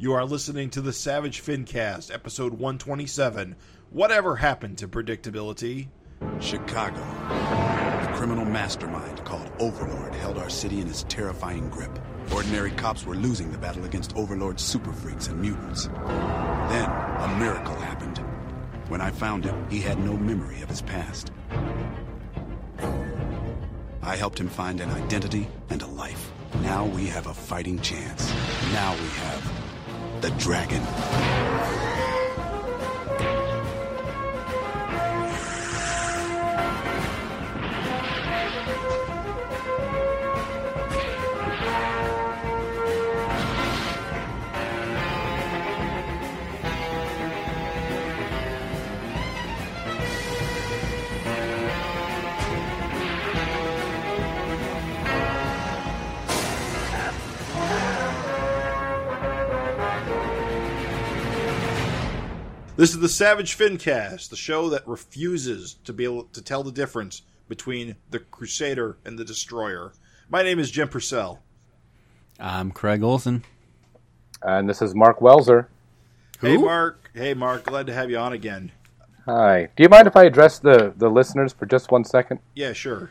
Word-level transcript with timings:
You 0.00 0.14
are 0.14 0.24
listening 0.24 0.70
to 0.70 0.80
the 0.80 0.94
Savage 0.94 1.42
Fincast, 1.42 2.10
episode 2.10 2.54
127. 2.54 3.54
Whatever 3.90 4.34
happened 4.34 4.78
to 4.78 4.88
predictability? 4.88 5.88
Chicago. 6.40 7.02
A 7.02 8.10
criminal 8.14 8.46
mastermind 8.46 9.22
called 9.26 9.52
Overlord 9.58 10.14
held 10.14 10.38
our 10.38 10.48
city 10.48 10.80
in 10.80 10.86
his 10.86 11.02
terrifying 11.10 11.68
grip. 11.68 11.98
Ordinary 12.34 12.70
cops 12.70 13.04
were 13.04 13.14
losing 13.14 13.52
the 13.52 13.58
battle 13.58 13.84
against 13.84 14.16
Overlord's 14.16 14.64
super 14.64 14.90
freaks 14.90 15.28
and 15.28 15.38
mutants. 15.38 15.84
Then, 15.84 16.88
a 16.88 17.36
miracle 17.38 17.74
happened. 17.74 18.24
When 18.88 19.02
I 19.02 19.10
found 19.10 19.44
him, 19.44 19.68
he 19.68 19.80
had 19.80 19.98
no 19.98 20.16
memory 20.16 20.62
of 20.62 20.70
his 20.70 20.80
past. 20.80 21.30
I 24.02 24.16
helped 24.16 24.40
him 24.40 24.48
find 24.48 24.80
an 24.80 24.88
identity 24.92 25.46
and 25.68 25.82
a 25.82 25.86
life. 25.86 26.32
Now 26.62 26.86
we 26.86 27.04
have 27.08 27.26
a 27.26 27.34
fighting 27.34 27.78
chance. 27.80 28.32
Now 28.72 28.94
we 28.94 29.08
have 29.08 29.59
the 30.20 30.30
dragon. 30.32 30.82
This 62.80 62.94
is 62.94 63.00
the 63.00 63.10
Savage 63.10 63.58
Fincast, 63.58 64.30
the 64.30 64.36
show 64.36 64.70
that 64.70 64.88
refuses 64.88 65.74
to 65.84 65.92
be 65.92 66.04
able 66.04 66.24
to 66.32 66.40
tell 66.40 66.62
the 66.62 66.72
difference 66.72 67.20
between 67.46 67.96
the 68.08 68.20
Crusader 68.20 68.96
and 69.04 69.18
the 69.18 69.24
Destroyer. 69.24 69.92
My 70.30 70.42
name 70.42 70.58
is 70.58 70.70
Jim 70.70 70.88
Purcell. 70.88 71.42
I'm 72.38 72.70
Craig 72.70 73.02
Olson. 73.02 73.44
And 74.40 74.66
this 74.66 74.80
is 74.80 74.94
Mark 74.94 75.20
Welser. 75.20 75.66
Hey, 76.40 76.56
Mark. 76.56 77.10
Hey, 77.12 77.34
Mark. 77.34 77.64
Glad 77.64 77.86
to 77.88 77.92
have 77.92 78.08
you 78.10 78.16
on 78.16 78.32
again. 78.32 78.72
Hi. 79.26 79.68
Do 79.76 79.82
you 79.82 79.90
mind 79.90 80.06
if 80.06 80.16
I 80.16 80.24
address 80.24 80.58
the, 80.58 80.94
the 80.96 81.10
listeners 81.10 81.52
for 81.52 81.66
just 81.66 81.90
one 81.90 82.04
second? 82.04 82.40
Yeah, 82.54 82.72
sure. 82.72 83.10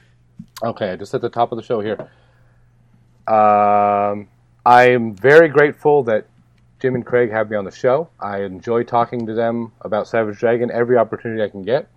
Okay, 0.63 0.97
just 0.97 1.13
at 1.13 1.21
the 1.21 1.29
top 1.29 1.51
of 1.51 1.57
the 1.57 1.63
show 1.63 1.81
here. 1.81 2.09
Um, 3.27 4.29
I'm 4.65 5.13
very 5.13 5.47
grateful 5.47 6.01
that 6.05 6.25
Jim 6.79 6.95
and 6.95 7.05
Craig 7.05 7.29
have 7.31 7.49
me 7.49 7.57
on 7.57 7.65
the 7.65 7.71
show. 7.71 8.09
I 8.19 8.41
enjoy 8.43 8.83
talking 8.83 9.25
to 9.27 9.33
them 9.33 9.73
about 9.81 10.07
Savage 10.07 10.39
Dragon 10.39 10.71
every 10.71 10.97
opportunity 10.97 11.43
I 11.43 11.49
can 11.49 11.63
get. 11.63 11.89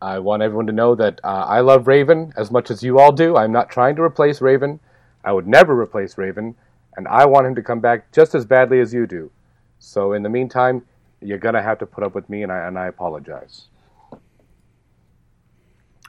I 0.00 0.18
want 0.18 0.42
everyone 0.42 0.66
to 0.66 0.72
know 0.72 0.94
that 0.94 1.20
uh, 1.24 1.44
I 1.48 1.60
love 1.60 1.88
Raven 1.88 2.32
as 2.36 2.50
much 2.50 2.70
as 2.70 2.82
you 2.82 2.98
all 2.98 3.12
do. 3.12 3.36
I'm 3.36 3.50
not 3.50 3.70
trying 3.70 3.96
to 3.96 4.02
replace 4.02 4.40
Raven. 4.40 4.78
I 5.24 5.32
would 5.32 5.46
never 5.48 5.78
replace 5.78 6.16
Raven, 6.18 6.54
and 6.96 7.08
I 7.08 7.24
want 7.26 7.46
him 7.46 7.54
to 7.56 7.62
come 7.62 7.80
back 7.80 8.12
just 8.12 8.34
as 8.34 8.44
badly 8.44 8.78
as 8.80 8.92
you 8.94 9.06
do. 9.06 9.30
So 9.78 10.12
in 10.12 10.22
the 10.22 10.28
meantime, 10.28 10.84
you're 11.20 11.38
gonna 11.38 11.62
have 11.62 11.78
to 11.80 11.86
put 11.86 12.04
up 12.04 12.14
with 12.14 12.28
me, 12.30 12.42
and 12.42 12.52
I 12.52 12.66
and 12.68 12.78
I 12.78 12.86
apologize. 12.86 13.66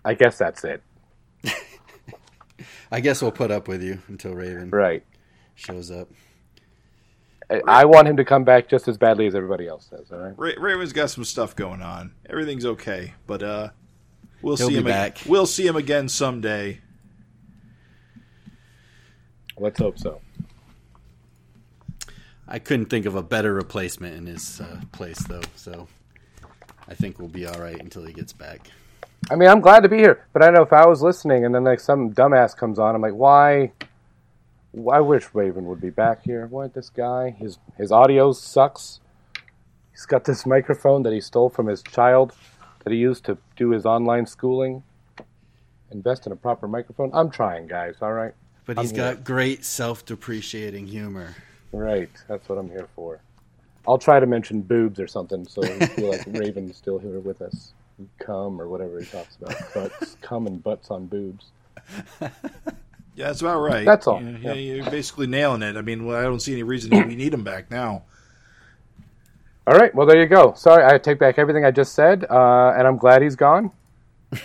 I 0.05 0.13
guess 0.13 0.37
that's 0.37 0.63
it. 0.63 0.83
I 2.91 2.99
guess 2.99 3.21
we'll 3.21 3.31
put 3.31 3.51
up 3.51 3.67
with 3.67 3.81
you 3.81 3.99
until 4.07 4.33
Raven 4.33 4.69
Right. 4.69 5.03
shows 5.55 5.89
up. 5.91 6.09
I- 7.49 7.61
I 7.67 7.85
want 7.85 8.07
him 8.07 8.17
to 8.17 8.25
come 8.25 8.43
back 8.43 8.67
just 8.67 8.87
as 8.87 8.97
badly 8.97 9.25
as 9.27 9.33
everybody 9.35 9.67
else 9.67 9.85
does. 9.87 10.11
All 10.11 10.19
right. 10.19 10.33
Ra- 10.37 10.51
Raven's 10.63 10.93
got 10.93 11.09
some 11.09 11.23
stuff 11.25 11.55
going 11.55 11.81
on. 11.81 12.11
Everything's 12.29 12.65
okay, 12.65 13.13
but 13.27 13.41
uh, 13.43 13.69
we'll 14.41 14.55
He'll 14.55 14.67
see 14.67 14.73
be 14.75 14.79
him. 14.81 14.87
ag- 14.87 15.15
back. 15.15 15.21
we'll 15.27 15.45
see 15.47 15.65
him 15.65 15.75
again 15.75 16.07
someday. 16.09 16.79
Let's 19.57 19.79
hope 19.79 19.97
so. 19.99 20.21
I 22.47 22.59
couldn't 22.59 22.85
think 22.87 23.05
of 23.05 23.15
a 23.15 23.21
better 23.23 23.53
replacement 23.53 24.15
in 24.15 24.25
his 24.25 24.61
uh, 24.61 24.81
place, 24.91 25.19
though. 25.27 25.41
So 25.55 25.87
I 26.87 26.93
think 26.95 27.19
we'll 27.19 27.27
be 27.27 27.45
all 27.45 27.59
right 27.59 27.79
until 27.79 28.03
he 28.05 28.13
gets 28.13 28.33
back. 28.33 28.67
I 29.29 29.35
mean, 29.35 29.49
I'm 29.49 29.59
glad 29.59 29.81
to 29.83 29.89
be 29.89 29.97
here, 29.97 30.25
but 30.33 30.43
I 30.43 30.49
know 30.49 30.61
if 30.61 30.71
I 30.73 30.85
was 30.87 31.01
listening 31.01 31.45
and 31.45 31.53
then 31.53 31.63
like 31.65 31.79
some 31.81 32.11
dumbass 32.13 32.55
comes 32.55 32.79
on, 32.79 32.95
I'm 32.95 33.01
like, 33.01 33.13
why? 33.13 33.71
I 34.91 34.99
wish 34.99 35.27
Raven 35.33 35.65
would 35.65 35.81
be 35.81 35.89
back 35.89 36.23
here. 36.23 36.47
Why 36.47 36.67
this 36.67 36.89
guy? 36.89 37.31
His 37.31 37.57
his 37.77 37.91
audio 37.91 38.31
sucks. 38.31 38.99
He's 39.91 40.05
got 40.05 40.25
this 40.25 40.45
microphone 40.45 41.03
that 41.03 41.13
he 41.13 41.21
stole 41.21 41.49
from 41.49 41.67
his 41.67 41.81
child 41.83 42.33
that 42.83 42.93
he 42.93 42.99
used 42.99 43.25
to 43.25 43.37
do 43.55 43.71
his 43.71 43.85
online 43.85 44.25
schooling. 44.25 44.83
Invest 45.91 46.25
in 46.25 46.31
a 46.31 46.35
proper 46.35 46.67
microphone. 46.67 47.09
I'm 47.13 47.29
trying, 47.31 47.67
guys. 47.67 47.95
All 48.01 48.13
right. 48.13 48.33
But 48.65 48.77
I'm 48.77 48.83
he's 48.83 48.91
here. 48.91 49.15
got 49.15 49.23
great 49.23 49.65
self-depreciating 49.65 50.87
humor. 50.87 51.35
Right. 51.71 52.09
That's 52.27 52.47
what 52.47 52.57
I'm 52.57 52.69
here 52.69 52.87
for. 52.95 53.19
I'll 53.87 53.97
try 53.97 54.19
to 54.19 54.27
mention 54.27 54.61
boobs 54.61 54.99
or 54.99 55.07
something 55.07 55.47
so 55.47 55.61
we 55.61 55.85
feel 55.87 56.11
like 56.11 56.23
Raven's 56.27 56.77
still 56.77 56.99
here 56.99 57.19
with 57.19 57.41
us. 57.41 57.73
Cum 58.19 58.61
or 58.61 58.67
whatever 58.67 58.99
he 58.99 59.05
talks 59.05 59.35
about. 59.41 59.55
Butts, 59.73 60.15
cum 60.21 60.47
and 60.47 60.63
butts 60.63 60.91
on 60.91 61.07
boobs. 61.07 61.47
Yeah, 63.19 63.25
that's 63.27 63.41
about 63.41 63.59
right. 63.59 63.85
That's 63.85 64.07
all. 64.07 64.21
You- 64.21 64.37
Yeah. 64.41 64.53
You're 64.53 64.89
basically 64.89 65.27
nailing 65.27 65.61
it. 65.61 65.75
I 65.75 65.81
mean, 65.81 66.05
well, 66.05 66.17
I 66.17 66.23
don't 66.23 66.39
see 66.41 66.53
any 66.53 66.63
reason 66.63 66.91
we 67.05 67.15
need 67.15 67.33
him 67.33 67.43
back 67.43 67.69
now. 67.69 68.03
All 69.67 69.75
right. 69.77 69.93
Well, 69.93 70.07
there 70.07 70.21
you 70.21 70.25
go. 70.27 70.53
Sorry, 70.55 70.85
I 70.85 70.97
take 70.97 71.19
back 71.19 71.37
everything 71.37 71.65
I 71.65 71.71
just 71.71 71.93
said, 71.93 72.25
uh, 72.29 72.73
and 72.77 72.87
I'm 72.87 72.95
glad 72.97 73.21
he's 73.21 73.35
gone. 73.35 73.71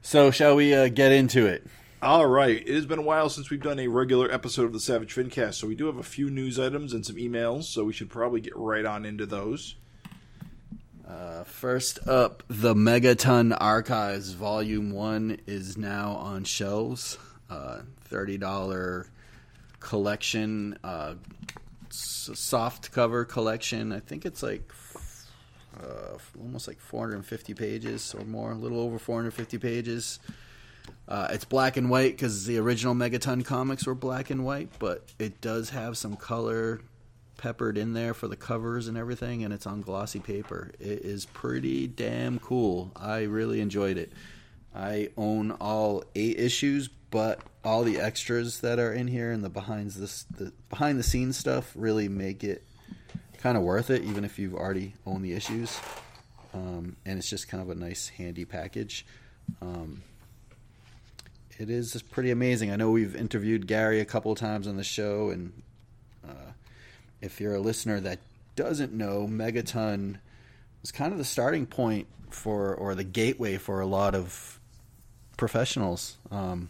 So 0.00 0.30
shall 0.30 0.56
we 0.56 0.74
uh, 0.74 0.88
get 0.88 1.12
into 1.12 1.44
it? 1.46 1.66
All 2.00 2.24
right. 2.26 2.66
It 2.66 2.74
has 2.74 2.86
been 2.86 3.00
a 3.00 3.02
while 3.02 3.28
since 3.28 3.50
we've 3.50 3.60
done 3.60 3.78
a 3.78 3.88
regular 3.88 4.32
episode 4.32 4.64
of 4.64 4.72
the 4.72 4.80
Savage 4.80 5.14
Fincast, 5.14 5.54
so 5.54 5.66
we 5.66 5.74
do 5.74 5.84
have 5.84 5.98
a 5.98 6.02
few 6.02 6.30
news 6.30 6.58
items 6.58 6.94
and 6.94 7.04
some 7.04 7.16
emails, 7.16 7.64
so 7.64 7.84
we 7.84 7.92
should 7.92 8.08
probably 8.08 8.40
get 8.40 8.56
right 8.56 8.86
on 8.86 9.04
into 9.04 9.26
those. 9.26 9.74
Uh, 11.08 11.42
first 11.44 12.06
up, 12.06 12.42
the 12.48 12.74
Megaton 12.74 13.56
Archives 13.58 14.32
Volume 14.32 14.90
1 14.90 15.38
is 15.46 15.78
now 15.78 16.12
on 16.12 16.44
shelves. 16.44 17.16
Uh, 17.48 17.78
$30 18.10 19.06
collection, 19.80 20.78
uh, 20.84 21.14
soft 21.88 22.92
cover 22.92 23.24
collection. 23.24 23.90
I 23.90 24.00
think 24.00 24.26
it's 24.26 24.42
like 24.42 24.70
uh, 25.82 26.18
almost 26.38 26.68
like 26.68 26.78
450 26.78 27.54
pages 27.54 28.14
or 28.14 28.24
more, 28.24 28.52
a 28.52 28.56
little 28.56 28.80
over 28.80 28.98
450 28.98 29.56
pages. 29.58 30.18
Uh, 31.06 31.28
it's 31.30 31.44
black 31.44 31.78
and 31.78 31.88
white 31.88 32.12
because 32.12 32.44
the 32.44 32.58
original 32.58 32.94
Megaton 32.94 33.44
comics 33.44 33.86
were 33.86 33.94
black 33.94 34.28
and 34.28 34.44
white, 34.44 34.68
but 34.78 35.08
it 35.18 35.40
does 35.40 35.70
have 35.70 35.96
some 35.96 36.16
color 36.16 36.80
peppered 37.38 37.78
in 37.78 37.94
there 37.94 38.12
for 38.12 38.28
the 38.28 38.36
covers 38.36 38.86
and 38.86 38.98
everything, 38.98 39.42
and 39.42 39.54
it's 39.54 39.66
on 39.66 39.80
glossy 39.80 40.20
paper. 40.20 40.72
It 40.78 41.00
is 41.00 41.24
pretty 41.24 41.86
damn 41.86 42.38
cool. 42.38 42.92
I 42.94 43.22
really 43.22 43.62
enjoyed 43.62 43.96
it. 43.96 44.12
I 44.74 45.08
own 45.16 45.52
all 45.52 46.04
eight 46.14 46.38
issues, 46.38 46.88
but 46.88 47.40
all 47.64 47.84
the 47.84 47.98
extras 47.98 48.60
that 48.60 48.78
are 48.78 48.92
in 48.92 49.08
here 49.08 49.32
and 49.32 49.42
the 49.42 49.48
behind 49.48 49.92
the, 49.92 50.24
the 50.36 50.52
behind 50.68 50.98
the 50.98 51.02
scenes 51.02 51.38
stuff 51.38 51.72
really 51.74 52.08
make 52.08 52.44
it 52.44 52.62
kind 53.38 53.56
of 53.56 53.62
worth 53.62 53.88
it, 53.88 54.02
even 54.02 54.24
if 54.24 54.38
you've 54.38 54.54
already 54.54 54.94
owned 55.06 55.24
the 55.24 55.32
issues. 55.32 55.80
Um, 56.52 56.96
and 57.06 57.18
it's 57.18 57.30
just 57.30 57.48
kind 57.48 57.62
of 57.62 57.70
a 57.70 57.74
nice, 57.74 58.08
handy 58.08 58.44
package. 58.44 59.06
Um, 59.62 60.02
it 61.58 61.70
is 61.70 62.00
pretty 62.10 62.30
amazing. 62.30 62.70
I 62.70 62.76
know 62.76 62.90
we've 62.90 63.16
interviewed 63.16 63.66
Gary 63.66 64.00
a 64.00 64.04
couple 64.04 64.34
times 64.34 64.66
on 64.66 64.76
the 64.76 64.84
show, 64.84 65.30
and 65.30 65.52
uh, 66.26 66.52
if 67.20 67.40
you're 67.40 67.54
a 67.54 67.60
listener 67.60 68.00
that 68.00 68.18
doesn't 68.56 68.92
know, 68.92 69.26
Megaton 69.26 70.16
was 70.80 70.92
kind 70.92 71.12
of 71.12 71.18
the 71.18 71.24
starting 71.24 71.66
point 71.66 72.06
for, 72.30 72.74
or 72.74 72.94
the 72.94 73.04
gateway 73.04 73.56
for 73.56 73.80
a 73.80 73.86
lot 73.86 74.14
of 74.14 74.58
professionals. 75.36 76.16
Um, 76.30 76.68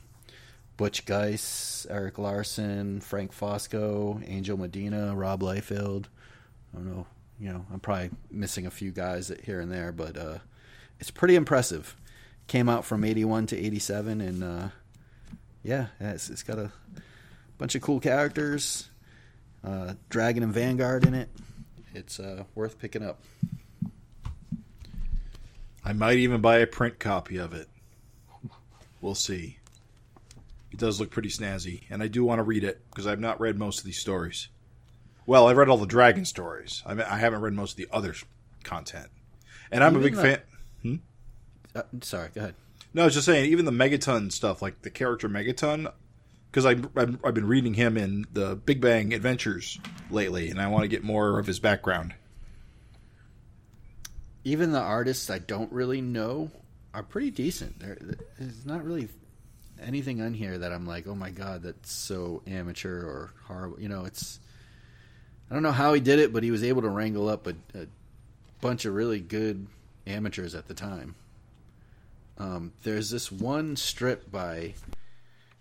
Butch 0.76 1.04
Guice, 1.06 1.86
Erik 1.90 2.18
Larsen, 2.18 3.00
Frank 3.00 3.32
Fosco, 3.32 4.22
Angel 4.28 4.56
Medina, 4.56 5.14
Rob 5.14 5.40
Liefeld. 5.40 6.04
I 6.72 6.76
don't 6.76 6.86
know, 6.86 7.06
you 7.40 7.52
know, 7.52 7.66
I'm 7.72 7.80
probably 7.80 8.10
missing 8.30 8.66
a 8.66 8.70
few 8.70 8.92
guys 8.92 9.32
here 9.42 9.60
and 9.60 9.72
there, 9.72 9.90
but 9.90 10.16
uh, 10.16 10.38
it's 11.00 11.10
pretty 11.10 11.34
impressive. 11.34 11.96
Came 12.46 12.68
out 12.68 12.84
from 12.84 13.04
81 13.04 13.46
to 13.48 13.58
87, 13.58 14.20
and 14.20 14.44
uh, 14.44 14.68
yeah, 15.64 15.86
it's, 15.98 16.30
it's 16.30 16.44
got 16.44 16.58
a 16.58 16.70
bunch 17.58 17.74
of 17.74 17.82
cool 17.82 17.98
characters. 17.98 18.88
Uh, 19.64 19.94
Dragon 20.08 20.42
and 20.42 20.52
Vanguard 20.52 21.04
in 21.06 21.14
it. 21.14 21.28
It's 21.94 22.20
uh, 22.20 22.44
worth 22.54 22.78
picking 22.78 23.02
up. 23.02 23.18
I 25.84 25.92
might 25.92 26.18
even 26.18 26.40
buy 26.40 26.58
a 26.58 26.66
print 26.66 26.98
copy 26.98 27.38
of 27.38 27.54
it. 27.54 27.68
We'll 29.00 29.14
see. 29.14 29.58
It 30.70 30.78
does 30.78 31.00
look 31.00 31.10
pretty 31.10 31.30
snazzy, 31.30 31.82
and 31.90 32.02
I 32.02 32.08
do 32.08 32.24
want 32.24 32.40
to 32.40 32.42
read 32.42 32.62
it 32.64 32.82
because 32.90 33.06
I've 33.06 33.20
not 33.20 33.40
read 33.40 33.58
most 33.58 33.78
of 33.78 33.84
these 33.84 33.98
stories. 33.98 34.48
Well, 35.26 35.48
I've 35.48 35.56
read 35.56 35.68
all 35.68 35.76
the 35.78 35.86
dragon 35.86 36.24
stories. 36.24 36.82
I 36.86 36.94
mean, 36.94 37.06
I 37.08 37.18
haven't 37.18 37.40
read 37.40 37.52
most 37.54 37.72
of 37.72 37.76
the 37.76 37.88
other 37.92 38.14
content, 38.64 39.08
and 39.70 39.82
I'm 39.82 39.94
a 39.96 39.98
Even 40.00 40.02
big 40.12 40.14
the- 40.16 40.22
fan. 40.22 41.00
Uh, 41.74 41.82
sorry, 42.02 42.30
go 42.34 42.40
ahead. 42.40 42.54
No, 42.94 43.02
I 43.02 43.04
was 43.04 43.14
just 43.14 43.26
saying, 43.26 43.50
even 43.50 43.64
the 43.66 43.70
Megaton 43.70 44.32
stuff, 44.32 44.62
like 44.62 44.82
the 44.82 44.90
character 44.90 45.28
Megaton, 45.28 45.92
because 46.50 46.64
I've 46.66 46.94
been 47.34 47.46
reading 47.46 47.74
him 47.74 47.96
in 47.96 48.26
the 48.32 48.56
Big 48.56 48.80
Bang 48.80 49.12
Adventures 49.12 49.78
lately, 50.10 50.50
and 50.50 50.60
I 50.60 50.68
want 50.68 50.82
to 50.82 50.88
get 50.88 51.04
more 51.04 51.38
of 51.38 51.46
his 51.46 51.60
background. 51.60 52.14
Even 54.44 54.72
the 54.72 54.80
artists 54.80 55.28
I 55.28 55.38
don't 55.38 55.70
really 55.72 56.00
know 56.00 56.50
are 56.94 57.02
pretty 57.02 57.30
decent. 57.30 57.78
There, 57.78 57.98
there's 58.38 58.64
not 58.64 58.84
really 58.84 59.08
anything 59.80 60.22
on 60.22 60.32
here 60.32 60.58
that 60.58 60.72
I'm 60.72 60.86
like, 60.86 61.06
oh 61.06 61.14
my 61.14 61.30
god, 61.30 61.62
that's 61.62 61.92
so 61.92 62.42
amateur 62.46 63.02
or 63.04 63.30
horrible. 63.44 63.80
You 63.80 63.88
know, 63.88 64.04
it's 64.06 64.40
I 65.50 65.54
don't 65.54 65.62
know 65.62 65.72
how 65.72 65.92
he 65.92 66.00
did 66.00 66.18
it, 66.18 66.32
but 66.32 66.42
he 66.42 66.50
was 66.50 66.64
able 66.64 66.82
to 66.82 66.88
wrangle 66.88 67.28
up 67.28 67.46
a, 67.46 67.54
a 67.74 67.86
bunch 68.60 68.84
of 68.84 68.94
really 68.94 69.20
good 69.20 69.66
amateurs 70.06 70.54
at 70.54 70.66
the 70.66 70.74
time. 70.74 71.14
Um, 72.38 72.72
there's 72.82 73.10
this 73.10 73.32
one 73.32 73.76
strip 73.76 74.30
by 74.30 74.74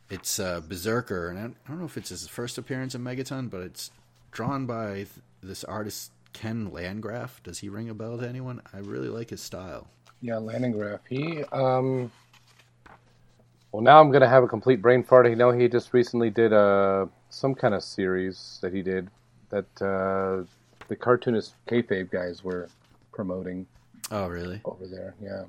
it's 0.09 0.39
uh, 0.39 0.61
Berserker, 0.61 1.29
and 1.29 1.39
I 1.39 1.43
I 1.43 1.69
don't 1.69 1.79
know 1.79 1.85
if 1.85 1.97
it's 1.97 2.09
his 2.09 2.27
first 2.27 2.57
appearance 2.57 2.95
in 2.95 3.03
Megaton, 3.03 3.49
but 3.49 3.61
it's 3.61 3.91
drawn 4.31 4.65
by 4.65 4.93
th- 4.93 5.09
this 5.41 5.63
artist 5.63 6.11
Ken 6.33 6.71
Landgraf. 6.71 7.41
Does 7.43 7.59
he 7.59 7.69
ring 7.69 7.89
a 7.89 7.93
bell 7.93 8.17
to 8.17 8.27
anyone? 8.27 8.61
I 8.73 8.77
really 8.79 9.09
like 9.09 9.29
his 9.29 9.41
style. 9.41 9.87
Yeah, 10.21 10.37
Landgraf. 10.37 11.01
He, 11.09 11.43
um, 11.51 12.11
well, 13.71 13.81
now 13.83 13.99
I'm 13.99 14.11
gonna 14.11 14.27
have 14.29 14.43
a 14.43 14.47
complete 14.47 14.81
brain 14.81 15.03
fart. 15.03 15.25
I 15.27 15.33
know 15.33 15.51
he 15.51 15.67
just 15.67 15.93
recently 15.93 16.29
did 16.29 16.53
uh, 16.53 17.07
some 17.29 17.53
kind 17.53 17.73
of 17.73 17.83
series 17.83 18.59
that 18.61 18.73
he 18.73 18.81
did 18.81 19.09
that 19.49 19.65
uh, 19.81 20.43
the 20.87 20.95
cartoonist 20.95 21.53
kayfabe 21.67 22.09
guys 22.11 22.43
were 22.43 22.69
promoting 23.11 23.65
Oh, 24.11 24.27
really? 24.27 24.61
over 24.65 24.87
there. 24.87 25.13
Yeah, 25.21 25.43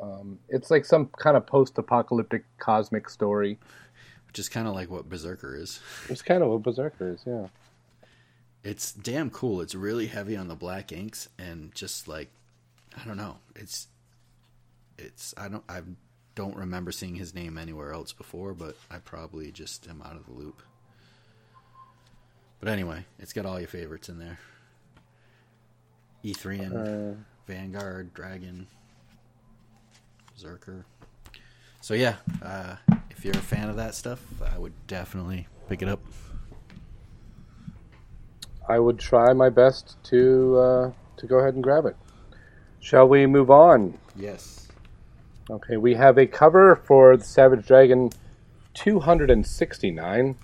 um, 0.00 0.38
it's 0.48 0.70
like 0.70 0.84
some 0.84 1.06
kind 1.18 1.36
of 1.36 1.44
post-apocalyptic 1.46 2.44
cosmic 2.58 3.10
story. 3.10 3.58
Is 4.38 4.48
kind 4.48 4.68
of 4.68 4.74
like 4.74 4.90
what 4.90 5.08
Berserker 5.08 5.56
is. 5.56 5.80
It's 6.08 6.22
kind 6.22 6.42
of 6.42 6.50
what 6.50 6.62
Berserker 6.62 7.10
is. 7.10 7.22
Yeah. 7.26 7.46
It's 8.62 8.92
damn 8.92 9.30
cool. 9.30 9.60
It's 9.60 9.74
really 9.74 10.06
heavy 10.06 10.36
on 10.36 10.48
the 10.48 10.54
black 10.54 10.92
inks 10.92 11.28
and 11.38 11.74
just 11.74 12.08
like 12.08 12.28
I 13.00 13.04
don't 13.06 13.16
know. 13.16 13.38
It's 13.54 13.88
it's 14.98 15.34
I 15.36 15.48
don't 15.48 15.64
I 15.68 15.80
don't 16.34 16.56
remember 16.56 16.92
seeing 16.92 17.14
his 17.14 17.34
name 17.34 17.56
anywhere 17.58 17.92
else 17.92 18.12
before, 18.12 18.52
but 18.54 18.76
I 18.90 18.98
probably 18.98 19.50
just 19.52 19.88
am 19.88 20.02
out 20.02 20.16
of 20.16 20.26
the 20.26 20.32
loop. 20.32 20.62
But 22.60 22.68
anyway, 22.68 23.04
it's 23.18 23.32
got 23.32 23.46
all 23.46 23.58
your 23.58 23.68
favorites 23.68 24.08
in 24.08 24.18
there. 24.18 24.38
Ethrian, 26.24 26.74
Uh, 26.74 27.14
Vanguard, 27.46 28.12
Dragon, 28.14 28.66
Berserker. 30.34 30.84
So 31.80 31.94
yeah, 31.94 32.16
uh, 32.42 32.76
you're 33.26 33.34
a 33.34 33.38
fan 33.38 33.68
of 33.68 33.74
that 33.74 33.92
stuff, 33.92 34.22
I 34.54 34.56
would 34.56 34.72
definitely 34.86 35.48
pick 35.68 35.82
it 35.82 35.88
up. 35.88 36.00
I 38.68 38.78
would 38.78 39.00
try 39.00 39.32
my 39.32 39.48
best 39.48 39.96
to 40.04 40.56
uh, 40.56 40.92
to 41.16 41.26
go 41.26 41.38
ahead 41.38 41.54
and 41.54 41.62
grab 41.62 41.86
it. 41.86 41.96
Shall 42.78 43.08
we 43.08 43.26
move 43.26 43.50
on? 43.50 43.98
Yes. 44.14 44.68
Okay, 45.50 45.76
we 45.76 45.94
have 45.94 46.18
a 46.18 46.26
cover 46.26 46.76
for 46.76 47.16
the 47.16 47.24
Savage 47.24 47.66
Dragon 47.66 48.10
269. 48.74 50.36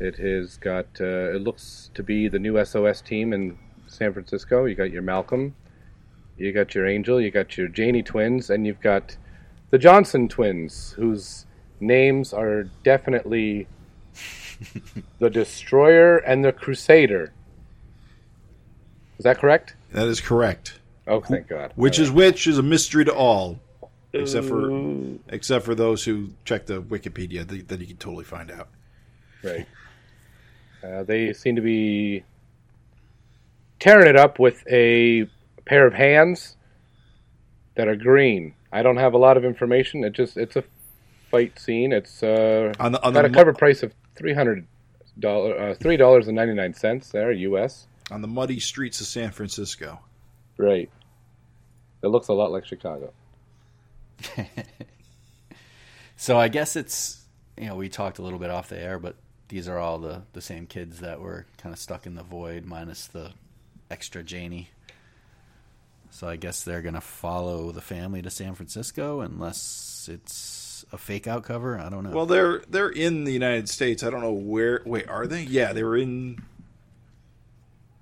It 0.00 0.16
has 0.16 0.56
got, 0.58 0.86
uh, 1.00 1.34
it 1.34 1.42
looks 1.42 1.90
to 1.94 2.04
be 2.04 2.28
the 2.28 2.38
new 2.38 2.64
SOS 2.64 3.00
team 3.00 3.32
in 3.32 3.58
San 3.88 4.12
Francisco. 4.12 4.64
You 4.64 4.76
got 4.76 4.92
your 4.92 5.02
Malcolm, 5.02 5.56
you 6.36 6.52
got 6.52 6.74
your 6.76 6.86
Angel, 6.86 7.20
you 7.20 7.32
got 7.32 7.56
your 7.56 7.66
Janie 7.66 8.02
twins, 8.04 8.48
and 8.48 8.64
you've 8.64 8.80
got 8.80 9.16
the 9.70 9.78
Johnson 9.78 10.28
twins, 10.28 10.92
whose 10.92 11.46
names 11.80 12.32
are 12.32 12.64
definitely 12.84 13.66
the 15.18 15.30
Destroyer 15.30 16.18
and 16.18 16.44
the 16.44 16.52
Crusader. 16.52 17.32
Is 19.18 19.24
that 19.24 19.38
correct? 19.38 19.74
That 19.92 20.06
is 20.08 20.20
correct. 20.20 20.78
Oh, 21.06 21.20
thank 21.20 21.48
God. 21.48 21.72
Which 21.74 21.98
is 21.98 22.10
which 22.10 22.46
is 22.46 22.58
a 22.58 22.62
mystery 22.62 23.04
to 23.06 23.14
all, 23.14 23.58
except 24.12 24.46
for 24.46 24.70
except 25.28 25.64
for 25.64 25.74
those 25.74 26.04
who 26.04 26.30
check 26.44 26.66
the 26.66 26.82
Wikipedia. 26.82 27.48
th- 27.48 27.66
That 27.66 27.80
you 27.80 27.86
can 27.86 27.96
totally 27.96 28.24
find 28.24 28.50
out. 28.50 28.68
Right. 29.42 29.66
Uh, 30.84 31.02
they 31.02 31.32
seem 31.32 31.56
to 31.56 31.62
be 31.62 32.22
tearing 33.80 34.06
it 34.08 34.16
up 34.16 34.38
with 34.38 34.62
a 34.70 35.28
pair 35.64 35.86
of 35.86 35.94
hands 35.94 36.56
that 37.74 37.88
are 37.88 37.96
green. 37.96 38.54
I 38.70 38.82
don't 38.82 38.96
have 38.98 39.14
a 39.14 39.18
lot 39.18 39.36
of 39.36 39.44
information. 39.44 40.04
It 40.04 40.12
just 40.12 40.36
it's 40.36 40.56
a 40.56 40.64
fight 41.30 41.58
scene. 41.58 41.92
It's 41.92 42.22
uh, 42.22 42.72
On 42.80 42.92
the 42.92 43.02
on 43.04 43.12
got 43.12 43.22
the 43.22 43.28
a 43.28 43.30
mo- 43.30 43.34
cover 43.38 43.52
price 43.52 43.82
of 43.82 43.92
three 44.16 44.34
hundred 44.34 44.66
dollar 45.18 45.58
uh, 45.58 45.74
three 45.74 45.96
dollars 45.96 46.26
and 46.28 46.36
ninety 46.36 46.54
nine 46.54 46.74
cents 46.74 47.08
there 47.10 47.32
U.S. 47.32 47.86
on 48.10 48.22
the 48.22 48.28
muddy 48.28 48.60
streets 48.60 49.00
of 49.00 49.06
San 49.06 49.30
Francisco. 49.30 50.00
Right. 50.56 50.90
It 52.02 52.08
looks 52.08 52.28
a 52.28 52.32
lot 52.32 52.50
like 52.52 52.64
Chicago. 52.64 53.12
So 56.20 56.36
I 56.36 56.48
guess 56.48 56.74
it's 56.74 57.22
you 57.56 57.66
know 57.66 57.76
we 57.76 57.88
talked 57.88 58.18
a 58.18 58.22
little 58.22 58.40
bit 58.40 58.50
off 58.50 58.68
the 58.68 58.78
air, 58.78 58.98
but 58.98 59.14
these 59.48 59.68
are 59.68 59.78
all 59.78 59.98
the 60.00 60.22
the 60.32 60.40
same 60.40 60.66
kids 60.66 60.98
that 60.98 61.20
were 61.20 61.46
kind 61.58 61.72
of 61.72 61.78
stuck 61.78 62.06
in 62.06 62.16
the 62.16 62.24
void, 62.24 62.64
minus 62.64 63.06
the 63.06 63.30
extra 63.88 64.24
Janie. 64.24 64.68
So 66.10 66.26
I 66.28 66.34
guess 66.34 66.64
they're 66.64 66.82
gonna 66.82 67.00
follow 67.00 67.70
the 67.70 67.80
family 67.80 68.20
to 68.22 68.30
San 68.30 68.56
Francisco, 68.56 69.20
unless 69.20 70.08
it's 70.12 70.32
a 70.92 70.98
fake 70.98 71.26
out 71.26 71.44
cover. 71.44 71.78
I 71.78 71.88
don't 71.88 72.04
know. 72.04 72.10
Well, 72.10 72.26
they're 72.26 72.60
they're 72.68 72.88
in 72.90 73.24
the 73.24 73.32
United 73.32 73.68
States. 73.68 74.02
I 74.02 74.10
don't 74.10 74.20
know 74.20 74.32
where. 74.32 74.82
Wait, 74.84 75.08
are 75.08 75.26
they? 75.26 75.42
Yeah, 75.42 75.72
they 75.72 75.82
were 75.82 75.96
in. 75.96 76.42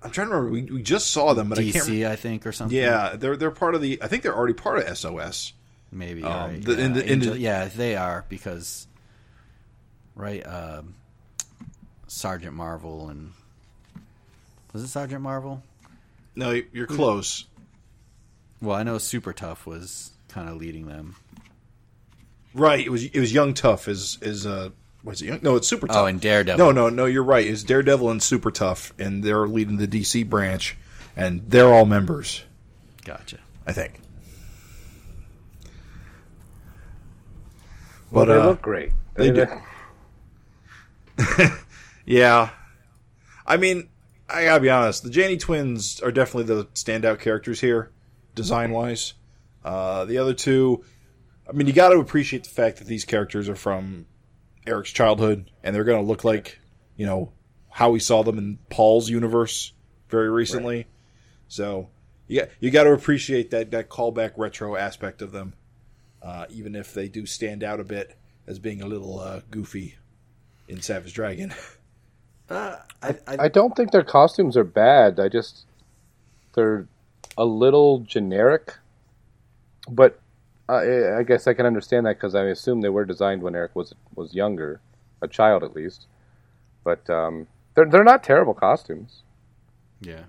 I'm 0.03 0.11
trying 0.11 0.29
to 0.29 0.35
remember. 0.35 0.51
We, 0.51 0.61
we 0.77 0.81
just 0.83 1.09
saw 1.11 1.33
them, 1.33 1.49
but 1.49 1.57
I 1.59 1.63
can't. 1.63 1.75
DC, 1.85 2.07
I 2.07 2.15
think, 2.15 2.45
or 2.45 2.51
something. 2.51 2.77
Yeah, 2.77 3.15
they're 3.17 3.35
they're 3.35 3.51
part 3.51 3.75
of 3.75 3.81
the. 3.81 4.01
I 4.01 4.07
think 4.07 4.23
they're 4.23 4.35
already 4.35 4.53
part 4.53 4.79
of 4.79 4.97
SOS. 4.97 5.53
maybe. 5.91 6.23
Um, 6.23 6.51
right, 6.51 6.63
the- 6.63 6.73
yeah. 6.75 6.85
in 6.85 6.93
the- 6.93 7.03
in 7.05 7.09
Angel- 7.13 7.33
the- 7.33 7.39
yeah, 7.39 7.65
they 7.65 7.95
are 7.95 8.25
because 8.29 8.87
right. 10.15 10.45
Um, 10.45 10.95
Sergeant 12.09 12.53
Marvel 12.53 13.09
and 13.09 13.33
was 14.71 14.81
it 14.83 14.87
Sergeant 14.87 15.21
Marvel? 15.21 15.61
No, 16.35 16.51
you're 16.71 16.87
close. 16.87 17.45
Well, 18.61 18.75
I 18.77 18.83
know 18.83 18.97
Super 18.97 19.33
Tough 19.33 19.65
was 19.65 20.11
kind 20.29 20.47
of 20.47 20.55
leading 20.57 20.87
them. 20.87 21.15
Right. 22.57 22.85
It 22.85 22.89
was 22.89 23.03
it 23.05 23.19
was 23.19 23.31
Young 23.33 23.53
Tough 23.53 23.87
is 23.87 24.17
is 24.21 24.45
uh 24.45 24.69
was 25.03 25.21
it 25.21 25.27
Young? 25.27 25.39
No, 25.41 25.55
it's 25.55 25.67
Super 25.67 25.87
Tough. 25.87 25.97
Oh, 25.97 26.05
and 26.05 26.19
Daredevil. 26.19 26.57
No, 26.57 26.71
no, 26.71 26.89
no. 26.89 27.05
You're 27.05 27.23
right. 27.23 27.45
It's 27.45 27.63
Daredevil 27.63 28.09
and 28.09 28.21
Super 28.21 28.51
Tough, 28.51 28.93
and 28.97 29.23
they're 29.23 29.47
leading 29.47 29.77
the 29.77 29.87
DC 29.87 30.27
branch, 30.27 30.75
and 31.15 31.43
they're 31.47 31.71
all 31.71 31.85
members. 31.85 32.43
Gotcha. 33.05 33.37
I 33.65 33.73
think. 33.73 33.99
Well, 38.09 38.25
But 38.25 38.33
they 38.33 38.39
uh, 38.39 38.45
look 38.47 38.61
great. 38.61 38.91
they 39.15 39.31
do. 39.31 39.47
Yeah. 42.05 42.51
I 43.45 43.57
mean, 43.57 43.89
I 44.29 44.45
gotta 44.45 44.61
be 44.61 44.69
honest. 44.69 45.03
The 45.03 45.09
Janie 45.09 45.35
twins 45.37 45.99
are 45.99 46.11
definitely 46.11 46.55
the 46.55 46.65
standout 46.67 47.19
characters 47.19 47.59
here, 47.59 47.91
design 48.33 48.71
wise. 48.71 49.13
Uh, 49.63 50.05
the 50.05 50.17
other 50.17 50.33
two, 50.33 50.85
I 51.49 51.53
mean, 51.53 51.67
you 51.67 51.73
got 51.73 51.89
to 51.89 51.99
appreciate 51.99 52.43
the 52.43 52.49
fact 52.49 52.77
that 52.77 52.87
these 52.87 53.05
characters 53.05 53.47
are 53.47 53.55
from 53.55 54.05
Erik's 54.65 54.91
childhood, 54.91 55.49
and 55.63 55.75
they're 55.75 55.83
going 55.83 56.03
to 56.03 56.07
look 56.07 56.23
like, 56.23 56.59
you 56.95 57.05
know, 57.05 57.31
how 57.69 57.91
we 57.91 57.99
saw 57.99 58.23
them 58.23 58.37
in 58.37 58.59
Paul's 58.69 59.09
universe 59.09 59.71
very 60.09 60.29
recently. 60.29 60.87
So, 61.47 61.89
yeah, 62.27 62.45
you 62.59 62.71
got 62.71 62.83
to 62.83 62.91
appreciate 62.91 63.51
that 63.51 63.71
that 63.71 63.89
callback 63.89 64.33
retro 64.35 64.75
aspect 64.75 65.21
of 65.21 65.31
them, 65.31 65.53
uh, 66.21 66.45
even 66.49 66.75
if 66.75 66.93
they 66.93 67.07
do 67.07 67.25
stand 67.25 67.63
out 67.63 67.79
a 67.79 67.83
bit 67.83 68.17
as 68.45 68.59
being 68.59 68.81
a 68.81 68.87
little 68.87 69.19
uh, 69.19 69.41
goofy 69.49 69.95
in 70.67 70.81
Savage 70.81 71.13
Dragon. 71.13 71.53
Uh, 72.49 72.77
I, 73.03 73.09
I, 73.27 73.37
I 73.39 73.47
don't 73.49 73.75
think 73.75 73.91
their 73.91 74.05
costumes 74.05 74.55
are 74.55 74.63
bad. 74.63 75.19
I 75.19 75.27
just 75.27 75.65
they're 76.53 76.87
a 77.37 77.43
little 77.43 77.99
generic, 77.99 78.73
but 79.89 80.17
I, 80.69 81.19
I 81.19 81.23
guess 81.23 81.47
I 81.47 81.53
can 81.53 81.65
understand 81.65 82.05
that 82.05 82.17
because 82.17 82.35
I 82.35 82.43
assume 82.45 82.81
they 82.81 82.89
were 82.89 83.05
designed 83.05 83.41
when 83.41 83.55
Erik 83.55 83.75
was 83.75 83.93
was 84.15 84.33
younger, 84.33 84.81
a 85.21 85.27
child 85.27 85.63
at 85.63 85.75
least. 85.75 86.07
But 86.83 87.09
um, 87.09 87.47
they're 87.73 87.85
they're 87.85 88.03
not 88.03 88.23
terrible 88.23 88.53
costumes. 88.53 89.23
yeah. 90.01 90.23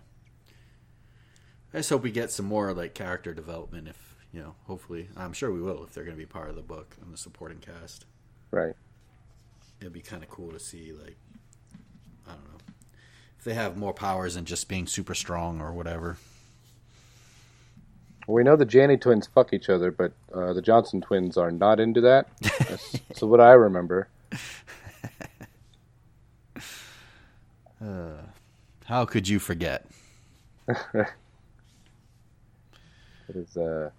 I 1.75 1.79
just 1.79 1.91
hope 1.91 2.03
we 2.03 2.11
get 2.11 2.31
some 2.31 2.47
more 2.47 2.73
like 2.73 2.95
character 2.95 3.35
development. 3.35 3.89
If 3.89 4.15
you 4.33 4.41
know, 4.41 4.55
hopefully, 4.67 5.09
I'm 5.17 5.33
sure 5.33 5.53
we 5.53 5.61
will 5.61 5.85
if 5.85 5.93
they're 5.93 6.05
going 6.05 6.17
to 6.17 6.23
be 6.23 6.27
part 6.27 6.49
of 6.51 6.57
the 6.57 6.63
book 6.63 6.97
and 7.03 7.13
the 7.13 7.19
supporting 7.19 7.59
cast. 7.59 8.07
Right. 8.51 8.75
It'd 9.81 9.93
be 9.93 10.01
kind 10.01 10.23
of 10.23 10.31
cool 10.31 10.51
to 10.53 10.59
see 10.59 10.93
like 10.93 11.17
I 12.27 12.33
don't 12.33 12.45
know 12.53 12.59
if 13.39 13.45
they 13.45 13.55
have 13.55 13.77
more 13.77 13.93
powers 13.93 14.35
than 14.35 14.45
just 14.45 14.69
being 14.69 14.87
super 14.87 15.15
strong 15.15 15.61
or 15.61 15.73
whatever. 15.73 16.17
We 18.29 18.43
know 18.45 18.57
the 18.57 18.67
Janney 18.67 18.99
twins 18.99 19.27
fuck 19.27 19.53
each 19.55 19.69
other, 19.71 19.91
but 19.91 20.13
uh, 20.35 20.53
the 20.53 20.61
Johnson 20.63 21.01
twins 21.01 21.37
are 21.39 21.51
not 21.51 21.81
into 21.81 22.01
that. 22.03 22.29
That's, 22.69 22.93
that's 23.09 23.23
what 23.23 23.41
I 23.41 23.53
remember. 23.53 24.09
How 28.85 29.05
could 29.05 29.29
you 29.29 29.39
forget? 29.39 29.87
It 33.31 33.37
is 33.37 33.59
uh, 33.59 33.91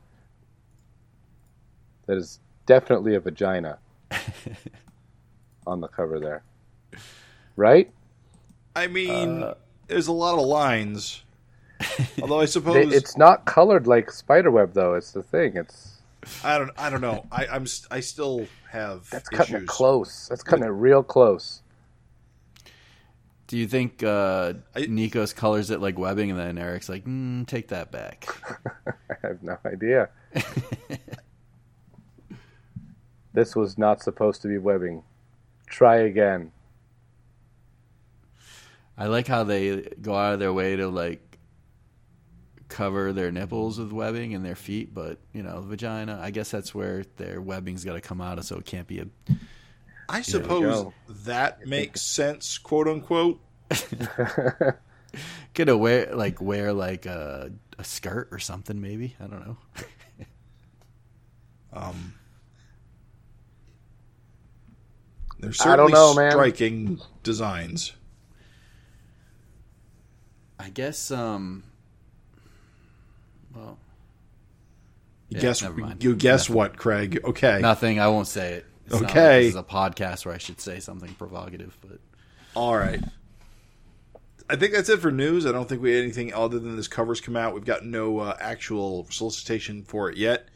that 2.08 2.18
is 2.18 2.40
definitely 2.66 3.14
a 3.14 3.20
vagina 3.20 3.78
on 5.68 5.82
the 5.82 5.88
cover 5.88 6.20
there, 6.20 6.42
right? 7.56 7.92
I 8.76 8.88
mean, 8.88 9.44
Uh, 9.44 9.54
there's 9.86 10.08
a 10.08 10.12
lot 10.12 10.40
of 10.40 10.48
lines. 10.48 11.22
Although 12.22 12.40
I 12.40 12.42
They- 12.44 12.48
suppose 12.48 12.94
it's 12.94 13.18
not 13.18 13.46
colored 13.46 13.88
like 13.88 14.12
spiderweb, 14.12 14.74
though. 14.74 14.96
It's 14.96 15.12
the 15.12 15.24
thing. 15.24 15.56
It's 15.58 15.98
I 16.44 16.58
don't 16.58 16.72
I 16.78 16.90
don't 16.90 17.02
know. 17.02 17.26
I, 17.32 17.48
I'm 17.48 17.66
st- 17.66 17.88
I 17.92 18.02
still 18.02 18.46
have 18.70 19.10
that's 19.10 19.30
cutting 19.30 19.56
issues. 19.56 19.64
it 19.64 19.68
close. 19.68 20.28
That's 20.28 20.44
cutting 20.44 20.66
it 20.66 20.70
real 20.70 21.02
close. 21.04 21.62
Do 23.48 23.58
you 23.58 23.68
think 23.68 24.04
uh, 24.04 24.54
I- 24.76 24.82
Nikos 24.82 25.34
colors 25.36 25.72
it 25.72 25.80
like 25.82 25.98
webbing, 25.98 26.30
and 26.30 26.40
then 26.40 26.58
Erik's 26.58 26.90
like, 26.90 27.06
mm, 27.06 27.48
"Take 27.48 27.70
that 27.70 27.92
back." 27.92 28.28
I 29.10 29.16
have 29.28 29.42
no 29.42 29.58
idea. 29.66 30.10
this 33.34 33.56
was 33.56 33.78
not 33.78 34.02
supposed 34.02 34.42
to 34.42 34.48
be 34.48 34.58
webbing. 34.58 35.04
Try 35.68 35.98
again. 35.98 36.52
I 38.98 39.06
like 39.08 39.28
how 39.28 39.44
they 39.46 39.82
go 40.02 40.14
out 40.16 40.34
of 40.34 40.40
their 40.40 40.52
way 40.54 40.76
to 40.76 40.88
like 40.90 41.29
cover 42.70 43.12
their 43.12 43.32
nipples 43.32 43.80
with 43.80 43.92
webbing 43.92 44.34
and 44.36 44.46
their 44.46 44.56
feet, 44.56 44.94
but 44.94 45.18
you 45.34 45.44
know, 45.44 45.62
vagina. 45.62 46.20
I 46.22 46.32
guess 46.32 46.52
that's 46.52 46.74
where 46.74 47.04
their 47.18 47.42
webbing's 47.42 47.84
got 47.84 47.94
to 47.94 48.02
come 48.02 48.22
out 48.22 48.38
of, 48.38 48.46
so 48.46 48.58
it 48.58 48.66
can't 48.66 48.88
be 48.88 49.00
a. 49.00 49.08
I 50.08 50.22
suppose 50.22 50.62
go. 50.62 50.94
that 51.26 51.68
makes 51.68 52.02
sense, 52.02 52.58
quote 52.58 52.88
unquote. 52.88 53.40
Could 55.54 55.68
have 55.68 55.80
wear 55.80 56.16
like 56.16 56.42
wear 56.42 56.72
like 56.72 57.06
a, 57.06 57.52
a 57.78 57.84
skirt 57.84 58.30
or 58.32 58.40
something, 58.40 58.80
maybe. 58.80 59.16
I 59.20 59.28
don't 59.28 59.46
know. 59.46 59.58
Um, 61.72 62.16
they're 65.40 65.52
I 65.52 65.54
certainly 65.54 65.92
don't 65.92 66.16
know, 66.16 66.16
man. 66.16 66.32
striking 66.32 67.00
designs. 67.22 67.94
I 70.58 70.70
guess. 70.70 71.12
um 71.12 71.64
Well, 73.60 73.78
You 75.30 75.36
Yeah, 75.38 75.42
guess 75.42 75.62
you 76.00 76.16
guess 76.16 76.42
Nothing. 76.50 76.56
what, 76.56 76.78
Craig? 76.78 77.20
Okay, 77.24 77.60
nothing. 77.62 78.00
I 78.00 78.08
won't 78.08 78.28
say 78.28 78.54
it. 78.54 78.66
It's 78.86 78.94
not 78.94 79.02
like 79.04 79.12
Okay. 79.12 79.40
this 79.44 79.50
is 79.50 79.56
a 79.56 79.64
podcast 79.64 80.26
where 80.26 80.34
I 80.34 80.40
should 80.40 80.60
say 80.60 80.80
something 80.80 81.14
provocative, 81.16 81.78
but 81.82 82.00
all 82.56 82.76
right. 82.76 83.04
I 84.50 84.56
think 84.56 84.74
that's 84.74 84.90
it 84.90 85.00
for 85.00 85.12
news. 85.12 85.46
I 85.46 85.52
don't 85.52 85.70
think 85.70 85.82
we 85.84 85.94
had 85.94 86.04
anything 86.04 86.34
other 86.34 86.58
than 86.58 86.76
this 86.76 86.88
covers 86.88 87.22
come 87.22 87.36
out. 87.36 87.54
We've 87.54 87.64
got 87.64 87.86
no 87.86 88.18
uh, 88.20 88.36
actual 88.40 89.06
solicitation 89.12 89.84
for 89.84 90.10
it 90.10 90.18
yet. 90.18 90.48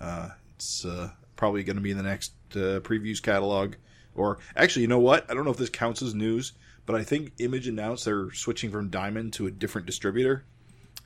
Uh, 0.00 0.28
it's 0.54 0.84
uh, 0.84 1.10
probably 1.34 1.64
going 1.64 1.74
to 1.76 1.82
be 1.82 1.90
in 1.90 1.96
the 1.96 2.04
next 2.04 2.32
uh, 2.52 2.78
previews 2.80 3.20
catalog. 3.20 3.74
Or 4.14 4.38
actually, 4.54 4.82
you 4.82 4.88
know 4.88 5.00
what? 5.00 5.28
I 5.28 5.34
don't 5.34 5.44
know 5.44 5.50
if 5.50 5.56
this 5.56 5.68
counts 5.70 6.00
as 6.02 6.14
news, 6.14 6.52
but 6.86 6.94
I 6.94 7.02
think 7.02 7.32
Image 7.40 7.66
announced 7.66 8.04
they're 8.04 8.30
switching 8.32 8.70
from 8.70 8.88
Diamond 8.88 9.32
to 9.34 9.48
a 9.48 9.50
different 9.50 9.86
distributor. 9.88 10.44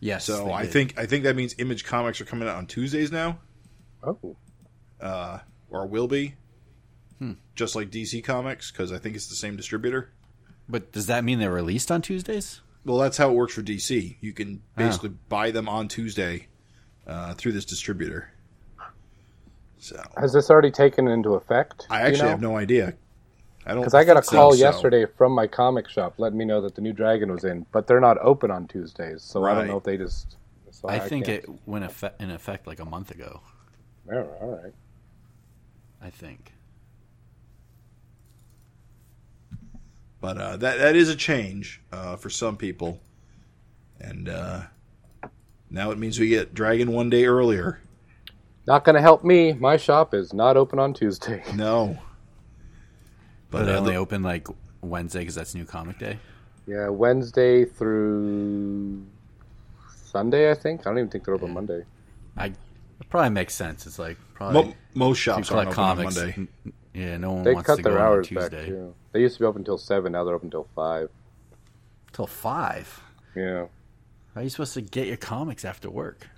Yes. 0.01 0.25
So 0.25 0.45
they 0.47 0.53
I 0.53 0.63
did. 0.63 0.73
think 0.73 0.99
I 0.99 1.07
think 1.07 1.25
that 1.25 1.37
means 1.37 1.55
Image 1.59 1.85
comics 1.85 2.21
are 2.21 2.25
coming 2.25 2.49
out 2.49 2.57
on 2.57 2.67
Tuesdays 2.67 3.11
now, 3.13 3.39
Oh, 4.03 4.37
uh, 5.01 5.39
or 5.71 5.87
will 5.87 6.09
be, 6.09 6.35
Hmm. 7.19 7.33
just 7.55 7.75
like 7.77 7.91
DC 7.91 8.23
Comics, 8.25 8.71
because 8.71 8.93
I 8.93 8.99
think 8.99 9.17
it's 9.17 9.29
the 9.29 9.35
same 9.37 9.57
distributor. 9.57 10.11
But 10.69 10.93
does 10.93 11.07
that 11.07 11.25
mean 11.25 11.39
they're 11.39 11.51
released 11.53 11.91
on 11.91 12.01
Tuesdays? 12.03 12.61
Well, 12.85 12.99
that's 12.99 13.17
how 13.17 13.31
it 13.31 13.35
works 13.35 13.55
for 13.55 13.63
DC. 13.63 14.17
You 14.21 14.33
can 14.33 14.63
Oh. 14.77 14.85
basically 14.85 15.11
buy 15.29 15.51
them 15.51 15.69
on 15.69 15.89
Tuesday 15.89 16.49
uh, 17.07 17.35
through 17.35 17.53
this 17.53 17.65
distributor. 17.65 18.31
So 19.79 20.03
has 20.17 20.33
this 20.33 20.49
already 20.51 20.71
taken 20.71 21.09
into 21.09 21.35
effect? 21.35 21.87
I 21.91 22.01
actually 22.03 22.29
have 22.31 22.41
no 22.41 22.57
idea. 22.57 22.95
I 23.67 23.73
don't 23.73 23.81
Because 23.81 23.95
I 23.95 24.05
got 24.05 24.17
a 24.19 24.23
call 24.23 24.53
so. 24.53 24.59
yesterday 24.59 25.07
from 25.17 25.33
my 25.33 25.47
comic 25.47 25.89
shop 25.89 26.15
letting 26.19 26.39
me 26.39 26.45
know 26.45 26.61
that 26.61 26.75
the 26.75 26.83
new 26.83 26.93
Dragon 26.93 27.33
was 27.33 27.45
in, 27.45 27.65
but 27.73 27.87
they're 27.87 28.01
not 28.01 28.19
open 28.19 28.51
on 28.51 28.67
Tuesdays, 28.67 29.23
so 29.23 29.45
I 29.45 29.55
don't 29.55 29.69
know 29.69 29.79
if 29.79 29.85
they 29.85 29.97
just. 29.97 30.37
so 30.71 30.89
I 30.89 30.99
think 30.99 31.27
can't- 31.27 31.45
it 31.45 31.51
went 31.67 31.85
effe- 31.85 32.13
in 32.21 32.31
effect 32.31 32.67
like 32.67 32.79
a 32.81 32.85
month 32.85 33.11
ago. 33.11 33.41
Oh, 34.13 34.19
all 34.41 34.61
right. 34.63 34.75
I 36.03 36.11
think. 36.11 36.53
but 40.21 40.39
uh, 40.39 40.57
that 40.57 40.79
that 40.79 40.97
is 40.97 41.09
a 41.11 41.17
change 41.17 41.83
uh, 41.93 42.17
for 42.17 42.31
some 42.31 42.57
people, 42.57 42.99
and 44.01 44.29
uh, 44.29 44.63
now 45.71 45.91
it 45.91 45.99
means 45.99 46.19
we 46.19 46.29
get 46.29 46.55
Dragon 46.55 46.93
one 46.93 47.11
day 47.11 47.27
earlier. 47.27 47.81
Not 48.67 48.85
going 48.85 48.95
to 48.95 49.03
help 49.03 49.23
me. 49.25 49.53
My 49.53 49.77
shop 49.77 50.15
is 50.15 50.33
not 50.33 50.57
open 50.57 50.79
on 50.79 50.95
Tuesday. 50.95 51.43
No, 51.55 51.99
But 53.55 53.61
but 53.61 53.67
they 53.67 53.79
only 53.79 53.97
open 53.97 54.23
like 54.23 54.49
Wednesday 54.83 55.21
because 55.21 55.35
that's 55.37 55.55
New 55.55 55.65
Comic 55.65 55.99
Day. 55.99 56.19
Yeah, 56.67 56.89
Wednesday 56.89 57.65
through 57.65 59.05
Sunday, 59.95 60.51
I 60.51 60.55
think. 60.55 60.81
I 60.81 60.85
don't 60.85 60.99
even 60.99 61.11
think 61.11 61.25
they're 61.25 61.35
open 61.35 61.53
Monday. 61.53 61.85
I 62.37 62.47
it 62.47 63.09
probably 63.11 63.31
makes 63.31 63.55
sense. 63.55 63.87
It's 63.87 63.99
like 63.99 64.17
probably 64.35 64.65
mo- 64.65 64.75
most 64.95 65.19
shops 65.19 65.49
people 65.49 65.59
aren't 65.59 65.69
like 65.71 65.79
open 65.79 65.85
on 65.91 65.97
comics. 65.97 66.17
Monday. 66.17 66.49
Yeah, 66.95 67.17
no 67.17 67.33
one 67.33 67.45
They 67.45 67.55
wants 67.55 67.67
cut 67.67 67.77
to 67.77 67.83
their 67.83 67.93
go 67.93 67.99
in 67.99 68.03
on 68.05 68.09
hours 68.09 68.29
back 68.29 68.51
too. 68.51 68.95
They 69.13 69.21
used 69.21 69.37
to 69.37 69.41
be 69.43 69.47
open 69.47 69.61
until 69.61 69.79
seven. 69.79 70.13
Now 70.13 70.25
they're 70.25 70.35
open 70.35 70.47
until 70.47 70.67
five. 70.75 71.11
till 72.13 72.27
five. 72.27 73.01
Yeah. 73.37 73.67
How 74.35 74.41
are 74.41 74.43
you 74.43 74.51
supposed 74.51 74.75
to 74.75 74.81
get 74.81 75.07
your 75.07 75.17
comics 75.17 75.65
after 75.65 75.89
work? 75.91 76.29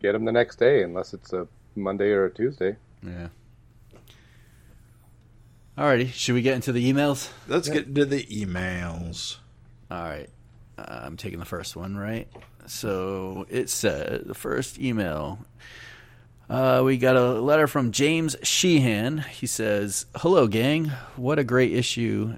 Get 0.00 0.12
them 0.12 0.24
the 0.24 0.32
next 0.32 0.56
day, 0.56 0.82
unless 0.82 1.14
it's 1.14 1.32
a 1.32 1.46
Monday 1.76 2.10
or 2.10 2.24
a 2.26 2.30
Tuesday. 2.30 2.76
Yeah. 3.02 3.28
Alrighty, 5.76 6.12
should 6.12 6.34
we 6.34 6.42
get 6.42 6.54
into 6.54 6.72
the 6.72 6.92
emails? 6.92 7.30
Let's 7.48 7.68
get 7.68 7.86
into 7.86 8.04
the 8.04 8.22
emails. 8.24 9.38
All 9.90 10.02
right. 10.02 10.28
Uh, 10.76 11.00
I'm 11.04 11.16
taking 11.16 11.38
the 11.38 11.46
first 11.46 11.76
one, 11.76 11.96
right? 11.96 12.28
So 12.66 13.46
it 13.48 13.70
said 13.70 14.24
the 14.26 14.34
first 14.34 14.78
email. 14.78 15.38
Uh, 16.48 16.82
we 16.84 16.98
got 16.98 17.16
a 17.16 17.40
letter 17.40 17.66
from 17.66 17.90
James 17.90 18.36
Sheehan. 18.42 19.18
He 19.18 19.46
says, 19.46 20.04
"Hello, 20.16 20.46
gang. 20.46 20.92
What 21.16 21.38
a 21.38 21.44
great 21.44 21.72
issue! 21.72 22.36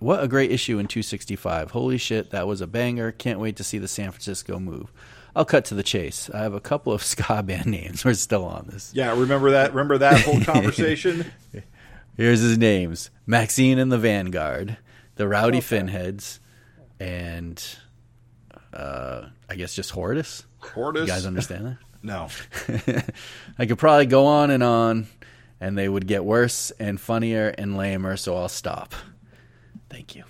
What 0.00 0.22
a 0.22 0.26
great 0.26 0.50
issue 0.50 0.80
in 0.80 0.88
265. 0.88 1.70
Holy 1.70 1.96
shit, 1.96 2.30
that 2.30 2.48
was 2.48 2.60
a 2.60 2.66
banger. 2.66 3.12
Can't 3.12 3.38
wait 3.38 3.54
to 3.56 3.64
see 3.64 3.78
the 3.78 3.88
San 3.88 4.10
Francisco 4.10 4.58
move." 4.58 4.90
I'll 5.34 5.44
cut 5.46 5.64
to 5.66 5.74
the 5.74 5.82
chase. 5.82 6.28
I 6.34 6.40
have 6.40 6.52
a 6.52 6.60
couple 6.60 6.92
of 6.92 7.02
ska 7.04 7.42
band 7.42 7.66
names. 7.66 8.04
We're 8.04 8.14
still 8.14 8.44
on 8.44 8.68
this. 8.70 8.90
Yeah, 8.94 9.18
remember 9.18 9.52
that? 9.52 9.70
Remember 9.72 9.98
that 9.98 10.20
whole 10.22 10.40
conversation? 10.44 11.30
Here's 12.16 12.40
his 12.40 12.58
names: 12.58 13.10
Maxine 13.26 13.78
and 13.78 13.90
the 13.90 13.98
Vanguard, 13.98 14.76
the 15.16 15.26
Rowdy 15.28 15.60
Finheads, 15.60 16.38
and 17.00 17.62
uh, 18.72 19.26
I 19.48 19.54
guess 19.54 19.74
just 19.74 19.92
Hortus. 19.92 20.44
Hortus? 20.60 21.00
You 21.02 21.06
guys 21.06 21.26
understand 21.26 21.66
that? 21.66 21.76
No. 22.04 22.26
I 23.58 23.66
could 23.66 23.78
probably 23.78 24.06
go 24.06 24.26
on 24.26 24.50
and 24.50 24.60
on, 24.64 25.06
and 25.60 25.78
they 25.78 25.88
would 25.88 26.08
get 26.08 26.24
worse 26.24 26.72
and 26.80 27.00
funnier 27.00 27.54
and 27.56 27.76
lamer. 27.76 28.16
So 28.16 28.36
I'll 28.36 28.48
stop. 28.48 28.96
Thank 29.88 30.16
you. 30.16 30.24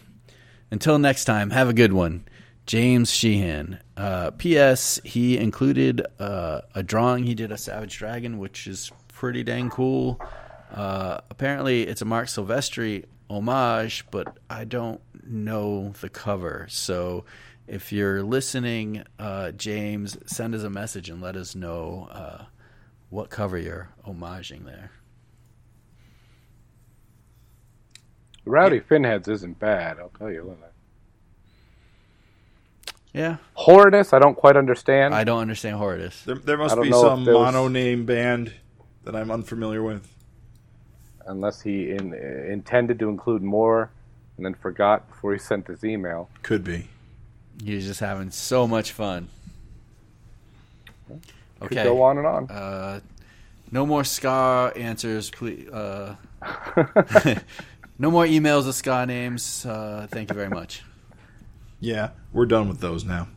Until 0.70 0.98
next 0.98 1.24
time, 1.24 1.48
have 1.48 1.70
a 1.70 1.72
good 1.72 1.94
one. 1.94 2.26
James 2.66 3.10
Sheehan. 3.10 3.78
Uh, 3.96 4.32
P.S. 4.32 5.00
He 5.02 5.38
included 5.38 6.04
uh, 6.18 6.60
a 6.74 6.82
drawing 6.82 7.24
he 7.24 7.34
did 7.34 7.50
of 7.50 7.58
Savage 7.58 7.96
Dragon, 7.96 8.36
which 8.38 8.66
is 8.66 8.92
pretty 9.08 9.42
dang 9.42 9.70
cool. 9.70 10.20
Uh, 10.72 11.20
apparently, 11.30 11.82
it's 11.82 12.00
a 12.00 12.04
Marc 12.06 12.28
Silvestri 12.28 13.04
homage, 13.28 14.04
but 14.10 14.38
I 14.48 14.64
don't 14.64 15.00
know 15.24 15.92
the 16.00 16.08
cover. 16.08 16.66
So, 16.70 17.24
if 17.66 17.92
you're 17.92 18.22
listening, 18.22 19.04
uh, 19.18 19.52
James, 19.52 20.16
send 20.26 20.54
us 20.54 20.62
a 20.62 20.70
message 20.70 21.08
and 21.10 21.20
let 21.20 21.36
us 21.36 21.54
know 21.54 22.08
uh, 22.10 22.44
what 23.10 23.28
cover 23.30 23.58
you're 23.58 23.90
homaging 24.06 24.64
there. 24.64 24.90
Rowdy 28.44 28.80
Finheads 28.80 29.28
isn't 29.28 29.58
bad, 29.58 29.98
I'll 29.98 30.10
tell 30.18 30.30
you. 30.30 30.56
That. 30.60 30.72
Yeah, 33.12 33.36
Horridus, 33.56 34.12
I 34.12 34.18
don't 34.18 34.34
quite 34.36 34.56
understand. 34.56 35.14
I 35.14 35.22
don't 35.22 35.40
understand 35.40 35.76
Horridus. 35.76 36.24
There, 36.24 36.34
there 36.34 36.56
must 36.56 36.80
be 36.80 36.90
some 36.90 37.22
if 37.22 37.28
was- 37.28 37.54
mono 37.54 37.68
name 37.68 38.04
band 38.04 38.52
that 39.04 39.14
I'm 39.14 39.30
unfamiliar 39.30 39.82
with. 39.82 40.11
Unless 41.26 41.62
he 41.62 41.90
in, 41.90 42.14
intended 42.14 42.98
to 43.00 43.08
include 43.08 43.42
more 43.42 43.90
and 44.36 44.46
then 44.46 44.54
forgot 44.54 45.08
before 45.08 45.32
he 45.32 45.38
sent 45.38 45.66
this 45.66 45.84
email. 45.84 46.28
Could 46.42 46.64
be. 46.64 46.88
You're 47.62 47.80
just 47.80 48.00
having 48.00 48.30
so 48.30 48.66
much 48.66 48.92
fun. 48.92 49.28
Could 51.08 51.20
Okay. 51.62 51.84
go 51.84 52.02
on 52.02 52.18
and 52.18 52.26
on. 52.26 52.50
Uh, 52.50 53.00
no 53.70 53.86
more 53.86 54.04
ska 54.04 54.72
answers, 54.74 55.30
please. 55.30 55.68
Uh, 55.68 56.16
no 57.98 58.10
more 58.10 58.24
emails 58.24 58.66
of 58.66 58.74
ska 58.74 59.06
names. 59.06 59.64
Uh, 59.64 60.06
thank 60.10 60.30
you 60.30 60.34
very 60.34 60.48
much. 60.48 60.82
Yeah, 61.80 62.10
we're 62.32 62.46
done 62.46 62.68
with 62.68 62.80
those 62.80 63.04
now. 63.04 63.28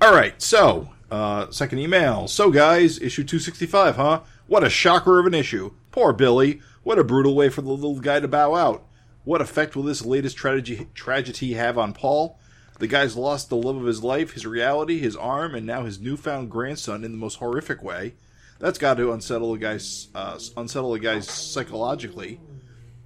All 0.00 0.12
right, 0.12 0.40
so 0.42 0.90
uh, 1.10 1.50
second 1.50 1.78
email. 1.78 2.28
So 2.28 2.50
guys, 2.50 3.00
issue 3.00 3.24
two 3.24 3.38
sixty 3.38 3.66
five, 3.66 3.96
huh? 3.96 4.20
What 4.46 4.64
a 4.64 4.70
shocker 4.70 5.18
of 5.18 5.26
an 5.26 5.34
issue. 5.34 5.72
Poor 5.90 6.12
Billy. 6.12 6.60
What 6.82 6.98
a 6.98 7.04
brutal 7.04 7.36
way 7.36 7.48
for 7.48 7.62
the 7.62 7.70
little 7.70 8.00
guy 8.00 8.18
to 8.18 8.26
bow 8.26 8.54
out. 8.54 8.84
What 9.24 9.40
effect 9.40 9.76
will 9.76 9.84
this 9.84 10.04
latest 10.04 10.36
tragedy 10.36 10.88
tragedy 10.94 11.52
have 11.52 11.78
on 11.78 11.92
Paul? 11.92 12.38
The 12.80 12.88
guy's 12.88 13.16
lost 13.16 13.48
the 13.48 13.56
love 13.56 13.76
of 13.76 13.84
his 13.84 14.02
life, 14.02 14.32
his 14.32 14.46
reality, 14.46 14.98
his 14.98 15.14
arm, 15.14 15.54
and 15.54 15.64
now 15.64 15.84
his 15.84 16.00
newfound 16.00 16.50
grandson 16.50 17.04
in 17.04 17.12
the 17.12 17.18
most 17.18 17.36
horrific 17.36 17.82
way. 17.82 18.14
That's 18.58 18.78
got 18.78 18.96
to 18.96 19.12
unsettle 19.12 19.54
a 19.54 19.58
guy's 19.58 20.08
uh, 20.14 20.40
unsettle 20.56 20.94
a 20.94 20.98
guy's 20.98 21.28
psychologically. 21.28 22.40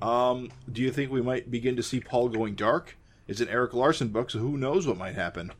Um, 0.00 0.50
do 0.70 0.80
you 0.80 0.90
think 0.90 1.10
we 1.10 1.20
might 1.20 1.50
begin 1.50 1.76
to 1.76 1.82
see 1.82 2.00
Paul 2.00 2.30
going 2.30 2.54
dark? 2.54 2.96
It's 3.28 3.40
an 3.40 3.48
Erik 3.48 3.74
Larsen 3.74 4.08
book, 4.08 4.30
so 4.30 4.38
who 4.38 4.56
knows 4.56 4.86
what 4.86 4.96
might 4.96 5.14
happen. 5.14 5.52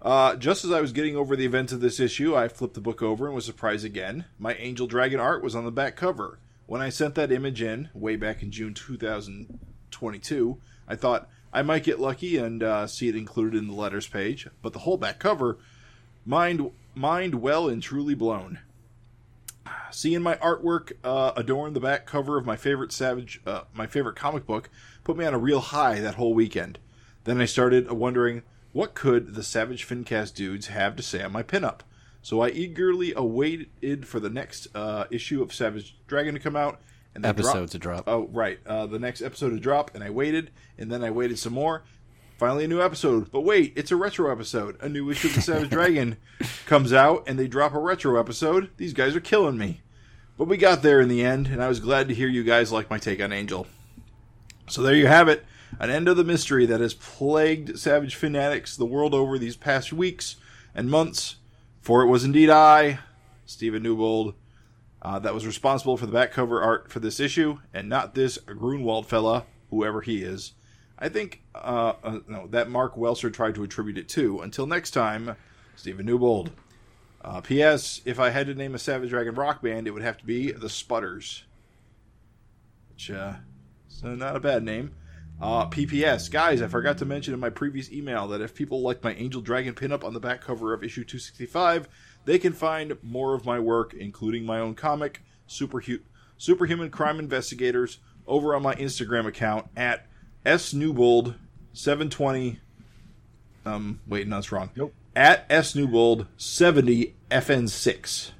Uh, 0.00 0.36
just 0.36 0.64
as 0.64 0.70
I 0.70 0.80
was 0.80 0.92
getting 0.92 1.16
over 1.16 1.34
the 1.34 1.46
events 1.46 1.72
of 1.72 1.80
this 1.80 1.98
issue, 2.00 2.36
I 2.36 2.48
flipped 2.48 2.74
the 2.74 2.80
book 2.80 3.02
over 3.02 3.26
and 3.26 3.34
was 3.34 3.44
surprised 3.44 3.84
again. 3.84 4.26
My 4.38 4.54
Angel 4.54 4.86
Dragon 4.86 5.20
art 5.20 5.42
was 5.42 5.54
on 5.54 5.64
the 5.64 5.70
back 5.70 5.96
cover. 5.96 6.38
When 6.66 6.80
I 6.80 6.88
sent 6.88 7.14
that 7.16 7.30
image 7.30 7.60
in, 7.60 7.90
way 7.92 8.16
back 8.16 8.42
in 8.42 8.50
June 8.50 8.72
2022, 8.72 10.58
I 10.88 10.96
thought 10.96 11.28
I 11.52 11.62
might 11.62 11.84
get 11.84 12.00
lucky 12.00 12.38
and 12.38 12.62
uh, 12.62 12.86
see 12.86 13.08
it 13.08 13.16
included 13.16 13.58
in 13.58 13.68
the 13.68 13.74
letters 13.74 14.08
page, 14.08 14.48
but 14.62 14.72
the 14.72 14.80
whole 14.80 14.96
back 14.96 15.18
cover, 15.18 15.58
mind, 16.24 16.70
mind 16.94 17.36
well 17.36 17.68
and 17.68 17.82
truly 17.82 18.14
blown. 18.14 18.60
Seeing 19.90 20.22
my 20.22 20.36
artwork 20.36 20.92
uh, 21.04 21.32
adorn 21.36 21.74
the 21.74 21.80
back 21.80 22.06
cover 22.06 22.38
of 22.38 22.46
my 22.46 22.56
favorite 22.56 22.92
Savage, 22.92 23.40
uh, 23.46 23.62
my 23.72 23.86
favorite 23.86 24.16
comic 24.16 24.46
book, 24.46 24.70
put 25.04 25.16
me 25.16 25.24
on 25.24 25.34
a 25.34 25.38
real 25.38 25.60
high 25.60 26.00
that 26.00 26.16
whole 26.16 26.34
weekend. 26.34 26.78
Then 27.24 27.40
I 27.40 27.44
started 27.44 27.90
wondering 27.92 28.42
what 28.72 28.94
could 28.94 29.34
the 29.34 29.42
Savage 29.42 29.86
Fincast 29.86 30.34
dudes 30.34 30.66
have 30.68 30.96
to 30.96 31.02
say 31.02 31.22
on 31.22 31.32
my 31.32 31.42
pinup. 31.42 31.80
So 32.24 32.40
I 32.40 32.48
eagerly 32.48 33.12
awaited 33.14 34.08
for 34.08 34.18
the 34.18 34.30
next 34.30 34.68
uh, 34.74 35.04
issue 35.10 35.42
of 35.42 35.52
Savage 35.52 35.94
Dragon 36.06 36.32
to 36.32 36.40
come 36.40 36.56
out. 36.56 36.80
And 37.14 37.26
Episode 37.26 37.70
to 37.72 37.78
drop. 37.78 38.04
Oh, 38.06 38.28
right. 38.32 38.58
Uh, 38.66 38.86
the 38.86 38.98
next 38.98 39.20
episode 39.20 39.50
to 39.50 39.60
drop, 39.60 39.94
and 39.94 40.02
I 40.02 40.08
waited, 40.08 40.50
and 40.78 40.90
then 40.90 41.04
I 41.04 41.10
waited 41.10 41.38
some 41.38 41.52
more. 41.52 41.82
Finally, 42.38 42.64
a 42.64 42.68
new 42.68 42.80
episode. 42.80 43.30
But 43.30 43.42
wait, 43.42 43.74
it's 43.76 43.90
a 43.90 43.96
retro 43.96 44.32
episode. 44.32 44.80
A 44.80 44.88
new 44.88 45.10
issue 45.10 45.28
of 45.28 45.34
the 45.34 45.42
Savage 45.42 45.68
Dragon 45.78 46.16
comes 46.64 46.94
out, 46.94 47.24
and 47.26 47.38
they 47.38 47.46
drop 47.46 47.74
a 47.74 47.78
retro 47.78 48.18
episode. 48.18 48.70
These 48.78 48.94
guys 48.94 49.14
are 49.14 49.20
killing 49.20 49.58
me. 49.58 49.82
But 50.38 50.48
we 50.48 50.56
got 50.56 50.80
there 50.80 51.02
in 51.02 51.10
the 51.10 51.22
end, 51.22 51.48
and 51.48 51.62
I 51.62 51.68
was 51.68 51.78
glad 51.78 52.08
to 52.08 52.14
hear 52.14 52.28
you 52.28 52.42
guys 52.42 52.72
like 52.72 52.88
my 52.88 52.96
take 52.96 53.20
on 53.20 53.34
Angel. 53.34 53.66
So 54.70 54.80
there 54.80 54.96
you 54.96 55.08
have 55.08 55.28
it. 55.28 55.44
An 55.78 55.90
end 55.90 56.08
of 56.08 56.16
the 56.16 56.24
mystery 56.24 56.64
that 56.64 56.80
has 56.80 56.94
plagued 56.94 57.78
Savage 57.78 58.14
fanatics 58.14 58.78
the 58.78 58.86
world 58.86 59.12
over 59.12 59.38
these 59.38 59.56
past 59.56 59.92
weeks 59.92 60.36
and 60.74 60.90
months. 60.90 61.36
For 61.84 62.00
it 62.00 62.06
was 62.06 62.24
indeed 62.24 62.48
I, 62.48 63.00
Stephen 63.44 63.82
Newbold, 63.82 64.32
uh, 65.02 65.18
that 65.18 65.34
was 65.34 65.46
responsible 65.46 65.98
for 65.98 66.06
the 66.06 66.12
back 66.12 66.32
cover 66.32 66.62
art 66.62 66.90
for 66.90 66.98
this 66.98 67.20
issue, 67.20 67.58
and 67.74 67.90
not 67.90 68.14
this 68.14 68.38
Grunwald 68.38 69.06
fella, 69.06 69.44
whoever 69.68 70.00
he 70.00 70.22
is. 70.22 70.54
I 70.98 71.10
think 71.10 71.42
uh, 71.54 71.92
uh, 72.02 72.20
no, 72.26 72.46
that 72.46 72.70
Mark 72.70 72.96
Welser 72.96 73.30
tried 73.30 73.54
to 73.56 73.64
attribute 73.64 73.98
it 73.98 74.08
to. 74.10 74.40
Until 74.40 74.66
next 74.66 74.92
time, 74.92 75.36
Stephen 75.76 76.06
Newbold. 76.06 76.52
Uh, 77.20 77.42
P.S. 77.42 78.00
If 78.06 78.18
I 78.18 78.30
had 78.30 78.46
to 78.46 78.54
name 78.54 78.74
a 78.74 78.78
Savage 78.78 79.10
Dragon 79.10 79.34
rock 79.34 79.60
band, 79.60 79.86
it 79.86 79.90
would 79.90 80.02
have 80.02 80.16
to 80.16 80.24
be 80.24 80.52
the 80.52 80.70
Sputters. 80.70 81.44
Which, 82.94 83.10
uh, 83.10 83.34
so 83.88 84.14
not 84.14 84.36
a 84.36 84.40
bad 84.40 84.62
name. 84.62 84.94
Uh, 85.40 85.68
PPS. 85.68 86.30
Guys, 86.30 86.62
I 86.62 86.68
forgot 86.68 86.98
to 86.98 87.04
mention 87.04 87.34
in 87.34 87.40
my 87.40 87.50
previous 87.50 87.90
email 87.92 88.28
that 88.28 88.40
if 88.40 88.54
people 88.54 88.82
like 88.82 89.02
my 89.02 89.12
Angel 89.14 89.40
Dragon 89.42 89.74
pinup 89.74 90.04
on 90.04 90.14
the 90.14 90.20
back 90.20 90.40
cover 90.40 90.72
of 90.72 90.84
issue 90.84 91.02
265, 91.04 91.88
they 92.24 92.38
can 92.38 92.52
find 92.52 92.96
more 93.02 93.34
of 93.34 93.44
my 93.44 93.58
work, 93.58 93.92
including 93.94 94.46
my 94.46 94.60
own 94.60 94.74
comic, 94.74 95.22
Superhu- 95.48 96.02
Superhuman 96.38 96.90
Crime 96.90 97.18
Investigators, 97.18 97.98
over 98.26 98.54
on 98.54 98.62
my 98.62 98.74
Instagram 98.76 99.26
account 99.26 99.66
at 99.76 100.06
snewbold720. 100.44 102.58
Um, 103.66 104.00
wait, 104.06 104.28
no, 104.28 104.36
that's 104.36 104.52
wrong. 104.52 104.70
Nope. 104.76 104.94
At 105.16 105.48
snewbold70fn6. 105.48 108.30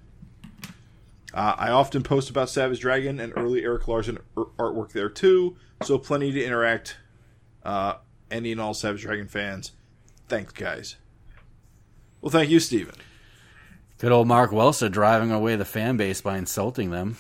Uh, 1.35 1.55
I 1.59 1.71
often 1.71 2.03
post 2.03 2.31
about 2.31 2.49
Savage 2.49 2.81
Dragon 2.81 3.19
and 3.19 3.33
early 3.37 3.65
Erik 3.65 3.89
Larsen 3.89 4.19
artwork 4.37 4.93
there 4.93 5.09
too, 5.09 5.57
so 5.83 5.99
plenty 5.99 6.33
to 6.33 6.45
interact. 6.45 6.97
Uh, 7.63 7.95
any 8.31 8.53
and 8.53 8.61
all 8.61 8.75
Savage 8.75 9.03
Dragon 9.03 9.29
fans, 9.29 9.73
thanks, 10.29 10.53
guys. 10.53 10.97
Well, 12.21 12.31
thank 12.31 12.51
you, 12.51 12.61
Steven. 12.61 12.95
Good 13.99 14.13
old 14.13 14.29
Mark 14.29 14.51
Welser 14.51 14.91
driving 14.91 15.31
away 15.31 15.57
the 15.57 15.65
fan 15.65 15.97
base 15.97 16.21
by 16.21 16.37
insulting 16.37 16.91
them. 16.91 17.17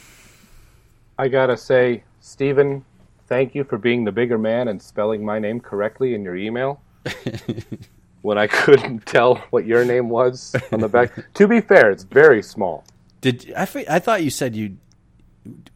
I 1.18 1.28
gotta 1.28 1.56
say, 1.56 2.02
Stephen, 2.20 2.84
thank 3.26 3.54
you 3.54 3.64
for 3.64 3.78
being 3.78 4.04
the 4.04 4.12
bigger 4.12 4.38
man 4.38 4.68
and 4.68 4.82
spelling 4.82 5.24
my 5.24 5.38
name 5.38 5.60
correctly 5.60 6.14
in 6.14 6.22
your 6.22 6.36
email. 6.36 6.80
when 8.22 8.38
I 8.38 8.46
couldn't 8.46 9.04
tell 9.04 9.36
what 9.50 9.66
your 9.66 9.84
name 9.84 10.08
was 10.08 10.56
on 10.72 10.80
the 10.80 10.88
back. 10.88 11.12
to 11.34 11.46
be 11.46 11.60
fair, 11.60 11.90
it's 11.90 12.04
very 12.04 12.42
small. 12.42 12.84
Did 13.20 13.52
I? 13.54 13.62
I 13.88 13.98
thought 13.98 14.22
you 14.22 14.30
said 14.30 14.56
you 14.56 14.78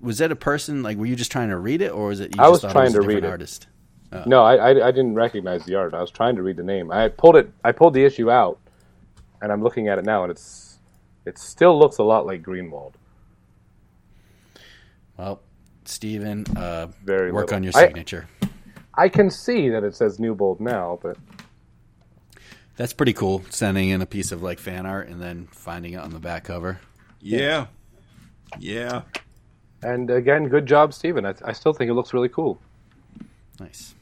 was 0.01 0.19
that 0.19 0.33
a 0.33 0.37
person? 0.37 0.83
Like, 0.83 0.97
were 0.97 1.07
you 1.07 1.17
just 1.17 1.31
trying 1.33 1.49
to 1.51 1.57
read 1.59 1.83
it, 1.83 1.91
or 1.93 2.07
was 2.09 2.21
it? 2.21 2.35
You 2.37 2.43
I 2.43 2.47
just 2.47 2.53
was 2.53 2.61
thought 2.63 2.73
trying 2.73 2.85
it 2.87 2.89
was 2.89 2.95
a 2.97 3.01
to 3.01 3.07
read 3.07 3.15
different 3.17 3.25
it. 3.25 3.31
Artist. 3.31 3.67
No, 4.27 4.43
I, 4.43 4.55
I 4.57 4.89
I 4.89 4.91
didn't 4.91 5.15
recognize 5.15 5.65
the 5.67 5.75
art. 5.75 5.93
I 5.93 6.01
was 6.01 6.11
trying 6.11 6.37
to 6.37 6.43
read 6.43 6.57
the 6.57 6.63
name. 6.63 6.91
I 6.91 7.09
pulled 7.09 7.37
it. 7.37 7.51
I 7.63 7.73
pulled 7.73 7.93
the 7.93 8.05
issue 8.05 8.31
out, 8.31 8.59
and 9.43 9.53
I'm 9.53 9.63
looking 9.63 9.89
at 9.89 9.99
it 9.99 10.05
now, 10.07 10.23
and 10.25 10.31
it's 10.31 10.79
it 11.27 11.37
still 11.39 11.79
looks 11.79 11.99
a 11.99 12.03
lot 12.03 12.25
like 12.25 12.43
Greenwald. 12.43 12.95
Well, 15.19 15.41
Steven, 15.85 16.47
uh, 16.57 16.89
Very 17.05 17.33
work 17.33 17.47
little. 17.47 17.57
on 17.57 17.63
your 17.65 17.73
signature. 17.73 18.29
I 18.95 19.09
can 19.09 19.31
see 19.31 19.69
that 19.69 19.85
it 19.85 19.95
says 19.95 20.19
Newbold 20.19 20.61
now, 20.61 20.99
but 21.03 21.17
That's 22.77 22.93
pretty 22.93 23.13
cool. 23.13 23.45
Sending 23.51 23.91
in 23.91 24.01
a 24.01 24.07
piece 24.07 24.33
of 24.33 24.43
like 24.43 24.59
fan 24.59 24.87
art 24.87 25.09
and 25.09 25.21
then 25.21 25.49
finding 25.53 25.93
it 25.95 25.99
on 25.99 26.11
the 26.11 26.19
back 26.21 26.45
cover. 26.45 26.81
Yeah, 27.21 27.67
yeah. 28.59 29.03
And 29.83 30.11
again, 30.11 30.49
good 30.49 30.67
job, 30.67 30.93
Stephen. 30.93 31.25
I, 31.25 31.35
I 31.45 31.53
still 31.53 31.73
think 31.73 31.91
it 31.91 31.95
looks 31.95 32.13
really 32.13 32.29
cool. 32.29 32.61
Nice. 33.61 33.95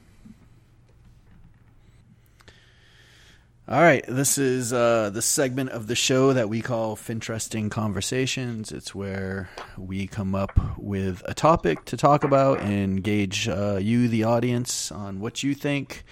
All 3.69 3.81
right, 3.81 4.05
this 4.07 4.39
is 4.39 4.73
uh, 4.73 5.11
the 5.11 5.21
segment 5.21 5.71
of 5.71 5.89
the 5.89 5.97
show 5.97 6.33
that 6.33 6.49
we 6.49 6.63
call 6.63 6.95
Finteresting 6.95 7.69
Conversations. 7.69 8.71
It's 8.71 8.95
where 8.95 9.51
we 9.77 10.07
come 10.07 10.37
up 10.37 10.79
with 10.79 11.21
a 11.25 11.35
topic 11.35 11.85
to 11.87 11.97
talk 11.97 12.23
about 12.23 12.61
and 12.61 13.03
gauge 13.03 13.49
uh, 13.49 13.81
you, 13.83 14.07
the 14.07 14.23
audience, 14.23 14.93
on 14.93 15.19
what 15.19 15.43
you 15.43 15.53
think. 15.53 16.05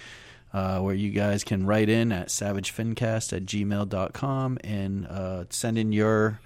Uh, 0.52 0.78
where 0.80 0.94
you 0.94 1.10
guys 1.10 1.42
can 1.42 1.66
write 1.66 1.88
in 1.88 2.12
at 2.12 2.28
savagefincast 2.28 3.32
at 3.32 3.44
gmail.com 3.44 4.58
and 4.62 5.06
uh, 5.08 5.44
send 5.50 5.76
in 5.76 5.90
your 5.90 6.40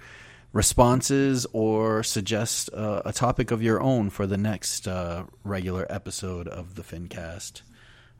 responses 0.51 1.45
or 1.53 2.03
suggest 2.03 2.69
uh, 2.73 3.01
a 3.05 3.13
topic 3.13 3.51
of 3.51 3.61
your 3.61 3.81
own 3.81 4.09
for 4.09 4.25
the 4.25 4.37
next 4.37 4.87
uh, 4.87 5.25
regular 5.43 5.85
episode 5.89 6.47
of 6.47 6.75
the 6.75 6.81
Fincast. 6.81 7.61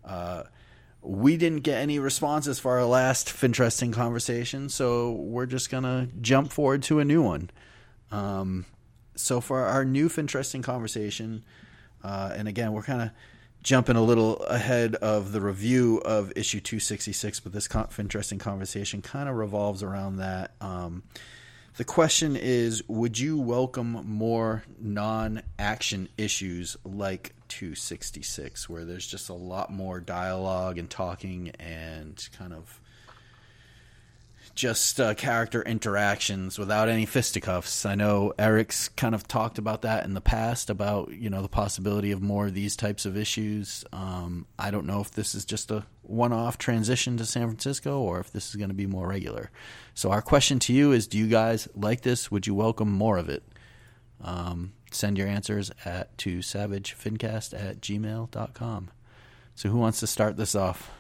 Uh, 0.06 0.44
we 1.02 1.38
didn't 1.38 1.62
get 1.62 1.80
any 1.80 1.98
responses 1.98 2.60
for 2.60 2.78
our 2.78 2.86
last 2.86 3.30
Finteresting 3.30 3.94
conversation, 3.94 4.70
so 4.70 5.12
we're 5.12 5.46
just 5.46 5.70
gonna 5.70 6.10
jump 6.22 6.52
forward 6.52 6.84
to 6.84 7.00
a 7.00 7.06
new 7.06 7.22
one. 7.22 7.50
Um, 8.12 8.66
so 9.16 9.42
for 9.42 9.62
our 9.62 9.86
new 9.86 10.10
Finteresting 10.10 10.62
conversation, 10.62 11.44
uh, 12.04 12.32
and 12.36 12.48
again, 12.48 12.74
we're 12.74 12.84
kind 12.84 13.02
of 13.02 13.12
jumping 13.64 13.96
a 13.96 14.02
little 14.02 14.38
ahead 14.44 14.96
of 14.96 15.32
the 15.32 15.42
review 15.42 16.02
of 16.06 16.32
issue 16.36 16.60
266, 16.60 17.40
but 17.42 17.52
this 17.54 17.68
con- 17.68 17.88
conversation 18.40 19.02
kind 19.02 19.28
of 19.30 19.36
revolves 19.36 19.84
around 19.84 20.18
that. 20.18 20.54
Um, 20.62 21.04
the 21.78 21.84
question 21.84 22.36
is 22.36 22.84
Would 22.88 23.20
you 23.20 23.40
welcome 23.40 24.04
more 24.06 24.64
non 24.80 25.42
action 25.58 26.10
issues 26.18 26.78
like 26.84 27.34
266, 27.50 28.70
where 28.70 28.86
there's 28.86 29.08
just 29.08 29.30
a 29.30 29.34
lot 29.34 29.72
more 29.72 30.00
dialogue 30.00 30.78
and 30.78 30.90
talking 30.90 31.50
and 31.60 32.28
kind 32.38 32.54
of 32.54 32.80
just 34.60 35.00
uh, 35.00 35.14
character 35.14 35.62
interactions 35.62 36.60
without 36.60 36.90
any 36.90 37.06
fisticuffs. 37.06 37.86
I 37.86 37.96
know 37.96 38.34
Erik's 38.38 38.90
kind 38.90 39.16
of 39.16 39.26
talked 39.26 39.58
about 39.58 39.84
that 39.84 40.04
in 40.04 40.16
the 40.16 40.22
past 40.22 40.70
about 40.70 41.14
you 41.14 41.30
know 41.30 41.42
the 41.42 41.48
possibility 41.48 42.12
of 42.12 42.22
more 42.22 42.48
of 42.48 42.54
these 42.54 42.76
types 42.76 43.06
of 43.06 43.16
issues. 43.16 43.86
Um, 43.94 44.46
I 44.60 44.70
don't 44.70 44.86
know 44.86 45.00
if 45.00 45.12
this 45.12 45.34
is 45.34 45.46
just 45.46 45.72
a 45.72 45.86
one-off 46.02 46.58
transition 46.58 47.16
to 47.18 47.26
San 47.26 47.48
Francisco 47.48 48.02
or 48.02 48.20
if 48.20 48.34
this 48.34 48.50
is 48.50 48.58
going 48.58 48.70
to 48.70 48.76
be 48.76 48.86
more 48.86 49.08
regular. 49.08 49.50
So 49.94 50.12
our 50.12 50.22
question 50.22 50.60
to 50.60 50.74
you 50.74 50.92
is: 50.92 51.08
Do 51.08 51.18
you 51.18 51.28
guys 51.28 51.70
like 51.74 52.02
this? 52.02 52.30
Would 52.30 52.46
you 52.46 52.54
welcome 52.54 52.92
more 52.92 53.18
of 53.18 53.30
it? 53.30 53.44
Um, 54.22 54.74
send 54.92 55.18
your 55.18 55.30
answers 55.30 55.72
at 55.86 56.18
to 56.18 56.40
savagefincast 56.40 57.54
at 57.54 57.80
gmail.com. 57.80 58.92
So 59.56 59.70
who 59.70 59.78
wants 59.78 60.02
to 60.02 60.08
start 60.08 60.36
this 60.36 60.54
off? 60.54 60.92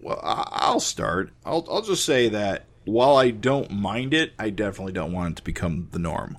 Well, 0.00 0.20
I'll 0.22 0.78
start. 0.78 1.32
I'll 1.44 1.66
I'll 1.68 1.82
just 1.82 2.04
say 2.04 2.28
that 2.28 2.66
while 2.86 3.16
I 3.16 3.30
don't 3.30 3.70
mind 3.70 4.14
it, 4.14 4.32
I 4.38 4.50
definitely 4.50 4.92
don't 4.92 5.12
want 5.12 5.32
it 5.32 5.36
to 5.36 5.42
become 5.42 5.88
the 5.90 5.98
norm. 5.98 6.38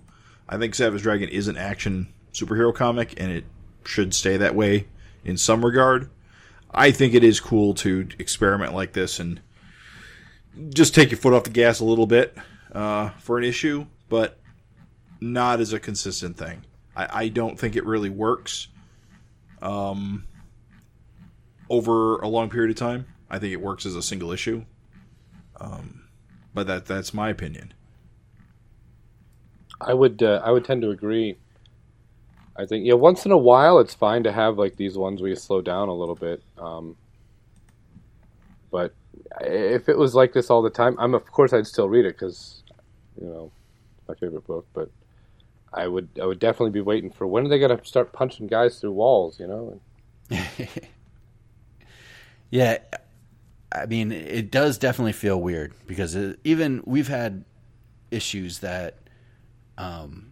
I 0.49 0.57
think 0.57 0.73
Savage 0.75 1.03
Dragon 1.03 1.29
is 1.29 1.47
an 1.47 1.57
action 1.57 2.07
superhero 2.33 2.73
comic, 2.73 3.13
and 3.17 3.31
it 3.31 3.43
should 3.83 4.13
stay 4.13 4.37
that 4.37 4.55
way 4.55 4.87
in 5.23 5.37
some 5.37 5.63
regard. 5.63 6.09
I 6.71 6.91
think 6.91 7.13
it 7.13 7.23
is 7.23 7.39
cool 7.39 7.73
to 7.75 8.07
experiment 8.17 8.73
like 8.73 8.93
this 8.93 9.19
and 9.19 9.41
just 10.73 10.95
take 10.95 11.11
your 11.11 11.19
foot 11.19 11.33
off 11.33 11.43
the 11.43 11.49
gas 11.49 11.79
a 11.79 11.85
little 11.85 12.07
bit 12.07 12.37
uh, 12.71 13.09
for 13.19 13.37
an 13.37 13.43
issue, 13.43 13.85
but 14.09 14.39
not 15.19 15.59
as 15.59 15.73
a 15.73 15.79
consistent 15.79 16.37
thing. 16.37 16.63
I, 16.95 17.23
I 17.23 17.27
don't 17.27 17.59
think 17.59 17.75
it 17.75 17.85
really 17.85 18.09
works 18.09 18.69
um, 19.61 20.25
over 21.69 22.17
a 22.19 22.27
long 22.27 22.49
period 22.49 22.71
of 22.71 22.77
time. 22.77 23.05
I 23.29 23.39
think 23.39 23.51
it 23.51 23.61
works 23.61 23.85
as 23.85 23.95
a 23.95 24.01
single 24.01 24.31
issue. 24.31 24.63
Um, 25.59 26.06
but 26.57 26.65
that 26.65 26.87
that's 26.87 27.13
my 27.13 27.29
opinion. 27.29 27.71
I 29.79 29.93
would 29.93 30.23
uh, 30.23 30.41
I 30.43 30.49
would 30.49 30.65
tend 30.65 30.81
to 30.81 30.89
agree. 30.89 31.37
I 32.55 32.65
think 32.65 32.83
yeah, 32.83 32.95
once 32.95 33.27
in 33.27 33.31
a 33.31 33.37
while 33.37 33.77
it's 33.77 33.93
fine 33.93 34.23
to 34.23 34.31
have 34.31 34.57
like 34.57 34.75
these 34.75 34.97
ones 34.97 35.21
where 35.21 35.29
you 35.29 35.35
slow 35.35 35.61
down 35.61 35.87
a 35.87 35.93
little 35.93 36.15
bit. 36.15 36.41
Um, 36.57 36.95
but 38.71 38.95
if 39.39 39.87
it 39.87 39.99
was 39.99 40.15
like 40.15 40.33
this 40.33 40.49
all 40.49 40.63
the 40.63 40.71
time, 40.71 40.95
I'm 40.97 41.13
of 41.13 41.31
course 41.31 41.53
I'd 41.53 41.67
still 41.67 41.87
read 41.87 42.05
it 42.05 42.15
because 42.15 42.63
you 43.21 43.27
know 43.27 43.51
it's 43.99 44.07
my 44.07 44.15
favorite 44.15 44.47
book. 44.47 44.65
But 44.73 44.89
I 45.71 45.87
would 45.87 46.09
I 46.19 46.25
would 46.25 46.39
definitely 46.39 46.71
be 46.71 46.81
waiting 46.81 47.11
for 47.11 47.27
when 47.27 47.45
are 47.45 47.49
they 47.49 47.59
going 47.59 47.77
to 47.77 47.85
start 47.85 48.13
punching 48.13 48.47
guys 48.47 48.79
through 48.79 48.93
walls? 48.93 49.39
You 49.39 49.45
know. 49.47 49.79
Yeah, 52.49 52.77
I 53.71 53.85
mean, 53.85 54.11
it 54.11 54.51
does 54.51 54.77
definitely 54.77 55.13
feel 55.13 55.39
weird 55.39 55.73
because 55.85 56.15
it, 56.15 56.39
even 56.43 56.81
we've 56.85 57.07
had 57.07 57.43
issues 58.11 58.59
that 58.59 58.95
um, 59.77 60.31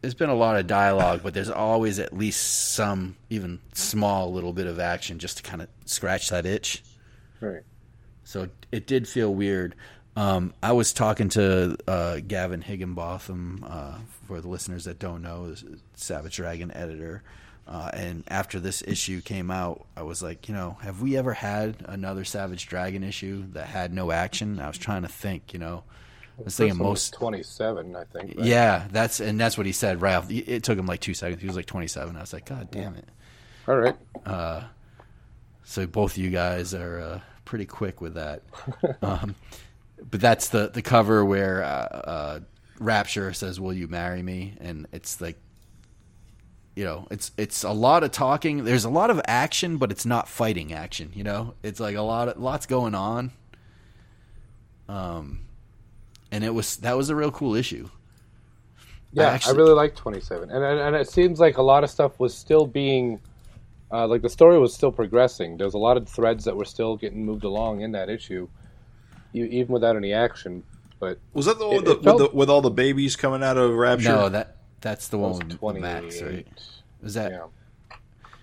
there's 0.00 0.14
been 0.14 0.30
a 0.30 0.34
lot 0.34 0.56
of 0.56 0.66
dialogue, 0.66 1.20
but 1.22 1.34
there's 1.34 1.50
always 1.50 1.98
at 1.98 2.16
least 2.16 2.72
some 2.72 3.16
even 3.30 3.60
small 3.72 4.32
little 4.32 4.52
bit 4.52 4.66
of 4.66 4.80
action 4.80 5.18
just 5.18 5.38
to 5.38 5.42
kind 5.42 5.62
of 5.62 5.68
scratch 5.84 6.30
that 6.30 6.46
itch. 6.46 6.82
Right. 7.40 7.62
So 8.24 8.48
it 8.70 8.86
did 8.86 9.06
feel 9.06 9.34
weird. 9.34 9.74
Um, 10.16 10.52
I 10.62 10.72
was 10.72 10.92
talking 10.92 11.28
to 11.30 11.76
uh, 11.88 12.20
Gavin 12.26 12.62
Higginbotham, 12.62 13.64
uh, 13.66 13.98
for 14.26 14.40
the 14.40 14.48
listeners 14.48 14.84
that 14.84 14.98
don't 14.98 15.22
know, 15.22 15.54
Savage 15.94 16.36
Dragon 16.36 16.70
editor. 16.72 17.22
Uh, 17.66 17.90
and 17.94 18.24
after 18.28 18.58
this 18.58 18.82
issue 18.86 19.20
came 19.20 19.50
out, 19.50 19.86
I 19.96 20.02
was 20.02 20.22
like, 20.22 20.48
you 20.48 20.54
know, 20.54 20.78
have 20.82 21.00
we 21.00 21.16
ever 21.16 21.32
had 21.32 21.76
another 21.86 22.24
Savage 22.24 22.66
Dragon 22.66 23.04
issue 23.04 23.44
that 23.52 23.66
had 23.66 23.92
no 23.92 24.10
action? 24.10 24.60
I 24.60 24.66
was 24.66 24.78
trying 24.78 25.02
to 25.02 25.08
think, 25.08 25.52
you 25.52 25.58
know, 25.58 25.84
I 26.38 26.42
was 26.42 26.56
thinking 26.56 26.78
most. 26.78 27.14
27, 27.14 27.94
I 27.94 28.04
think. 28.04 28.36
right? 28.36 28.46
Yeah, 28.46 28.88
that's 28.90 29.20
and 29.20 29.38
that's 29.40 29.56
what 29.56 29.66
he 29.66 29.72
said. 29.72 30.00
Ralph. 30.00 30.30
it 30.30 30.64
took 30.64 30.78
him 30.78 30.86
like 30.86 31.00
two 31.00 31.14
seconds. 31.14 31.40
He 31.40 31.46
was 31.46 31.56
like 31.56 31.66
twenty-seven. 31.66 32.16
I 32.16 32.20
was 32.20 32.32
like, 32.32 32.46
God 32.46 32.70
damn 32.70 32.96
it! 32.96 33.08
All 33.68 33.76
right. 33.76 33.96
So 35.64 35.86
both 35.86 36.12
of 36.12 36.18
you 36.18 36.30
guys 36.30 36.74
are 36.74 37.00
uh, 37.00 37.20
pretty 37.44 37.66
quick 37.66 38.00
with 38.00 38.14
that. 38.14 38.42
um, 39.02 39.34
but 40.10 40.20
that's 40.20 40.48
the 40.48 40.68
the 40.68 40.82
cover 40.82 41.24
where 41.24 41.62
uh, 41.62 41.66
uh, 41.66 42.40
Rapture 42.78 43.32
says, 43.32 43.60
"Will 43.60 43.72
you 43.72 43.88
marry 43.88 44.22
me?" 44.22 44.54
And 44.60 44.86
it's 44.92 45.20
like, 45.20 45.38
you 46.74 46.84
know, 46.84 47.06
it's 47.10 47.30
it's 47.36 47.64
a 47.64 47.72
lot 47.72 48.02
of 48.04 48.10
talking. 48.12 48.64
There's 48.64 48.84
a 48.84 48.90
lot 48.90 49.10
of 49.10 49.20
action, 49.26 49.76
but 49.76 49.90
it's 49.90 50.06
not 50.06 50.28
fighting 50.28 50.72
action. 50.72 51.10
You 51.14 51.24
know, 51.24 51.54
it's 51.62 51.80
like 51.80 51.96
a 51.96 52.02
lot 52.02 52.28
of 52.28 52.38
lots 52.38 52.66
going 52.66 52.94
on. 52.94 53.32
Um, 54.88 55.40
and 56.30 56.44
it 56.44 56.54
was 56.54 56.76
that 56.78 56.96
was 56.96 57.10
a 57.10 57.16
real 57.16 57.30
cool 57.30 57.54
issue. 57.54 57.88
Yeah, 59.12 59.24
I, 59.24 59.34
actually- 59.34 59.58
really 59.58 59.74
like 59.74 59.94
27, 59.94 60.50
and, 60.50 60.64
and 60.64 60.80
and 60.80 60.96
it 60.96 61.08
seems 61.08 61.38
like 61.38 61.58
a 61.58 61.62
lot 61.62 61.84
of 61.84 61.90
stuff 61.90 62.18
was 62.18 62.34
still 62.34 62.66
being, 62.66 63.20
uh, 63.92 64.06
like 64.06 64.22
the 64.22 64.30
story 64.30 64.58
was 64.58 64.72
still 64.72 64.90
progressing. 64.90 65.58
There's 65.58 65.74
a 65.74 65.78
lot 65.78 65.98
of 65.98 66.08
threads 66.08 66.44
that 66.46 66.56
were 66.56 66.64
still 66.64 66.96
getting 66.96 67.24
moved 67.26 67.44
along 67.44 67.82
in 67.82 67.92
that 67.92 68.08
issue, 68.08 68.48
e- 69.34 69.42
even 69.42 69.68
without 69.74 69.96
any 69.96 70.14
action. 70.14 70.62
But 70.98 71.18
Was 71.34 71.44
that 71.46 71.58
the 71.58 71.66
one 71.66 71.76
with, 71.76 71.84
the, 71.84 71.94
felt- 71.96 72.20
with, 72.22 72.30
the, 72.30 72.36
with 72.36 72.48
all 72.48 72.62
the 72.62 72.70
babies 72.70 73.14
coming 73.16 73.42
out 73.42 73.58
of 73.58 73.74
Rapture? 73.74 74.08
No, 74.08 74.28
that 74.30 74.56
that's 74.82 75.08
the 75.08 75.16
one 75.18 75.38
with 75.60 75.74
the 75.74 75.80
Max, 75.80 76.20
right? 76.20 76.46
Is 77.02 77.14
that 77.14 77.30
Yeah, 77.32 77.46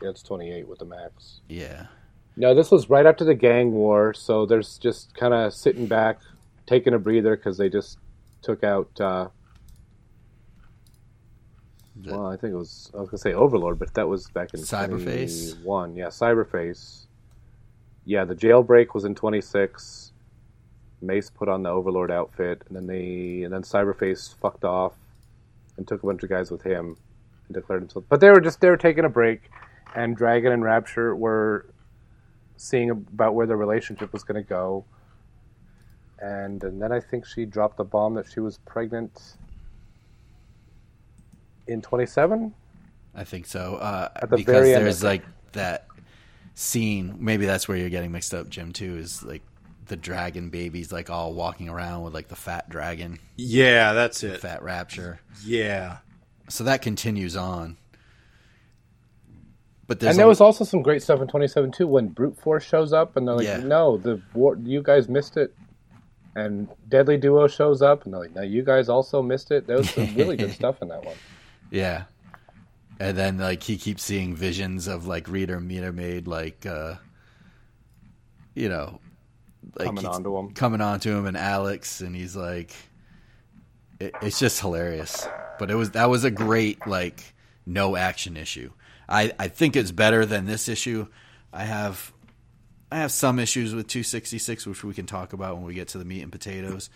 yeah, 0.02 0.10
it's 0.10 0.23
28 0.23 0.67
with 0.67 0.80
the 0.80 0.86
max. 0.86 1.41
yeah? 1.47 1.88
No, 2.36 2.56
this 2.56 2.71
was 2.71 2.89
right 2.89 3.06
after 3.06 3.23
the 3.25 3.36
gang 3.36 3.71
war, 3.73 4.13
so 4.13 4.45
there's 4.45 4.78
just 4.78 5.13
kind 5.13 5.34
of 5.34 5.54
sitting 5.54 5.86
back, 5.88 6.19
taking 6.65 6.93
a 6.93 6.99
breather 6.99 7.36
because 7.36 7.58
they 7.58 7.69
just 7.69 7.97
took 8.41 8.63
out. 8.63 8.89
Uh, 8.99 9.28
The- 12.02 12.13
well, 12.13 12.28
I 12.28 12.38
think 12.38 12.54
it 12.54 12.58
was 12.58 12.91
I 12.93 13.02
was 13.02 13.10
gonna 13.10 13.17
say 13.17 13.34
Overlord, 13.34 13.78
but 13.78 13.93
that 13.95 14.08
was 14.08 14.30
back 14.30 14.54
in 14.54 14.62
Cyberface? 14.62 15.62
One, 15.63 15.95
yeah, 15.97 16.08
Cyberface. 16.08 17.08
Yeah, 18.06 18.23
the 18.23 18.36
jailbreak 18.36 18.93
was 18.93 19.04
in 19.04 19.15
26. 19.15 20.13
Mace 21.02 21.30
put 21.30 21.49
on 21.49 21.63
the 21.63 21.69
Overlord 21.69 22.10
outfit, 22.12 22.63
and 22.67 22.75
then 22.78 22.88
they 22.88 23.43
and 23.43 23.54
then 23.54 23.63
Cyberface 23.63 24.34
fucked 24.36 24.63
off 24.63 24.93
and 25.80 25.88
took 25.88 26.04
a 26.04 26.06
bunch 26.06 26.22
of 26.22 26.30
guys 26.30 26.52
with 26.52 26.62
him 26.62 26.98
and 27.48 27.56
declared 27.56 27.82
himself. 27.82 28.04
But 28.10 28.20
they 28.20 28.30
were 28.30 28.42
just 28.42 28.60
they 28.60 28.70
were 28.70 28.78
taking 28.78 29.06
a 29.06 29.10
break, 29.10 29.50
and 29.96 30.15
Dragon 30.15 30.52
and 30.52 30.62
Rapture 30.62 31.15
were 31.15 31.74
seeing 32.58 32.89
about 32.89 33.34
where 33.34 33.48
their 33.48 33.58
relationship 33.58 34.12
was 34.12 34.24
going 34.24 34.44
to 34.44 34.48
go. 34.48 34.86
And, 36.22 36.62
and 36.65 36.82
then 36.82 36.92
I 36.92 37.00
think 37.00 37.26
she 37.26 37.46
dropped 37.46 37.78
the 37.78 37.86
bomb 37.86 38.13
that 38.15 38.30
she 38.30 38.42
was 38.42 38.58
pregnant 38.65 39.38
in 41.65 41.82
27. 41.82 42.54
I 43.15 43.24
think 43.24 43.46
so. 43.46 43.76
Uh, 43.76 44.10
At 44.18 44.30
the 44.30 44.36
because 44.36 44.54
very 44.54 44.74
end, 44.76 44.86
there's 44.86 45.02
like 45.02 45.24
that 45.54 45.88
scene. 46.56 47.15
Maybe 47.20 47.46
that's 47.46 47.70
where 47.70 47.78
you're 47.78 47.89
getting 47.89 48.12
mixed 48.12 48.34
up, 48.34 48.50
Jim. 48.50 48.74
Too 48.74 48.98
is 48.98 49.24
like 49.24 49.42
the 49.89 49.97
dragon 49.97 50.49
babies, 50.49 50.91
like 50.91 51.10
all 51.10 51.34
walking 51.34 51.67
around 51.69 52.04
with 52.04 52.13
like 52.13 52.30
the 52.30 52.36
fat 52.36 52.69
dragon, 52.69 53.19
Yeah, 53.36 53.93
that's 53.93 54.23
it. 54.23 54.39
fat 54.39 54.63
rapture. 54.63 55.19
Yeah. 55.43 55.97
So 56.47 56.63
that 56.63 56.82
continues 56.82 57.36
on. 57.36 57.78
But 59.88 60.02
and 60.04 60.17
there 60.17 60.25
a- 60.25 60.30
was 60.30 60.41
also 60.41 60.63
some 60.63 60.82
great 60.82 61.02
stuff 61.02 61.19
in 61.21 61.28
27 61.28 61.71
too 61.71 61.88
when 61.88 62.10
Brute 62.10 62.38
Force 62.39 62.63
shows 62.63 62.93
up 62.93 63.17
and 63.17 63.28
they're 63.28 63.36
like, 63.36 63.45
Yeah. 63.45 63.58
"No, 63.58 63.97
the 63.97 64.21
war, 64.34 64.56
you 64.63 64.82
guys 64.84 65.10
missed 65.10 65.36
it." 65.38 65.54
And 66.36 66.67
Deadly 66.88 67.17
Duo 67.17 67.47
shows 67.47 67.82
up 67.82 68.06
and 68.06 68.13
they're 68.13 68.21
like, 68.21 68.36
"No, 68.36 68.41
you 68.43 68.63
guys 68.63 68.88
also 68.88 69.21
missed 69.21 69.49
it." 69.52 69.65
There 69.65 69.78
was 69.78 69.89
some 69.89 70.13
really 70.15 70.38
good 70.38 70.52
stuff 70.60 70.82
in 70.82 70.89
that 70.89 71.04
one. 71.04 71.15
yeah. 71.71 72.04
And 72.99 73.17
then 73.17 73.38
like 73.38 73.63
he 73.63 73.78
keeps 73.78 74.04
seeing 74.04 74.36
visions 74.36 74.88
of 74.88 75.08
like 75.08 75.28
Rita 75.30 75.54
Medermade 75.58 76.28
like 76.28 76.65
uh 76.65 76.95
you 78.54 78.67
know 78.67 78.99
like 79.78 79.88
Coming 79.88 80.06
onto 80.06 80.38
him. 80.38 80.52
coming 80.52 80.82
onto 80.82 81.15
him 81.15 81.26
and 81.26 81.38
Alex 81.38 82.02
and 82.02 82.15
he's 82.15 82.36
like 82.36 82.74
it, 84.00 84.13
it's 84.22 84.39
just 84.39 84.60
hilarious. 84.62 85.28
But 85.58 85.69
it 85.69 85.76
was 85.76 85.91
that 85.91 86.10
was 86.10 86.24
a 86.24 86.32
great 86.32 86.88
like 86.88 87.24
no 87.65 87.95
action 87.95 88.38
issue. 88.38 88.72
I 89.08 89.32
I 89.38 89.48
think 89.48 89.76
it's 89.76 89.91
better 89.91 90.26
than 90.26 90.45
this 90.45 90.67
issue. 90.69 91.08
I 91.52 91.63
have 91.63 92.13
I 92.91 93.00
have 93.00 93.12
some 93.12 93.39
issues 93.39 93.76
with 93.76 93.88
266 93.88 94.65
which 94.65 94.84
we 94.84 94.93
can 94.93 95.06
talk 95.06 95.34
about 95.34 95.56
when 95.58 95.65
we 95.65 95.74
get 95.74 95.89
to 95.89 95.98
the 95.98 96.06
meat 96.06 96.22
and 96.22 96.32
potatoes. 96.32 96.89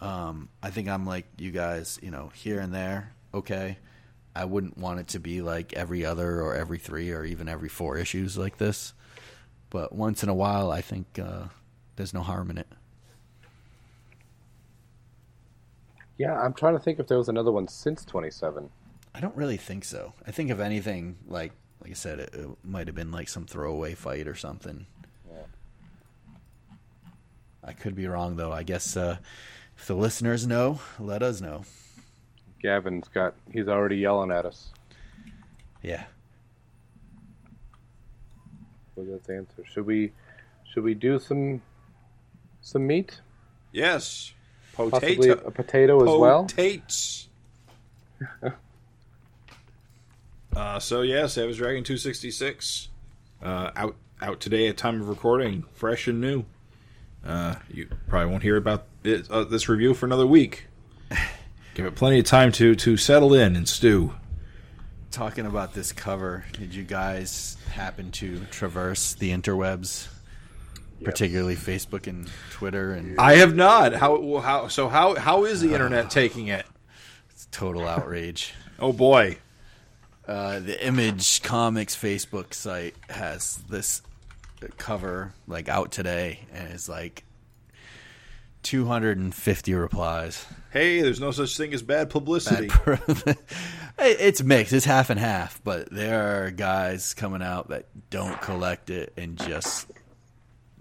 Um, 0.00 0.48
I 0.62 0.70
think 0.70 0.88
I'm 0.88 1.06
like 1.06 1.26
you 1.38 1.50
guys, 1.50 1.98
you 2.02 2.10
know, 2.10 2.30
here 2.34 2.60
and 2.60 2.72
there, 2.74 3.12
okay. 3.32 3.78
I 4.34 4.44
wouldn't 4.44 4.76
want 4.76 5.00
it 5.00 5.08
to 5.08 5.18
be 5.18 5.40
like 5.40 5.72
every 5.72 6.04
other 6.04 6.42
or 6.42 6.54
every 6.54 6.76
three 6.76 7.10
or 7.10 7.24
even 7.24 7.48
every 7.48 7.70
four 7.70 7.96
issues 7.96 8.36
like 8.36 8.58
this. 8.58 8.92
But 9.70 9.94
once 9.94 10.22
in 10.22 10.28
a 10.28 10.34
while, 10.34 10.70
I 10.70 10.82
think 10.82 11.18
uh, 11.18 11.44
there's 11.96 12.14
no 12.14 12.22
harm 12.22 12.50
in 12.50 12.58
it. 12.58 12.68
Yeah, 16.18 16.38
I'm 16.40 16.54
trying 16.54 16.74
to 16.74 16.78
think 16.78 16.98
if 16.98 17.08
there 17.08 17.18
was 17.18 17.28
another 17.28 17.52
one 17.52 17.68
since 17.68 18.04
27. 18.04 18.70
I 19.14 19.20
don't 19.20 19.36
really 19.36 19.56
think 19.56 19.84
so. 19.84 20.14
I 20.26 20.30
think 20.30 20.50
if 20.50 20.60
anything, 20.60 21.16
like 21.26 21.52
like 21.82 21.90
I 21.90 21.94
said, 21.94 22.20
it, 22.20 22.34
it 22.34 22.48
might 22.64 22.86
have 22.86 22.96
been 22.96 23.12
like 23.12 23.28
some 23.28 23.46
throwaway 23.46 23.94
fight 23.94 24.26
or 24.26 24.34
something. 24.34 24.86
Yeah. 25.30 26.74
I 27.62 27.72
could 27.72 27.94
be 27.94 28.06
wrong 28.06 28.36
though. 28.36 28.52
I 28.52 28.62
guess 28.62 28.96
uh, 28.96 29.18
if 29.76 29.86
the 29.86 29.94
listeners 29.94 30.46
know, 30.46 30.80
let 30.98 31.22
us 31.22 31.40
know. 31.40 31.64
Gavin's 32.62 33.08
got. 33.08 33.34
He's 33.52 33.68
already 33.68 33.96
yelling 33.96 34.30
at 34.30 34.46
us. 34.46 34.70
Yeah. 35.82 36.04
So 38.94 39.04
that's 39.04 39.26
the 39.26 39.36
answer. 39.36 39.64
Should 39.64 39.86
we? 39.86 40.12
Should 40.64 40.82
we 40.82 40.94
do 40.94 41.18
some? 41.18 41.62
Some 42.66 42.88
meat? 42.88 43.20
Yes. 43.70 44.34
Possibly 44.72 45.28
a 45.28 45.36
potato 45.36 46.02
as 46.02 46.18
well. 46.18 46.46
Potates. 46.46 47.28
uh, 50.56 50.80
so 50.80 51.02
yeah, 51.02 51.26
Savage 51.26 51.58
Dragon 51.58 51.84
266 51.84 52.88
uh, 53.40 53.70
out 53.76 53.94
out 54.20 54.40
today 54.40 54.66
at 54.66 54.76
time 54.76 55.00
of 55.00 55.08
recording, 55.08 55.62
fresh 55.74 56.08
and 56.08 56.20
new. 56.20 56.44
Uh, 57.24 57.54
you 57.72 57.88
probably 58.08 58.32
won't 58.32 58.42
hear 58.42 58.56
about 58.56 58.86
it, 59.04 59.30
uh, 59.30 59.44
this 59.44 59.68
review 59.68 59.94
for 59.94 60.06
another 60.06 60.26
week. 60.26 60.66
Give 61.74 61.86
it 61.86 61.94
plenty 61.94 62.18
of 62.18 62.24
time 62.24 62.50
to 62.50 62.74
to 62.74 62.96
settle 62.96 63.32
in 63.32 63.54
and 63.54 63.68
stew. 63.68 64.12
Talking 65.12 65.46
about 65.46 65.72
this 65.72 65.92
cover, 65.92 66.44
did 66.58 66.74
you 66.74 66.82
guys 66.82 67.58
happen 67.70 68.10
to 68.10 68.40
traverse 68.46 69.14
the 69.14 69.30
interwebs, 69.30 70.08
particularly 71.02 71.56
Facebook 71.56 72.06
and 72.06 72.30
Twitter 72.50 72.92
and 72.92 73.18
I 73.18 73.36
have 73.36 73.54
not. 73.54 73.94
How 73.94 74.38
how 74.38 74.68
so 74.68 74.88
how 74.88 75.14
how 75.14 75.44
is 75.44 75.60
the 75.60 75.72
internet 75.72 76.10
taking 76.10 76.48
it? 76.48 76.66
It's 77.30 77.46
total 77.50 77.86
outrage? 77.86 78.54
Oh 78.78 78.92
boy. 78.92 79.38
Uh, 80.26 80.58
the 80.58 80.84
Image 80.84 81.42
Comics 81.42 81.94
Facebook 81.94 82.52
site 82.52 82.96
has 83.08 83.58
this 83.68 84.02
cover 84.76 85.32
like 85.46 85.68
out 85.68 85.92
today, 85.92 86.40
and 86.52 86.72
it's 86.72 86.88
like 86.88 87.22
250 88.64 89.74
replies. 89.74 90.44
Hey, 90.70 91.00
there's 91.00 91.20
no 91.20 91.30
such 91.30 91.56
thing 91.56 91.72
as 91.72 91.82
bad 91.82 92.10
publicity. 92.10 92.68
it's 93.98 94.42
mixed. 94.42 94.72
It's 94.72 94.84
half 94.84 95.10
and 95.10 95.20
half, 95.20 95.62
but 95.62 95.88
there 95.92 96.44
are 96.46 96.50
guys 96.50 97.14
coming 97.14 97.42
out 97.42 97.68
that 97.68 97.86
don't 98.10 98.40
collect 98.42 98.90
it 98.90 99.12
and 99.16 99.38
just 99.38 99.88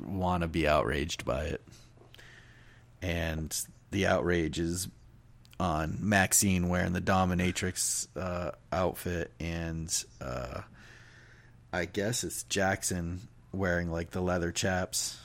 want 0.02 0.42
to 0.42 0.48
be 0.48 0.68
outraged 0.68 1.26
by 1.26 1.46
it. 1.46 1.62
And 3.02 3.56
the 3.92 4.08
outrage 4.08 4.60
is 4.60 4.88
on 5.60 5.98
Maxine 6.02 6.68
wearing 6.70 6.94
the 6.94 7.02
dominatrix 7.02 8.08
uh, 8.18 8.52
outfit, 8.72 9.32
and 9.40 10.04
uh, 10.20 10.62
I 11.72 11.86
guess 11.86 12.24
it's 12.24 12.44
Jackson 12.44 13.22
wearing 13.52 13.92
like 13.92 14.12
the 14.12 14.22
leather 14.22 14.52
chaps. 14.52 15.18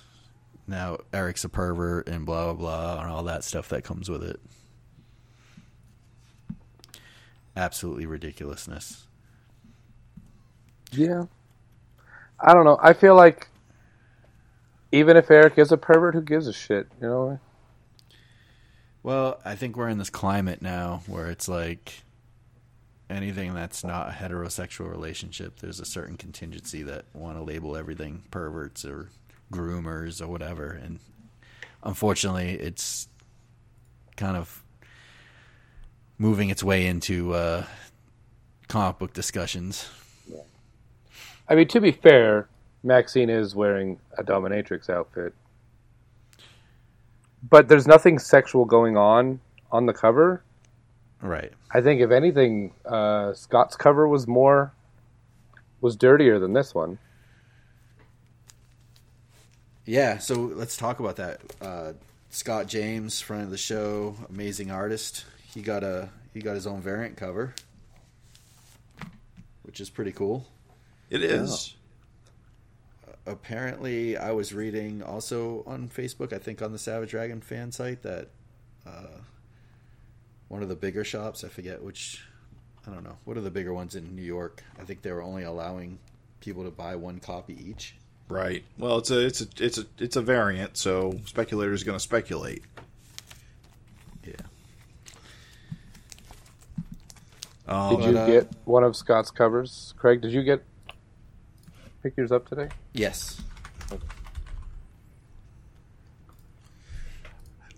Now 0.66 0.98
Erik's 1.12 1.44
a 1.44 1.48
pervert 1.48 2.08
and 2.08 2.24
blah 2.24 2.52
blah 2.52 2.54
blah 2.54 3.02
and 3.02 3.10
all 3.10 3.24
that 3.24 3.42
stuff 3.42 3.68
that 3.70 3.82
comes 3.82 4.08
with 4.08 4.22
it. 4.22 4.40
Absolutely 7.56 8.06
ridiculousness. 8.06 9.06
Yeah. 10.92 11.24
I 12.38 12.54
don't 12.54 12.64
know. 12.64 12.78
I 12.80 12.92
feel 12.92 13.16
like 13.16 13.48
even 14.92 15.16
if 15.16 15.30
Erik 15.30 15.58
is 15.58 15.72
a 15.72 15.76
pervert, 15.76 16.14
who 16.14 16.22
gives 16.22 16.46
a 16.46 16.52
shit? 16.52 16.88
You 17.00 17.08
know. 17.08 17.40
Well, 19.02 19.40
I 19.44 19.54
think 19.54 19.76
we're 19.76 19.88
in 19.88 19.98
this 19.98 20.10
climate 20.10 20.60
now 20.60 21.02
where 21.06 21.30
it's 21.30 21.48
like 21.48 22.02
anything 23.08 23.54
that's 23.54 23.82
not 23.82 24.08
a 24.08 24.12
heterosexual 24.12 24.90
relationship, 24.90 25.58
there's 25.60 25.80
a 25.80 25.84
certain 25.84 26.16
contingency 26.16 26.82
that 26.82 27.04
want 27.14 27.36
to 27.36 27.42
label 27.42 27.76
everything 27.76 28.22
perverts 28.30 28.84
or 28.84 29.08
groomers 29.52 30.20
or 30.20 30.28
whatever. 30.28 30.70
And 30.70 31.00
unfortunately, 31.82 32.50
it's 32.50 33.08
kind 34.16 34.36
of 34.36 34.62
moving 36.18 36.50
its 36.50 36.62
way 36.62 36.86
into 36.86 37.32
uh, 37.34 37.64
comic 38.68 38.98
book 38.98 39.12
discussions. 39.12 39.88
I 41.48 41.56
mean, 41.56 41.66
to 41.68 41.80
be 41.80 41.90
fair, 41.90 42.48
Maxine 42.82 43.30
is 43.30 43.54
wearing 43.54 43.98
a 44.16 44.24
dominatrix 44.24 44.88
outfit, 44.88 45.34
but 47.48 47.68
there's 47.68 47.86
nothing 47.86 48.18
sexual 48.18 48.64
going 48.64 48.96
on 48.96 49.40
on 49.70 49.86
the 49.86 49.92
cover. 49.92 50.42
Right. 51.20 51.52
I 51.70 51.80
think, 51.80 52.00
if 52.00 52.10
anything, 52.10 52.72
uh, 52.86 53.34
Scott's 53.34 53.76
cover 53.76 54.08
was 54.08 54.26
more 54.26 54.72
was 55.80 55.96
dirtier 55.96 56.38
than 56.38 56.52
this 56.52 56.74
one. 56.74 56.98
Yeah, 59.84 60.18
so 60.18 60.34
let's 60.34 60.76
talk 60.76 61.00
about 61.00 61.16
that. 61.16 61.40
Uh, 61.60 61.92
Scott 62.30 62.68
James, 62.68 63.20
friend 63.20 63.42
of 63.42 63.50
the 63.50 63.58
show, 63.58 64.14
amazing 64.28 64.70
artist. 64.70 65.24
He 65.52 65.62
got 65.62 65.82
a 65.82 66.08
he 66.32 66.40
got 66.40 66.54
his 66.54 66.66
own 66.66 66.80
variant 66.80 67.16
cover, 67.16 67.54
which 69.62 69.80
is 69.80 69.90
pretty 69.90 70.12
cool. 70.12 70.46
It 71.08 71.22
is. 71.22 71.74
Apparently, 73.30 74.16
I 74.16 74.32
was 74.32 74.52
reading 74.52 75.02
also 75.02 75.62
on 75.66 75.88
Facebook, 75.88 76.32
I 76.32 76.38
think 76.38 76.60
on 76.60 76.72
the 76.72 76.78
Savage 76.78 77.10
Dragon 77.10 77.40
fan 77.40 77.70
site, 77.70 78.02
that 78.02 78.28
uh, 78.86 79.18
one 80.48 80.62
of 80.62 80.68
the 80.68 80.74
bigger 80.74 81.04
shops, 81.04 81.44
I 81.44 81.48
forget 81.48 81.82
which, 81.82 82.24
I 82.86 82.90
don't 82.90 83.04
know, 83.04 83.18
what 83.24 83.36
are 83.36 83.40
the 83.40 83.50
bigger 83.50 83.72
ones 83.72 83.94
in 83.94 84.16
New 84.16 84.22
York? 84.22 84.64
I 84.80 84.84
think 84.84 85.02
they 85.02 85.12
were 85.12 85.22
only 85.22 85.44
allowing 85.44 86.00
people 86.40 86.64
to 86.64 86.70
buy 86.70 86.96
one 86.96 87.20
copy 87.20 87.56
each. 87.68 87.94
Right. 88.28 88.64
Well, 88.78 88.98
it's 88.98 89.10
a 89.10 89.26
it's 89.26 89.40
a 89.40 89.46
it's 89.58 89.78
a 89.78 89.86
it's 89.98 90.16
a 90.16 90.22
variant, 90.22 90.76
so 90.76 91.18
speculators 91.24 91.82
going 91.82 91.96
to 91.96 92.02
speculate. 92.02 92.62
Yeah. 94.24 94.34
Um, 97.66 97.96
Did 97.96 98.10
you 98.10 98.18
uh, 98.18 98.26
get 98.26 98.48
one 98.64 98.84
of 98.84 98.96
Scott's 98.96 99.30
covers, 99.30 99.94
Craig? 99.98 100.20
Did 100.20 100.32
you 100.32 100.42
get 100.42 100.64
pick 102.02 102.16
yours 102.16 102.32
up 102.32 102.48
today? 102.48 102.68
Yes. 102.92 103.40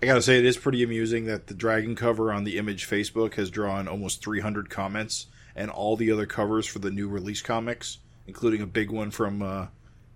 I 0.02 0.06
gotta 0.06 0.22
say, 0.22 0.38
it 0.38 0.44
is 0.44 0.56
pretty 0.56 0.82
amusing 0.82 1.26
that 1.26 1.46
the 1.46 1.54
dragon 1.54 1.94
cover 1.94 2.32
on 2.32 2.42
the 2.44 2.58
Image 2.58 2.88
Facebook 2.88 3.34
has 3.34 3.50
drawn 3.50 3.86
almost 3.86 4.22
300 4.24 4.68
comments, 4.68 5.26
and 5.54 5.70
all 5.70 5.96
the 5.96 6.10
other 6.10 6.26
covers 6.26 6.66
for 6.66 6.80
the 6.80 6.90
new 6.90 7.08
release 7.08 7.40
comics, 7.40 7.98
including 8.26 8.62
a 8.62 8.66
big 8.66 8.90
one 8.90 9.12
from 9.12 9.42
uh, 9.42 9.66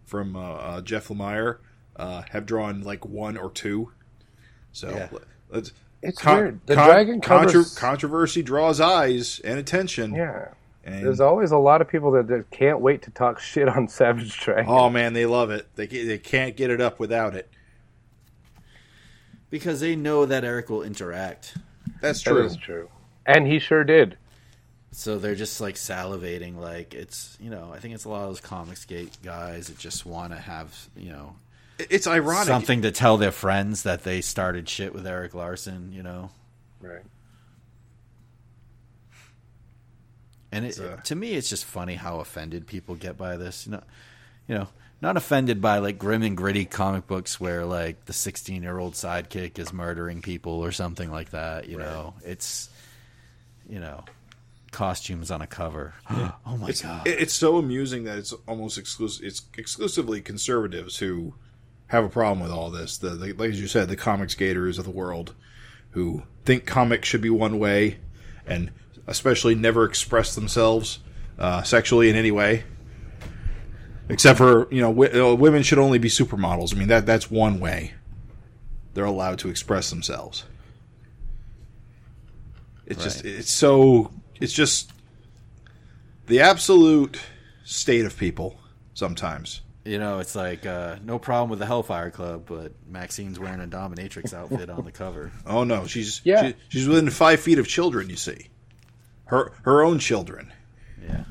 from 0.04 0.34
uh, 0.34 0.40
uh, 0.54 0.80
Jeff 0.80 1.08
Lemire, 1.08 1.58
uh, 1.96 2.22
have 2.30 2.46
drawn 2.46 2.82
like 2.82 3.04
one 3.06 3.36
or 3.36 3.50
two. 3.50 3.92
So 4.72 4.88
Yeah. 4.90 5.08
let's. 5.50 5.72
It's 6.02 6.24
weird. 6.24 6.60
The 6.66 6.74
con- 6.74 6.86
dragon 6.88 7.20
contro- 7.20 7.64
controversy 7.76 8.42
draws 8.42 8.80
eyes 8.80 9.40
and 9.44 9.58
attention. 9.58 10.14
yeah. 10.14 10.48
And, 10.86 11.04
There's 11.04 11.18
always 11.20 11.50
a 11.50 11.58
lot 11.58 11.80
of 11.80 11.88
people 11.88 12.12
that, 12.12 12.28
that 12.28 12.48
can't 12.52 12.80
wait 12.80 13.02
to 13.02 13.10
talk 13.10 13.40
shit 13.40 13.68
on 13.68 13.88
Savage 13.88 14.38
Dragon. 14.38 14.66
oh 14.68 14.88
man, 14.88 15.12
they 15.14 15.26
love 15.26 15.50
it. 15.50 15.66
They 15.74 15.86
they 15.88 16.16
can't 16.18 16.56
get 16.56 16.70
it 16.70 16.80
up 16.80 17.00
without 17.00 17.34
it. 17.34 17.50
Because 19.50 19.80
they 19.80 19.96
know 19.96 20.26
that 20.26 20.44
Erik 20.44 20.70
will 20.70 20.82
interact. 20.82 21.56
That's 22.00 22.20
true. 22.20 22.34
That 22.42 22.44
is 22.46 22.56
true. 22.56 22.88
And 23.24 23.46
he 23.46 23.58
sure 23.58 23.84
did. 23.84 24.16
So 24.92 25.18
they're 25.18 25.34
just 25.34 25.60
like 25.60 25.74
salivating, 25.74 26.56
like 26.56 26.94
it's 26.94 27.36
you 27.40 27.50
know 27.50 27.72
I 27.74 27.78
think 27.80 27.94
it's 27.94 28.04
a 28.04 28.08
lot 28.08 28.22
of 28.22 28.28
those 28.28 28.40
comics 28.40 28.84
gate 28.84 29.16
guys 29.24 29.66
that 29.66 29.78
just 29.78 30.06
want 30.06 30.32
to 30.32 30.38
have 30.38 30.88
you 30.96 31.10
know 31.10 31.34
It's 31.78 32.06
ironic. 32.06 32.46
something 32.46 32.82
to 32.82 32.92
tell 32.92 33.16
their 33.16 33.32
friends 33.32 33.82
that 33.82 34.04
they 34.04 34.20
started 34.20 34.68
shit 34.68 34.94
with 34.94 35.06
Erik 35.06 35.34
Larsen, 35.34 35.92
you 35.92 36.02
know. 36.04 36.30
Right. 36.80 37.02
And 40.52 40.64
it, 40.64 40.80
uh, 40.80 40.96
to 40.96 41.14
me, 41.14 41.32
it's 41.32 41.48
just 41.48 41.64
funny 41.64 41.94
how 41.94 42.20
offended 42.20 42.66
people 42.66 42.94
get 42.94 43.16
by 43.18 43.36
this. 43.36 43.66
You 43.66 43.72
know, 43.72 43.82
you 44.48 44.54
know, 44.54 44.68
not 45.02 45.16
offended 45.16 45.60
by 45.60 45.78
like 45.78 45.98
grim 45.98 46.22
and 46.22 46.36
gritty 46.36 46.64
comic 46.64 47.06
books 47.06 47.40
where 47.40 47.64
like 47.64 48.04
the 48.06 48.12
sixteen-year-old 48.12 48.94
sidekick 48.94 49.58
is 49.58 49.72
murdering 49.72 50.22
people 50.22 50.52
or 50.52 50.72
something 50.72 51.10
like 51.10 51.30
that. 51.30 51.68
You 51.68 51.78
know, 51.78 52.14
it's 52.24 52.70
you 53.68 53.80
know 53.80 54.04
costumes 54.70 55.30
on 55.30 55.40
a 55.42 55.46
cover. 55.46 55.94
oh 56.10 56.56
my 56.58 56.68
it's, 56.68 56.82
god! 56.82 57.06
it's 57.06 57.34
so 57.34 57.56
amusing 57.56 58.04
that 58.04 58.18
it's 58.18 58.32
almost 58.46 58.78
exclusive. 58.78 59.24
It's 59.24 59.42
exclusively 59.56 60.20
conservatives 60.20 60.98
who 60.98 61.34
have 61.88 62.04
a 62.04 62.08
problem 62.08 62.40
with 62.40 62.52
all 62.52 62.70
this. 62.70 62.98
The, 62.98 63.10
the 63.10 63.32
like 63.32 63.50
as 63.50 63.60
you 63.60 63.68
said, 63.68 63.88
the 63.88 63.96
comics 63.96 64.34
gators 64.34 64.78
of 64.78 64.84
the 64.84 64.90
world 64.90 65.34
who 65.90 66.22
think 66.44 66.66
comics 66.66 67.08
should 67.08 67.22
be 67.22 67.30
one 67.30 67.58
way, 67.58 67.98
and 68.46 68.70
especially 69.06 69.54
never 69.54 69.84
express 69.84 70.34
themselves 70.34 70.98
uh, 71.38 71.62
sexually 71.62 72.08
in 72.08 72.16
any 72.16 72.30
way. 72.30 72.64
Except 74.08 74.38
for 74.38 74.72
you 74.72 74.80
know, 74.80 74.92
w- 74.94 75.24
uh, 75.24 75.34
women 75.34 75.62
should 75.62 75.78
only 75.78 75.98
be 75.98 76.08
supermodels. 76.08 76.74
I 76.74 76.78
mean 76.78 76.88
that 76.88 77.06
that's 77.06 77.30
one 77.30 77.58
way 77.60 77.94
they're 78.94 79.04
allowed 79.04 79.38
to 79.40 79.48
express 79.50 79.90
themselves. 79.90 80.44
It's 82.86 83.02
just 83.02 83.24
it's 83.24 83.50
so 83.50 84.12
it's 84.40 84.52
just 84.52 84.92
the 86.26 86.40
absolute 86.40 87.20
state 87.64 88.04
of 88.04 88.16
people 88.16 88.56
sometimes 88.94 89.60
You 89.84 89.98
know, 89.98 90.20
it's 90.20 90.34
like 90.36 90.64
uh, 90.66 90.96
no 91.04 91.18
problem 91.18 91.50
with 91.50 91.58
the 91.58 91.66
Hellfire 91.66 92.10
Club, 92.10 92.44
but 92.46 92.72
Maxine's 92.88 93.38
wearing 93.40 93.60
a 93.60 93.66
dominatrix 93.66 94.32
outfit 94.32 94.70
on 94.70 94.84
the 94.84 94.92
cover. 94.92 95.32
Oh 95.44 95.64
no, 95.64 95.86
she's 95.86 96.20
Yeah. 96.24 96.48
she, 96.48 96.54
she's 96.68 96.88
within 96.88 97.10
five 97.10 97.40
feet 97.40 97.58
of 97.58 97.66
children. 97.66 98.08
You 98.08 98.16
see, 98.16 98.48
her 99.26 99.52
her 99.62 99.82
own 99.82 99.98
children. 99.98 100.52
Yeah, 101.02 101.24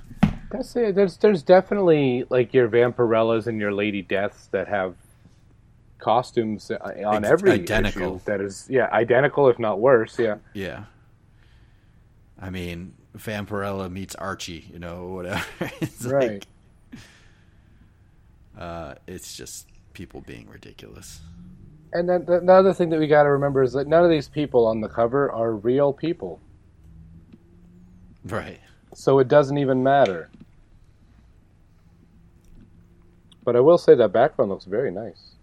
That's 0.52 0.76
it. 0.76 0.96
There's 0.96 1.18
there's 1.18 1.44
definitely 1.44 2.26
like 2.30 2.54
your 2.54 2.68
Vampirellas 2.70 3.48
and 3.48 3.60
your 3.60 3.74
Lady 3.74 4.02
Deaths 4.02 4.48
that 4.52 4.68
have 4.68 4.96
costumes 5.98 6.70
uh, 6.72 6.76
on 7.06 7.24
Ex- 7.26 7.32
every 7.32 7.52
identical. 7.52 8.16
issue 8.18 8.26
that 8.26 8.42
is 8.42 8.68
yeah 8.70 8.90
identical 8.92 9.50
if 9.50 9.58
not 9.60 9.80
worse. 9.80 10.20
Yeah. 10.20 10.36
yeah. 10.54 10.86
I 12.40 12.50
mean, 12.50 12.94
Vampirella 13.18 13.90
meets 13.92 14.14
Archie. 14.16 14.70
You 14.72 14.80
know, 14.80 15.08
whatever. 15.14 15.44
it's 15.82 16.04
Right. 16.06 16.46
Like, 16.92 17.00
uh, 18.58 18.96
it's 19.08 19.36
just 19.36 19.68
people 19.94 20.22
being 20.22 20.48
ridiculous. 20.50 21.20
And 21.94 22.08
then 22.10 22.26
the, 22.26 22.42
the 22.42 22.52
other 22.54 22.74
thing 22.74 22.90
that 22.90 23.00
we 23.00 23.08
got 23.08 23.24
to 23.24 23.30
remember 23.30 23.64
is 23.64 23.74
that 23.74 23.88
none 23.88 24.04
of 24.04 24.10
these 24.10 24.28
people 24.28 24.66
on 24.68 24.82
the 24.82 24.90
cover 24.90 25.32
are 25.32 25.54
real 25.54 25.94
people, 25.94 26.40
Right. 28.26 28.60
so 28.94 29.20
it 29.20 29.28
doesn't 29.28 29.58
even 29.58 29.84
matter. 29.84 30.30
But 33.44 33.56
I 33.56 33.60
will 33.60 33.78
say 33.78 33.94
that 33.96 34.12
background 34.12 34.50
looks 34.52 34.66
very 34.66 34.92
nice. 34.92 35.34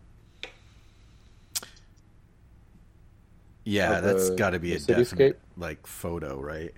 Yeah, 3.64 3.98
Of 3.98 4.04
that's 4.04 4.30
the- 4.30 4.36
got 4.36 4.50
to 4.50 4.58
be 4.58 4.72
a 4.74 4.78
cityscape? 4.78 4.96
definite 5.10 5.40
like 5.56 5.86
photo, 5.86 6.40
right? 6.40 6.72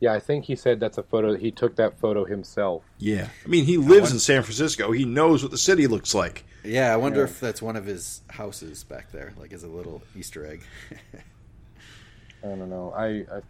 Yeah, 0.00 0.12
I 0.12 0.20
think 0.20 0.44
he 0.44 0.56
said 0.56 0.80
that's 0.80 0.98
a 0.98 1.02
photo. 1.02 1.36
He 1.36 1.50
took 1.52 1.76
that 1.76 1.98
photo 2.00 2.24
himself. 2.24 2.82
Yeah, 2.98 3.28
I 3.44 3.48
mean 3.48 3.64
he 3.64 3.76
lives 3.78 4.10
in 4.12 4.18
San 4.18 4.42
Francisco. 4.42 4.90
He 4.90 5.04
knows 5.04 5.42
what 5.42 5.52
the 5.52 5.58
city 5.58 5.86
looks 5.86 6.14
like. 6.14 6.44
Yeah, 6.64 6.92
I 6.92 6.96
wonder 6.96 7.20
Yeah. 7.20 7.24
if 7.26 7.40
that's 7.40 7.62
one 7.62 7.76
of 7.76 7.84
his 7.86 8.22
houses 8.28 8.82
back 8.84 9.12
there, 9.12 9.32
like 9.38 9.52
as 9.52 9.62
a 9.62 9.68
little 9.68 10.02
Easter 10.16 10.44
egg. 10.44 10.62
I 12.42 12.46
don't 12.48 12.68
know. 12.68 12.92
I, 12.96 13.06
I 13.34 13.40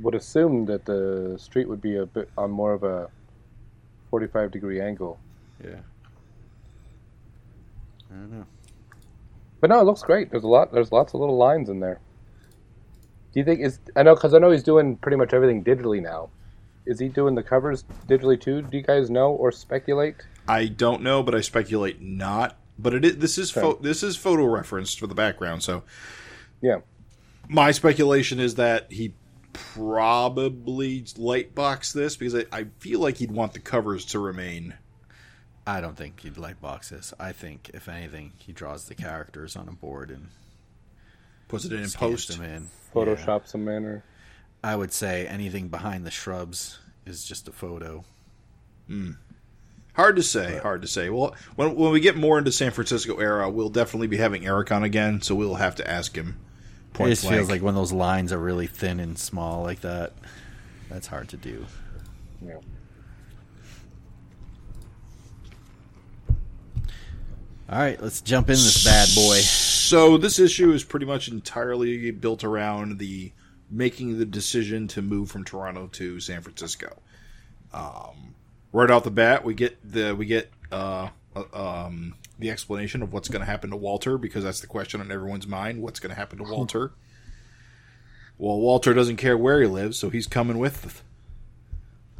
would 0.00 0.14
assume 0.14 0.64
that 0.66 0.84
the 0.84 1.36
street 1.38 1.68
would 1.68 1.80
be 1.80 1.96
a 1.96 2.06
bit 2.06 2.28
on 2.38 2.50
more 2.50 2.72
of 2.72 2.82
a 2.82 3.08
forty-five 4.10 4.50
degree 4.50 4.80
angle. 4.80 5.18
yeah. 5.62 5.80
I 8.10 8.14
don't 8.14 8.30
know. 8.32 8.46
But 9.60 9.70
no, 9.70 9.80
it 9.80 9.84
looks 9.84 10.02
great. 10.02 10.30
There's 10.30 10.44
a 10.44 10.48
lot. 10.48 10.72
There's 10.72 10.92
lots 10.92 11.14
of 11.14 11.20
little 11.20 11.36
lines 11.36 11.68
in 11.68 11.80
there. 11.80 12.00
Do 13.32 13.40
you 13.40 13.44
think 13.44 13.60
is 13.60 13.78
I 13.96 14.02
know 14.02 14.14
because 14.14 14.34
I 14.34 14.38
know 14.38 14.50
he's 14.50 14.62
doing 14.62 14.96
pretty 14.96 15.16
much 15.16 15.32
everything 15.32 15.64
digitally 15.64 16.02
now. 16.02 16.28
Is 16.84 16.98
he 16.98 17.08
doing 17.08 17.34
the 17.36 17.42
covers 17.42 17.84
digitally 18.08 18.38
too? 18.40 18.60
Do 18.62 18.76
you 18.76 18.82
guys 18.82 19.08
know 19.08 19.30
or 19.30 19.52
speculate? 19.52 20.16
I 20.48 20.66
don't 20.66 21.02
know, 21.02 21.22
but 21.22 21.34
I 21.34 21.40
speculate 21.40 22.02
not. 22.02 22.58
But 22.78 22.94
it 22.94 23.04
is, 23.04 23.16
this 23.18 23.38
is 23.38 23.50
pho- 23.52 23.70
Okay. 23.74 23.82
this 23.84 24.02
is 24.02 24.16
photo 24.16 24.44
referenced 24.46 24.98
for 24.98 25.06
the 25.06 25.14
background. 25.14 25.62
So 25.62 25.84
Yeah. 26.60 26.78
my 27.48 27.70
speculation 27.70 28.40
is 28.40 28.56
that 28.56 28.90
he 28.90 29.14
probably 29.52 31.04
light 31.16 31.54
boxed 31.54 31.94
this 31.94 32.16
because 32.16 32.34
I, 32.34 32.44
I 32.52 32.64
feel 32.78 33.00
like 33.00 33.16
he'd 33.16 33.30
want 33.32 33.52
the 33.52 33.60
covers 33.60 34.04
to 34.06 34.18
remain. 34.18 34.74
I 35.66 35.80
don't 35.80 35.96
think 35.96 36.20
he'd 36.20 36.36
like 36.38 36.60
this. 36.88 37.14
I 37.20 37.32
think, 37.32 37.70
if 37.72 37.88
anything, 37.88 38.32
he 38.38 38.52
draws 38.52 38.86
the 38.86 38.94
characters 38.94 39.54
on 39.56 39.68
a 39.68 39.72
board 39.72 40.10
and 40.10 40.28
Puts 41.48 41.64
it 41.66 41.72
in 41.72 41.86
scans 41.88 42.26
post. 42.26 42.38
them 42.38 42.42
in. 42.42 42.68
Photoshop 42.94 43.46
some 43.46 43.64
manner. 43.64 44.02
I 44.64 44.74
would 44.74 44.92
say 44.92 45.26
anything 45.26 45.68
behind 45.68 46.06
the 46.06 46.10
shrubs 46.10 46.78
is 47.04 47.24
just 47.24 47.46
a 47.46 47.52
photo. 47.52 48.04
Hmm. 48.86 49.12
Hard 49.94 50.16
to 50.16 50.22
say. 50.22 50.58
Hard 50.58 50.82
to 50.82 50.88
say. 50.88 51.10
Well, 51.10 51.34
when 51.56 51.74
when 51.76 51.92
we 51.92 52.00
get 52.00 52.16
more 52.16 52.38
into 52.38 52.50
San 52.50 52.70
Francisco 52.70 53.18
era, 53.18 53.50
we'll 53.50 53.68
definitely 53.68 54.06
be 54.06 54.16
having 54.16 54.46
Erik 54.46 54.72
on 54.72 54.82
again, 54.82 55.20
so 55.20 55.34
we'll 55.34 55.56
have 55.56 55.76
to 55.76 55.90
ask 55.90 56.16
him. 56.16 56.38
It 56.94 57.08
just 57.08 57.22
blank. 57.22 57.36
feels 57.36 57.50
like 57.50 57.62
when 57.62 57.74
those 57.74 57.92
lines 57.92 58.32
are 58.32 58.38
really 58.38 58.66
thin 58.66 59.00
and 59.00 59.18
small 59.18 59.62
like 59.62 59.80
that. 59.80 60.12
That's 60.90 61.06
hard 61.06 61.28
to 61.30 61.36
do. 61.36 61.64
Yeah. 62.44 62.58
All 67.68 67.78
right, 67.78 68.00
let's 68.02 68.20
jump 68.20 68.48
in 68.48 68.56
this 68.56 68.84
bad 68.84 69.08
boy. 69.14 69.38
So 69.38 70.18
this 70.18 70.38
issue 70.38 70.72
is 70.72 70.84
pretty 70.84 71.06
much 71.06 71.28
entirely 71.28 72.10
built 72.10 72.44
around 72.44 72.98
the 72.98 73.32
making 73.70 74.18
the 74.18 74.26
decision 74.26 74.86
to 74.88 75.00
move 75.00 75.30
from 75.30 75.44
Toronto 75.44 75.86
to 75.92 76.20
San 76.20 76.42
Francisco. 76.42 77.00
Um, 77.72 78.34
right 78.72 78.90
off 78.90 79.04
the 79.04 79.10
bat, 79.10 79.44
we 79.44 79.54
get 79.54 79.78
the 79.90 80.14
we 80.14 80.26
get 80.26 80.50
uh, 80.70 81.08
uh, 81.34 81.84
um, 81.86 82.14
the 82.42 82.50
explanation 82.50 83.02
of 83.02 83.12
what's 83.12 83.28
going 83.28 83.40
to 83.40 83.46
happen 83.46 83.70
to 83.70 83.76
Walter 83.76 84.18
because 84.18 84.44
that's 84.44 84.60
the 84.60 84.66
question 84.66 85.00
on 85.00 85.10
everyone's 85.10 85.46
mind. 85.46 85.80
What's 85.80 86.00
going 86.00 86.10
to 86.10 86.16
happen 86.16 86.38
to 86.38 86.44
Walter? 86.44 86.92
well, 88.38 88.58
Walter 88.58 88.92
doesn't 88.92 89.16
care 89.16 89.38
where 89.38 89.60
he 89.60 89.66
lives, 89.66 89.96
so 89.98 90.10
he's 90.10 90.26
coming 90.26 90.58
with. 90.58 91.02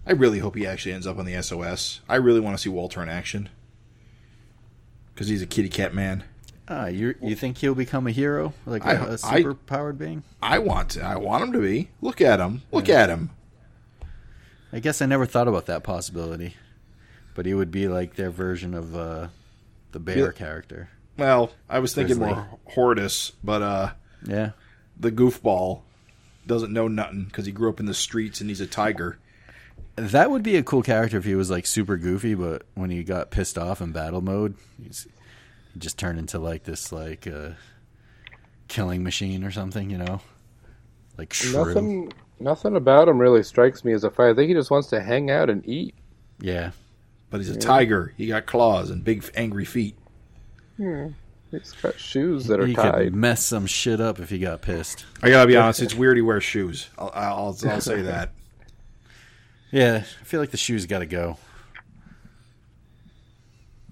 I 0.06 0.12
really 0.12 0.38
hope 0.40 0.56
he 0.56 0.66
actually 0.66 0.92
ends 0.92 1.06
up 1.06 1.18
on 1.18 1.24
the 1.26 1.40
SOS. 1.42 2.00
I 2.08 2.16
really 2.16 2.40
want 2.40 2.56
to 2.56 2.62
see 2.62 2.68
Walter 2.68 3.02
in 3.02 3.08
action 3.08 3.48
because 5.14 5.28
he's 5.28 5.42
a 5.42 5.46
kitty 5.46 5.68
cat 5.68 5.94
man. 5.94 6.24
Ah, 6.68 6.86
you 6.86 7.14
you 7.20 7.34
think 7.34 7.58
he'll 7.58 7.74
become 7.74 8.06
a 8.06 8.12
hero, 8.12 8.54
like 8.66 8.86
I- 8.86 8.92
a, 8.92 9.18
super 9.18 9.54
powered 9.54 9.98
being? 9.98 10.22
I 10.40 10.58
want 10.58 10.90
to. 10.90 11.02
I 11.02 11.16
want 11.16 11.42
him 11.44 11.52
to 11.52 11.60
be. 11.60 11.90
Look 12.00 12.20
at 12.20 12.40
him. 12.40 12.62
Look 12.70 12.88
at 12.88 13.10
him. 13.10 13.30
I 14.72 14.78
guess 14.80 15.02
I 15.02 15.06
never 15.06 15.26
thought 15.26 15.48
about 15.48 15.66
that 15.66 15.82
possibility, 15.82 16.56
but 17.34 17.44
he 17.46 17.52
would 17.52 17.70
be 17.70 17.88
like 17.88 18.14
their 18.14 18.30
version 18.30 18.74
of 18.74 18.96
uh, 18.96 19.28
the 19.92 20.00
bear 20.00 20.16
Yeah. 20.26 20.30
character. 20.32 20.88
Well, 21.18 21.52
I 21.68 21.78
was 21.78 21.94
thinking 21.94 22.18
Grizzly. 22.18 22.34
more 22.34 22.58
Hortus, 22.74 23.32
but 23.44 23.62
uh, 23.62 23.92
Yeah, 24.26 24.50
the 24.98 25.12
goofball 25.12 25.82
doesn't 26.46 26.72
know 26.72 26.88
nothing 26.88 27.24
because 27.24 27.46
he 27.46 27.52
grew 27.52 27.68
up 27.68 27.78
in 27.80 27.86
the 27.86 27.94
streets 27.94 28.40
and 28.40 28.50
he's 28.50 28.60
a 28.60 28.66
tiger. 28.66 29.18
that 29.96 30.30
would 30.30 30.42
be 30.42 30.56
a 30.56 30.62
cool 30.62 30.82
character 30.82 31.18
if 31.18 31.24
he 31.24 31.34
was 31.34 31.50
like 31.50 31.66
super 31.66 31.96
goofy, 31.96 32.34
but 32.34 32.62
when 32.74 32.90
he 32.90 33.04
got 33.04 33.30
pissed 33.30 33.58
off 33.58 33.80
in 33.80 33.92
battle 33.92 34.20
mode, 34.22 34.54
he's, 34.82 35.06
he 35.74 35.78
just 35.80 35.98
turned 35.98 36.18
into 36.18 36.38
like 36.38 36.64
this 36.64 36.90
like 36.92 37.26
uh, 37.26 37.50
killing 38.68 39.02
machine 39.02 39.44
or 39.44 39.50
something, 39.50 39.90
you 39.90 39.98
know, 39.98 40.20
like 41.18 41.32
shrew. 41.32 41.64
Nothing. 41.66 42.12
Nothing 42.40 42.74
about 42.74 43.06
him 43.08 43.18
really 43.18 43.44
strikes 43.44 43.84
me 43.84 43.92
as 43.92 44.02
a 44.02 44.10
fight. 44.10 44.30
I 44.30 44.34
think 44.34 44.48
he 44.48 44.54
just 44.54 44.70
wants 44.70 44.88
to 44.88 45.00
hang 45.00 45.30
out 45.30 45.48
and 45.48 45.64
eat. 45.68 45.94
Yeah, 46.40 46.72
But 47.32 47.40
he's 47.40 47.50
a 47.50 47.58
tiger. 47.58 48.12
He 48.16 48.26
got 48.28 48.44
claws 48.46 48.90
and 48.90 49.02
big 49.02 49.28
angry 49.34 49.64
feet. 49.64 49.96
Yeah. 50.78 51.08
He's 51.50 51.72
got 51.72 51.98
shoes 51.98 52.46
that 52.46 52.60
are 52.60 52.66
he 52.66 52.74
tied. 52.74 52.92
could 52.92 53.14
mess 53.14 53.42
some 53.44 53.66
shit 53.66 54.00
up 54.00 54.20
if 54.20 54.28
he 54.30 54.38
got 54.38 54.60
pissed. 54.62 55.04
I 55.22 55.30
gotta 55.30 55.46
be 55.48 55.56
honest. 55.56 55.80
It's 55.80 55.94
weird 55.94 56.16
he 56.16 56.22
wears 56.22 56.44
shoes. 56.44 56.88
I'll, 56.98 57.10
I'll, 57.14 57.58
I'll 57.66 57.80
say 57.80 58.02
that. 58.02 58.30
Yeah, 59.74 60.04
I 60.20 60.24
feel 60.24 60.38
like 60.38 60.50
the 60.50 60.58
shoes 60.58 60.84
got 60.84 60.98
to 60.98 61.06
go. 61.06 61.38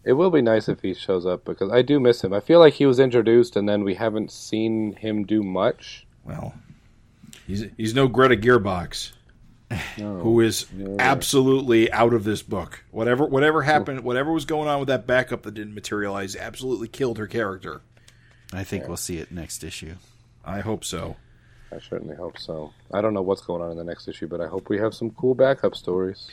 It 0.05 0.13
will 0.13 0.31
be 0.31 0.43
nice 0.43 0.69
if 0.69 0.83
he 0.83 0.93
shows 0.93 1.25
up 1.25 1.47
because 1.47 1.73
I 1.73 1.81
do 1.81 1.99
miss 1.99 2.23
him. 2.23 2.35
I 2.35 2.41
feel 2.41 2.59
like 2.59 2.75
he 2.75 2.85
was 2.85 2.99
introduced 3.01 3.57
and 3.57 3.67
then 3.67 3.83
we 3.83 3.95
haven't 3.95 4.31
seen 4.31 4.93
him 4.93 5.25
do 5.25 5.43
much. 5.43 6.07
Well, 6.23 6.53
he's 7.47 7.65
he's 7.79 7.95
no 7.95 8.09
Greta 8.09 8.37
Gearbox, 8.37 9.13
who 9.97 10.41
is 10.41 10.67
absolutely 10.99 11.91
out 11.93 12.13
of 12.13 12.25
this 12.25 12.43
book. 12.43 12.85
Whatever 12.91 13.27
whatever 13.27 13.63
happened, 13.63 14.01
whatever 14.01 14.33
was 14.33 14.45
going 14.45 14.69
on 14.69 14.81
with 14.81 14.89
that 14.89 15.07
backup 15.07 15.43
that 15.43 15.55
didn't 15.55 15.75
materialize, 15.75 16.35
absolutely 16.37 16.89
killed 16.89 17.19
her 17.19 17.27
character. 17.27 17.83
I 18.53 18.65
think 18.65 18.89
we'll 18.89 18.97
see 18.97 19.19
it 19.19 19.31
next 19.31 19.63
issue. 19.63 19.95
I 20.45 20.61
hope 20.61 20.85
so. 20.85 21.17
I 21.73 21.79
certainly 21.79 22.17
hope 22.17 22.39
so. 22.39 22.73
I 22.93 23.01
don't 23.01 23.15
know 23.15 23.23
what's 23.23 23.43
going 23.43 23.63
on 23.63 23.71
in 23.71 23.77
the 23.77 23.85
next 23.85 24.09
issue, 24.09 24.27
but 24.27 24.41
I 24.41 24.49
hope 24.49 24.69
we 24.69 24.79
have 24.79 24.93
some 24.93 25.11
cool 25.11 25.35
backup 25.35 25.77
stories. 25.77 26.31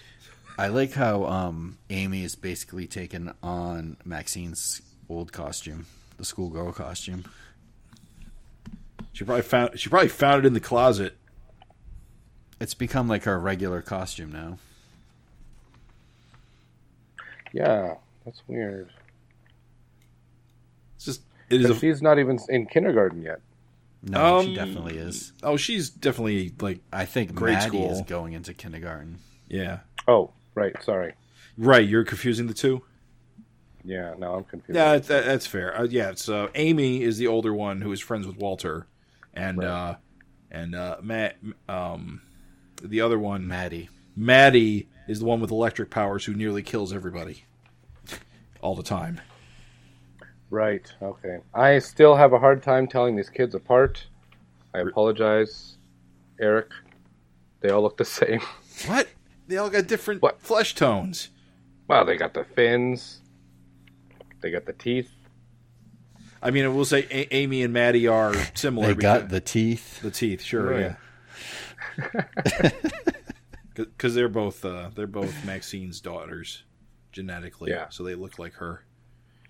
I 0.57 0.69
like 0.69 0.93
how 0.93 1.25
um, 1.25 1.77
Amy 1.91 2.23
is 2.23 2.33
basically 2.35 2.87
taken 2.87 3.33
on 3.43 3.97
Maxine's 4.03 4.81
old 5.07 5.31
costume, 5.31 5.85
the 6.17 6.25
schoolgirl 6.25 6.73
costume. 6.73 7.25
She 9.13 9.23
probably 9.23 9.43
found 9.43 9.79
she 9.79 9.89
probably 9.89 10.09
found 10.09 10.43
it 10.43 10.47
in 10.47 10.53
the 10.53 10.59
closet. 10.59 11.15
It's 12.59 12.73
become 12.73 13.07
like 13.07 13.23
her 13.23 13.39
regular 13.39 13.81
costume 13.81 14.31
now. 14.31 14.57
Yeah, 17.53 17.95
that's 18.25 18.41
weird. 18.47 18.89
It's 20.95 21.05
just 21.05 21.21
it 21.49 21.61
is 21.61 21.69
a, 21.69 21.75
she's 21.75 22.01
not 22.01 22.19
even 22.19 22.39
in 22.49 22.65
kindergarten 22.65 23.21
yet. 23.21 23.39
No, 24.03 24.41
she 24.41 24.49
Um, 24.49 24.53
definitely 24.55 24.97
is. 24.97 25.33
oh 25.43 25.57
she's 25.57 25.89
definitely 25.89 26.53
like 26.59 26.79
I 26.93 27.05
think 27.05 27.33
grade 27.33 27.55
Maddie 27.55 27.83
is 27.83 28.01
going 28.01 28.33
into 28.33 28.53
kindergarten. 28.53 29.19
yeah 29.47 29.79
Oh, 30.07 30.31
right. 30.55 30.73
Sorry. 30.83 31.13
right. 31.57 31.85
You're 31.87 32.05
confusing 32.05 32.47
the 32.47 32.53
two. 32.53 32.81
Yeah, 33.83 34.13
no, 34.17 34.35
I'm 34.35 34.43
confused. 34.43 34.75
Yeah, 34.75 34.97
that, 34.97 35.25
that's 35.25 35.45
fair. 35.47 35.77
Uh, 35.77 35.83
yeah, 35.83 36.09
it's 36.09 36.27
uh, 36.29 36.47
Amy 36.55 37.03
is 37.03 37.17
the 37.17 37.27
older 37.27 37.53
one 37.53 37.81
who 37.81 37.91
is 37.91 37.99
friends 38.01 38.27
with 38.27 38.37
Walter, 38.37 38.85
and 39.33 39.57
Right. 39.59 39.67
uh, 39.67 39.95
and 40.51 40.75
uh, 40.75 40.97
Matt, 41.01 41.37
um, 41.69 42.21
the 42.83 43.01
other 43.01 43.19
one, 43.19 43.47
Maddie. 43.47 43.89
Maddie, 44.15 44.87
is 45.07 45.19
the 45.19 45.25
one 45.25 45.39
with 45.39 45.51
electric 45.51 45.89
powers 45.89 46.25
who 46.25 46.33
nearly 46.33 46.61
kills 46.63 46.91
everybody. 46.93 47.43
all 48.61 48.75
the 48.75 48.83
time. 48.83 49.21
Right. 50.49 50.91
Okay. 51.01 51.37
I 51.53 51.79
still 51.79 52.15
have 52.15 52.33
a 52.33 52.39
hard 52.39 52.63
time 52.63 52.87
telling 52.87 53.15
these 53.15 53.29
kids 53.29 53.53
apart. 53.55 54.05
I 54.73 54.79
apologize, 54.79 55.77
Erik. 56.39 56.71
They 57.61 57.69
all 57.69 57.81
look 57.81 57.97
the 57.97 58.05
same. 58.19 58.41
What? 58.85 59.07
They 59.47 59.57
all 59.57 59.69
got 59.69 59.87
different 59.87 60.21
What? 60.21 60.41
flesh 60.41 60.75
tones. 60.75 61.29
Well, 61.87 62.03
they 62.05 62.17
got 62.17 62.33
the 62.33 62.43
fins. 62.43 63.21
They 64.41 64.51
got 64.51 64.65
the 64.65 64.73
teeth. 64.73 65.09
I 66.41 66.51
mean, 66.51 66.75
we'll 66.75 66.85
say 66.85 67.07
a- 67.09 67.33
Amy 67.33 67.63
and 67.63 67.73
Maddie 67.73 68.07
are 68.07 68.33
similar. 68.53 68.87
They 68.93 69.01
got 69.01 69.29
the 69.29 69.39
teeth. 69.41 70.01
the 70.01 70.11
teeth, 70.11 70.41
sure, 70.41 70.69
Right. 70.71 70.79
yeah. 70.81 70.95
Because 73.75 74.15
they're 74.15 74.27
both 74.27 74.65
uh, 74.65 74.89
they're 74.95 75.05
both 75.05 75.45
Maxine's 75.45 76.01
daughters 76.01 76.63
genetically, 77.11 77.69
Yeah. 77.71 77.89
so 77.89 78.03
they 78.03 78.15
look 78.15 78.39
like 78.39 78.53
her. 78.53 78.83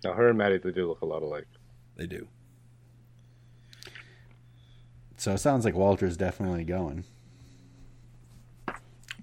Now, 0.03 0.11
her 0.13 0.27
and 0.27 0.37
Maddie, 0.37 0.57
they 0.57 0.71
do 0.71 0.85
look 0.89 0.99
a 1.01 1.05
lot 1.05 1.21
alike. 1.23 1.47
They 1.95 2.07
do. 2.07 2.27
So 5.15 5.31
it 5.31 5.37
sounds 5.37 5.63
like 5.63 5.75
Walter's 5.75 6.17
definitely 6.17 6.65
going. 6.65 7.05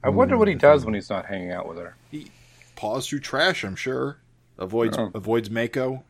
I 0.02 0.08
wonder 0.08 0.36
what 0.38 0.48
he 0.48 0.54
does 0.54 0.84
when 0.86 0.94
he's 0.94 1.10
not 1.10 1.26
hanging 1.26 1.52
out 1.52 1.68
with 1.68 1.78
her. 1.78 1.96
He 2.10 2.30
paws 2.74 3.06
through 3.06 3.20
trash, 3.20 3.62
I'm 3.62 3.76
sure. 3.76 4.18
Avoids 4.58 4.96
Oh. 4.98 5.10
avoids 5.14 5.50
Mako. 5.50 6.02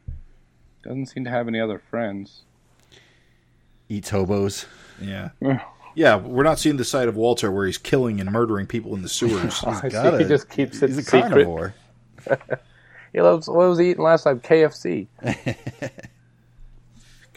Doesn't 0.84 1.06
seem 1.06 1.24
to 1.24 1.30
have 1.30 1.48
any 1.48 1.58
other 1.60 1.78
friends. 1.90 2.42
Eats 3.88 4.10
hobos. 4.10 4.66
Yeah. 5.00 5.30
Yeah. 5.94 6.16
Yeah, 6.16 6.16
we're 6.16 6.42
not 6.44 6.58
seeing 6.58 6.76
the 6.76 6.84
side 6.84 7.08
of 7.08 7.16
Walter 7.16 7.50
where 7.52 7.66
he's 7.66 7.78
killing 7.78 8.20
and 8.20 8.30
murdering 8.32 8.66
people 8.66 8.94
in 8.94 9.02
the 9.02 9.08
sewers. 9.08 9.62
Oh, 9.66 9.70
I 9.70 9.80
see 9.82 9.88
Gotta- 9.90 10.18
he 10.18 10.24
just 10.24 10.48
keeps 10.50 10.82
it 10.82 10.88
He's 10.90 10.98
a 10.98 11.02
secret. 11.02 11.30
carnivore. 11.30 11.74
He 13.12 13.20
loves, 13.20 13.46
what 13.48 13.68
was 13.68 13.78
he 13.78 13.90
eating 13.90 14.02
last 14.02 14.24
time? 14.24 14.40
KFC. 14.40 15.06
Because 15.22 15.44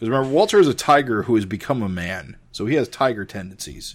remember, 0.00 0.28
Walter 0.28 0.58
is 0.58 0.66
a 0.66 0.74
tiger 0.74 1.22
who 1.22 1.36
has 1.36 1.44
become 1.44 1.84
a 1.84 1.88
man, 1.88 2.36
so 2.50 2.66
he 2.66 2.74
has 2.74 2.88
tiger 2.88 3.24
tendencies. 3.24 3.94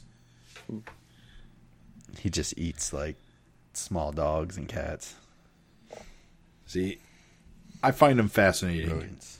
He 2.19 2.29
just 2.29 2.57
eats 2.57 2.93
like 2.93 3.17
small 3.73 4.13
dogs 4.13 4.55
and 4.55 4.69
cats. 4.69 5.15
See, 6.67 6.99
I 7.83 7.91
find 7.91 8.17
him 8.17 8.29
fascinating. 8.29 8.89
Rodents. 8.89 9.39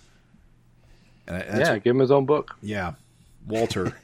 And 1.28 1.38
I, 1.38 1.40
that's, 1.44 1.70
yeah, 1.70 1.78
give 1.78 1.96
him 1.96 2.00
his 2.02 2.12
own 2.12 2.26
book. 2.26 2.58
yeah, 2.62 2.96
Walter. 3.48 3.96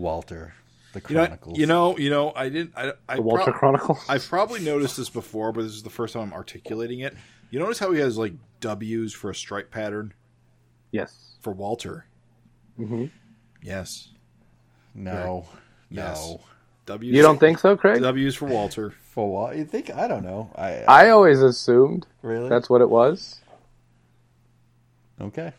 Walter, 0.00 0.54
the 0.92 1.02
you 1.08 1.14
know, 1.14 1.26
Chronicles. 1.26 1.58
you 1.58 1.66
know, 1.66 1.96
you 1.98 2.10
know. 2.10 2.32
I 2.34 2.48
didn't. 2.48 2.72
I, 2.76 2.92
I 3.08 3.16
The 3.16 3.22
Walter 3.22 3.44
prob- 3.44 3.56
Chronicles. 3.56 3.98
I've 4.08 4.26
probably 4.26 4.60
noticed 4.60 4.96
this 4.96 5.08
before, 5.10 5.52
but 5.52 5.62
this 5.62 5.72
is 5.72 5.82
the 5.82 5.90
first 5.90 6.14
time 6.14 6.22
I'm 6.24 6.32
articulating 6.32 7.00
it. 7.00 7.14
You 7.50 7.58
notice 7.58 7.78
how 7.78 7.92
he 7.92 8.00
has 8.00 8.16
like 8.18 8.32
W's 8.60 9.12
for 9.12 9.30
a 9.30 9.34
stripe 9.34 9.70
pattern 9.70 10.12
yes. 10.92 11.36
for 11.40 11.52
Walter? 11.52 12.06
Mm-hmm. 12.78 13.06
Yes. 13.62 14.08
no, 14.94 15.46
Yes. 15.90 16.18
no. 16.28 16.40
W's. 16.86 17.14
You 17.14 17.22
don't 17.22 17.38
think 17.38 17.58
so, 17.58 17.76
Craig? 17.76 18.00
W's 18.00 18.34
for 18.34 18.46
Walter? 18.46 18.94
For 19.12 19.30
what? 19.30 19.56
You 19.56 19.64
think? 19.64 19.90
I 19.94 20.06
don't 20.08 20.22
know. 20.24 20.50
I, 20.56 20.82
I 20.82 21.10
always 21.10 21.42
assumed 21.42 22.06
really. 22.22 22.48
that's 22.48 22.70
what 22.70 22.80
it 22.80 22.88
was. 22.88 23.40
okay. 25.20 25.52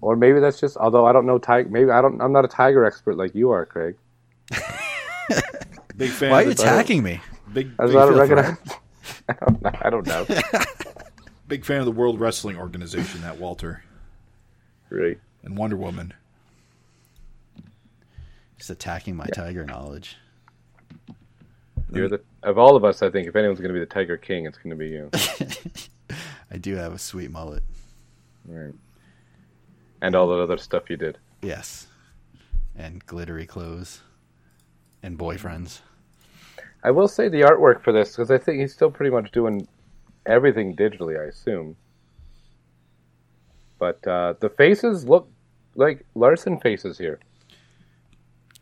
Or 0.00 0.16
maybe 0.16 0.40
that's 0.40 0.60
just, 0.60 0.76
although 0.76 1.06
I 1.06 1.12
don't 1.12 1.26
know 1.26 1.38
tiger. 1.38 1.68
Maybe 1.68 1.90
I 1.90 2.02
don't. 2.02 2.20
I'm 2.20 2.32
not 2.32 2.44
a 2.44 2.48
tiger 2.48 2.84
expert 2.84 3.16
like 3.16 3.34
you 3.34 3.50
are, 3.50 3.64
Craig. 3.64 3.96
Big 5.96 6.10
fan. 6.10 6.30
Why 6.30 6.42
are 6.42 6.44
you 6.44 6.50
attacking 6.50 7.02
me? 7.02 7.20
Big, 7.52 7.70
I 7.78 7.86
big, 7.86 7.94
don't 7.94 8.16
fan- 8.16 8.36
recognize. 8.36 8.58
I 9.28 9.34
don't 9.40 9.62
know. 9.62 9.70
I 9.82 9.90
don't 9.90 10.06
know. 10.06 10.26
big 11.48 11.64
fan 11.64 11.80
of 11.80 11.86
the 11.86 11.92
World 11.92 12.20
Wrestling 12.20 12.58
Organization. 12.58 13.22
That 13.22 13.38
Walter 13.38 13.82
right. 14.90 15.18
and 15.42 15.56
Wonder 15.56 15.76
Woman. 15.76 16.12
Just 18.58 18.70
attacking 18.70 19.16
my 19.16 19.26
tiger 19.26 19.64
knowledge. 19.64 20.16
You're 21.92 22.08
the 22.08 22.20
of 22.42 22.58
all 22.58 22.76
of 22.76 22.84
us. 22.84 23.02
I 23.02 23.10
think 23.10 23.28
if 23.28 23.36
anyone's 23.36 23.60
going 23.60 23.68
to 23.68 23.74
be 23.74 23.80
the 23.80 23.86
Tiger 23.86 24.16
King, 24.16 24.46
it's 24.46 24.58
going 24.58 24.70
to 24.70 24.76
be 24.76 24.88
you. 24.88 25.10
I 26.50 26.58
do 26.58 26.74
have 26.76 26.92
a 26.92 26.98
sweet 26.98 27.30
mullet. 27.30 27.62
right. 28.46 28.74
And 30.06 30.14
all 30.14 30.28
that 30.28 30.40
other 30.40 30.56
stuff 30.58 30.88
you 30.88 30.96
did. 30.96 31.18
Yes. 31.42 31.88
And 32.76 33.04
glittery 33.06 33.46
clothes. 33.46 34.00
And 35.02 35.18
boyfriends. 35.18 35.80
I 36.84 36.90
will 36.92 37.08
say 37.08 37.28
the 37.28 37.40
artwork 37.40 37.82
for 37.82 37.92
this 37.92 38.12
because 38.12 38.30
I 38.30 38.38
think 38.38 38.60
he's 38.60 38.72
still 38.72 38.90
pretty 38.90 39.10
much 39.10 39.32
doing 39.32 39.66
everything 40.24 40.76
digitally. 40.76 41.20
I 41.20 41.24
assume. 41.28 41.76
But 43.78 44.06
uh, 44.06 44.34
the 44.40 44.48
faces 44.48 45.04
look 45.08 45.28
like 45.74 46.06
Larsen 46.14 46.58
faces 46.60 46.96
here. 46.98 47.18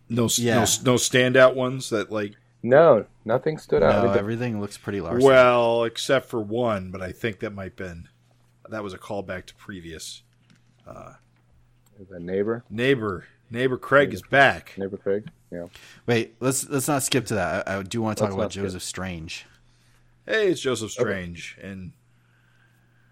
No, 0.09 0.28
Yeah. 0.36 0.55
no, 0.57 0.61
no 0.61 0.95
standout 0.95 1.55
ones 1.55 1.90
that 1.90 2.11
like. 2.11 2.34
No, 2.62 3.05
nothing 3.26 3.59
stood 3.59 3.82
out. 3.82 4.05
No, 4.05 4.12
everything 4.12 4.61
looks 4.61 4.78
pretty 4.78 5.01
Larsen. 5.03 5.26
Well, 5.26 5.84
except 5.84 6.28
for 6.30 6.40
one, 6.40 6.90
but 6.90 7.03
I 7.03 7.12
think 7.12 7.40
that 7.40 7.51
might 7.53 7.76
been 7.76 8.09
that 8.70 8.82
was 8.82 8.95
a 8.95 8.99
callback 8.99 9.45
to 9.47 9.55
previous 9.57 10.22
the 12.11 12.20
neighbor, 12.20 12.64
neighbor. 12.70 13.24
Neighbor 13.51 13.76
Craig 13.76 14.12
is 14.12 14.22
back. 14.22 14.72
neighbor 14.76 14.97
Craig. 14.97 15.28
Yeah. 15.51 15.66
Wait, 16.07 16.34
let's 16.40 16.68
let's 16.68 16.88
not 16.88 17.03
skip 17.03 17.26
to 17.26 17.34
that. 17.34 17.68
I, 17.68 17.78
I 17.78 17.82
do 17.82 18.03
want 18.03 18.16
to 18.16 18.22
talk 18.22 18.30
Let's 18.30 18.34
about 18.34 18.42
not 18.42 18.53
skip. 18.53 18.62
Joseph 18.64 18.82
Strange. 18.82 19.47
Hey, 20.26 20.49
it's 20.49 20.61
Joseph 20.61 20.90
Strange 20.90 21.59
and 21.62 21.92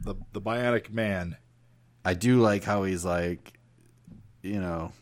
the 0.01 0.15
the 0.33 0.41
Bionic 0.41 0.91
Man. 0.91 1.37
I 2.05 2.15
do 2.15 2.41
like 2.41 2.65
how 2.65 2.83
he's 2.83 3.05
like, 3.05 3.53
you 4.43 4.61
know, 4.61 4.93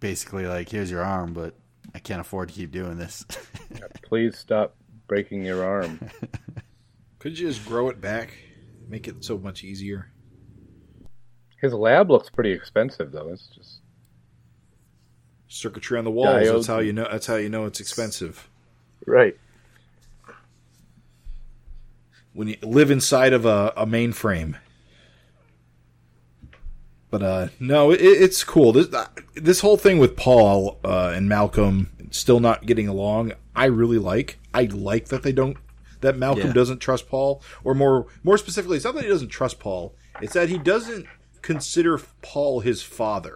basically 0.00 0.46
like, 0.46 0.68
here's 0.68 0.90
your 0.90 1.02
arm, 1.02 1.32
but 1.32 1.54
I 1.94 1.98
can't 1.98 2.20
afford 2.20 2.48
to 2.48 2.54
keep 2.54 2.70
doing 2.72 2.98
this. 2.98 3.24
Please 4.02 4.36
stop 4.36 4.76
breaking 5.06 5.44
your 5.44 5.64
arm. 5.64 5.98
Could 7.18 7.38
you 7.38 7.48
just 7.48 7.64
grow 7.64 7.88
it 7.88 8.00
back, 8.00 8.34
make 8.88 9.08
it 9.08 9.24
so 9.24 9.38
much 9.38 9.64
easier? 9.64 10.10
His 11.62 11.72
lab 11.72 12.10
looks 12.10 12.28
pretty 12.28 12.52
expensive 12.52 13.12
though. 13.12 13.28
It's 13.32 13.46
just 13.46 13.78
Circuitry 15.48 15.96
on 15.98 16.04
the 16.04 16.10
walls. 16.10 16.48
That's 16.48 16.66
how 16.66 16.80
you 16.80 16.92
know. 16.92 17.06
That's 17.10 17.26
how 17.26 17.36
you 17.36 17.48
know 17.48 17.64
it's 17.66 17.80
expensive. 17.80 18.48
right. 19.06 19.36
when 22.34 22.48
you 22.48 22.56
live 22.62 22.90
inside 22.90 23.34
of 23.34 23.44
a, 23.44 23.72
a 23.76 23.84
mainframe. 23.86 24.56
But 27.10 27.22
uh, 27.22 27.48
no, 27.60 27.90
it, 27.90 28.00
it's 28.00 28.42
cool. 28.42 28.72
This 28.72 28.92
uh, 28.92 29.06
this 29.34 29.60
whole 29.60 29.76
thing 29.76 29.98
with 29.98 30.16
Paul 30.16 30.78
uh, 30.82 31.12
and 31.14 31.28
Malcolm 31.28 31.90
still 32.10 32.40
not 32.40 32.64
getting 32.64 32.88
along, 32.88 33.32
I 33.54 33.66
really 33.66 33.98
like. 33.98 34.38
I 34.54 34.64
like 34.64 35.08
that 35.08 35.22
they 35.22 35.32
don't 35.32 35.58
that 36.00 36.16
Malcolm 36.16 36.48
Yeah. 36.48 36.52
doesn't 36.54 36.78
trust 36.78 37.08
Paul, 37.10 37.42
or 37.62 37.74
more 37.74 38.06
more 38.24 38.38
specifically, 38.38 38.76
it's 38.76 38.86
not 38.86 38.94
that 38.94 39.04
he 39.04 39.10
doesn't 39.10 39.28
trust 39.28 39.60
Paul. 39.60 39.94
It's 40.22 40.32
that 40.32 40.48
he 40.48 40.56
doesn't 40.56 41.06
consider 41.42 41.98
Paul 42.22 42.60
his 42.60 42.82
father, 42.82 43.34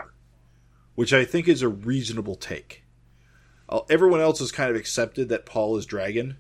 which 0.95 1.13
I 1.13 1.25
think 1.25 1.49
is 1.49 1.63
a 1.63 1.69
reasonable 1.69 2.37
take. 2.37 2.85
Uh, 3.69 3.81
everyone 3.91 4.21
else 4.21 4.39
has 4.39 4.53
kind 4.53 4.71
of 4.71 4.77
accepted 4.77 5.29
that 5.29 5.45
Paul 5.47 5.77
is 5.77 5.87
Dragon, 5.87 6.37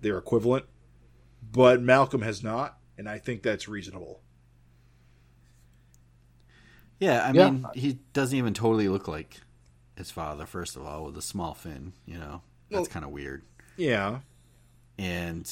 their 0.00 0.16
equivalent, 0.16 0.64
but 1.52 1.82
Malcolm 1.82 2.22
has 2.22 2.42
not, 2.42 2.78
and 2.96 3.08
I 3.08 3.18
think 3.18 3.42
that's 3.42 3.68
reasonable. 3.68 4.20
yeah, 7.00 7.24
I 7.26 7.32
Yeah. 7.32 7.50
mean, 7.50 7.66
he 7.74 8.00
doesn't 8.12 8.36
even 8.36 8.54
totally 8.54 8.88
look 8.88 9.06
like 9.06 9.40
his 9.96 10.10
father. 10.10 10.46
First 10.46 10.74
of 10.76 10.84
all, 10.84 11.04
with 11.04 11.16
a 11.16 11.22
small 11.22 11.54
fin, 11.54 11.92
you 12.06 12.18
know, 12.18 12.42
that's 12.70 12.80
Well- 12.82 12.86
kind 12.86 13.04
of 13.04 13.10
weird. 13.12 13.44
Yeah, 13.76 14.20
And 15.00 15.48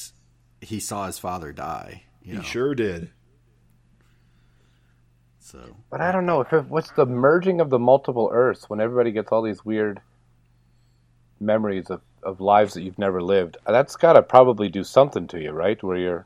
he 0.59 0.81
saw 0.81 1.05
his 1.07 1.19
father 1.19 1.53
die. 1.53 2.03
You 2.21 2.31
he 2.33 2.37
know, 2.39 2.43
sure 2.43 2.75
did. 2.75 3.11
So 5.47 5.77
But 5.89 6.01
I 6.01 6.11
don't 6.11 6.25
know 6.25 6.41
if 6.41 6.51
it, 6.51 6.65
what's 6.65 6.91
the 6.91 7.05
merging 7.05 7.61
of 7.61 7.69
the 7.69 7.79
multiple 7.79 8.29
Earths 8.33 8.69
when 8.69 8.81
everybody 8.81 9.11
gets 9.13 9.31
all 9.31 9.41
these 9.41 9.63
weird 9.63 10.01
memories 11.39 11.89
of, 11.89 12.01
of 12.21 12.41
lives 12.41 12.73
that 12.73 12.81
you've 12.81 12.99
never 12.99 13.21
lived. 13.21 13.55
That's 13.65 13.95
got 13.95 14.13
to 14.13 14.23
probably 14.23 14.67
do 14.67 14.83
something 14.83 15.25
to 15.27 15.39
you, 15.41 15.51
right? 15.51 15.81
Where 15.81 15.97
you're 15.97 16.25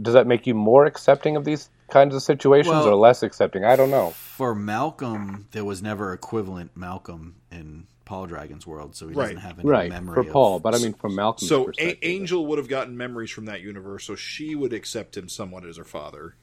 does 0.00 0.14
that 0.14 0.26
make 0.26 0.46
you 0.46 0.54
more 0.54 0.86
accepting 0.86 1.36
of 1.36 1.44
these 1.44 1.68
kinds 1.90 2.14
of 2.14 2.22
situations 2.22 2.72
Well- 2.74 2.88
or 2.88 2.94
less 2.94 3.22
accepting? 3.22 3.64
I 3.66 3.76
don't 3.76 3.90
know. 3.90 4.10
for 4.10 4.54
Malcolm, 4.54 5.46
there 5.50 5.64
was 5.66 5.82
never 5.82 6.14
equivalent 6.14 6.74
Malcolm 6.74 7.34
in 7.50 7.86
Paul 8.06 8.24
Dragon's 8.26 8.66
world, 8.66 8.96
so 8.96 9.08
he 9.08 9.14
Right. 9.14 9.24
doesn't 9.26 9.40
have 9.42 9.58
any 9.58 9.68
Right 9.68 9.90
memory 9.90 10.14
for 10.14 10.20
of- 10.20 10.30
Paul, 10.30 10.58
but 10.58 10.74
I 10.74 10.78
mean 10.78 10.94
from 10.94 11.14
Malcolm. 11.14 11.46
So. 11.46 11.70
A- 11.78 12.04
Angel 12.06 12.46
would 12.46 12.56
have 12.58 12.68
gotten 12.68 12.96
memories 12.96 13.30
from 13.30 13.44
that 13.44 13.60
universe, 13.60 14.04
so 14.04 14.14
she 14.14 14.54
would 14.54 14.72
accept 14.72 15.16
him 15.18 15.28
somewhat 15.28 15.66
as 15.66 15.76
her 15.76 15.84
father. 15.84 16.34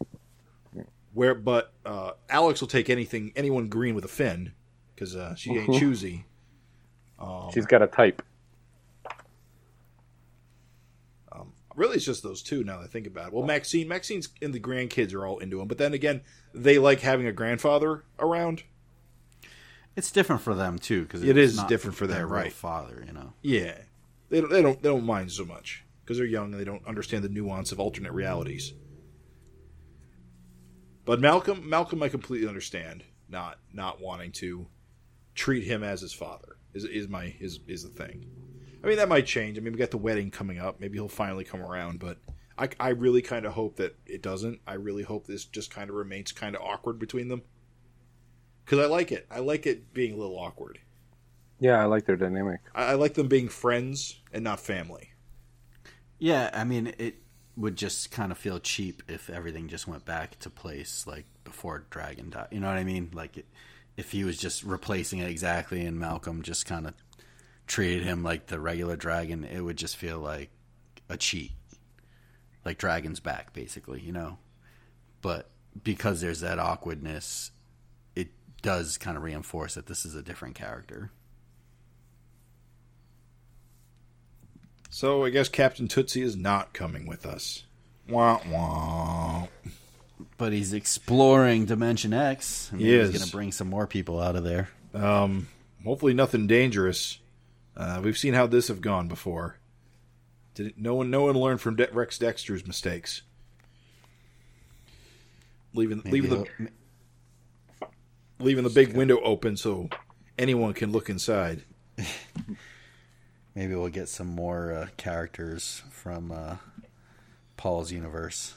Where, 1.13 1.33
but 1.35 1.73
uh, 1.85 2.11
Alex 2.29 2.61
will 2.61 2.67
take 2.67 2.89
anything, 2.89 3.31
anyone 3.35 3.67
green 3.67 3.95
with 3.95 4.05
a 4.05 4.09
fin, 4.09 4.53
because 4.93 5.15
uh, 5.15 5.35
she 5.35 5.51
ain't 5.51 5.79
choosy. 5.79 6.25
She's 7.53 7.65
got 7.65 7.81
a 7.81 7.87
type. 7.87 8.21
Um, 11.31 11.53
Really, 11.75 11.95
it's 11.95 12.05
just 12.05 12.23
those 12.23 12.41
two. 12.41 12.63
Now 12.63 12.77
that 12.77 12.85
I 12.85 12.87
think 12.87 13.07
about 13.07 13.27
it. 13.27 13.33
Well, 13.33 13.45
Maxine, 13.45 13.87
Maxine's 13.87 14.29
and 14.41 14.53
the 14.53 14.59
grandkids 14.59 15.13
are 15.13 15.25
all 15.25 15.39
into 15.39 15.59
him, 15.59 15.67
but 15.67 15.77
then 15.77 15.93
again, 15.93 16.21
they 16.53 16.77
like 16.77 17.01
having 17.01 17.27
a 17.27 17.31
grandfather 17.31 18.03
around. 18.19 18.63
It's 19.95 20.11
different 20.11 20.41
for 20.41 20.53
them 20.55 20.79
too 20.79 21.03
because 21.03 21.23
It 21.23 21.37
is 21.37 21.61
different 21.63 21.97
for 21.97 22.07
them, 22.07 22.17
their 22.17 22.27
real 22.27 22.35
right. 22.43 22.53
Father, 22.53 23.03
you 23.05 23.11
know. 23.11 23.33
Yeah, 23.41 23.77
they 24.29 24.39
don't. 24.41 24.49
They 24.49 24.61
don't. 24.61 24.81
They 24.81 24.89
don't 24.89 25.05
mind 25.05 25.31
so 25.31 25.43
much 25.43 25.83
because 26.03 26.17
they're 26.17 26.25
young 26.25 26.51
and 26.53 26.59
they 26.59 26.65
don't 26.65 26.85
understand 26.87 27.23
the 27.23 27.29
nuance 27.29 27.71
of 27.71 27.79
alternate 27.79 28.13
realities. 28.13 28.73
But 31.09 31.21
Malcolm, 31.21 31.67
Malcolm, 31.67 32.03
I 32.03 32.09
completely 32.09 32.47
understand 32.47 33.03
not 33.27 33.57
not 33.73 33.99
wanting 33.99 34.31
to 34.33 34.67
treat 35.33 35.63
him 35.63 35.81
as 35.81 36.01
his 36.01 36.13
father. 36.13 36.57
Is 36.75 36.85
is 36.85 37.07
my 37.07 37.33
is 37.39 37.61
is 37.65 37.81
the 37.81 37.89
thing. 37.89 38.27
I 38.83 38.85
mean, 38.85 38.97
that 38.97 39.09
might 39.09 39.25
change. 39.25 39.57
I 39.57 39.61
mean, 39.61 39.73
we 39.73 39.79
got 39.79 39.89
the 39.89 39.97
wedding 39.97 40.29
coming 40.29 40.59
up. 40.59 40.79
Maybe 40.79 40.99
he'll 40.99 41.07
finally 41.07 41.43
come 41.43 41.63
around, 41.63 41.97
but 41.99 42.19
I, 42.59 42.69
I 42.79 42.89
really 42.89 43.23
kind 43.23 43.47
of 43.47 43.53
hope 43.53 43.77
that 43.77 43.97
it 44.05 44.21
doesn't. 44.21 44.59
I 44.67 44.75
really 44.75 45.01
hope 45.01 45.25
this 45.25 45.45
just 45.45 45.71
kind 45.71 45.89
of 45.89 45.95
remains 45.95 46.31
kind 46.31 46.55
of 46.55 46.61
awkward 46.61 46.99
between 46.99 47.27
them. 47.27 47.41
Because 48.63 48.77
I 48.77 48.85
like 48.85 49.11
it. 49.11 49.25
I 49.31 49.39
like 49.39 49.65
it 49.65 49.91
being 49.95 50.13
a 50.13 50.17
little 50.17 50.37
awkward. 50.37 50.77
Yeah, 51.59 51.81
I 51.81 51.85
like 51.85 52.05
their 52.05 52.17
dynamic. 52.17 52.59
I, 52.75 52.83
I 52.83 52.93
like 52.93 53.15
them 53.15 53.27
being 53.27 53.49
friends 53.49 54.21
and 54.31 54.43
not 54.43 54.59
family. 54.59 55.09
Yeah, 56.19 56.51
I 56.53 56.65
mean, 56.65 56.93
it 56.99 57.15
would 57.59 57.75
just 57.75 58.09
kind 58.09 58.31
of 58.31 58.37
feel 58.37 58.57
cheap 58.57 59.03
if 59.09 59.29
everything 59.29 59.67
just 59.67 59.85
went 59.85 60.05
back 60.05 60.39
to 60.39 60.49
place 60.49 61.05
like 61.05 61.25
before 61.43 61.83
Dragon 61.89 62.29
died. 62.29 62.47
You 62.51 62.61
know 62.61 62.67
what 62.67 62.77
I 62.77 62.85
mean? 62.85 63.11
Like 63.13 63.35
it, 63.35 63.45
if 63.97 64.11
he 64.11 64.23
was 64.23 64.37
just 64.37 64.63
replacing 64.63 65.19
it 65.19 65.29
exactly, 65.29 65.85
and 65.85 65.99
Malcolm 65.99 66.41
just 66.41 66.65
kind 66.65 66.87
of 66.87 66.93
treated 67.67 68.03
him 68.03 68.23
like 68.23 68.47
the 68.47 68.61
regular 68.61 68.95
Dragon, 68.95 69.43
it 69.43 69.59
would 69.59 69.75
just 69.75 69.97
feel 69.97 70.19
like 70.19 70.51
a 71.09 71.17
cheat, 71.17 71.51
like 72.63 72.77
Dragon's 72.77 73.19
back, 73.19 73.51
basically. 73.51 73.99
You 73.99 74.13
know, 74.13 74.37
but 75.21 75.49
because 75.83 76.21
there's 76.21 76.39
that 76.39 76.59
awkwardness, 76.59 77.51
it 78.15 78.29
does 78.61 78.97
kind 78.97 79.17
of 79.17 79.23
reinforce 79.23 79.75
that 79.75 79.87
this 79.87 80.05
is 80.05 80.15
a 80.15 80.23
different 80.23 80.55
character. 80.55 81.11
So 84.89 85.23
I 85.23 85.29
guess 85.29 85.49
Captain 85.49 85.87
Tootsie 85.87 86.21
is 86.21 86.35
not 86.35 86.73
coming 86.73 87.05
with 87.05 87.25
us. 87.25 87.63
Wah 88.07 88.39
wah. 88.49 89.47
But 90.37 90.51
he's 90.53 90.73
exploring 90.73 91.65
Dimension 91.65 92.13
X. 92.13 92.69
I 92.71 92.75
mean, 92.77 92.85
He 92.85 92.93
he's 92.97 93.09
is. 93.09 93.11
going 93.17 93.25
to 93.25 93.31
bring 93.31 93.51
some 93.51 93.69
more 93.69 93.87
people 93.87 94.19
out 94.19 94.35
of 94.35 94.43
there. 94.43 94.69
Um, 94.93 95.47
hopefully 95.83 96.13
nothing 96.13 96.47
dangerous. 96.47 97.19
Uh, 97.77 98.01
we've 98.03 98.17
seen 98.17 98.33
how 98.33 98.47
this 98.47 98.67
have 98.69 98.81
gone 98.81 99.07
before. 99.07 99.57
Did 100.55 100.73
no 100.77 100.95
one? 100.95 101.09
No 101.11 101.23
one 101.25 101.35
learned 101.35 101.61
from 101.61 101.75
De- 101.75 101.89
Rex 101.91 102.17
Dexter's 102.17 102.65
mistakes. 102.65 103.21
Leaving 105.73 106.01
Maybe 106.03 106.21
leaving 106.21 106.45
the 107.79 107.87
leaving 108.39 108.63
the 108.63 108.69
big 108.69 108.95
window 108.95 109.19
open 109.21 109.55
so 109.55 109.89
anyone 110.37 110.73
can 110.73 110.91
look 110.91 111.09
inside. 111.09 111.63
Maybe 113.59 113.75
we'll 113.75 113.89
get 113.89 114.07
some 114.07 114.27
more 114.27 114.71
uh, 114.71 114.87
characters 114.95 115.83
from 115.91 116.31
uh, 116.31 116.55
Paul's 117.57 117.91
universe. 117.91 118.53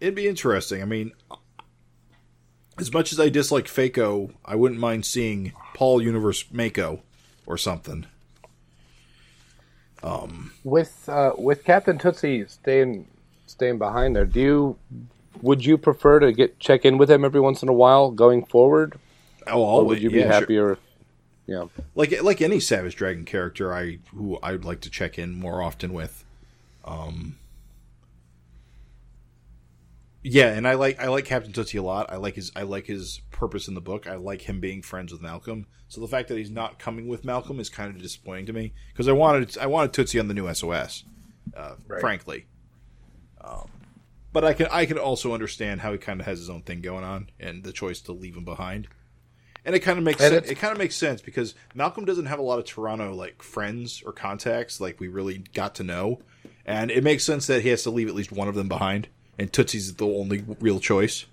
It'd 0.00 0.14
be 0.14 0.28
interesting. 0.28 0.82
I 0.82 0.84
mean, 0.84 1.12
as 2.78 2.92
much 2.92 3.10
as 3.10 3.18
I 3.18 3.30
dislike 3.30 3.64
Faco, 3.64 4.34
I 4.44 4.54
wouldn't 4.54 4.78
mind 4.78 5.06
seeing 5.06 5.54
Paul 5.72 6.02
Universe 6.02 6.44
Mako 6.52 7.00
or 7.46 7.56
something. 7.56 8.04
With 10.62 11.08
uh, 11.08 11.32
with 11.38 11.64
Captain 11.64 11.96
Tootsie 11.96 12.44
staying 12.48 13.08
staying 13.46 13.78
behind 13.78 14.14
there, 14.14 14.26
do 14.26 14.40
you 14.40 14.76
would 15.40 15.64
you 15.64 15.78
prefer 15.78 16.20
to 16.20 16.32
get 16.34 16.58
check 16.58 16.84
in 16.84 16.98
with 16.98 17.10
him 17.10 17.24
every 17.24 17.40
once 17.40 17.62
in 17.62 17.70
a 17.70 17.72
while 17.72 18.10
going 18.10 18.44
forward, 18.44 18.98
Oh, 19.46 19.62
or 19.62 19.66
always. 19.66 19.88
would 19.88 20.02
you 20.02 20.10
be 20.10 20.18
yeah, 20.18 20.26
happier? 20.26 20.72
If, 20.72 20.78
yeah, 21.48 21.64
like 21.96 22.22
like 22.22 22.40
any 22.42 22.60
Savage 22.60 22.94
Dragon 22.94 23.24
character, 23.24 23.74
I 23.74 23.98
who 24.14 24.38
I'd 24.42 24.64
like 24.64 24.80
to 24.82 24.90
check 24.90 25.18
in 25.18 25.34
more 25.34 25.62
often 25.62 25.92
with. 25.92 26.24
Um, 26.84 27.36
yeah, 30.22 30.48
and 30.52 30.66
I 30.68 30.74
like 30.74 31.00
I 31.00 31.08
like 31.08 31.24
Captain 31.24 31.52
Tootsie 31.52 31.78
a 31.78 31.82
lot. 31.82 32.12
I 32.12 32.16
like 32.16 32.34
his 32.34 32.52
I 32.54 32.62
like 32.62 32.86
his 32.86 33.22
purpose 33.30 33.66
in 33.66 33.74
the 33.74 33.80
book. 33.80 34.06
I 34.06 34.16
like 34.16 34.42
him 34.42 34.60
being 34.60 34.82
friends 34.82 35.10
with 35.10 35.22
Malcolm. 35.22 35.66
So 35.88 36.00
the 36.02 36.08
fact 36.08 36.28
that 36.28 36.36
he's 36.36 36.50
not 36.50 36.78
coming 36.78 37.08
with 37.08 37.24
Malcolm 37.24 37.58
is 37.60 37.70
kind 37.70 37.94
of 37.94 38.02
disappointing 38.02 38.46
to 38.46 38.52
me 38.52 38.74
because 38.92 39.08
I 39.08 39.12
wanted 39.12 39.56
I 39.58 39.66
wanted 39.66 39.92
Tootsie 39.94 40.20
on 40.20 40.28
the 40.28 40.34
new 40.34 40.52
SOS, 40.52 41.04
uh, 41.56 41.76
Right. 41.86 42.00
frankly. 42.00 42.46
Um, 43.40 43.70
but 44.32 44.44
I 44.44 44.52
can 44.52 44.66
I 44.70 44.84
can 44.84 44.98
also 44.98 45.32
understand 45.32 45.80
how 45.80 45.92
he 45.92 45.98
kind 45.98 46.20
of 46.20 46.26
has 46.26 46.40
his 46.40 46.50
own 46.50 46.60
thing 46.62 46.82
going 46.82 47.04
on 47.04 47.30
and 47.40 47.64
the 47.64 47.72
choice 47.72 48.00
to 48.02 48.12
leave 48.12 48.36
him 48.36 48.44
behind. 48.44 48.88
And 49.64 49.74
it 49.74 49.80
kind 49.80 49.98
of 49.98 50.04
makes 50.04 50.18
sense. 50.20 50.48
It 50.48 50.54
kind 50.56 50.72
of 50.72 50.78
makes 50.78 50.96
sense 50.96 51.20
because 51.20 51.54
Malcolm 51.74 52.04
doesn't 52.04 52.26
have 52.26 52.38
a 52.38 52.42
lot 52.42 52.58
of 52.58 52.64
Toronto 52.64 53.14
like 53.14 53.42
friends 53.42 54.02
or 54.06 54.12
contacts 54.12 54.80
like 54.80 54.98
we 55.00 55.08
really 55.08 55.38
got 55.54 55.74
to 55.76 55.84
know, 55.84 56.20
and 56.64 56.90
it 56.90 57.04
makes 57.04 57.24
sense 57.24 57.46
that 57.48 57.62
he 57.62 57.68
has 57.68 57.82
to 57.82 57.90
leave 57.90 58.08
at 58.08 58.14
least 58.14 58.32
one 58.32 58.48
of 58.48 58.54
them 58.54 58.68
behind. 58.68 59.08
And 59.38 59.52
Tootsie's 59.52 59.94
the 59.94 60.06
only 60.06 60.44
real 60.60 60.80
choice. 60.80 61.26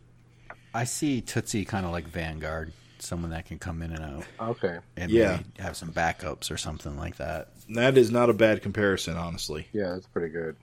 I 0.73 0.83
see 0.83 1.21
Tootsie 1.21 1.65
kind 1.65 1.85
of 1.85 1.91
like 1.91 2.07
Vanguard, 2.07 2.73
someone 2.99 3.31
that 3.31 3.45
can 3.45 3.57
come 3.57 3.81
in 3.81 3.91
and 3.93 4.03
out 4.03 4.25
okay, 4.49 4.79
and 4.97 5.09
Yeah. 5.09 5.37
maybe 5.37 5.45
have 5.59 5.77
some 5.77 5.91
backups 5.91 6.51
or 6.51 6.57
something 6.57 6.97
like 6.97 7.15
that. 7.17 7.49
That 7.69 7.97
is 7.97 8.11
not 8.11 8.29
a 8.29 8.33
bad 8.33 8.61
comparison, 8.61 9.15
honestly. 9.15 9.67
yeah, 9.71 9.91
that's 9.93 10.07
pretty 10.07 10.29
good. 10.29 10.55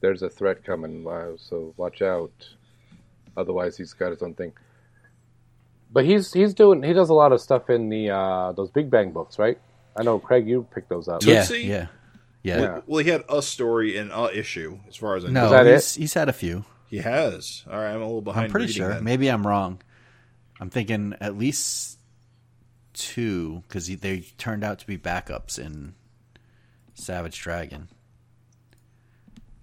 There's 0.00 0.22
a 0.22 0.28
threat 0.28 0.62
coming, 0.64 1.02
wow, 1.04 1.36
so 1.38 1.72
watch 1.76 2.02
out. 2.02 2.32
Otherwise, 3.36 3.76
he's 3.76 3.92
got 3.94 4.10
his 4.10 4.22
own 4.22 4.34
thing. 4.34 4.52
But 5.90 6.04
he's 6.04 6.32
he's 6.32 6.54
doing 6.54 6.82
he 6.82 6.92
does 6.92 7.10
a 7.10 7.14
lot 7.14 7.32
of 7.32 7.40
stuff 7.40 7.70
in 7.70 7.88
the 7.88 8.10
uh, 8.10 8.52
those 8.52 8.70
Big 8.70 8.90
Bang 8.90 9.12
books, 9.12 9.38
right? 9.38 9.58
I 9.96 10.02
know 10.02 10.18
Craig, 10.18 10.46
you 10.46 10.66
picked 10.74 10.88
those 10.88 11.08
up. 11.08 11.22
Yeah, 11.24 11.46
yeah, 11.50 11.56
yeah. 11.56 11.86
Yeah. 12.60 12.80
Well, 12.86 13.02
he 13.02 13.10
had 13.10 13.24
a 13.28 13.42
story 13.42 13.96
and 13.96 14.12
a 14.12 14.30
issue, 14.36 14.78
as 14.88 14.94
far 14.94 15.16
as 15.16 15.24
I 15.24 15.28
know. 15.28 15.46
No, 15.46 15.50
that 15.50 15.66
he's, 15.66 15.94
he's 15.96 16.14
had 16.14 16.28
a 16.28 16.32
few. 16.32 16.64
He 16.88 16.98
has. 16.98 17.64
All 17.68 17.76
right, 17.76 17.90
I'm 17.90 18.00
a 18.00 18.04
little 18.04 18.22
behind. 18.22 18.44
I'm 18.44 18.50
pretty 18.50 18.72
sure. 18.72 18.88
that. 18.88 19.02
Maybe 19.02 19.28
I'm 19.28 19.44
wrong. 19.44 19.82
I'm 20.60 20.70
thinking 20.70 21.14
at 21.20 21.36
least 21.36 21.98
two 22.92 23.62
because 23.66 23.88
they 23.88 24.20
turned 24.38 24.62
out 24.62 24.78
to 24.78 24.86
be 24.86 24.96
backups 24.96 25.58
in 25.58 25.94
Savage 26.94 27.40
Dragon. 27.40 27.88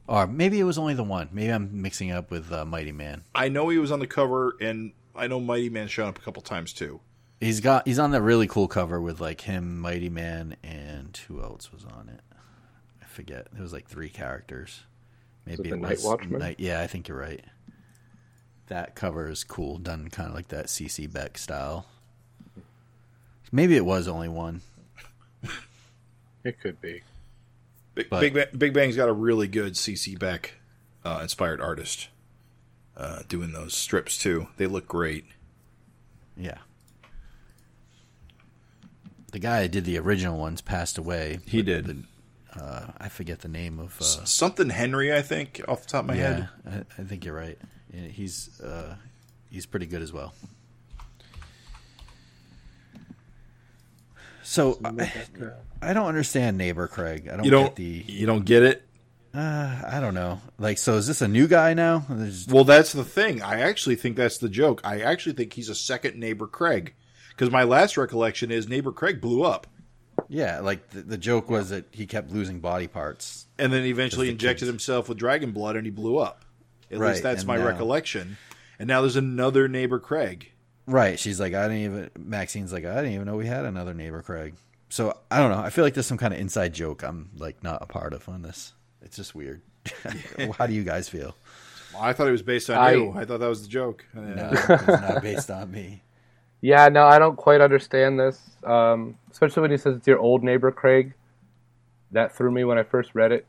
Or 0.06 0.28
maybe 0.28 0.60
it 0.60 0.66
was 0.66 0.78
only 0.78 0.94
the 0.94 1.04
one. 1.04 1.30
Maybe 1.32 1.54
I'm 1.54 1.82
mixing 1.82 2.12
up 2.12 2.30
with 2.30 2.52
uh, 2.52 2.66
Mighty 2.66 2.92
Man. 2.92 3.24
I 3.34 3.48
know 3.48 3.70
he 3.70 3.78
was 3.78 3.92
on 3.92 4.00
the 4.00 4.08
cover, 4.08 4.58
and 4.60 4.92
I 5.16 5.28
know 5.28 5.40
Mighty 5.40 5.70
Man 5.70 5.88
showed 5.88 6.08
up 6.08 6.18
a 6.18 6.22
couple 6.22 6.42
times 6.42 6.74
too. 6.74 7.00
He's 7.40 7.60
got 7.60 7.88
he's 7.88 8.00
on 8.00 8.12
that 8.12 8.22
really 8.22 8.48
cool 8.48 8.68
cover 8.68 9.02
with 9.02 9.20
like 9.20 9.42
him, 9.42 9.80
Mighty 9.80 10.10
Man, 10.10 10.56
and 10.64 11.16
who 11.28 11.42
else 11.42 11.72
was 11.72 11.84
on 11.86 12.10
it? 12.10 12.22
I 13.02 13.06
forget. 13.06 13.48
There 13.52 13.62
was 13.62 13.74
like 13.74 13.88
three 13.88 14.10
characters. 14.10 14.84
Maybe 15.46 15.70
it 15.70 15.74
it 15.74 15.80
was 15.82 15.90
Night 15.90 16.00
Watchman? 16.10 16.40
Night- 16.40 16.60
yeah, 16.60 16.82
I 16.82 16.88
think 16.88 17.08
you're 17.08 17.18
right. 17.20 17.44
That 18.68 18.96
cover 18.96 19.30
is 19.30 19.44
cool, 19.44 19.78
done 19.78 20.10
kind 20.10 20.30
of 20.30 20.36
like 20.36 20.48
that 20.48 20.68
CC 20.68 21.12
Beck 21.12 21.38
style. 21.38 21.86
Maybe 23.52 23.76
it 23.76 23.86
was 23.86 24.08
only 24.08 24.30
one. 24.30 24.62
It 26.46 26.60
could 26.60 26.82
be. 26.82 27.02
Big, 27.96 28.10
But- 28.10 28.20
Big, 28.20 28.34
Bang, 28.34 28.46
Big 28.58 28.74
Bang's 28.74 28.96
got 28.98 29.08
a 29.08 29.14
really 29.14 29.48
good 29.48 29.74
CC 29.76 30.18
Beck 30.20 30.56
uh, 31.06 31.20
inspired 31.22 31.62
artist 31.62 32.10
uh, 32.96 33.20
doing 33.28 33.52
those 33.52 33.74
strips 33.74 34.18
too. 34.18 34.48
They 34.58 34.68
look 34.68 34.88
great. 34.88 35.26
Yeah. 36.38 36.58
The 39.32 39.40
guy 39.40 39.64
that 39.64 39.72
did 39.72 39.86
the 39.86 39.98
original 39.98 40.38
ones 40.38 40.62
passed 40.62 40.98
away. 40.98 41.40
He 41.48 41.64
did. 41.64 42.06
Uh, 42.56 42.88
I 43.00 43.10
forget 43.10 43.40
the 43.40 43.48
name 43.48 43.80
of. 43.80 44.00
Uh, 44.00 44.04
Something 44.04 44.70
Henry, 44.70 45.12
I 45.14 45.24
think, 45.24 45.62
off 45.68 45.82
the 45.84 45.88
top 45.88 46.02
of 46.02 46.08
my 46.08 46.16
yeah, 46.16 46.48
head. 46.66 46.86
I, 46.98 47.02
I 47.02 47.06
think 47.06 47.26
you're 47.26 47.36
right. 47.36 47.58
He's 47.92 48.60
uh, 48.62 48.96
he's 49.50 49.66
pretty 49.66 49.88
good 49.88 50.02
as 50.04 50.14
well. 50.14 50.34
So 54.44 54.78
I, 54.84 55.12
I 55.82 55.94
don't 55.94 56.08
understand 56.08 56.58
neighbor 56.58 56.88
Craig. 56.88 57.28
I 57.28 57.38
don't, 57.38 57.46
You 57.46 57.52
don't. 57.52 57.64
get 57.66 57.76
the. 57.76 58.04
You 58.08 58.26
don't 58.28 58.46
get 58.46 58.62
it. 58.62 58.84
Uh, 59.34 59.82
I 59.88 60.00
don't 60.00 60.14
know. 60.14 60.42
Like, 60.60 60.78
so 60.78 60.96
is 60.96 61.08
this 61.08 61.22
a 61.22 61.28
new 61.28 61.48
guy 61.48 61.74
now? 61.74 62.06
There's, 62.08 62.48
Well, 62.48 62.64
that's 62.66 62.94
the 62.94 63.04
thing. 63.04 63.42
I 63.42 63.62
actually 63.62 63.96
think 63.96 64.16
that's 64.16 64.38
the 64.38 64.50
joke. 64.50 64.82
I 64.84 65.02
actually 65.02 65.34
think 65.34 65.54
he's 65.54 65.70
a 65.70 65.76
second 65.76 66.18
neighbor 66.20 66.46
Craig, 66.46 66.94
because 67.30 67.50
my 67.50 67.64
last 67.64 67.98
recollection 67.98 68.52
is 68.52 68.68
neighbor 68.68 68.92
Craig 68.92 69.22
blew 69.22 69.44
up, 69.44 69.66
yeah, 70.30 70.60
like 70.60 70.88
the, 70.92 71.02
the 71.02 71.18
joke 71.18 71.50
was 71.50 71.70
that 71.70 71.86
he 71.92 72.06
kept 72.06 72.32
losing 72.32 72.60
body 72.60 72.88
parts. 72.88 73.48
and 73.58 73.74
then 73.74 73.84
eventually 73.86 74.30
injected 74.30 74.60
kids. 74.62 74.70
himself 74.70 75.10
with 75.10 75.18
dragon 75.18 75.52
blood, 75.52 75.76
and 75.76 75.86
he 75.86 75.92
blew 75.92 76.18
up. 76.18 76.46
At 76.92 77.00
Right, 77.00 77.10
least 77.12 77.24
that's 77.24 77.42
and 77.42 77.48
my 77.48 77.58
now- 77.58 77.66
recollection. 77.66 78.38
And 78.78 78.88
now 78.88 79.02
there's 79.02 79.16
another 79.16 79.68
neighbor 79.68 80.00
Craig. 80.00 80.52
Right. 80.86 81.18
She's 81.20 81.40
like, 81.40 81.54
I 81.54 81.64
didn't 81.70 81.84
even. 81.84 82.10
Maxine's 82.20 82.74
like, 82.74 82.86
I 82.86 82.96
didn't 82.98 83.14
even 83.14 83.26
know 83.28 83.36
we 83.38 83.46
had 83.48 83.66
another 83.66 83.94
neighbor 83.94 84.22
Craig. 84.22 84.56
So 84.90 85.18
I 85.32 85.40
don't 85.40 85.50
know. 85.52 85.60
I 85.60 85.70
feel 85.70 85.84
like 85.86 85.94
there's 85.94 86.06
some 86.08 86.18
kind 86.18 86.34
of 86.34 86.40
inside 86.40 86.74
joke 86.74 87.04
I'm 87.04 87.30
like 87.38 87.64
not 87.64 87.82
a 87.82 87.86
part 87.86 88.14
of 88.14 88.28
on 88.28 88.42
this. 88.42 88.74
It's 89.04 89.16
just 89.18 89.36
weird. 89.36 89.62
How 90.58 90.66
do 90.68 90.74
you 90.74 90.84
guys 90.84 91.10
feel? 91.10 91.36
I 92.00 92.14
thought 92.14 92.28
it 92.28 92.32
was 92.32 92.42
based 92.42 92.70
on 92.70 92.78
I- 92.78 92.92
you. 92.94 93.12
I 93.16 93.26
thought 93.26 93.40
that 93.40 93.48
was 93.50 93.62
the 93.62 93.68
joke. 93.68 94.06
No, 94.14 94.50
it's 94.52 94.68
not 94.88 95.22
based 95.22 95.52
on 95.52 95.70
me. 95.72 96.02
Yeah, 96.62 96.88
no, 96.90 97.06
I 97.06 97.20
don't 97.20 97.36
quite 97.36 97.60
understand 97.62 98.20
this. 98.20 98.40
Um, 98.64 99.18
especially 99.32 99.62
when 99.62 99.72
he 99.72 99.78
says 99.78 99.98
it's 99.98 100.08
your 100.08 100.20
old 100.20 100.44
neighbor 100.44 100.72
Craig. 100.72 101.14
That 102.12 102.34
threw 102.36 102.52
me 102.52 102.64
when 102.64 102.78
I 102.78 102.84
first 102.84 103.12
read 103.14 103.32
it. 103.32 103.46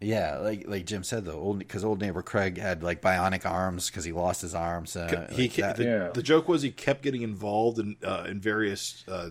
Yeah, 0.00 0.38
like 0.38 0.64
like 0.66 0.84
Jim 0.84 1.04
said 1.04 1.24
though, 1.24 1.38
old 1.38 1.60
because 1.60 1.84
old 1.84 2.00
neighbor 2.00 2.22
Craig 2.22 2.58
had 2.58 2.82
like 2.82 3.00
bionic 3.00 3.48
arms 3.48 3.88
because 3.88 4.04
he 4.04 4.10
lost 4.10 4.42
his 4.42 4.52
arms. 4.54 4.96
Uh, 4.96 5.28
he 5.30 5.48
like 5.62 5.76
the, 5.76 5.84
Yeah. 5.84 6.08
the 6.12 6.24
joke 6.24 6.48
was 6.48 6.62
he 6.62 6.72
kept 6.72 7.02
getting 7.02 7.22
involved 7.22 7.78
in 7.78 7.96
uh, 8.04 8.24
in 8.28 8.40
various 8.40 9.04
uh, 9.06 9.30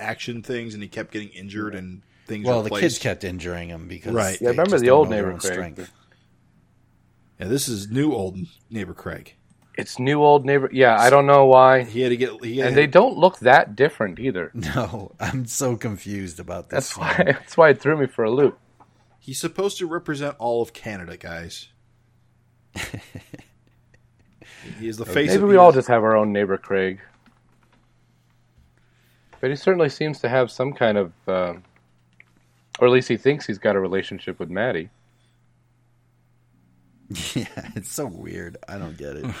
action 0.00 0.42
things, 0.42 0.74
and 0.74 0.82
he 0.82 0.88
kept 0.88 1.12
getting 1.12 1.28
injured 1.28 1.76
and 1.76 2.02
things. 2.30 2.46
well, 2.46 2.62
the 2.62 2.70
kids 2.70 2.98
kept 2.98 3.24
injuring 3.24 3.68
him 3.68 3.86
because 3.88 4.12
Right. 4.14 4.38
they 4.38 4.44
Yeah, 4.46 4.50
remember 4.50 4.70
just 4.72 4.84
the 4.84 4.90
old 4.90 5.10
neighbor 5.10 5.32
Craig. 5.38 5.52
strength. 5.52 5.92
Yeah, 7.38 7.46
this 7.48 7.68
is 7.68 7.90
new 7.90 8.12
old 8.12 8.38
neighbor 8.70 8.94
Craig. 8.94 9.34
It's 9.78 9.98
new 9.98 10.22
old 10.22 10.44
neighbor. 10.44 10.68
Yeah, 10.72 10.98
I 10.98 11.08
don't 11.10 11.26
know 11.26 11.46
why. 11.46 11.84
He 11.84 12.00
had 12.02 12.10
to 12.10 12.16
get. 12.16 12.44
He 12.44 12.58
had 12.58 12.68
And 12.68 12.76
they 12.76 12.86
don't 12.86 13.16
look 13.16 13.38
that 13.40 13.76
different 13.76 14.18
either. 14.18 14.50
No, 14.54 15.12
I'm 15.20 15.46
so 15.46 15.76
confused 15.76 16.38
about 16.40 16.68
this. 16.70 16.94
That's 16.94 16.96
why. 16.98 17.14
That's 17.26 17.56
why 17.56 17.70
it 17.70 17.80
threw 17.80 17.96
me 17.96 18.06
for 18.06 18.24
a 18.24 18.30
loop. 18.30 18.58
He's 19.18 19.38
supposed 19.38 19.78
to 19.78 19.86
represent 19.86 20.36
all 20.38 20.60
of 20.62 20.72
Canada, 20.72 21.16
guys. 21.16 21.68
he 24.78 24.88
is 24.88 24.96
the 24.98 25.06
face. 25.06 25.30
Maybe 25.30 25.42
of, 25.42 25.48
we 25.48 25.54
he 25.54 25.58
all 25.58 25.72
just 25.72 25.88
have 25.88 26.02
our 26.02 26.16
own 26.16 26.32
neighbor 26.32 26.56
Craig. 26.58 27.00
But 29.40 29.50
he 29.50 29.56
certainly 29.56 29.88
seems 29.88 30.20
to 30.20 30.28
have 30.28 30.50
some 30.50 30.72
kind 30.74 30.98
of, 30.98 31.12
um 31.26 31.62
or 32.80 32.86
at 32.86 32.92
least 32.92 33.08
he 33.08 33.16
thinks 33.16 33.46
he's 33.46 33.58
got 33.58 33.76
a 33.76 33.80
relationship 33.80 34.38
with 34.38 34.50
Maddie. 34.50 34.90
Yeah, 37.34 37.46
it's 37.74 37.90
so 37.90 38.06
weird. 38.06 38.56
I 38.68 38.78
don't 38.78 38.96
get 38.96 39.16
it. 39.16 39.26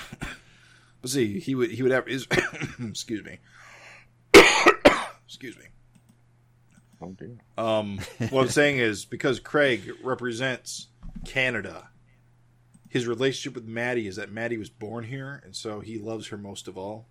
But 1.02 1.10
see, 1.10 1.40
he 1.40 1.54
would 1.54 1.70
he 1.70 1.82
would 1.82 1.92
have 1.92 2.06
his. 2.06 2.26
excuse 2.86 3.24
me. 3.24 3.38
excuse 5.24 5.56
me. 5.56 5.64
Oh 7.00 7.12
dear. 7.12 7.38
Um, 7.56 7.98
what 8.30 8.42
I'm 8.42 8.48
saying 8.50 8.78
is 8.78 9.06
because 9.06 9.40
Craig 9.40 9.90
represents 10.04 10.88
Canada, 11.24 11.88
his 12.88 13.06
relationship 13.06 13.54
with 13.54 13.64
Maddie 13.64 14.06
is 14.08 14.16
that 14.16 14.30
Maddie 14.30 14.58
was 14.58 14.68
born 14.68 15.04
here, 15.04 15.40
and 15.44 15.56
so 15.56 15.80
he 15.80 15.98
loves 15.98 16.28
her 16.28 16.36
most 16.36 16.68
of 16.68 16.76
all. 16.76 17.06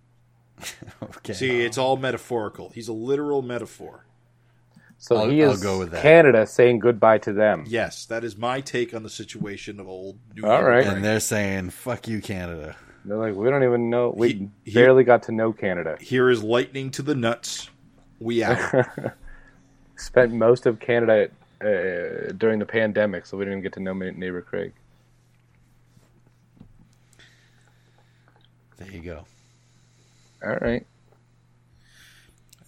Okay. 1.02 1.32
See, 1.32 1.60
it's 1.62 1.78
all 1.78 1.96
metaphorical. 1.96 2.70
He's 2.70 2.88
a 2.88 2.92
literal 2.92 3.42
metaphor. 3.42 4.06
So 5.02 5.16
I'll- 5.16 5.30
he 5.30 5.42
I'll 5.42 5.52
is 5.52 5.62
go 5.62 5.78
with 5.78 5.90
that. 5.92 6.02
Canada 6.02 6.46
saying 6.46 6.78
goodbye 6.78 7.18
to 7.18 7.32
them. 7.32 7.64
Yes, 7.66 8.04
that 8.06 8.22
is 8.22 8.36
my 8.36 8.60
take 8.60 8.94
on 8.94 9.02
the 9.02 9.08
situation 9.08 9.80
of 9.80 9.88
old 9.88 10.18
New 10.36 10.46
All 10.46 10.62
right. 10.62 10.86
and 10.86 11.02
they're 11.02 11.20
saying 11.20 11.70
"fuck 11.70 12.06
you, 12.06 12.20
Canada." 12.20 12.76
They're 13.06 13.16
like, 13.16 13.34
we 13.34 13.48
don't 13.48 13.64
even 13.64 13.88
know. 13.88 14.12
We 14.14 14.28
He- 14.28 14.50
he- 14.66 14.74
barely 14.74 15.04
got 15.04 15.22
to 15.24 15.32
know 15.32 15.54
Canada. 15.54 15.96
Here 16.00 16.28
is 16.28 16.42
lightning 16.42 16.90
to 16.92 17.02
the 17.02 17.14
nuts. 17.14 17.70
We 18.18 18.44
out. 18.44 18.58
Spent 19.96 20.32
most 20.34 20.66
of 20.66 20.78
Canada 20.80 21.30
uh, 21.62 22.32
during 22.36 22.58
the 22.58 22.66
pandemic, 22.66 23.24
so 23.24 23.38
we 23.38 23.44
didn't 23.46 23.54
even 23.60 23.62
get 23.62 23.72
to 23.74 23.80
know 23.80 23.94
neighbor 23.94 24.42
Craig. 24.42 24.72
There 28.76 28.90
you 28.90 29.00
go. 29.00 29.24
All 30.44 30.56
right. 30.56 30.86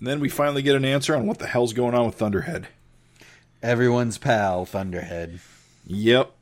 And 0.02 0.08
then 0.08 0.18
we 0.18 0.28
finally 0.28 0.62
get 0.62 0.74
an 0.74 0.84
answer 0.84 1.14
on 1.14 1.28
what 1.28 1.38
the 1.38 1.46
hell's 1.46 1.72
going 1.72 1.94
on 1.94 2.06
with 2.06 2.16
Thunderhead. 2.16 2.66
Everyone's 3.62 4.18
pal, 4.18 4.66
Thunderhead. 4.66 5.38
Yep. 5.86 6.32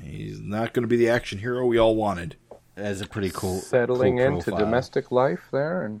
He's 0.00 0.38
not 0.38 0.72
going 0.72 0.84
to 0.84 0.86
be 0.88 0.96
the 0.96 1.08
action 1.08 1.40
hero 1.40 1.66
we 1.66 1.78
all 1.78 1.96
wanted. 1.96 2.36
Has 2.76 3.00
a 3.00 3.08
pretty 3.08 3.30
cool 3.30 3.58
Settling 3.58 4.18
cool 4.18 4.36
into 4.36 4.52
domestic 4.52 5.10
life 5.10 5.48
there, 5.50 5.82
and 5.82 6.00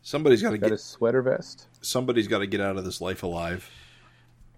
Somebody's 0.00 0.40
got 0.40 0.52
to 0.52 0.56
got 0.58 0.68
get 0.68 0.74
a 0.76 0.78
sweater 0.78 1.20
vest. 1.20 1.66
somebody's 1.82 2.26
got 2.26 2.38
to 2.38 2.46
get 2.46 2.62
out 2.62 2.78
of 2.78 2.84
this 2.86 3.02
life 3.02 3.22
alive. 3.22 3.70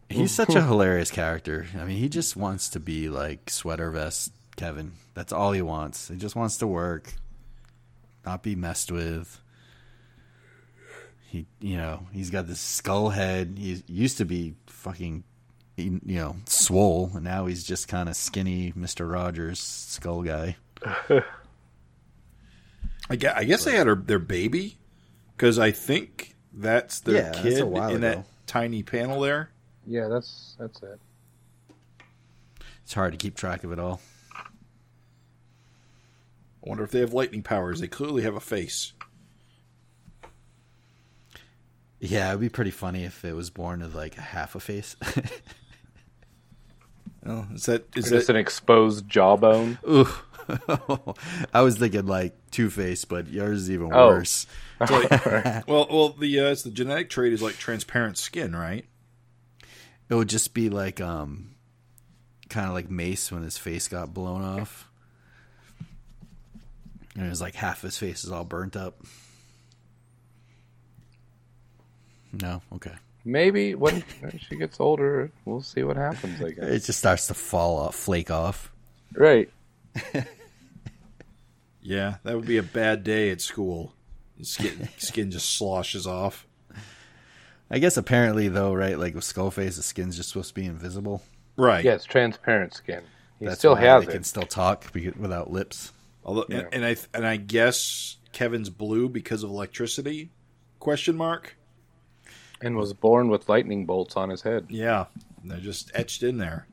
He's 0.08 0.30
such 0.36 0.54
a 0.54 0.62
hilarious 0.62 1.10
character. 1.10 1.66
I 1.76 1.82
mean, 1.82 1.96
he 1.96 2.08
just 2.08 2.36
wants 2.36 2.68
to 2.68 2.78
be 2.78 3.08
like 3.08 3.50
sweater 3.50 3.90
vest 3.90 4.30
Kevin. 4.54 4.92
That's 5.14 5.32
all 5.32 5.50
he 5.50 5.62
wants. 5.62 6.06
He 6.06 6.14
just 6.16 6.36
wants 6.36 6.58
to 6.58 6.68
work, 6.68 7.14
not 8.24 8.44
be 8.44 8.54
messed 8.54 8.92
with. 8.92 9.40
He, 11.34 11.46
you 11.60 11.76
know, 11.76 12.06
he's 12.12 12.30
got 12.30 12.46
this 12.46 12.60
skull 12.60 13.08
head. 13.08 13.56
He 13.58 13.82
used 13.88 14.18
to 14.18 14.24
be 14.24 14.54
fucking, 14.68 15.24
you 15.76 16.00
know, 16.04 16.36
swole, 16.44 17.10
and 17.12 17.24
now 17.24 17.46
he's 17.46 17.64
just 17.64 17.88
kind 17.88 18.08
of 18.08 18.14
skinny, 18.14 18.72
Mister 18.76 19.04
Rogers 19.04 19.58
skull 19.58 20.22
guy. 20.22 20.54
I 23.10 23.16
guess, 23.16 23.34
I 23.36 23.42
guess 23.42 23.64
they 23.64 23.74
had 23.74 23.88
her, 23.88 23.96
their 23.96 24.20
baby 24.20 24.78
because 25.36 25.58
I 25.58 25.72
think 25.72 26.36
that's 26.52 27.00
their 27.00 27.16
Yeah, 27.16 27.22
that's 27.32 27.42
kid 27.42 27.60
a 27.60 27.66
while 27.66 27.92
in 27.92 28.02
that 28.02 28.26
tiny 28.46 28.84
panel 28.84 29.20
there. 29.20 29.50
Yeah, 29.88 30.06
that's 30.06 30.54
that's 30.56 30.80
it. 30.84 31.00
It's 32.84 32.94
hard 32.94 33.10
to 33.10 33.18
keep 33.18 33.34
track 33.34 33.64
of 33.64 33.72
it 33.72 33.80
all. 33.80 34.00
I 34.36 34.44
wonder 36.62 36.84
if 36.84 36.92
they 36.92 37.00
have 37.00 37.12
lightning 37.12 37.42
powers. 37.42 37.80
They 37.80 37.88
clearly 37.88 38.22
have 38.22 38.36
a 38.36 38.40
face. 38.40 38.92
Yeah, 42.06 42.28
it'd 42.28 42.40
be 42.40 42.50
pretty 42.50 42.70
funny 42.70 43.04
if 43.04 43.24
it 43.24 43.34
was 43.34 43.48
born 43.48 43.80
with 43.80 43.94
like 43.94 44.18
a 44.18 44.22
half 44.22 44.54
a 44.54 44.60
face. 44.60 44.96
Oh, 47.26 47.46
is 47.54 47.64
that 47.64 47.86
is 47.96 48.10
Just 48.10 48.26
that 48.26 48.34
an 48.34 48.38
exposed 48.38 49.08
jawbone. 49.08 49.78
Ooh. 49.88 50.06
I 51.54 51.62
was 51.62 51.78
thinking 51.78 52.04
like 52.06 52.34
Two 52.50 52.68
Face, 52.68 53.06
but 53.06 53.28
yours 53.28 53.62
is 53.62 53.70
even 53.70 53.90
Oh. 53.94 54.08
worse. 54.08 54.46
well? 54.78 55.64
Well, 55.90 56.08
the 56.10 56.40
uh, 56.40 56.50
it's 56.50 56.64
the 56.64 56.70
genetic 56.70 57.08
trait 57.08 57.32
is 57.32 57.40
like 57.40 57.56
transparent 57.56 58.18
skin, 58.18 58.54
right? 58.54 58.84
It 60.10 60.14
would 60.14 60.28
just 60.28 60.52
be 60.52 60.68
like 60.68 61.00
um 61.00 61.54
kind 62.50 62.68
of 62.68 62.74
like 62.74 62.90
Mace 62.90 63.32
when 63.32 63.42
his 63.42 63.56
face 63.56 63.88
got 63.88 64.12
blown 64.12 64.42
off. 64.42 64.90
And 67.16 67.24
it 67.24 67.30
was 67.30 67.40
like 67.40 67.54
half 67.54 67.80
his 67.80 67.96
face 67.96 68.22
is 68.24 68.30
all 68.30 68.44
burnt 68.44 68.76
up. 68.76 69.00
No, 72.42 72.62
okay. 72.74 72.92
Maybe 73.24 73.74
when 73.74 74.02
when 74.20 74.38
she 74.38 74.56
gets 74.56 74.80
older, 74.80 75.30
we'll 75.44 75.62
see 75.62 75.82
what 75.82 75.96
happens. 75.96 76.42
I 76.42 76.50
guess. 76.50 76.64
It 76.64 76.84
just 76.84 76.98
starts 76.98 77.26
to 77.28 77.34
fall 77.34 77.78
off, 77.78 77.94
flake 77.94 78.30
off. 78.30 78.70
Right. 79.14 79.50
Yeah, 81.86 82.16
that 82.22 82.34
would 82.34 82.46
be 82.46 82.56
a 82.56 82.62
bad 82.62 83.04
day 83.04 83.30
at 83.30 83.40
school. 83.42 83.92
Skin 84.42 84.88
skin 84.98 85.30
just 85.30 85.56
sloshes 85.56 86.06
off. 86.06 86.46
I 87.70 87.78
guess 87.78 87.96
apparently 87.96 88.48
though, 88.48 88.72
right? 88.72 88.98
Like 88.98 89.14
with 89.14 89.24
Skullface, 89.24 89.76
the 89.76 89.82
skin's 89.82 90.16
just 90.16 90.30
supposed 90.30 90.48
to 90.48 90.54
be 90.54 90.64
invisible. 90.64 91.22
Right. 91.56 91.84
Yeah, 91.84 91.92
it's 91.92 92.04
transparent 92.04 92.74
skin. 92.74 93.02
He 93.38 93.44
That's 93.46 93.58
still 93.58 93.74
why 93.74 93.82
has 93.82 94.04
they 94.06 94.10
it. 94.10 94.14
can 94.14 94.24
still 94.24 94.46
talk 94.46 94.86
without 94.94 95.50
lips. 95.50 95.92
Although, 96.24 96.46
Yeah. 96.48 96.60
and, 96.60 96.68
and 96.72 96.84
I 96.86 96.96
and 97.12 97.26
I 97.26 97.36
guess 97.36 98.16
Kevin's 98.32 98.70
blue 98.70 99.08
because 99.08 99.42
of 99.44 99.50
electricity? 99.50 100.30
Question 100.80 101.16
mark. 101.16 101.56
And 102.64 102.76
was 102.76 102.94
born 102.94 103.28
with 103.28 103.48
lightning 103.48 103.84
bolts 103.84 104.16
on 104.16 104.30
his 104.30 104.40
head. 104.40 104.66
Yeah, 104.70 105.04
they're 105.44 105.58
just 105.58 105.90
etched 105.94 106.22
in 106.22 106.38
there. 106.38 106.66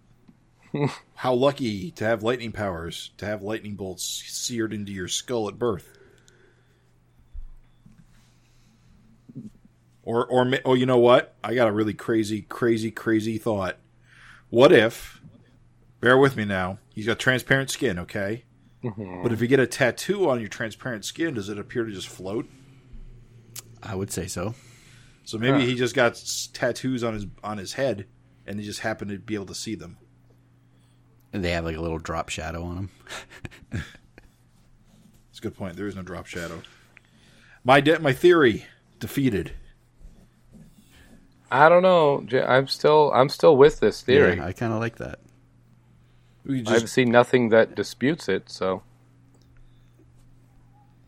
How 1.15 1.33
lucky 1.33 1.91
to 1.91 2.05
have 2.05 2.23
lightning 2.23 2.53
powers, 2.53 3.11
to 3.17 3.25
have 3.25 3.41
lightning 3.41 3.75
bolts 3.75 4.23
seared 4.25 4.73
into 4.73 4.93
your 4.93 5.09
skull 5.09 5.49
at 5.49 5.59
birth. 5.59 5.97
Or, 10.03 10.25
or, 10.25 10.45
ma- 10.45 10.57
oh, 10.63 10.73
you 10.73 10.85
know 10.85 10.97
what? 10.97 11.35
I 11.43 11.53
got 11.53 11.67
a 11.67 11.73
really 11.73 11.93
crazy, 11.93 12.41
crazy, 12.41 12.89
crazy 12.89 13.37
thought. 13.37 13.77
What 14.49 14.71
if? 14.71 15.21
Bear 15.99 16.17
with 16.17 16.37
me 16.37 16.45
now. 16.45 16.79
He's 16.95 17.05
got 17.05 17.19
transparent 17.19 17.69
skin, 17.69 17.99
okay? 17.99 18.45
Mm-hmm. 18.81 19.23
But 19.23 19.33
if 19.33 19.41
you 19.41 19.47
get 19.47 19.59
a 19.59 19.67
tattoo 19.67 20.29
on 20.29 20.39
your 20.39 20.49
transparent 20.49 21.03
skin, 21.03 21.33
does 21.33 21.49
it 21.49 21.59
appear 21.59 21.83
to 21.83 21.91
just 21.91 22.07
float? 22.07 22.49
I 23.83 23.93
would 23.93 24.11
say 24.11 24.27
so. 24.27 24.55
So 25.31 25.37
maybe 25.37 25.59
Huh. 25.59 25.65
he 25.67 25.75
just 25.75 25.95
got 25.95 26.21
tattoos 26.51 27.05
on 27.05 27.13
his 27.13 27.25
on 27.41 27.57
his 27.57 27.71
head, 27.71 28.05
and 28.45 28.59
he 28.59 28.65
just 28.65 28.81
happened 28.81 29.11
to 29.11 29.17
be 29.17 29.33
able 29.33 29.45
to 29.45 29.55
see 29.55 29.75
them. 29.75 29.97
And 31.31 31.41
they 31.41 31.51
have 31.51 31.63
like 31.63 31.77
a 31.77 31.81
little 31.81 31.99
drop 31.99 32.27
shadow 32.27 32.63
on 32.65 32.75
them. 32.75 32.89
It's 35.29 35.39
a 35.39 35.41
good 35.41 35.55
point. 35.55 35.77
There 35.77 35.87
is 35.87 35.95
no 35.95 36.01
drop 36.01 36.25
shadow. 36.25 36.61
My 37.63 37.79
de- 37.79 37.99
my 37.99 38.11
theory 38.11 38.65
defeated. 38.99 39.53
I 41.49 41.69
don't 41.69 41.81
know. 41.83 42.23
J- 42.25 42.43
I'm 42.43 42.67
still 42.67 43.09
I'm 43.13 43.29
still 43.29 43.55
with 43.55 43.79
this 43.79 44.01
theory. 44.01 44.35
Yeah, 44.35 44.45
I 44.47 44.51
kind 44.51 44.73
of 44.73 44.79
like 44.81 44.97
that. 44.97 45.19
We 46.45 46.65
I've 46.67 46.89
seen 46.89 47.09
nothing 47.09 47.47
that 47.49 47.73
disputes 47.75 48.27
it, 48.27 48.49
so 48.49 48.83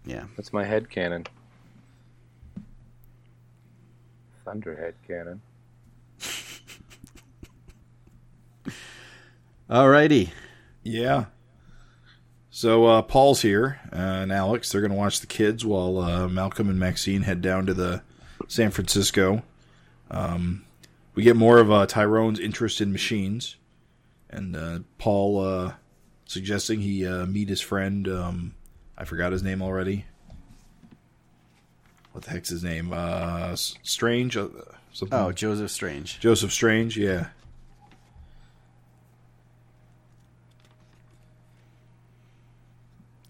Yeah. 0.06 0.28
that's 0.38 0.54
my 0.54 0.64
head 0.64 0.90
canon. 0.90 1.26
Thunderhead 4.46 4.96
canon. 5.08 5.42
Alrighty. 9.70 10.32
Yeah. 10.84 11.26
So 12.50 12.86
uh, 12.86 13.02
Paul's 13.02 13.42
here, 13.42 13.80
uh, 13.92 13.96
and 13.96 14.32
Alex. 14.32 14.72
They're 14.72 14.82
going 14.82 14.92
to 14.92 14.98
watch 14.98 15.22
the 15.22 15.28
kids 15.28 15.66
while 15.66 15.98
uh, 15.98 16.28
Malcolm 16.28 16.70
and 16.70 16.80
Maxine 16.80 17.24
head 17.24 17.42
down 17.42 17.66
to 17.66 17.74
the 17.74 18.04
San 18.48 18.70
Francisco. 18.70 19.42
Um, 20.12 20.66
we 21.16 21.24
get 21.24 21.36
more 21.36 21.58
of 21.58 21.72
uh, 21.72 21.88
Tyrone's 21.88 22.40
interest 22.40 22.82
in 22.82 22.92
machines, 22.92 23.56
and 24.30 24.56
uh, 24.56 24.80
Paul 25.00 25.40
uh, 25.44 25.74
suggesting 26.26 26.82
he 26.82 27.08
meet 27.26 27.50
his 27.50 27.62
friend. 27.62 28.08
Um, 28.08 28.56
I 28.98 29.06
forgot 29.06 29.32
his 29.32 29.42
name 29.42 29.62
already. 29.62 30.06
What 32.14 32.24
the 32.24 32.30
heck's 32.30 32.50
his 32.50 32.64
name? 32.64 32.94
Uh, 32.94 33.56
Strange. 33.56 34.38
Uh, 34.38 34.48
something. 34.94 35.18
Oh, 35.18 35.32
Joseph 35.32 35.72
Strange. 35.72 36.20
Joseph 36.20 36.54
Strange. 36.54 36.96
Yeah. 36.96 37.28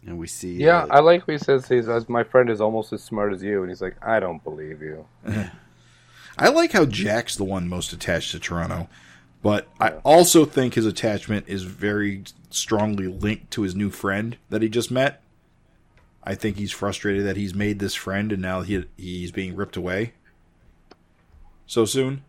And 0.06 0.18
we 0.18 0.28
see. 0.28 0.56
Yeah, 0.56 0.84
uh, 0.84 0.88
I 0.92 1.00
like 1.00 1.26
what 1.26 1.32
he 1.32 1.38
says. 1.38 1.68
He's 1.68 1.88
as 1.88 2.10
my 2.10 2.24
friend 2.24 2.50
is 2.50 2.60
almost 2.60 2.92
as 2.92 3.02
smart 3.02 3.34
as 3.34 3.42
you, 3.42 3.62
and 3.62 3.70
he's 3.70 3.82
like, 3.82 3.96
I 4.06 4.20
don't 4.20 4.44
believe 4.44 4.82
you. 4.82 5.06
I 6.38 6.50
like 6.50 6.74
how 6.74 6.86
Jack's 6.86 7.38
the 7.38 7.46
one 7.46 7.70
most 7.70 7.94
attached 7.94 8.32
to 8.32 8.40
Toronto, 8.40 8.90
but 9.42 9.70
I 9.80 9.92
also 10.04 10.44
think 10.44 10.74
his 10.74 10.86
attachment 10.86 11.46
is 11.48 11.64
very 11.64 12.24
strongly 12.50 13.08
linked 13.08 13.52
to 13.52 13.62
his 13.62 13.76
new 13.76 13.90
friend 13.90 14.36
that 14.50 14.62
he 14.62 14.68
just 14.68 14.92
met. 14.92 15.23
I 16.26 16.36
think 16.36 16.58
he's 16.58 16.72
frustrated 16.72 17.26
that 17.26 17.36
he's 17.38 17.54
made 17.54 17.80
this 17.80 17.94
friend 17.96 18.32
and 18.32 18.42
now 18.42 18.62
he 18.62 18.86
he's 18.98 19.32
being 19.32 19.56
ripped 19.56 19.76
away 19.76 20.14
so 21.66 21.86
soon. 21.86 22.24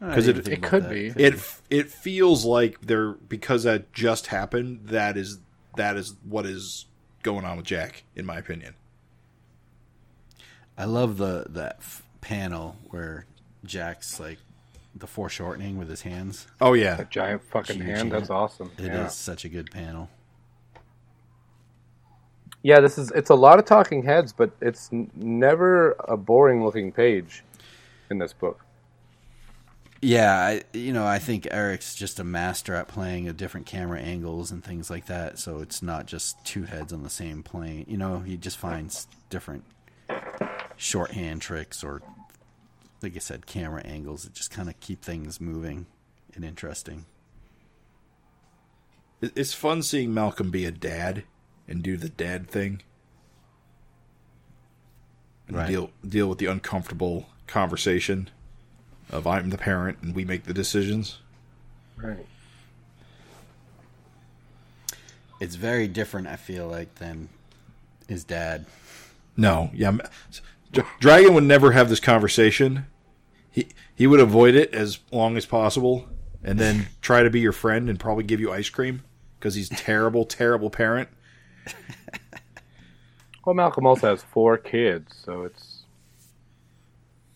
Because 0.00 0.26
it- 0.26 0.48
it 0.48 0.62
could 0.62 0.84
that. 0.84 0.90
be. 0.90 1.06
It 1.08 1.34
it 1.70 1.90
feels 1.90 2.44
like 2.44 2.80
they're 2.80 3.12
because 3.12 3.62
that 3.64 3.92
just 3.92 4.28
happened. 4.28 4.80
That 4.88 5.16
is 5.16 5.38
that 5.76 5.96
is 5.96 6.14
what 6.24 6.44
is 6.46 6.86
going 7.22 7.44
on 7.44 7.56
with 7.56 7.66
Jack, 7.66 8.02
in 8.16 8.26
my 8.26 8.38
opinion. 8.38 8.74
I 10.76 10.86
love 10.86 11.18
the 11.18 11.46
that 11.50 11.76
f- 11.80 12.02
panel 12.20 12.76
where 12.90 13.26
Jack's 13.64 14.18
like 14.18 14.38
the 14.94 15.06
foreshortening 15.06 15.78
with 15.78 15.88
his 15.88 16.02
hands. 16.02 16.46
Oh 16.60 16.72
yeah, 16.72 17.00
A 17.00 17.04
giant 17.04 17.44
fucking 17.44 17.76
Huge 17.76 17.86
hand. 17.86 17.98
hand. 17.98 18.12
That's 18.12 18.30
awesome. 18.30 18.70
It 18.78 18.84
is 18.86 18.88
yeah. 18.88 19.06
such 19.08 19.44
a 19.44 19.48
good 19.48 19.70
panel. 19.70 20.10
Yeah, 22.62 22.80
this 22.80 22.96
is 22.96 23.10
it's 23.10 23.30
a 23.30 23.34
lot 23.34 23.58
of 23.58 23.64
talking 23.64 24.02
heads, 24.04 24.32
but 24.32 24.52
it's 24.60 24.92
n- 24.92 25.10
never 25.16 25.96
a 26.00 26.16
boring 26.16 26.64
looking 26.64 26.92
page 26.92 27.42
in 28.10 28.18
this 28.18 28.32
book. 28.32 28.64
Yeah, 30.04 30.34
I, 30.34 30.62
you 30.72 30.92
know, 30.92 31.06
I 31.06 31.20
think 31.20 31.46
Erik's 31.50 31.94
just 31.94 32.18
a 32.18 32.24
master 32.24 32.74
at 32.74 32.88
playing 32.88 33.28
at 33.28 33.36
different 33.36 33.66
camera 33.66 34.00
angles 34.00 34.50
and 34.50 34.62
things 34.62 34.90
like 34.90 35.06
that. 35.06 35.38
So 35.38 35.60
it's 35.60 35.80
not 35.80 36.06
just 36.06 36.44
two 36.44 36.64
heads 36.64 36.92
on 36.92 37.04
the 37.04 37.10
same 37.10 37.44
plane. 37.44 37.84
You 37.88 37.98
know, 37.98 38.18
he 38.18 38.36
just 38.36 38.56
finds 38.58 39.06
different 39.30 39.64
shorthand 40.76 41.40
tricks 41.40 41.84
or, 41.84 42.02
like 43.00 43.14
I 43.14 43.20
said, 43.20 43.46
camera 43.46 43.82
angles 43.84 44.24
that 44.24 44.34
just 44.34 44.50
kind 44.50 44.68
of 44.68 44.78
keep 44.80 45.02
things 45.02 45.40
moving 45.40 45.86
and 46.34 46.44
interesting. 46.44 47.06
It's 49.20 49.54
fun 49.54 49.82
seeing 49.82 50.12
Malcolm 50.12 50.50
be 50.50 50.64
a 50.64 50.72
dad 50.72 51.22
and 51.68 51.82
do 51.82 51.96
the 51.96 52.08
dad 52.08 52.48
thing. 52.48 52.82
Right. 55.50 55.68
deal 55.68 55.90
deal 56.06 56.28
with 56.28 56.38
the 56.38 56.46
uncomfortable 56.46 57.26
conversation 57.46 58.30
of 59.10 59.26
I'm 59.26 59.50
the 59.50 59.58
parent 59.58 59.98
and 60.00 60.14
we 60.14 60.24
make 60.24 60.44
the 60.44 60.54
decisions. 60.54 61.18
Right. 61.96 62.24
It's 65.40 65.56
very 65.56 65.88
different, 65.88 66.28
I 66.28 66.36
feel 66.36 66.68
like, 66.68 66.94
than 66.94 67.28
his 68.08 68.24
dad. 68.24 68.64
No, 69.36 69.70
yeah, 69.74 69.96
Dragon 71.00 71.34
would 71.34 71.44
never 71.44 71.72
have 71.72 71.88
this 71.88 72.00
conversation. 72.00 72.86
He 73.50 73.68
he 73.94 74.06
would 74.06 74.20
avoid 74.20 74.54
it 74.54 74.72
as 74.74 75.00
long 75.10 75.36
as 75.36 75.44
possible, 75.44 76.08
and 76.42 76.58
then 76.58 76.86
try 77.00 77.22
to 77.22 77.30
be 77.30 77.40
your 77.40 77.52
friend 77.52 77.90
and 77.90 77.98
probably 77.98 78.24
give 78.24 78.40
you 78.40 78.52
ice 78.52 78.70
cream 78.70 79.02
because 79.38 79.54
he's 79.54 79.68
terrible, 79.68 80.24
terrible 80.24 80.70
parent. 80.70 81.08
Well, 83.44 83.56
Malcolm 83.56 83.86
also 83.86 84.08
has 84.10 84.22
four 84.22 84.56
kids, 84.56 85.16
so 85.24 85.42
it's. 85.42 85.82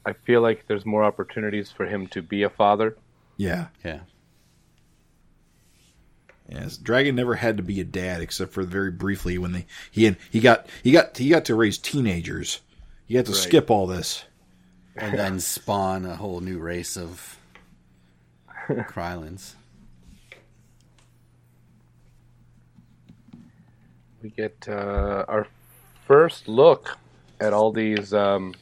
I 0.05 0.13
feel 0.13 0.41
like 0.41 0.69
there's 0.69 0.87
more 0.87 1.03
opportunities 1.03 1.73
for 1.73 1.85
him 1.85 2.07
to 2.09 2.23
be 2.23 2.45
a 2.45 2.49
father. 2.49 2.97
Yeah, 3.37 3.67
Yeah. 3.85 4.01
Yes, 6.49 6.77
Dragon 6.77 7.17
never 7.17 7.35
had 7.35 7.57
to 7.57 7.63
be 7.65 7.81
a 7.81 7.85
dad 7.85 8.21
except 8.21 8.53
for 8.53 8.63
very 8.63 8.93
briefly 8.93 9.37
when 9.37 9.51
they 9.51 9.67
he 9.91 10.05
had, 10.05 10.17
he 10.31 10.39
got 10.39 10.69
he 10.85 10.93
got 10.93 11.17
he 11.19 11.29
got 11.29 11.45
to 11.47 11.57
raise 11.57 11.77
teenagers. 11.77 12.61
He 13.07 13.17
had 13.17 13.27
to 13.27 13.33
Right. 13.33 13.41
skip 13.41 13.69
all 13.69 13.89
this. 13.89 14.25
And 14.95 15.19
then 15.19 15.41
spawn 15.41 16.05
a 16.07 16.15
whole 16.15 16.41
new 16.41 16.59
race 16.61 16.97
of 16.97 17.37
Krylons. 18.69 19.55
We 24.27 24.31
get 24.31 24.67
uh, 24.69 25.25
our 25.29 25.47
first 26.05 26.49
look 26.49 26.99
at 27.39 27.53
all 27.53 27.71
these 27.71 28.13
um, 28.13 28.55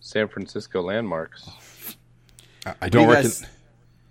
San 0.00 0.26
Francisco 0.26 0.82
landmarks. 0.82 1.48
I, 2.66 2.74
I 2.82 2.88
don't 2.88 3.06
you 3.06 3.14
reckon. 3.14 3.30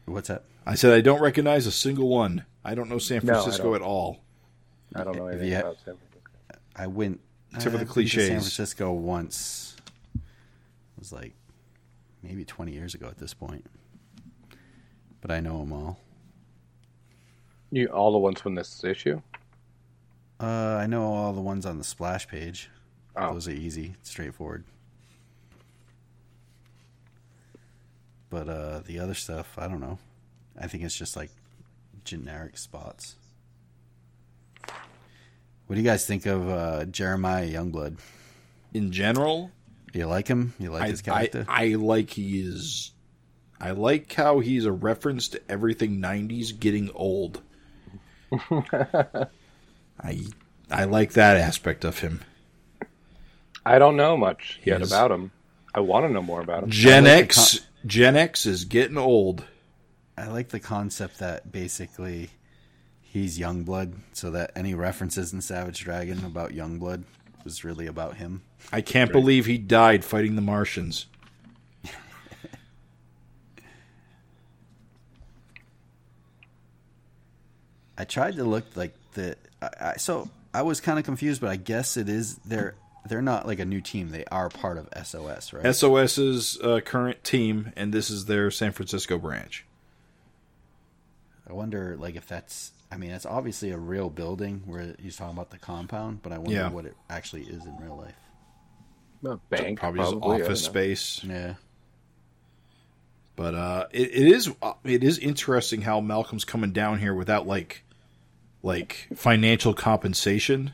What's 0.05 0.29
that? 0.29 0.45
I 0.65 0.75
said 0.75 0.93
I 0.93 1.01
don't 1.01 1.19
recognize 1.19 1.67
a 1.67 1.73
single 1.73 2.07
one. 2.07 2.45
I 2.63 2.73
don't 2.73 2.89
know 2.89 2.99
San 2.99 3.19
Francisco 3.19 3.63
don't. 3.63 3.75
at 3.75 3.81
all. 3.81 4.21
I 4.95 5.03
don't 5.03 5.17
know 5.17 5.27
anything 5.27 5.49
you 5.49 5.57
about 5.57 5.75
San 5.83 5.97
Francisco. 5.97 6.31
I 6.73 6.87
went 6.87 7.19
Except 7.53 7.63
for 7.65 7.71
the 7.71 7.81
I've 7.81 7.93
been 7.93 8.05
to 8.05 8.09
San. 8.09 8.27
Francisco 8.27 8.93
once. 8.93 9.75
It 10.15 10.21
was 10.97 11.11
like 11.11 11.33
maybe 12.23 12.45
20 12.45 12.71
years 12.71 12.93
ago 12.93 13.07
at 13.07 13.17
this 13.17 13.33
point. 13.33 13.65
But 15.19 15.31
I 15.31 15.41
know 15.41 15.59
them 15.59 15.73
all. 15.73 15.99
You 17.71 17.87
all 17.87 18.13
the 18.13 18.19
ones 18.19 18.39
from 18.39 18.55
this 18.55 18.85
issue. 18.85 19.21
Uh, 20.39 20.45
I 20.79 20.85
know 20.87 21.03
all 21.03 21.33
the 21.33 21.41
ones 21.41 21.65
on 21.65 21.77
the 21.77 21.83
splash 21.83 22.27
page. 22.27 22.69
Oh. 23.15 23.33
Those 23.33 23.47
are 23.47 23.51
easy, 23.51 23.95
straightforward. 24.03 24.63
But 28.29 28.49
uh, 28.49 28.79
the 28.85 28.99
other 28.99 29.13
stuff, 29.13 29.57
I 29.57 29.67
don't 29.67 29.79
know. 29.79 29.97
I 30.59 30.67
think 30.67 30.83
it's 30.83 30.95
just 30.95 31.15
like 31.15 31.31
generic 32.03 32.57
spots. 32.57 33.15
What 35.67 35.75
do 35.75 35.81
you 35.81 35.87
guys 35.87 36.05
think 36.05 36.25
of 36.25 36.47
uh, 36.49 36.85
Jeremiah 36.85 37.47
Youngblood? 37.49 37.97
In 38.73 38.91
general, 38.91 39.51
You 39.93 40.05
like 40.05 40.27
him? 40.27 40.53
You 40.59 40.71
like 40.71 40.83
I, 40.83 40.87
his 40.87 41.01
I 41.01 41.03
character? 41.03 41.45
I 41.49 41.67
like 41.69 42.11
he 42.11 42.39
is. 42.41 42.91
I 43.59 43.71
like 43.71 44.13
how 44.13 44.39
he's 44.39 44.65
a 44.65 44.71
reference 44.71 45.29
to 45.29 45.41
everything 45.49 45.99
'90s 45.99 46.57
getting 46.57 46.91
old. 46.93 47.41
I 50.01 50.25
I 50.69 50.83
like 50.85 51.13
that 51.13 51.37
aspect 51.37 51.83
of 51.85 51.99
him. 51.99 52.21
I 53.65 53.79
don't 53.79 53.95
know 53.97 54.15
much 54.17 54.59
yet 54.63 54.79
Yes. 54.79 54.89
about 54.89 55.11
him. 55.11 55.31
I 55.73 55.79
want 55.81 56.05
to 56.07 56.11
know 56.13 56.21
more 56.21 56.41
about 56.41 56.63
him. 56.63 56.69
Gen 56.69 57.03
like 57.05 57.13
the 57.13 57.23
X 57.23 57.59
Gen 57.85 58.15
X 58.15 58.45
is 58.45 58.65
getting 58.65 58.97
old. 58.97 59.43
I 60.17 60.27
like 60.27 60.49
the 60.49 60.59
concept 60.59 61.19
that 61.19 61.51
basically 61.51 62.29
he's 63.01 63.37
Youngblood, 63.37 63.93
so 64.13 64.31
that 64.31 64.51
any 64.55 64.73
references 64.73 65.31
in 65.33 65.41
Savage 65.41 65.79
Dragon 65.83 66.25
about 66.25 66.51
Youngblood 66.51 67.03
was 67.43 67.63
really 67.63 67.87
about 67.87 68.17
him. 68.17 68.41
I 68.71 68.81
can't 68.81 69.11
believe 69.11 69.45
he 69.45 69.57
died 69.57 70.03
fighting 70.03 70.35
the 70.35 70.41
Martians. 70.41 71.05
I 77.97 78.05
tried 78.05 78.35
to 78.35 78.43
look 78.43 78.65
like 78.75 78.93
the 79.17 79.35
I, 79.61 79.69
I, 79.79 79.97
so 79.97 80.29
I 80.53 80.61
was 80.61 80.79
kind 80.79 80.97
of 80.97 81.05
confused, 81.05 81.41
but 81.41 81.49
I 81.49 81.57
guess 81.57 81.97
it 81.97 82.07
is 82.09 82.37
they're 82.37 82.75
they're 83.07 83.21
not 83.21 83.45
like 83.47 83.59
a 83.59 83.65
new 83.65 83.81
team. 83.81 84.09
They 84.09 84.25
are 84.25 84.49
part 84.49 84.77
of 84.77 84.87
SOS, 85.05 85.53
right? 85.53 85.75
SOS's 85.75 86.59
uh, 86.61 86.79
current 86.81 87.23
team, 87.23 87.73
and 87.75 87.93
this 87.93 88.09
is 88.09 88.25
their 88.25 88.49
San 88.51 88.71
Francisco 88.71 89.17
branch. 89.17 89.65
I 91.49 91.53
wonder 91.53 91.95
like 91.97 92.15
if 92.15 92.27
that's 92.27 92.71
I 92.91 92.97
mean, 92.97 93.11
it's 93.11 93.25
obviously 93.25 93.71
a 93.71 93.77
real 93.77 94.09
building 94.09 94.63
where 94.65 94.95
he's 95.01 95.17
talking 95.17 95.35
about 95.35 95.49
the 95.49 95.57
compound, 95.57 96.21
but 96.23 96.31
I 96.31 96.37
wonder 96.37 96.53
Yeah. 96.53 96.69
what 96.69 96.85
it 96.85 96.95
actually 97.09 97.43
is 97.43 97.65
in 97.65 97.75
real 97.77 97.97
life. 97.97 98.15
A 99.25 99.37
bank, 99.49 99.79
probably, 99.79 100.01
his 100.01 100.11
probably, 100.11 100.41
I 100.41 100.45
office 100.45 100.63
space. 100.63 101.23
Yeah. 101.23 101.55
But 103.35 103.55
uh, 103.55 103.87
it, 103.91 104.09
it 104.11 104.27
is 104.27 104.51
uh, 104.61 104.73
it 104.83 105.03
is 105.03 105.17
interesting 105.19 105.81
how 105.81 105.99
Malcolm's 106.01 106.45
coming 106.45 106.71
down 106.71 106.99
here 106.99 107.13
without 107.13 107.45
like 107.45 107.83
like 108.67 109.07
financial 109.15 109.73
compensation. 109.73 110.73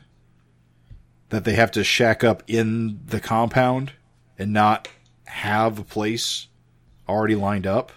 That 1.30 1.44
they 1.44 1.54
have 1.54 1.70
to 1.72 1.82
shack 1.82 2.22
up 2.22 2.42
in 2.46 3.00
the 3.06 3.18
compound 3.18 3.92
and 4.38 4.52
not 4.52 4.88
have 5.24 5.78
a 5.78 5.84
place 5.84 6.48
already 7.08 7.34
lined 7.34 7.66
up. 7.66 7.90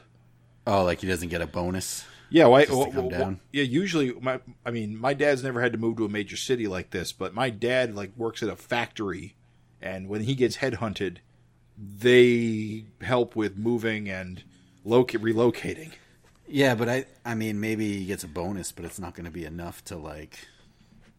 Oh, 0.66 0.84
like 0.84 1.02
he 1.02 1.08
doesn't 1.08 1.30
get 1.30 1.42
a 1.42 1.48
bonus. 1.48 2.06
Yeah, 2.30 2.46
why? 2.46 2.66
Well, 2.70 2.92
come 2.92 3.10
well, 3.10 3.36
yeah, 3.52 3.64
usually 3.64 4.14
my 4.14 4.40
I 4.66 4.72
mean, 4.72 4.98
my 4.98 5.14
dad's 5.14 5.44
never 5.44 5.62
had 5.62 5.74
to 5.74 5.78
move 5.78 5.98
to 5.98 6.06
a 6.06 6.10
major 6.10 6.38
city 6.38 6.68
like 6.68 6.90
this, 6.90 7.12
but 7.12 7.34
my 7.34 7.50
dad 7.50 7.96
like 7.96 8.12
works 8.18 8.42
at 8.42 8.50
a 8.50 8.56
factory 8.56 9.36
and 9.82 10.08
when 10.08 10.22
he 10.22 10.36
gets 10.36 10.58
headhunted, 10.58 11.18
they 11.78 12.86
help 13.02 13.36
with 13.36 13.58
moving 13.58 14.10
and 14.10 14.44
loca- 14.84 15.20
relocating. 15.20 15.92
Yeah, 16.48 16.76
but 16.76 16.88
I 16.90 17.06
I 17.26 17.36
mean 17.36 17.60
maybe 17.60 17.98
he 17.98 18.06
gets 18.06 18.24
a 18.24 18.28
bonus, 18.28 18.72
but 18.72 18.86
it's 18.86 19.00
not 19.00 19.16
going 19.16 19.26
to 19.26 19.32
be 19.32 19.46
enough 19.46 19.84
to 19.86 19.98
like 19.98 20.40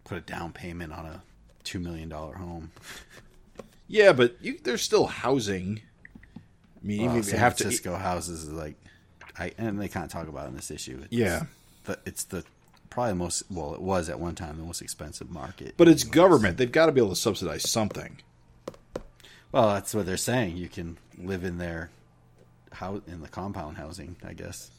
put 0.05 0.19
a 0.19 0.21
down 0.21 0.53
payment 0.53 0.93
on 0.93 1.05
a 1.07 1.23
two 1.65 1.79
million 1.81 2.09
dollar 2.09 2.35
home. 2.35 2.71
Yeah, 3.91 4.13
but 4.13 4.37
you, 4.43 4.59
there's 4.63 4.83
still 4.83 5.07
housing. 5.07 5.81
I 6.37 6.87
mean, 6.87 6.97
even 7.01 7.07
Well, 7.07 7.17
if 7.21 7.25
you 7.25 7.31
San 7.31 7.41
have 7.41 7.57
to 7.57 7.65
Francisco 7.65 7.97
houses 7.97 8.43
is 8.45 8.53
like, 8.53 8.75
I 9.39 9.53
and 9.57 9.81
they 9.81 9.89
kind 9.89 10.05
of 10.05 10.11
talk 10.13 10.29
about 10.29 10.45
it 10.45 10.49
in 10.49 10.57
this 10.57 10.71
issue. 10.71 11.01
It's 11.05 11.11
Yeah. 11.11 11.45
the, 11.87 11.99
it's 12.05 12.25
the 12.25 12.45
probably 12.91 13.15
most 13.15 13.45
well, 13.51 13.73
it 13.73 13.81
was 13.81 14.11
at 14.11 14.21
one 14.21 14.35
time 14.35 14.59
the 14.59 14.63
most 14.63 14.83
expensive 14.83 15.31
market. 15.31 15.73
But 15.79 15.89
it's 15.89 16.05
government. 16.05 16.59
They've 16.59 16.71
got 16.71 16.85
to 16.87 16.93
be 16.93 17.01
able 17.01 17.11
to 17.11 17.17
subsidize 17.17 17.71
something. 17.71 18.19
well, 19.53 19.69
that's 19.71 19.95
what 19.95 20.05
they're 20.05 20.19
saying. 20.19 20.59
You 20.59 20.69
can 20.69 20.99
live 21.17 21.43
in 21.43 21.57
their 21.57 21.89
house 22.73 23.01
in 23.07 23.23
the 23.23 23.29
compound 23.29 23.79
housing, 23.79 24.17
I 24.23 24.35
guess. 24.35 24.71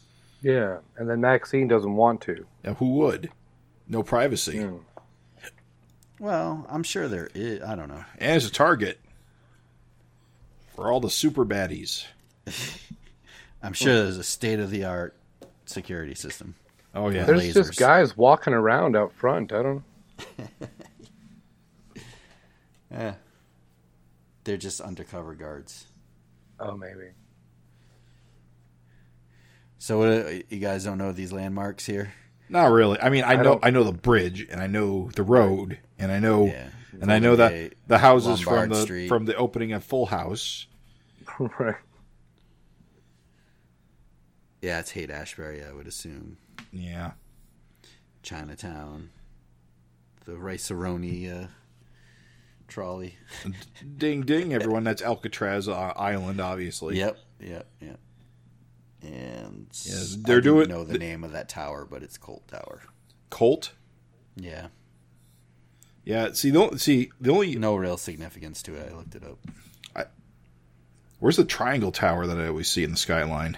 Yeah, 0.41 0.77
and 0.97 1.09
then 1.09 1.21
Maxine 1.21 1.67
doesn't 1.67 1.95
want 1.95 2.21
to. 2.21 2.45
Now, 2.63 2.75
who 2.75 2.93
would? 2.93 3.29
No 3.87 4.03
privacy. 4.03 4.57
Mm. 4.59 4.79
Well, 6.19 6.65
I'm 6.69 6.83
sure 6.83 7.07
there 7.07 7.29
is. 7.33 7.61
I 7.61 7.75
don't 7.75 7.89
know. 7.89 8.03
And 8.17 8.35
it's 8.35 8.47
a 8.47 8.51
target 8.51 8.99
for 10.75 10.91
all 10.91 10.99
the 10.99 11.09
super 11.09 11.45
baddies. 11.45 12.05
I'm 13.63 13.73
sure 13.73 13.93
there's 13.93 14.17
a 14.17 14.23
state 14.23 14.59
of 14.59 14.69
the 14.69 14.85
art 14.85 15.15
security 15.65 16.15
system. 16.15 16.55
Oh, 16.95 17.09
yeah. 17.09 17.23
There's 17.25 17.43
lasers. 17.43 17.53
just 17.53 17.79
guys 17.79 18.17
walking 18.17 18.53
around 18.53 18.95
out 18.95 19.13
front. 19.13 19.51
I 19.51 19.61
don't. 19.63 19.83
Yeah, 22.91 23.15
they're 24.43 24.57
just 24.57 24.81
undercover 24.81 25.35
guards. 25.35 25.85
Oh, 26.59 26.75
maybe. 26.75 27.11
So, 29.79 29.99
what, 29.99 30.51
you 30.51 30.59
guys 30.59 30.83
don't 30.83 30.97
know 30.97 31.11
these 31.13 31.31
landmarks 31.31 31.85
here? 31.85 32.13
Not 32.49 32.71
really. 32.71 32.99
I 32.99 33.09
mean, 33.09 33.23
I, 33.23 33.33
I 33.33 33.35
know 33.37 33.43
don't- 33.43 33.65
I 33.65 33.69
know 33.69 33.83
the 33.83 33.91
bridge, 33.93 34.45
and 34.49 34.61
I 34.61 34.67
know 34.67 35.09
the 35.15 35.23
road, 35.23 35.79
and 35.97 36.11
I 36.11 36.19
know 36.19 36.45
Yeah. 36.47 36.67
and 37.01 37.11
I 37.11 37.19
know 37.19 37.35
that 37.37 37.49
Gate, 37.51 37.73
the 37.87 37.97
houses 37.97 38.41
from 38.41 38.69
the 38.69 38.75
Street. 38.81 39.07
from 39.07 39.25
the 39.25 39.35
opening 39.35 39.71
of 39.71 39.83
Full 39.83 40.07
House. 40.07 40.67
right. 41.39 41.75
Yeah, 44.61 44.79
it's 44.79 44.91
Haight 44.91 45.09
Ashbury, 45.09 45.63
I 45.63 45.71
would 45.71 45.87
assume. 45.87 46.37
Yeah, 46.73 47.11
Chinatown, 48.23 49.09
the 50.25 50.37
Rice 50.37 50.69
uh, 50.69 51.47
trolley. 52.67 53.15
ding 53.97 54.23
ding, 54.23 54.53
everyone. 54.55 54.83
That's 54.83 55.01
Alcatraz 55.01 55.69
uh, 55.69 55.93
Island, 55.95 56.41
obviously. 56.41 56.97
Yep, 56.97 57.17
yep, 57.39 57.67
yep. 57.79 57.99
And 59.01 59.67
Yes, 59.71 60.15
I 60.17 60.21
they're 60.27 60.41
doing- 60.41 60.67
know 60.69 60.83
the 60.83 60.97
name 60.97 61.23
of 61.23 61.31
that 61.31 61.47
tower, 61.49 61.85
but 61.89 62.03
it's 62.03 62.17
Coit 62.17 62.47
Tower. 62.47 62.81
Coit. 63.29 63.71
Yeah, 64.35 64.67
Yeah. 66.05 66.31
See, 66.33 66.49
the 66.49 66.59
only- 66.59 66.77
see 66.79 67.11
the 67.21 67.31
only 67.31 67.55
no 67.55 67.75
real 67.75 67.97
significance 67.97 68.61
to 68.63 68.75
it. 68.75 68.91
I 68.91 68.95
looked 68.95 69.15
it 69.15 69.23
up. 69.23 69.37
where's 71.19 71.35
the 71.35 71.43
triangle 71.43 71.91
tower 71.91 72.25
that 72.27 72.37
I 72.39 72.47
always 72.47 72.69
see 72.69 72.83
in 72.85 72.91
the 72.91 72.97
skyline? 72.97 73.57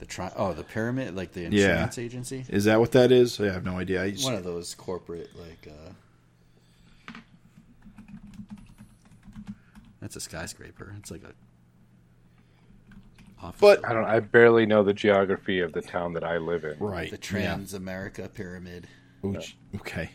The 0.00 0.04
tri- 0.06 0.32
oh, 0.36 0.52
the 0.52 0.62
pyramid, 0.64 1.14
like 1.16 1.32
the 1.32 1.40
Yeah. 1.42 1.46
insurance 1.48 1.96
agency. 1.98 2.44
Is 2.48 2.64
that 2.64 2.78
what 2.78 2.92
that 2.92 3.10
is? 3.10 3.40
I 3.40 3.46
have 3.46 3.64
no 3.64 3.78
idea. 3.78 4.02
I 4.02 4.10
just, 4.10 4.24
One 4.24 4.34
of 4.34 4.44
those 4.44 4.74
corporate, 4.74 5.30
like. 5.34 5.66
uh 5.68 5.92
That's 10.00 10.16
a 10.16 10.20
skyscraper. 10.20 10.94
It's 10.98 11.10
like 11.10 11.22
a. 11.24 11.32
Office 13.42 13.60
But- 13.60 13.88
I 13.88 13.92
don't. 13.94 14.04
I 14.04 14.20
barely 14.20 14.66
know 14.66 14.82
the 14.82 14.92
geography 14.92 15.60
of 15.60 15.72
the 15.72 15.82
town 15.82 16.12
that 16.14 16.24
I 16.24 16.36
live 16.38 16.64
in. 16.64 16.78
right. 16.78 17.10
the 17.10 17.18
Transamerica 17.18 18.32
Pyramid. 18.32 18.86
Yeah. 19.22 19.30
Ooch, 19.30 19.54
Okay. 19.76 20.10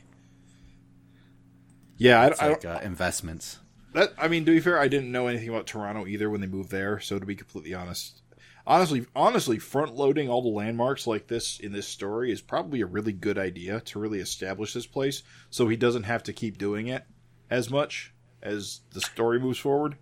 Yeah, 1.98 2.22
I, 2.22 2.28
It's 2.28 2.42
I, 2.42 2.50
like 2.50 2.66
uh, 2.66 2.80
investments. 2.84 3.60
that. 3.94 4.14
I 4.18 4.28
mean, 4.28 4.46
to 4.46 4.52
be 4.52 4.60
fair, 4.60 4.80
I 4.80 4.88
didn't 4.88 5.12
know 5.12 5.28
anything 5.28 5.50
about 5.50 5.66
Toronto 5.68 6.06
either 6.06 6.30
when 6.30 6.42
they 6.42 6.48
moved 6.48 6.70
there. 6.72 7.00
So 7.00 7.18
to 7.20 7.26
be 7.26 7.36
completely 7.36 7.74
honest, 7.74 8.22
honestly, 8.68 9.06
honestly, 9.16 9.60
front 9.60 9.96
loading 9.96 10.30
all 10.30 10.42
the 10.42 10.50
landmarks 10.50 11.08
like 11.08 11.28
this 11.28 11.60
in 11.60 11.72
this 11.72 11.88
story 11.88 12.32
is 12.32 12.42
probably 12.42 12.82
a 12.82 12.86
really 12.86 13.14
good 13.14 13.38
idea 13.38 13.80
to 13.82 14.00
really 14.00 14.20
establish 14.20 14.74
this 14.74 14.86
place, 14.88 15.24
so 15.50 15.68
he 15.68 15.78
doesn't 15.78 16.04
have 16.04 16.24
to 16.24 16.34
keep 16.34 16.58
doing 16.58 16.88
it 16.88 17.06
as 17.50 17.70
much 17.70 18.14
as 18.42 18.82
the 18.92 19.02
story 19.02 19.40
moves 19.40 19.60
forward. 19.60 19.96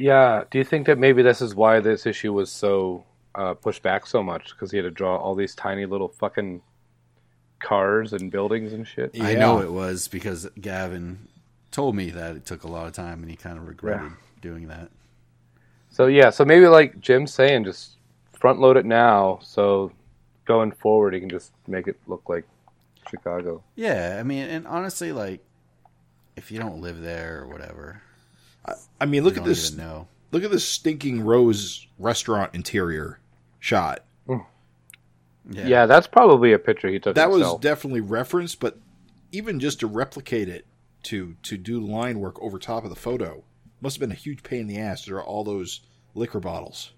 Yeah. 0.00 0.44
Do 0.50 0.56
you 0.56 0.64
think 0.64 0.86
that 0.86 0.98
maybe 0.98 1.22
this 1.22 1.42
is 1.42 1.54
why 1.54 1.80
this 1.80 2.06
issue 2.06 2.32
was 2.32 2.50
so 2.50 3.04
uh, 3.34 3.52
pushed 3.52 3.82
back 3.82 4.06
so 4.06 4.22
much? 4.22 4.50
Because 4.50 4.70
he 4.70 4.78
had 4.78 4.84
to 4.84 4.90
draw 4.90 5.16
all 5.16 5.34
these 5.34 5.54
tiny 5.54 5.84
little 5.84 6.08
fucking 6.08 6.62
cars 7.58 8.14
and 8.14 8.30
buildings 8.30 8.72
and 8.72 8.88
shit. 8.88 9.14
I 9.20 9.34
know 9.34 9.60
it 9.60 9.70
was 9.70 10.08
because 10.08 10.48
Gavin 10.58 11.28
told 11.70 11.94
me 11.94 12.08
that 12.10 12.34
it 12.34 12.46
took 12.46 12.64
a 12.64 12.68
lot 12.68 12.86
of 12.86 12.94
time, 12.94 13.20
and 13.20 13.30
he 13.30 13.36
kind 13.36 13.58
of 13.58 13.68
regretted 13.68 14.12
doing 14.40 14.68
that. 14.68 14.88
So 15.90 16.06
yeah. 16.06 16.30
So 16.30 16.46
maybe 16.46 16.66
like 16.66 16.98
Jim's 17.00 17.34
saying, 17.34 17.64
just 17.64 17.98
front 18.32 18.58
load 18.58 18.78
it 18.78 18.86
now. 18.86 19.40
So 19.42 19.92
going 20.46 20.72
forward, 20.72 21.12
he 21.12 21.20
can 21.20 21.28
just 21.28 21.52
make 21.68 21.86
it 21.86 21.98
look 22.06 22.26
like 22.26 22.46
Chicago. 23.10 23.62
Yeah, 23.76 24.16
I 24.18 24.22
mean, 24.22 24.48
and 24.48 24.66
honestly, 24.66 25.12
like, 25.12 25.44
if 26.36 26.50
you 26.50 26.58
don't 26.58 26.80
live 26.80 27.02
there 27.02 27.42
or 27.42 27.48
whatever, 27.48 28.00
I 29.00 29.06
mean, 29.06 29.14
you 29.16 29.22
look 29.22 29.36
at 29.36 29.44
this. 29.44 29.72
know. 29.72 30.08
Look 30.32 30.44
at 30.44 30.50
this 30.50 30.66
stinking 30.66 31.22
Rose 31.22 31.86
restaurant 31.98 32.54
interior 32.54 33.18
shot. 33.58 34.04
Yeah, 34.28 35.66
Yeah, 35.66 35.86
that's 35.86 36.06
probably 36.06 36.52
a 36.52 36.58
picture 36.58 36.88
he 36.88 37.00
took. 37.00 37.16
that 37.16 37.30
was 37.30 37.56
definitely 37.60 38.00
referenced, 38.02 38.60
but 38.60 38.78
even 39.32 39.58
just 39.58 39.80
to 39.80 39.86
replicate 39.86 40.48
it 40.48 40.66
to 41.04 41.34
to 41.42 41.56
do 41.56 41.80
line 41.80 42.20
work 42.20 42.40
over 42.42 42.58
top 42.58 42.84
of 42.84 42.90
the 42.90 42.96
photo 42.96 43.42
must 43.80 43.96
have 43.96 44.00
been 44.00 44.12
a 44.12 44.20
huge 44.20 44.42
pain 44.42 44.60
in 44.60 44.66
the 44.68 44.78
ass. 44.78 45.06
There 45.06 45.16
are 45.16 45.24
all 45.24 45.42
those 45.42 45.80
liquor 46.14 46.38
bottles. 46.40 46.92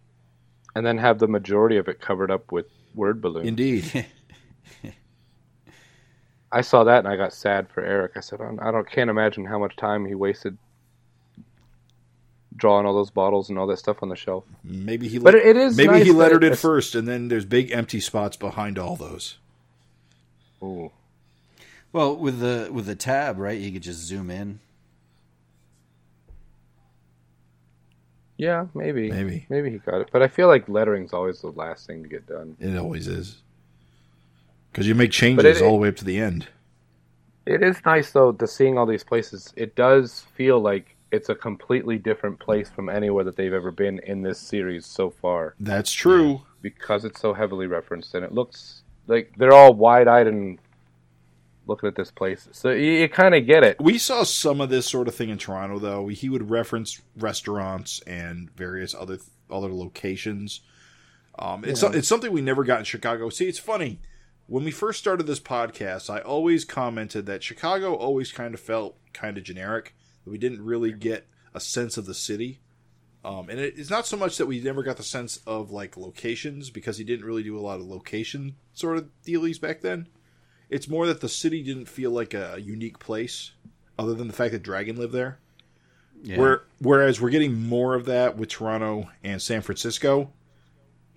and 0.75 0.85
then 0.85 0.99
have 0.99 1.19
the 1.19 1.29
majority 1.29 1.77
of 1.77 1.87
it 1.89 2.01
covered 2.01 2.31
up 2.31 2.51
with 2.53 2.67
word 2.95 3.23
balloons. 3.23 3.47
Indeed, 3.49 4.07
I 6.53 6.61
saw 6.61 6.85
that 6.85 6.99
and 6.99 7.09
I 7.09 7.17
got 7.17 7.33
sad 7.33 7.69
for 7.71 7.83
Erik. 7.83 8.13
I 8.17 8.21
said, 8.21 8.41
I 8.61 8.71
don't 8.71 8.91
can't 8.91 9.09
imagine 9.11 9.47
how 9.47 9.59
much 9.59 9.77
time 9.77 10.05
he 10.05 10.15
wasted 10.15 10.59
drawing 12.57 12.87
all 12.87 12.95
those 12.95 13.11
bottles 13.11 13.49
and 13.49 13.59
all 13.59 13.67
that 13.67 13.79
stuff 13.79 14.03
on 14.03 14.09
the 14.09 14.17
shelf. 14.17 14.45
maybe 14.65 15.09
he. 15.09 15.19
But 15.19 15.35
let- 15.35 15.45
it 15.47 15.57
is 15.57 15.77
maybe 15.77 15.89
nice 15.93 16.05
he 16.05 16.13
lettered 16.13 16.45
it 16.45 16.49
it's- 16.49 16.61
first, 16.61 16.95
and 16.95 17.07
then 17.09 17.29
there's 17.29 17.45
big 17.45 17.71
empty 17.71 18.01
spots 18.01 18.37
behind 18.37 18.79
all 18.79 18.97
those. 18.97 19.37
Oh, 20.61 20.93
Well, 21.93 22.17
with 22.17 22.41
the 22.41 22.69
with 22.73 22.87
the 22.87 22.95
tab, 22.95 23.39
right? 23.39 23.59
You 23.59 23.73
could 23.73 23.83
just 23.83 24.01
zoom 24.01 24.31
in. 24.31 24.61
Yeah, 28.39 28.67
maybe. 28.75 29.11
Maybe. 29.11 29.47
Maybe 29.49 29.71
he 29.71 29.79
got 29.79 30.01
it. 30.01 30.09
But 30.13 30.23
I 30.23 30.29
feel 30.29 30.49
like 30.49 30.67
lettering's 30.67 31.13
always 31.13 31.41
the 31.41 31.51
last 31.51 31.87
thing 31.87 32.03
to 32.03 32.09
get 32.09 32.27
done. 32.27 32.57
It 32.59 32.77
always 32.77 33.07
is 33.07 33.37
because 34.73 34.89
you 34.89 34.95
make 34.95 35.13
changes 35.13 35.61
it- 35.61 35.65
all 35.65 35.73
the 35.73 35.83
way 35.83 35.89
up 35.89 35.97
to 35.97 36.05
the 36.05 36.19
end. 36.19 36.49
It 37.45 37.63
is 37.63 37.85
nice 37.85 38.13
though 38.13 38.33
to 38.33 38.47
seeing 38.47 38.79
all 38.79 38.87
these 38.87 39.05
places. 39.05 39.53
It 39.57 39.75
does 39.75 40.21
feel 40.37 40.61
like 40.61 40.92
it's 41.13 41.29
a 41.29 41.35
completely 41.35 41.99
different 41.99 42.41
place 42.41 42.69
from 42.71 42.89
anywhere 42.89 43.23
that 43.23 43.37
they've 43.37 43.53
ever 43.53 43.71
been 43.71 43.99
in 44.01 44.23
this 44.23 44.39
series 44.41 44.87
so 44.87 45.11
far 45.11 45.55
That's 45.61 45.93
true. 45.93 46.43
because 46.63 47.05
it's 47.05 47.21
so 47.21 47.35
heavily 47.35 47.67
referenced 47.67 48.15
and 48.15 48.25
it 48.25 48.33
looks 48.33 48.83
like 49.07 49.33
they're 49.37 49.53
all 49.53 49.75
wide-eyed 49.75 50.27
and 50.27 50.59
looking 51.67 51.89
at 51.89 51.95
this 51.95 52.11
place. 52.11 52.49
So 52.53 52.71
you, 52.71 52.93
you 52.93 53.09
kind 53.09 53.35
of 53.35 53.47
get 53.47 53.63
it. 53.63 53.81
We 53.81 53.99
saw 53.99 54.25
some 54.25 54.61
of 54.61 54.69
this 54.71 54.87
sort 54.87 55.09
of 55.09 55.15
thing 55.15 55.29
in 55.29 55.39
Toronto, 55.39 55.79
though. 55.79 56.09
He 56.09 56.29
would 56.29 56.51
reference 56.51 57.01
restaurants 57.17 58.01
and 58.01 58.51
various 58.57 58.95
other 58.95 59.19
other 59.51 59.73
locations. 59.73 60.61
Um, 61.39 61.65
it's 61.65 61.83
it's 61.83 62.09
something 62.09 62.33
we 62.33 62.43
never 62.43 62.65
got 62.65 62.81
in 62.81 62.85
Chicago. 62.85 63.29
See, 63.29 63.49
it's 63.49 63.59
funny 63.59 64.01
when 64.47 64.65
we 64.65 64.71
first 64.71 64.99
started 64.99 65.27
this 65.27 65.41
podcast. 65.41 66.11
I 66.11 66.21
always 66.21 66.65
commented 66.65 67.27
that 67.27 67.43
Chicago 67.43 67.95
always 67.95 68.33
kind 68.33 68.55
of 68.55 68.61
felt 68.61 68.97
kind 69.13 69.39
of 69.39 69.45
generic. 69.45 69.95
We 70.25 70.39
didn't 70.39 70.65
really 70.65 70.93
get 70.93 71.27
a 71.55 71.61
sense 71.61 71.97
of 71.97 72.07
the 72.07 72.15
city. 72.15 72.61
Um, 73.25 73.49
and 73.49 73.61
it, 73.61 73.75
it's 73.77 73.91
not 73.91 74.07
so 74.07 74.17
much 74.17 74.37
that 74.39 74.47
we 74.47 74.61
never 74.61 74.83
got 74.83 74.97
the 74.97 75.03
sense 75.03 75.39
of 75.47 75.71
like 75.71 75.97
locations 75.97 76.71
because 76.71 76.99
he 76.99 77.05
didn't 77.05 77.25
really 77.25 77.43
do 77.43 77.57
a 77.59 77.61
lot 77.61 77.79
of 77.81 77.87
location 77.87 78.57
sort 78.73 78.99
of 78.99 79.09
dealies 79.25 79.61
back 79.61 79.81
then. 79.81 80.09
It's 80.71 80.89
more 80.89 81.07
that 81.07 81.21
the 81.21 81.29
city 81.29 81.63
didn't 81.63 81.87
feel 81.87 82.11
like 82.11 82.35
a 82.35 82.57
unique 82.59 82.99
place, 82.99 83.53
other 83.99 84.15
than 84.15 84.27
the 84.27 84.33
fact 84.33 84.53
that 84.53 84.63
Dragon 84.63 84.97
lived 84.97 85.13
there. 85.13 85.39
Yeah. 86.23 86.39
Where 86.39 86.63
whereas 86.79 87.21
we're 87.21 87.31
getting 87.31 87.69
more 87.69 87.95
of 87.95 88.07
that 88.07 88.37
with 88.37 88.49
Toronto 88.49 89.11
and 89.23 89.43
San 89.43 89.61
Francisco. 89.61 90.33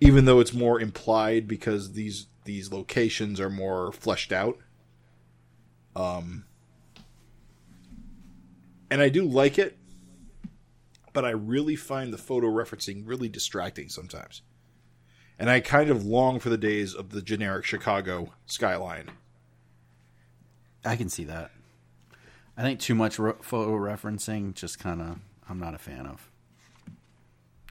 even 0.00 0.24
though 0.24 0.40
it's 0.40 0.52
more 0.52 0.80
implied 0.80 1.48
because 1.48 1.92
these 1.92 2.26
these 2.44 2.72
locations 2.72 3.40
are 3.40 3.50
more 3.50 3.92
fleshed 3.92 4.32
out. 4.32 4.58
Um, 5.94 6.44
and 8.90 9.00
I 9.00 9.08
do 9.08 9.24
like 9.24 9.58
it, 9.58 9.76
but 11.12 11.24
I 11.24 11.30
really 11.30 11.76
find 11.76 12.12
the 12.12 12.18
photo 12.18 12.48
referencing 12.48 13.02
really 13.06 13.28
distracting 13.28 13.88
sometimes. 13.88 14.42
And 15.38 15.50
I 15.50 15.60
kind 15.60 15.90
of 15.90 16.06
long 16.06 16.40
for 16.40 16.48
the 16.48 16.56
days 16.56 16.94
of 16.94 17.10
the 17.10 17.20
generic 17.20 17.64
Chicago 17.64 18.32
skyline. 18.46 19.10
I 20.84 20.96
can 20.96 21.08
see 21.08 21.24
that. 21.24 21.50
I 22.56 22.62
think 22.62 22.80
too 22.80 22.94
much 22.94 23.18
ro- 23.18 23.36
photo 23.42 23.72
referencing 23.72 24.54
just 24.54 24.78
kind 24.78 25.02
of 25.02 25.18
I'm 25.48 25.60
not 25.60 25.74
a 25.74 25.78
fan 25.78 26.06
of. 26.06 26.30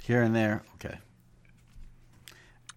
Here 0.03 0.21
and 0.21 0.35
there, 0.35 0.63
okay. 0.75 0.99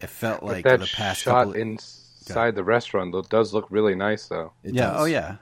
It 0.00 0.08
felt 0.08 0.42
like 0.42 0.64
that 0.64 0.80
the 0.80 0.86
past 0.86 1.22
shot 1.22 1.46
couple. 1.46 1.60
inside 1.60 2.54
the 2.54 2.64
restaurant 2.64 3.14
does 3.28 3.52
look 3.52 3.66
really 3.70 3.94
nice 3.94 4.28
though. 4.28 4.52
It 4.62 4.74
yeah, 4.74 4.90
does. 4.90 5.02
oh 5.02 5.04
yeah. 5.04 5.36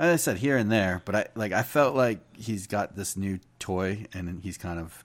As 0.00 0.14
I 0.14 0.16
said, 0.16 0.38
here 0.38 0.56
and 0.56 0.72
there, 0.72 1.02
but 1.04 1.14
I 1.14 1.26
like 1.34 1.52
I 1.52 1.62
felt 1.62 1.94
like 1.94 2.20
he's 2.34 2.66
got 2.66 2.96
this 2.96 3.18
new 3.18 3.38
toy 3.58 4.06
and 4.14 4.42
he's 4.42 4.56
kind 4.56 4.80
of 4.80 5.04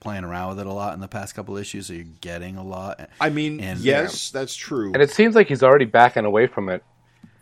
playing 0.00 0.24
around 0.24 0.48
with 0.48 0.60
it 0.60 0.66
a 0.66 0.72
lot 0.72 0.94
in 0.94 1.00
the 1.00 1.08
past 1.08 1.34
couple 1.34 1.58
issues. 1.58 1.88
So 1.88 1.92
you're 1.92 2.06
getting 2.22 2.56
a 2.56 2.62
lot. 2.64 3.10
I 3.20 3.28
mean, 3.28 3.60
And- 3.60 3.78
yes, 3.80 4.30
that's 4.30 4.56
true. 4.56 4.92
And 4.94 5.02
it 5.02 5.10
seems 5.10 5.34
like 5.34 5.48
he's 5.48 5.62
already 5.62 5.84
backing 5.84 6.24
away 6.24 6.46
from 6.46 6.70
it 6.70 6.82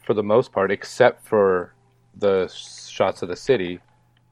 for 0.05 0.13
the 0.15 0.25
most 0.25 0.51
part, 0.51 0.73
except 0.73 1.25
for 1.25 1.73
the 2.17 2.49
shots 2.49 3.23
of 3.23 3.29
the 3.29 3.37
city. 3.37 3.79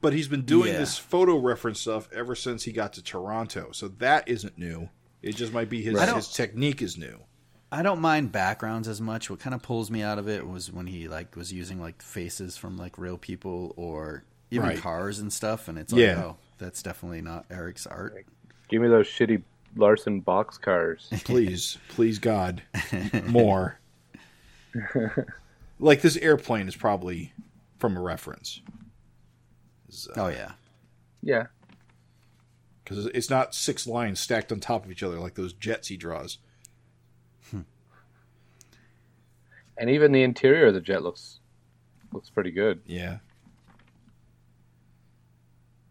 But 0.01 0.11
he's 0.11 0.27
been 0.27 0.43
doing 0.43 0.73
Yeah. 0.73 0.79
this 0.79 0.97
photo 0.97 1.37
reference 1.37 1.79
stuff 1.79 2.09
ever 2.13 2.35
since 2.35 2.63
he 2.63 2.73
got 2.73 2.91
to 2.93 3.01
Toronto, 3.03 3.69
so 3.71 3.87
that 3.99 4.27
isn't 4.27 4.57
new. 4.57 4.89
It 5.21 5.37
just 5.37 5.53
might 5.53 5.69
be 5.69 5.81
his 5.81 5.97
I 5.97 6.13
his 6.13 6.27
technique 6.27 6.81
is 6.81 6.97
new. 6.97 7.21
I 7.71 7.83
don't 7.83 8.01
mind 8.01 8.31
backgrounds 8.31 8.87
as 8.87 8.99
much. 8.99 9.29
What 9.29 9.39
kind 9.39 9.53
of 9.53 9.61
pulls 9.61 9.89
me 9.89 10.01
out 10.03 10.19
of 10.19 10.27
it 10.27 10.45
was 10.47 10.71
when 10.71 10.87
he 10.87 11.07
like 11.07 11.35
was 11.35 11.53
using 11.53 11.79
like 11.79 12.01
faces 12.01 12.57
from 12.57 12.77
like 12.77 12.97
real 12.97 13.17
people 13.17 13.73
or 13.77 14.23
even 14.49 14.67
Right. 14.69 14.77
cars 14.77 15.19
and 15.19 15.31
stuff, 15.31 15.67
and 15.69 15.77
it's 15.77 15.93
like, 15.93 16.01
Yeah. 16.01 16.21
oh, 16.25 16.37
that's 16.57 16.83
definitely 16.83 17.21
not 17.21 17.45
Erik's 17.49 17.87
art. 17.87 18.25
Give 18.67 18.81
me 18.81 18.89
those 18.89 19.07
shitty 19.07 19.43
Larsen 19.77 20.19
box 20.19 20.57
cars. 20.57 21.07
Please, 21.23 21.77
please 21.89 22.19
God, 22.19 22.61
more. 23.27 23.79
like 25.79 26.01
this 26.01 26.17
airplane 26.17 26.67
is 26.67 26.75
probably 26.75 27.33
from 27.79 27.95
a 27.97 28.01
reference 28.01 28.61
uh, 30.15 30.21
Oh 30.21 30.27
yeah, 30.27 30.51
yeah. 31.21 31.47
because 32.83 33.05
it's 33.07 33.29
not 33.29 33.53
six 33.55 33.85
lines 33.87 34.19
stacked 34.19 34.51
on 34.51 34.59
top 34.59 34.85
of 34.85 34.91
each 34.91 35.03
other 35.03 35.19
like 35.19 35.35
those 35.35 35.53
jets 35.53 35.87
he 35.89 35.97
draws. 35.97 36.37
And 39.77 39.89
even 39.89 40.11
the 40.11 40.23
interior 40.23 40.67
of 40.67 40.73
the 40.73 40.81
jet 40.81 41.03
looks 41.03 41.39
looks 42.11 42.29
pretty 42.29 42.51
good. 42.51 42.81
Yeah. 42.85 43.17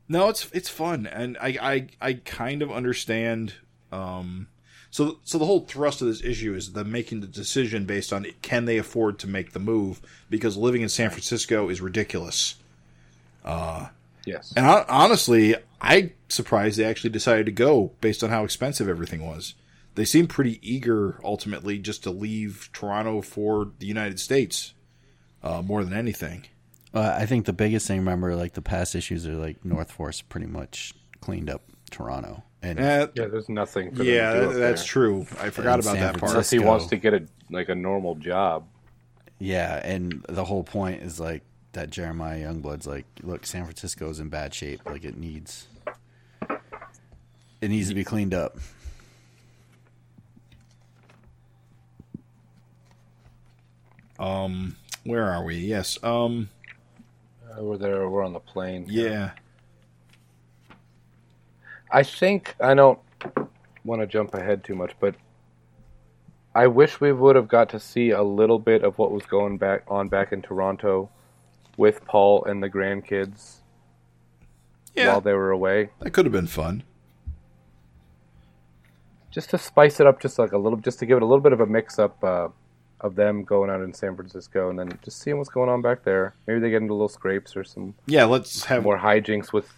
No, 0.09 0.29
it's 0.29 0.51
it's 0.53 0.69
fun, 0.69 1.07
and 1.07 1.39
I 1.41 1.59
I, 1.61 1.89
I 2.01 2.13
kind 2.15 2.63
of 2.63 2.71
understand. 2.73 3.55
Um, 3.93 4.49
so 4.91 5.19
so 5.25 5.39
the 5.39 5.47
whole 5.47 5.61
thrust 5.61 6.03
of 6.03 6.09
this 6.09 6.23
issue 6.23 6.55
is 6.55 6.73
them 6.73 6.91
making 6.91 7.21
the 7.21 7.27
decision 7.29 7.85
based 7.87 8.13
on 8.13 8.27
can 8.43 8.65
they 8.65 8.79
afford 8.79 9.19
to 9.21 9.29
make 9.29 9.53
the 9.53 9.61
move 9.61 10.01
because 10.29 10.57
living 10.57 10.83
in 10.83 10.89
San 10.89 11.11
Francisco 11.11 11.69
is 11.69 11.81
ridiculous. 11.81 12.57
Yes. 14.27 14.53
And 14.57 14.67
I, 14.67 14.85
honestly, 14.89 15.57
I 15.81 16.13
surprised 16.29 16.79
they 16.79 16.85
actually 16.85 17.11
decided 17.11 17.47
to 17.47 17.53
go 17.53 17.93
based 18.01 18.23
on 18.23 18.31
how 18.31 18.45
expensive 18.45 18.89
everything 18.89 19.27
was. 19.27 19.55
They 20.01 20.07
seem 20.07 20.29
pretty 20.29 20.59
eager 20.63 21.21
ultimately 21.23 21.79
just 21.79 22.05
to 22.05 22.11
leave 22.11 22.71
Toronto 22.73 23.21
for 23.21 23.71
the 23.81 23.85
United 23.87 24.19
States 24.19 24.73
uh, 25.43 25.61
more 25.61 25.85
than 25.85 25.93
anything. 25.93 26.47
uh, 26.95 27.17
I 27.21 27.27
think 27.27 27.45
the 27.45 27.53
biggest 27.53 27.87
thing. 27.87 27.99
Remember, 27.99 28.35
like 28.35 28.55
the 28.55 28.63
past 28.63 28.95
issues 28.95 29.27
are 29.27 29.35
like 29.35 29.63
North 29.63 29.93
Force 29.93 30.23
pretty 30.23 30.47
much 30.47 30.95
cleaned 31.21 31.51
up 31.51 31.61
Toronto, 31.91 32.43
and 32.63 32.81
Eh, 32.81 33.09
yeah, 33.15 33.27
there's 33.27 33.51
nothing 33.51 33.95
for 33.95 34.03
yeah, 34.03 34.33
them 34.33 34.41
to 34.41 34.41
do 34.41 34.47
that, 34.47 34.55
up 34.55 34.71
that's 34.71 34.81
there. 34.83 34.89
true. 34.89 35.27
I 35.39 35.51
forgot 35.51 35.75
And 35.75 35.83
about 35.85 35.93
San 35.97 36.01
that 36.01 36.19
part. 36.19 36.33
Unless 36.33 36.49
he 36.51 36.59
wants 36.61 36.87
to 36.87 36.97
get 36.97 37.13
a 37.13 37.27
like 37.51 37.69
a 37.69 37.75
normal 37.75 38.15
job. 38.15 38.65
Yeah, 39.39 39.83
and 39.85 40.25
the 40.31 40.47
whole 40.47 40.65
point 40.65 41.03
is 41.03 41.21
like 41.21 41.43
that 41.73 41.91
Jeremiah 41.91 42.43
Youngblood's 42.51 42.87
like, 42.87 43.05
look, 43.23 43.45
San 43.45 43.65
Francisco's 43.65 44.19
in 44.19 44.31
bad 44.31 44.55
shape. 44.55 44.81
Like 44.87 45.05
it 45.05 45.19
needs, 45.19 45.67
it 47.61 47.69
needs 47.69 47.91
to 47.91 47.95
be 47.95 48.03
cleaned 48.05 48.33
up. 48.33 48.57
Um, 54.21 54.77
where 55.05 55.25
are 55.25 55.43
we? 55.45 55.57
Yes. 55.57 55.99
Um, 56.05 56.51
Uh, 57.51 57.63
we're 57.65 57.79
there. 57.79 58.09
We're 58.09 58.23
on 58.25 58.33
the 58.33 58.41
plane. 58.41 58.87
yeah. 58.89 59.31
I 61.93 62.05
think 62.05 62.55
I 62.61 62.75
don't 62.75 63.01
want 63.85 64.01
to 64.03 64.07
jump 64.07 64.35
ahead 64.35 64.63
too 64.63 64.77
much, 64.77 64.93
but 65.01 65.17
I 66.55 66.69
wish 66.69 67.01
we 67.01 67.13
would 67.13 67.35
have 67.35 67.49
got 67.49 67.69
to 67.71 67.81
see 67.81 68.11
a 68.11 68.23
little 68.23 68.59
bit 68.61 68.85
of 68.85 68.97
what 68.99 69.11
was 69.11 69.25
going 69.27 69.59
back 69.59 69.83
on 69.89 70.09
back 70.09 70.31
in 70.33 70.41
Toronto 70.43 71.11
with 71.77 72.05
Paul 72.05 72.45
and 72.45 72.63
the 72.63 72.71
grandkids 72.71 73.57
Yeah. 74.95 75.09
while 75.09 75.21
they 75.21 75.33
were 75.33 75.51
away, 75.51 75.91
that 76.01 76.11
could 76.13 76.27
have 76.27 76.33
been 76.33 76.47
fun. 76.47 76.85
just 79.33 79.51
to 79.51 79.59
spice 79.59 80.01
it 80.01 80.07
up, 80.09 80.21
just 80.21 80.39
like 80.41 80.51
a 80.53 80.59
little, 80.59 80.79
just 80.79 80.99
to 80.99 81.07
give 81.07 81.17
it 81.17 81.23
a 81.23 81.27
little 81.27 81.41
bit 81.41 81.53
of 81.53 81.61
a 81.61 81.67
mix 81.67 81.99
up 82.01 82.23
uh, 82.23 82.49
of 83.01 83.15
them 83.15 83.45
going 83.45 83.71
out 83.71 83.81
in 83.81 83.93
San 83.95 84.15
Francisco, 84.17 84.69
and 84.71 84.79
then 84.79 84.99
just 85.03 85.21
seeing 85.21 85.39
what's 85.39 85.49
going 85.51 85.69
on 85.71 85.81
back 85.83 86.05
there. 86.05 86.35
Maybe 86.47 86.61
they 86.61 86.71
get 86.71 86.83
into 86.83 86.95
little 86.95 87.09
scrapes 87.09 87.57
or 87.57 87.65
some 87.65 87.95
Yeah, 88.07 88.25
let's 88.27 88.65
have 88.67 88.83
more 88.83 88.99
hijinks 88.99 89.53
with 89.53 89.73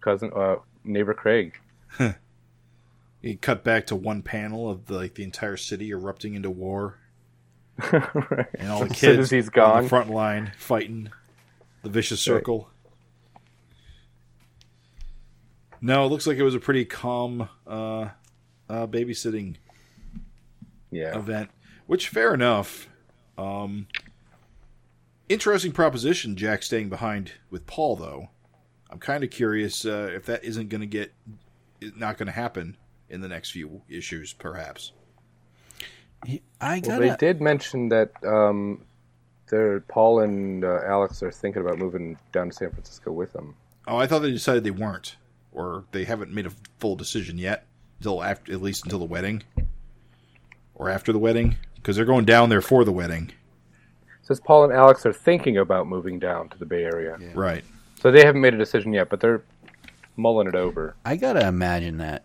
cousin 0.00 0.30
uh, 0.34 0.56
neighbor 0.84 1.14
Craig. 1.14 1.58
you 3.22 3.36
cut 3.38 3.64
back 3.64 3.86
to 3.88 3.96
one 3.96 4.22
panel 4.22 4.70
of 4.70 4.86
the, 4.86 4.94
like 4.94 5.14
the 5.14 5.24
entire 5.24 5.56
city 5.56 5.90
erupting 5.90 6.34
into 6.34 6.50
war, 6.50 6.98
right. 7.92 8.46
and 8.58 8.70
all 8.70 8.84
the 8.84 8.88
kids 8.94 9.18
as 9.18 9.30
he's 9.30 9.48
on 9.48 9.52
gone. 9.54 9.82
the 9.82 9.88
front 9.88 10.10
line 10.10 10.52
fighting 10.56 11.10
the 11.82 11.90
vicious 11.90 12.20
Right. 12.28 12.36
circle. 12.38 12.70
No, 15.80 16.04
it 16.06 16.08
looks 16.08 16.26
like 16.26 16.38
it 16.38 16.42
was 16.42 16.54
a 16.54 16.60
pretty 16.60 16.84
calm 16.84 17.48
uh, 17.66 18.08
uh, 18.68 18.86
babysitting 18.86 19.56
Yeah. 20.90 21.18
event, 21.18 21.50
which 21.86 22.08
fair 22.08 22.34
enough. 22.34 22.88
Um, 23.36 23.86
interesting 25.28 25.72
proposition, 25.72 26.36
Jack 26.36 26.62
staying 26.62 26.88
behind 26.88 27.32
with 27.50 27.66
Paul, 27.66 27.96
though. 27.96 28.28
I'm 28.90 28.98
kind 28.98 29.24
of 29.24 29.30
curious 29.30 29.84
uh, 29.84 30.10
if 30.14 30.26
that 30.26 30.44
isn't 30.44 30.68
going 30.68 30.82
to 30.82 30.86
get 30.86 31.12
not 31.96 32.16
going 32.16 32.26
to 32.26 32.32
happen 32.32 32.76
in 33.08 33.20
the 33.20 33.28
next 33.28 33.50
few 33.50 33.82
issues, 33.88 34.32
perhaps. 34.32 34.92
I 36.60 36.80
gotta, 36.80 37.00
they 37.00 37.16
did 37.16 37.40
mention 37.40 37.90
that 37.90 38.12
um, 38.24 38.84
they're 39.50 39.80
Paul 39.80 40.20
and 40.20 40.64
uh, 40.64 40.80
Alex 40.86 41.22
are 41.22 41.30
thinking 41.30 41.60
about 41.60 41.78
moving 41.78 42.16
down 42.32 42.50
to 42.50 42.54
San 42.54 42.70
Francisco 42.70 43.12
with 43.12 43.32
them. 43.32 43.56
Oh, 43.86 43.96
I 43.96 44.06
thought 44.06 44.20
they 44.20 44.30
decided 44.30 44.64
they 44.64 44.70
weren't, 44.70 45.16
or 45.52 45.84
they 45.92 46.04
haven't 46.04 46.32
made 46.32 46.46
a 46.46 46.52
full 46.78 46.96
decision 46.96 47.36
yet 47.36 47.66
until 47.98 48.22
after, 48.22 48.52
at 48.52 48.62
least 48.62 48.84
until 48.84 48.98
the 48.98 49.04
wedding, 49.04 49.42
or 50.74 50.88
after 50.88 51.12
the 51.12 51.18
wedding, 51.18 51.56
because 51.84 51.96
they're 51.96 52.06
going 52.06 52.24
down 52.24 52.48
there 52.48 52.62
for 52.62 52.82
the 52.82 52.92
wedding, 52.92 53.30
says 54.22 54.40
Paul 54.40 54.64
and 54.64 54.72
Alex 54.72 55.04
are 55.04 55.12
thinking 55.12 55.58
about 55.58 55.86
moving 55.86 56.18
down 56.18 56.48
to 56.48 56.58
the 56.58 56.64
Bay 56.64 56.82
Area, 56.82 57.18
right? 57.34 57.62
so 58.00 58.10
they 58.10 58.24
haven't 58.24 58.40
made 58.40 58.54
a 58.54 58.58
decision 58.58 58.94
yet, 58.94 59.10
but 59.10 59.20
they're 59.20 59.44
mulling 60.16 60.48
it 60.48 60.54
over. 60.54 60.96
I 61.04 61.16
gotta 61.16 61.46
imagine 61.46 61.98
that 61.98 62.24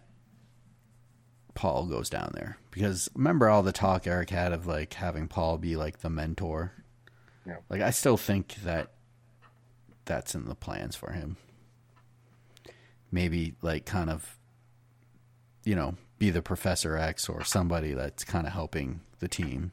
Paul 1.56 1.88
goes 1.88 2.10
down 2.10 2.32
there 2.36 2.58
because 2.72 3.10
remember 3.14 3.50
all 3.50 3.62
the 3.62 3.74
talk 3.74 4.08
Erik 4.08 4.30
had 4.30 4.54
of 4.54 4.66
like 4.66 4.94
having 4.94 5.28
Paul 5.28 5.58
be 5.58 5.76
like 5.76 6.00
the 6.00 6.10
mentor. 6.10 6.72
Yeah. 7.46 7.58
Like 7.68 7.82
I 7.82 7.90
still 7.90 8.16
think 8.16 8.56
that 8.64 8.92
that's 10.06 10.36
in 10.36 10.46
the 10.46 10.56
plans 10.56 10.96
for 10.96 11.12
him. 11.12 11.36
Maybe 13.12 13.56
like 13.62 13.86
kind 13.86 14.10
of, 14.10 14.38
you 15.66 15.76
know, 15.76 15.96
be 16.20 16.30
the 16.30 16.42
Professor 16.42 16.98
X 16.98 17.30
or 17.30 17.44
somebody 17.44 17.94
that's 17.94 18.24
kind 18.24 18.46
of 18.46 18.54
helping 18.54 19.02
the 19.20 19.28
team. 19.28 19.72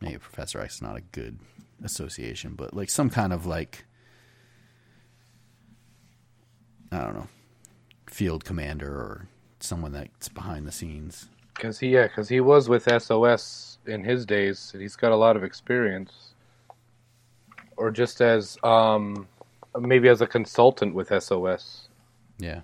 Maybe 0.00 0.18
Professor 0.18 0.60
X 0.60 0.76
is 0.76 0.82
not 0.82 0.96
a 0.96 1.00
good 1.00 1.38
association, 1.82 2.54
but 2.54 2.72
like 2.72 2.88
some 2.88 3.10
kind 3.10 3.32
of 3.32 3.44
like 3.44 3.84
I 6.92 6.98
don't 6.98 7.14
know, 7.14 7.28
field 8.06 8.44
commander 8.44 8.88
or 8.88 9.28
someone 9.60 9.92
that's 9.92 10.28
behind 10.28 10.66
the 10.66 10.72
scenes. 10.72 11.28
Because 11.54 11.78
he, 11.78 11.88
yeah, 11.88 12.06
because 12.06 12.28
he 12.28 12.40
was 12.40 12.68
with 12.68 12.88
SOS 13.02 13.78
in 13.86 14.04
his 14.04 14.26
days, 14.26 14.70
and 14.72 14.82
he's 14.82 14.96
got 14.96 15.12
a 15.12 15.16
lot 15.16 15.36
of 15.36 15.42
experience. 15.42 16.34
Or 17.76 17.90
just 17.90 18.20
as 18.20 18.56
um, 18.62 19.26
maybe 19.78 20.08
as 20.08 20.20
a 20.20 20.26
consultant 20.26 20.94
with 20.94 21.08
SOS. 21.22 21.88
Yeah. 22.38 22.60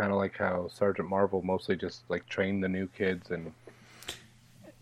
Kind 0.00 0.12
of 0.12 0.18
like 0.18 0.34
how 0.38 0.66
Sergeant 0.72 1.10
Marvel 1.10 1.42
mostly 1.42 1.76
just 1.76 2.04
like 2.08 2.26
trained 2.26 2.64
the 2.64 2.68
new 2.68 2.86
kids 2.86 3.30
and 3.30 3.52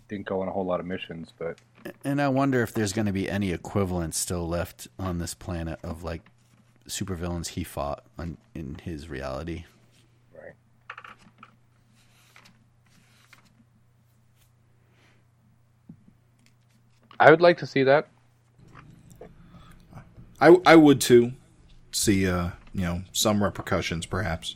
didn't 0.09 0.27
go 0.27 0.43
on 0.43 0.47
a 0.49 0.53
whole 0.53 0.65
lot 0.65 0.79
of 0.79 0.87
missions. 0.87 1.33
But 1.37 1.59
And 2.05 2.23
I 2.23 2.29
wonder 2.29 2.63
if 2.63 2.73
there's 2.73 2.93
going 2.93 3.07
to 3.07 3.13
be 3.13 3.29
any 3.29 3.51
equivalent 3.51 4.15
still 4.15 4.47
left 4.47 4.87
on 4.97 5.19
this 5.19 5.35
planet 5.35 5.81
of 5.83 6.05
like 6.05 6.23
supervillains 6.87 7.49
he 7.49 7.65
fought 7.65 8.05
on, 8.17 8.39
in 8.55 8.77
his 8.85 9.09
reality. 9.09 9.65
right, 10.33 10.53
I 17.19 17.33
would 17.33 17.41
like 17.41 17.59
to 17.59 17.67
see 17.67 17.83
that. 17.83 18.07
I 20.41 20.57
I 20.65 20.77
would 20.77 21.01
too 21.01 21.33
see 21.91 22.29
uh 22.29 22.51
you 22.73 22.83
know 22.83 23.03
some 23.11 23.43
repercussions 23.43 24.07
perhaps. 24.07 24.55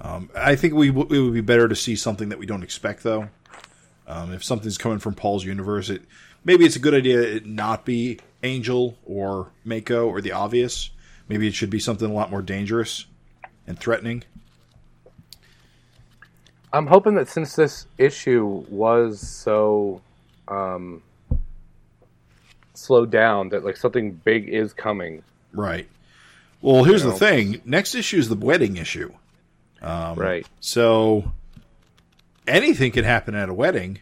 Um, 0.00 0.30
I 0.34 0.56
think 0.56 0.74
we 0.74 0.88
w- 0.88 1.06
it 1.14 1.22
would 1.22 1.34
be 1.34 1.40
better 1.40 1.68
to 1.68 1.76
see 1.76 1.96
something 1.96 2.30
that 2.30 2.38
we 2.38 2.46
don't 2.46 2.62
expect 2.62 3.02
though. 3.02 3.28
Um, 4.06 4.32
if 4.32 4.42
something's 4.42 4.78
coming 4.78 4.98
from 4.98 5.14
Paul's 5.14 5.44
universe, 5.44 5.90
it 5.90 6.02
maybe 6.44 6.64
it's 6.64 6.76
a 6.76 6.80
good 6.80 6.94
idea 6.94 7.20
it 7.20 7.46
not 7.46 7.84
be 7.84 8.18
Angel 8.42 8.96
or 9.04 9.52
Mako 9.64 10.08
or 10.08 10.20
the 10.20 10.32
obvious. 10.32 10.90
Maybe 11.28 11.46
it 11.46 11.54
should 11.54 11.70
be 11.70 11.78
something 11.78 12.10
a 12.10 12.12
lot 12.12 12.30
more 12.30 12.42
dangerous 12.42 13.06
and 13.66 13.78
threatening. 13.78 14.24
I'm 16.72 16.86
hoping 16.86 17.14
that 17.16 17.28
since 17.28 17.54
this 17.54 17.86
issue 17.98 18.64
was 18.68 19.20
so 19.20 20.00
um, 20.48 21.02
slowed 22.74 23.10
down, 23.10 23.50
that 23.50 23.64
like 23.64 23.76
something 23.76 24.12
big 24.12 24.48
is 24.48 24.72
coming. 24.72 25.22
Right. 25.52 25.88
Well, 26.62 26.84
here's 26.84 27.04
You 27.04 27.10
the 27.10 27.16
thing. 27.16 27.60
Next 27.64 27.94
issue 27.94 28.18
is 28.18 28.28
the 28.28 28.36
wedding 28.36 28.76
issue. 28.76 29.12
Right. 29.82 30.46
So 30.60 31.32
anything 32.46 32.92
can 32.92 33.04
happen 33.04 33.34
at 33.34 33.48
a 33.48 33.54
wedding. 33.54 34.00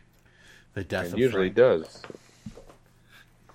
The 0.75 0.85
death 0.85 1.07
It 1.07 1.13
of 1.15 1.19
usually 1.19 1.51
Frank. 1.51 1.57
does. 1.57 2.03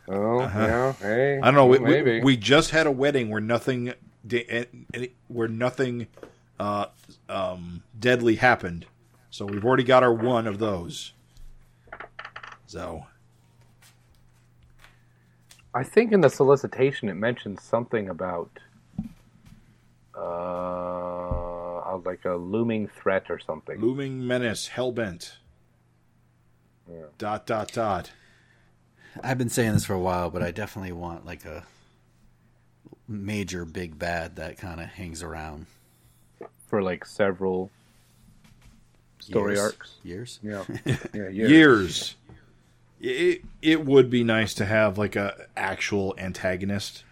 Oh 0.10 0.40
yeah, 0.42 0.94
hey. 0.94 1.38
Uh-huh. 1.38 1.48
I 1.48 1.52
don't 1.52 1.56
know. 1.56 1.68
We, 1.68 1.80
we, 1.80 1.90
maybe. 1.90 2.22
we 2.22 2.36
just 2.38 2.72
had 2.72 2.88
a 2.88 2.92
wedding 2.92 3.30
where 3.30 3.40
nothing, 3.40 3.94
da- 4.28 4.66
where 5.30 5.48
nothing, 5.48 6.08
uh, 6.60 6.88
um, 7.30 7.84
deadly 7.98 8.36
happened. 8.36 8.86
So 9.30 9.46
we've 9.46 9.64
already 9.64 9.84
got 9.86 10.04
our 10.04 10.14
one 10.14 10.46
of 10.46 10.60
those. 10.60 11.14
So 12.68 13.06
I 15.74 15.84
think 15.84 16.12
in 16.12 16.22
the 16.22 16.30
solicitation 16.30 17.08
it 17.08 17.16
mentions 17.16 17.62
something 17.64 18.10
about 18.10 18.50
uh, 20.16 21.53
like 21.98 22.26
a 22.26 22.34
looming 22.34 22.88
threat 22.88 23.30
or 23.30 23.40
something. 23.40 23.80
looming 23.80 24.26
menace, 24.26 24.70
hellbent. 24.76 25.34
Dot 27.18 27.46
dot 27.46 27.72
dot. 27.72 28.12
I've 29.24 29.38
been 29.38 29.50
saying 29.50 29.74
this 29.74 29.86
for 29.86 29.94
a 29.94 30.00
while, 30.00 30.30
but 30.30 30.44
I 30.44 30.52
definitely 30.52 30.92
want 30.92 31.26
like 31.26 31.46
a 31.46 31.64
major 33.08 33.64
big 33.66 33.98
bad 33.98 34.36
that 34.36 34.58
kind 34.58 34.82
of 34.82 34.88
hangs 34.88 35.22
around 35.24 35.68
for 36.68 36.82
like 36.82 37.06
several 37.06 37.70
story 39.20 39.54
years. 39.54 39.64
arcs. 39.64 39.94
Years. 40.04 40.40
Yeah, 40.44 40.64
yeah, 41.14 41.30
Years. 41.30 42.16
It 43.00 43.42
it 43.62 43.86
would 43.86 44.10
be 44.10 44.24
nice 44.24 44.54
to 44.56 44.66
have 44.66 44.98
like 44.98 45.16
a 45.16 45.48
actual 45.56 46.16
antagonist. 46.18 47.04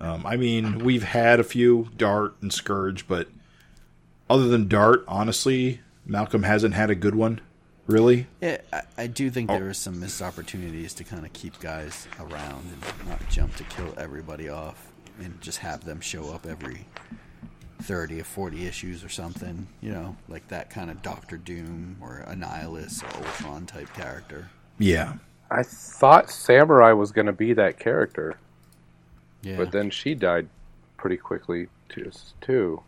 Um, 0.00 0.26
I 0.26 0.36
mean, 0.36 0.80
we've 0.80 1.02
had 1.04 1.38
a 1.38 1.44
few 1.44 1.88
Dart 1.96 2.34
and 2.40 2.52
Scourge, 2.52 3.06
but 3.06 3.28
other 4.32 4.48
than 4.48 4.66
Dart, 4.66 5.04
honestly, 5.06 5.80
Malcolm 6.06 6.42
hasn't 6.42 6.74
had 6.74 6.88
a 6.88 6.94
good 6.94 7.14
one. 7.14 7.40
Really? 7.86 8.26
Yeah, 8.40 8.58
I, 8.72 8.82
I 8.96 9.06
do 9.06 9.28
think 9.28 9.50
oh. 9.50 9.54
there 9.54 9.62
there 9.62 9.70
is 9.70 9.78
some 9.78 10.00
missed 10.00 10.22
opportunities 10.22 10.94
to 10.94 11.04
kind 11.04 11.26
of 11.26 11.32
keep 11.32 11.60
guys 11.60 12.08
around 12.18 12.64
and 12.72 13.08
not 13.08 13.28
jump 13.28 13.54
to 13.56 13.64
kill 13.64 13.92
everybody 13.98 14.48
off, 14.48 14.90
and 15.20 15.38
just 15.40 15.58
have 15.58 15.84
them 15.84 16.00
show 16.00 16.30
up 16.32 16.46
every 16.46 16.86
thirty 17.82 18.20
or 18.20 18.24
forty 18.24 18.66
issues 18.66 19.04
or 19.04 19.08
something. 19.08 19.66
You 19.80 19.90
know, 19.90 20.16
like 20.28 20.48
that 20.48 20.70
kind 20.70 20.90
of 20.90 21.02
Doctor 21.02 21.36
Doom 21.36 21.98
or 22.00 22.24
Annihilus 22.28 23.02
or 23.02 23.26
Ultron 23.26 23.66
type 23.66 23.92
character. 23.92 24.48
Yeah. 24.78 25.14
I 25.50 25.62
thought 25.64 26.30
Samurai 26.30 26.92
was 26.92 27.12
going 27.12 27.26
to 27.26 27.32
be 27.32 27.52
that 27.52 27.78
character, 27.78 28.36
Yeah, 29.42 29.58
but 29.58 29.70
then 29.70 29.90
she 29.90 30.14
died 30.14 30.48
pretty 30.96 31.18
quickly 31.18 31.68
too. 32.40 32.82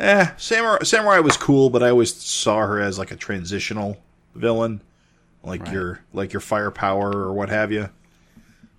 Eh, 0.00 0.30
Samurai, 0.38 0.82
Samurai 0.82 1.18
was 1.18 1.36
cool, 1.36 1.68
but 1.68 1.82
I 1.82 1.90
always 1.90 2.14
saw 2.14 2.66
her 2.66 2.80
as 2.80 2.98
like 2.98 3.10
a 3.10 3.16
transitional 3.16 3.98
villain, 4.34 4.80
like 5.44 5.62
Right. 5.64 5.72
your 5.72 6.00
like 6.14 6.32
your 6.32 6.40
firepower 6.40 7.10
or 7.12 7.34
what 7.34 7.50
have 7.50 7.70
you. 7.70 7.90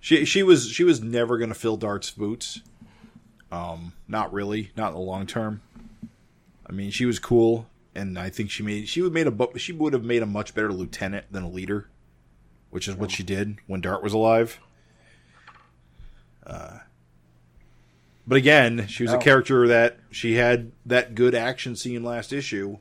She 0.00 0.24
she 0.24 0.42
was 0.42 0.68
she 0.68 0.82
was 0.82 1.00
never 1.00 1.38
going 1.38 1.50
to 1.50 1.54
fill 1.54 1.76
Dart's 1.76 2.10
boots. 2.10 2.60
Um, 3.52 3.92
not 4.08 4.32
really, 4.32 4.72
not 4.76 4.88
in 4.88 4.94
the 4.94 5.00
long 5.00 5.26
term. 5.26 5.62
I 6.66 6.72
mean, 6.72 6.90
she 6.90 7.04
was 7.06 7.20
cool, 7.20 7.66
and 7.94 8.18
I 8.18 8.28
think 8.28 8.50
she 8.50 8.64
made 8.64 8.88
she 8.88 9.00
would 9.00 9.12
made 9.12 9.28
a 9.28 9.58
she 9.58 9.72
would 9.72 9.92
have 9.92 10.04
made 10.04 10.22
a 10.22 10.26
much 10.26 10.54
better 10.54 10.72
lieutenant 10.72 11.26
than 11.30 11.44
a 11.44 11.48
leader, 11.48 11.88
which 12.70 12.88
is 12.88 12.96
what 12.96 13.12
she 13.12 13.22
did 13.22 13.58
when 13.68 13.80
Dart 13.80 14.02
was 14.02 14.12
alive. 14.12 14.58
Uh, 16.44 16.78
but 18.26 18.36
again, 18.36 18.86
she 18.86 19.02
was 19.02 19.12
a 19.12 19.16
Oh. 19.16 19.20
character 19.20 19.66
that 19.68 19.98
she 20.10 20.34
had 20.34 20.72
that 20.86 21.14
good 21.14 21.34
action 21.34 21.76
scene 21.76 22.02
last 22.02 22.32
issue, 22.32 22.78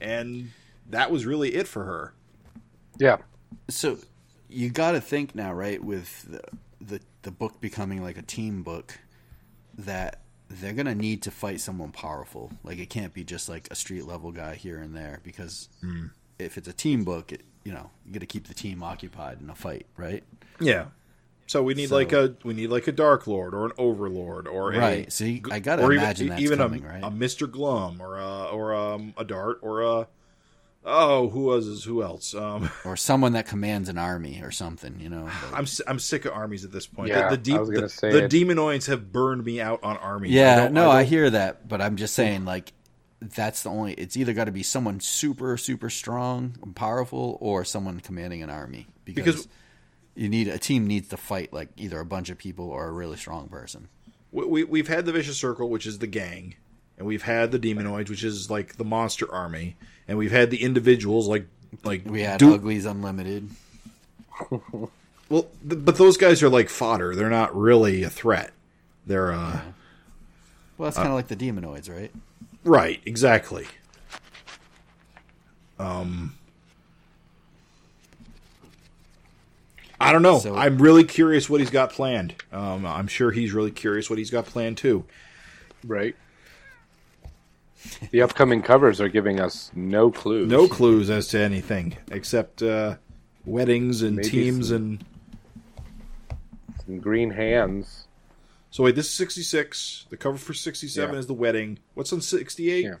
and 0.00 0.50
that 0.90 1.10
was 1.10 1.24
really 1.26 1.54
it 1.54 1.68
for 1.68 1.84
her. 1.84 2.14
Yeah, 2.98 3.18
So 3.68 3.98
you 4.48 4.70
got 4.70 4.92
to 4.92 5.00
think 5.00 5.34
now, 5.34 5.52
right? 5.52 5.82
With 5.82 6.22
the, 6.30 6.40
the 6.80 7.00
the 7.22 7.30
book 7.30 7.60
becoming 7.60 8.02
like 8.02 8.18
a 8.18 8.22
team 8.22 8.62
book, 8.62 8.98
that 9.78 10.20
they're 10.50 10.74
gonna 10.74 10.94
need 10.94 11.22
to 11.22 11.30
fight 11.30 11.60
someone 11.60 11.92
powerful. 11.92 12.50
Like 12.62 12.78
it 12.78 12.90
can't 12.90 13.14
be 13.14 13.24
just 13.24 13.48
like 13.48 13.68
a 13.70 13.74
street 13.74 14.04
level 14.06 14.32
guy 14.32 14.54
here 14.54 14.78
and 14.78 14.94
there 14.94 15.20
because 15.22 15.68
hmm. 15.80 16.06
if 16.38 16.58
it's 16.58 16.68
a 16.68 16.72
team 16.72 17.04
book, 17.04 17.32
it, 17.32 17.42
you 17.64 17.72
know 17.72 17.90
you 18.04 18.12
got 18.12 18.20
to 18.20 18.26
keep 18.26 18.48
the 18.48 18.54
team 18.54 18.82
occupied 18.82 19.40
in 19.40 19.48
a 19.48 19.54
fight, 19.54 19.86
right? 19.96 20.22
Yeah. 20.60 20.86
So 21.52 21.62
we 21.62 21.74
need 21.74 21.90
So- 21.90 21.96
like 21.96 22.12
a 22.14 22.34
we 22.44 22.54
need 22.54 22.68
like 22.68 22.88
a 22.88 22.92
Dark 22.92 23.26
Lord 23.26 23.52
or 23.52 23.66
an 23.66 23.72
Overlord 23.76 24.48
or 24.48 24.72
a 24.72 24.78
Right. 24.78 25.12
So 25.12 25.24
you, 25.24 25.42
I 25.50 25.58
got 25.58 25.76
to 25.76 25.82
or 25.82 25.92
imagine 25.92 26.24
even, 26.24 26.36
that's 26.36 26.42
even 26.42 26.58
coming, 26.58 26.82
a, 26.82 26.88
right? 26.88 27.04
a 27.04 27.10
Mister 27.10 27.46
Glum 27.46 28.00
or 28.00 28.16
a 28.18 28.44
or 28.44 28.74
um, 28.74 29.12
a 29.18 29.24
Dart 29.24 29.58
or 29.60 29.82
a 29.82 30.08
oh 30.82 31.28
who 31.28 31.42
was 31.42 31.84
who 31.84 32.02
else? 32.02 32.34
Um, 32.34 32.70
or 32.86 32.96
someone 32.96 33.34
that 33.34 33.46
commands 33.46 33.90
an 33.90 33.98
army 33.98 34.40
or 34.42 34.50
something, 34.50 34.98
you 34.98 35.10
know. 35.10 35.24
like- 35.24 35.52
I'm 35.52 35.66
I'm 35.86 35.98
sick 35.98 36.24
of 36.24 36.32
armies 36.32 36.64
at 36.64 36.72
this 36.72 36.86
point. 36.86 37.10
Yeah, 37.10 37.28
the, 37.28 37.36
the, 37.36 37.52
I 37.52 37.58
was 37.60 37.68
gonna 37.68 37.80
the, 37.82 37.88
say 37.90 38.12
the 38.12 38.24
it. 38.24 38.30
demonoids 38.30 38.86
have 38.86 39.12
burned 39.12 39.44
me 39.44 39.60
out 39.60 39.80
on 39.84 39.98
armies. 39.98 40.30
Yeah, 40.32 40.56
don't- 40.56 40.72
no, 40.72 40.90
I, 40.90 41.02
don't- 41.02 41.10
hear 41.10 41.28
that, 41.28 41.68
but 41.68 41.82
I'm 41.82 41.96
just 41.96 42.14
saying, 42.14 42.46
like, 42.46 42.72
that's 43.20 43.62
the 43.62 43.68
only. 43.68 43.92
It's 43.92 44.16
either 44.16 44.32
got 44.32 44.44
to 44.46 44.52
be 44.52 44.62
someone 44.62 45.00
super, 45.00 45.58
super 45.58 45.90
strong 45.90 46.56
and 46.62 46.74
powerful, 46.74 47.36
or 47.42 47.62
someone 47.66 48.00
commanding 48.00 48.42
an 48.42 48.48
army. 48.48 48.86
Because, 49.04 49.24
Because- 49.24 49.48
you 50.14 50.28
need 50.28 50.48
a 50.48 50.58
team 50.58 50.86
needs 50.86 51.08
to 51.08 51.16
fight 51.16 51.52
like 51.52 51.68
either 51.76 51.98
a 52.00 52.04
bunch 52.04 52.28
of 52.30 52.38
people 52.38 52.68
or 52.70 52.86
a 52.86 52.92
really 52.92 53.16
strong 53.16 53.48
person. 53.48 53.88
we, 54.30 54.44
we 54.46 54.64
we've 54.64 54.88
had 54.88 55.06
the 55.06 55.12
vicious 55.12 55.36
circle, 55.38 55.68
which 55.70 55.86
is 55.86 55.98
the 55.98 56.06
gang, 56.06 56.54
and 56.98 57.06
we've 57.06 57.22
had 57.22 57.50
the 57.52 57.58
demonoids, 57.58 58.10
which 58.10 58.24
is 58.24 58.50
like 58.50 58.76
the 58.76 58.84
monster 58.84 59.32
army, 59.32 59.76
and 60.08 60.18
we've 60.18 60.32
had 60.32 60.50
the 60.50 60.62
individuals 60.62 61.28
like 61.28 61.46
like 61.84 62.02
We 62.04 62.22
had 62.22 62.38
Du- 62.38 62.54
Uglies 62.54 62.84
Unlimited. 62.86 63.48
Well, 65.28 65.44
th- 65.66 65.82
but 65.82 65.96
those 65.96 66.18
guys 66.18 66.42
are 66.42 66.50
like 66.50 66.68
fodder. 66.68 67.14
They're 67.14 67.30
not 67.30 67.56
really 67.56 68.02
a 68.02 68.10
threat. 68.10 68.50
They're 69.06 69.32
uh 69.32 69.60
Well, 70.76 70.86
that's 70.88 70.96
kind 70.96 71.08
of 71.08 71.14
like 71.14 71.28
the 71.28 71.36
Demonoids, 71.36 71.88
right? 71.90 72.10
right, 72.64 73.00
exactly. 73.06 73.66
Um 75.78 76.34
I 80.02 80.12
don't 80.12 80.22
know. 80.22 80.38
So- 80.38 80.54
I'm 80.56 80.78
really 80.78 81.04
curious 81.04 81.48
what 81.48 81.60
he's 81.60 81.70
got 81.70 81.92
planned. 81.92 82.34
Um, 82.52 82.84
I'm 82.86 83.06
sure 83.08 83.30
he's 83.30 83.52
really 83.52 83.70
curious 83.70 84.08
what 84.10 84.18
he's 84.18 84.30
got 84.30 84.46
planned 84.46 84.78
too. 84.78 85.04
right. 85.84 86.14
The 88.12 88.22
upcoming 88.22 88.62
covers 88.62 89.00
are 89.00 89.08
giving 89.08 89.40
us 89.40 89.70
no 89.74 90.10
clues. 90.12 90.48
No 90.48 90.68
clues 90.68 91.10
as 91.10 91.26
to 91.28 91.40
anything 91.40 91.96
except 92.12 92.62
uh, 92.62 92.96
weddings 93.44 94.02
and 94.02 94.16
Maybe 94.16 94.28
teams 94.28 94.68
some- 94.68 94.76
and. 94.76 95.04
Some 96.86 96.98
green 97.00 97.30
hands. 97.30 98.06
So 98.70 98.84
wait, 98.84 98.94
this 98.96 99.06
is 99.06 99.14
66. 99.14 100.06
The 100.10 100.16
cover 100.16 100.38
for 100.38 100.54
67 100.54 101.12
Yeah. 101.12 101.18
is 101.18 101.26
the 101.26 101.34
wedding. 101.34 101.78
What's 101.94 102.12
on 102.12 102.20
68? 102.20 102.84
Yeah. 102.84 102.94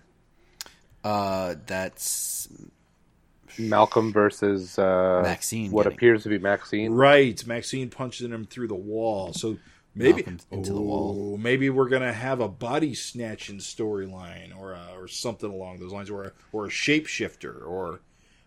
Uh, 1.04 1.54
that's 1.66 2.48
Malcolm 3.58 4.12
versus 4.12 4.78
uh, 4.78 5.20
Maxine 5.22 5.70
What 5.70 5.84
getting- 5.84 5.96
appears 5.98 6.22
to 6.24 6.28
be 6.28 6.38
Maxine. 6.38 6.92
Right, 6.92 7.44
Maxine 7.46 7.90
punching 7.90 8.30
him 8.30 8.44
through 8.46 8.68
the 8.68 8.74
wall. 8.74 9.32
So 9.32 9.58
Maybe 9.94 10.22
Malcolm 10.22 10.38
into 10.50 10.72
the 10.72 10.80
wall. 10.80 11.36
Maybe 11.36 11.68
we're 11.68 11.88
gonna 11.90 12.12
have 12.14 12.40
a 12.40 12.48
body 12.48 12.94
snatching 12.94 13.58
storyline, 13.58 14.56
or 14.58 14.72
a, 14.72 14.88
or 14.96 15.06
something 15.06 15.50
along 15.50 15.80
those 15.80 15.92
lines, 15.92 16.08
or 16.08 16.24
a, 16.24 16.32
or 16.52 16.66
a 16.66 16.70
shapeshifter, 16.70 17.66
or 17.66 18.00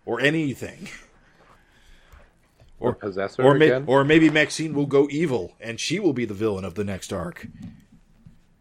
or 0.08 0.20
anything. 0.22 0.88
Or 2.80 2.94
Possessor 2.94 3.42
Or, 3.42 3.54
may, 3.54 3.68
again? 3.68 3.86
or 3.88 4.04
maybe 4.04 4.30
Maxine 4.30 4.74
will 4.74 4.86
go 4.86 5.08
evil, 5.10 5.54
and 5.62 5.80
she 5.80 6.00
will 6.00 6.12
be 6.14 6.26
the 6.26 6.34
villain 6.34 6.66
of 6.66 6.76
the 6.76 6.84
next 6.84 7.14
arc. 7.14 7.48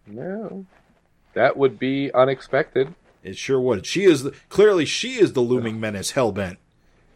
No. 0.06 0.66
That 1.32 1.56
would 1.56 1.78
be 1.80 2.12
unexpected. 2.12 2.94
It 3.24 3.38
sure 3.38 3.58
would. 3.58 3.86
She 3.86 4.04
is 4.04 4.22
the, 4.22 4.32
clearly 4.50 4.84
she 4.84 5.14
is 5.14 5.32
the 5.32 5.40
looming 5.40 5.80
menace, 5.80 6.12
hellbent. 6.12 6.58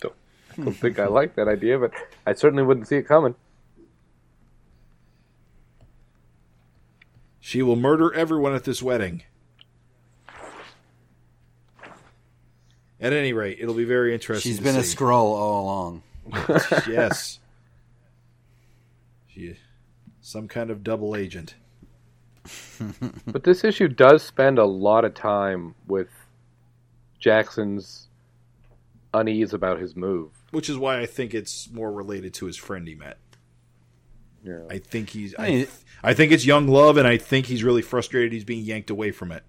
Don't, 0.01 0.15
I 0.53 0.63
don't 0.63 0.73
think 0.73 0.99
I 0.99 1.07
like 1.07 1.37
that 1.37 1.47
idea, 1.47 1.79
but 1.79 1.93
I 2.27 2.33
certainly 2.33 2.65
wouldn't 2.65 2.89
see 2.89 2.97
it 2.97 3.03
coming. 3.07 3.35
She 7.41 7.63
will 7.63 7.77
murder 7.77 8.13
everyone 8.15 8.55
at 8.55 8.65
this 8.65 8.83
wedding. 8.83 9.23
At 13.01 13.13
any 13.13 13.33
rate, 13.33 13.59
it'll 13.61 13.75
be 13.75 13.85
very 13.85 14.13
interesting. 14.13 14.51
She's 14.51 14.59
to 14.59 14.65
been 14.65 14.77
a 14.77 14.81
Skrull 14.81 15.13
all 15.13 15.65
along. 15.65 16.03
yes. 16.89 17.39
She, 19.29 19.57
some 20.21 20.49
kind 20.49 20.71
of 20.71 20.83
double 20.83 21.15
agent. 21.15 21.55
But 23.27 23.45
this 23.45 23.65
issue 23.65 23.89
does 23.89 24.23
spend 24.23 24.59
a 24.59 24.65
lot 24.65 25.05
of 25.05 25.15
time 25.15 25.75
with 25.87 26.09
Jackson's 27.19 28.09
unease 29.13 29.53
about 29.53 29.81
his 29.81 29.97
move. 29.97 30.31
Which 30.51 30.69
is 30.69 30.77
why 30.79 31.01
I 31.01 31.07
think 31.07 31.35
it's 31.35 31.71
more 31.71 31.93
related 31.93 32.35
to 32.35 32.47
his 32.47 32.57
friend 32.57 32.87
he 32.89 32.95
met. 32.95 33.19
Yeah. 34.43 34.63
I 34.71 34.79
think 34.79 35.11
he's. 35.11 35.35
I, 35.39 35.47
I 35.47 35.69
I 36.03 36.15
think 36.15 36.33
it's 36.33 36.47
young 36.47 36.69
love, 36.69 36.97
and 36.97 37.07
I 37.07 37.19
think 37.19 37.47
he's 37.47 37.65
really 37.65 37.83
frustrated 37.83 38.33
he's 38.33 38.45
being 38.45 38.65
yanked 38.65 38.91
away 38.91 39.11
from 39.11 39.33
it. 39.33 39.43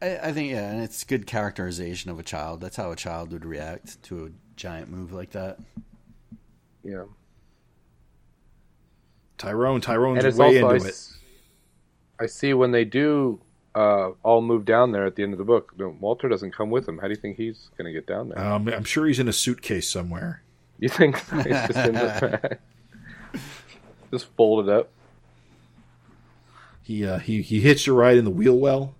I, 0.00 0.18
I 0.28 0.32
think 0.32 0.50
yeah, 0.50 0.70
and 0.70 0.82
it's 0.82 1.04
good 1.04 1.26
characterization 1.26 2.10
of 2.10 2.18
a 2.18 2.22
child. 2.22 2.60
That's 2.60 2.76
how 2.76 2.90
a 2.90 2.96
child 2.96 3.32
would 3.32 3.44
react 3.44 4.02
to 4.04 4.26
a 4.26 4.30
giant 4.56 4.90
move 4.90 5.12
like 5.12 5.30
that. 5.30 5.58
Yeah. 6.82 7.04
Tyrone, 9.38 9.80
Tyrone's 9.80 10.24
And 10.24 10.38
way 10.38 10.62
also 10.62 10.68
I, 10.68 10.74
into 10.76 10.88
it. 10.88 11.08
I 12.20 12.26
see 12.26 12.54
when 12.54 12.70
they 12.70 12.84
do 12.84 13.40
uh, 13.74 14.10
all 14.22 14.40
move 14.40 14.64
down 14.64 14.92
there 14.92 15.04
at 15.04 15.16
the 15.16 15.22
end 15.22 15.32
of 15.32 15.38
the 15.38 15.44
book. 15.44 15.72
Walter 15.78 16.28
doesn't 16.28 16.52
come 16.52 16.70
with 16.70 16.86
them. 16.86 16.98
How 16.98 17.08
do 17.08 17.10
you 17.10 17.20
think 17.20 17.36
he's 17.36 17.70
going 17.76 17.86
to 17.86 17.92
get 17.92 18.06
down 18.06 18.28
there? 18.28 18.38
Um, 18.38 18.68
I'm 18.68 18.84
sure 18.84 19.06
he's 19.06 19.18
in 19.18 19.28
a 19.28 19.32
suitcase 19.32 19.88
somewhere. 19.88 20.42
you 20.78 20.88
think 20.88 21.16
he's 21.30 21.44
just 21.44 21.76
in 21.76 21.94
the 21.94 22.58
just 24.12 24.26
folded 24.36 24.72
up? 24.72 24.90
He 26.82 27.06
uh, 27.06 27.18
he 27.18 27.40
he 27.40 27.60
hitched 27.60 27.86
a 27.86 27.92
ride 27.92 28.18
in 28.18 28.24
the 28.24 28.30
wheel 28.30 28.58
well. 28.58 28.94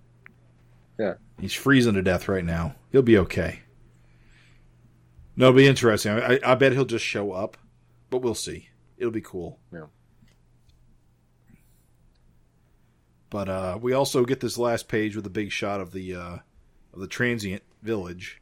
Yeah. 0.97 1.13
He's 1.39 1.53
freezing 1.53 1.93
to 1.93 2.01
death 2.01 2.27
right 2.27 2.43
now. 2.43 2.75
He'll 2.91 3.01
be 3.01 3.17
okay. 3.19 3.61
No, 5.35 5.47
it'll 5.49 5.57
be 5.57 5.67
interesting. 5.67 6.13
I, 6.13 6.39
I 6.43 6.55
bet 6.55 6.71
he'll 6.71 6.85
just 6.85 7.05
show 7.05 7.33
up, 7.33 7.57
but 8.09 8.19
we'll 8.19 8.33
see. 8.35 8.69
It'll 8.97 9.11
be 9.11 9.21
cool. 9.21 9.59
Yeah. 9.71 9.85
But 13.29 13.49
uh, 13.49 13.77
we 13.81 13.93
also 13.93 14.23
get 14.25 14.39
this 14.39 14.57
last 14.57 14.87
page 14.87 15.15
with 15.15 15.25
a 15.25 15.29
big 15.31 15.51
shot 15.51 15.81
of 15.81 15.91
the 15.91 16.15
uh, 16.15 16.37
of 16.93 16.99
the 16.99 17.07
transient 17.07 17.63
village. 17.81 18.41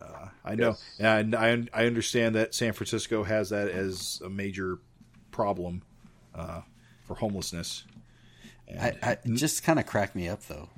Uh, 0.00 0.28
I 0.44 0.54
know, 0.54 0.70
Yes. 0.70 0.84
and 0.98 1.34
I 1.34 1.66
I 1.72 1.86
understand 1.86 2.34
that 2.34 2.54
San 2.54 2.72
Francisco 2.72 3.24
has 3.24 3.50
that 3.50 3.68
as 3.68 4.20
a 4.24 4.28
major 4.30 4.78
problem 5.30 5.82
uh, 6.34 6.60
for 7.06 7.14
homelessness. 7.16 7.84
I, 8.80 8.92
I 9.02 9.10
it 9.12 9.34
just 9.34 9.62
kind 9.62 9.78
of 9.78 9.86
cracked 9.86 10.14
me 10.16 10.28
up 10.28 10.42
though. 10.46 10.68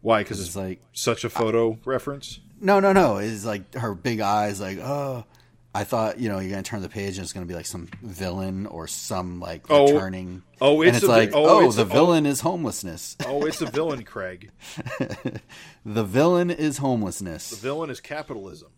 why? 0.00 0.22
Because 0.22 0.38
It's 0.40 0.48
it's 0.50 0.56
like 0.56 0.80
such 0.92 1.24
a 1.24 1.30
photo 1.30 1.78
reference. 1.84 2.40
no, 2.60 2.78
no, 2.80 2.92
no. 2.92 3.16
It's 3.18 3.44
like 3.44 3.74
her 3.74 3.94
big 3.94 4.20
eyes, 4.20 4.60
like 4.60 4.78
oh. 4.78 5.24
I 5.72 5.84
thought 5.84 6.18
you 6.18 6.28
know 6.28 6.40
you're 6.40 6.50
gonna 6.50 6.62
turn 6.64 6.82
the 6.82 6.88
page 6.88 7.16
and 7.16 7.24
it's 7.24 7.32
gonna 7.32 7.46
be 7.46 7.54
like 7.54 7.66
some 7.66 7.88
villain 8.02 8.66
or 8.66 8.86
some 8.88 9.38
like 9.40 9.66
Oh. 9.70 9.92
returning. 9.92 10.42
Oh, 10.60 10.80
and 10.82 10.88
it's 10.88 10.98
it's 10.98 11.06
a 11.06 11.08
like 11.08 11.30
oh, 11.32 11.60
oh, 11.62 11.66
it's 11.66 11.76
the 11.76 11.82
a- 11.82 11.84
oh. 11.84 11.88
villain 11.88 12.26
is 12.26 12.40
homelessness. 12.40 13.16
Oh, 13.26 13.44
it's 13.46 13.60
a 13.60 13.66
villain, 13.66 14.02
Craig. 14.04 14.50
the 15.84 16.04
villain 16.04 16.50
is 16.50 16.78
homelessness. 16.78 17.50
The 17.50 17.56
villain 17.56 17.88
is 17.90 18.00
capitalism. 18.00 18.70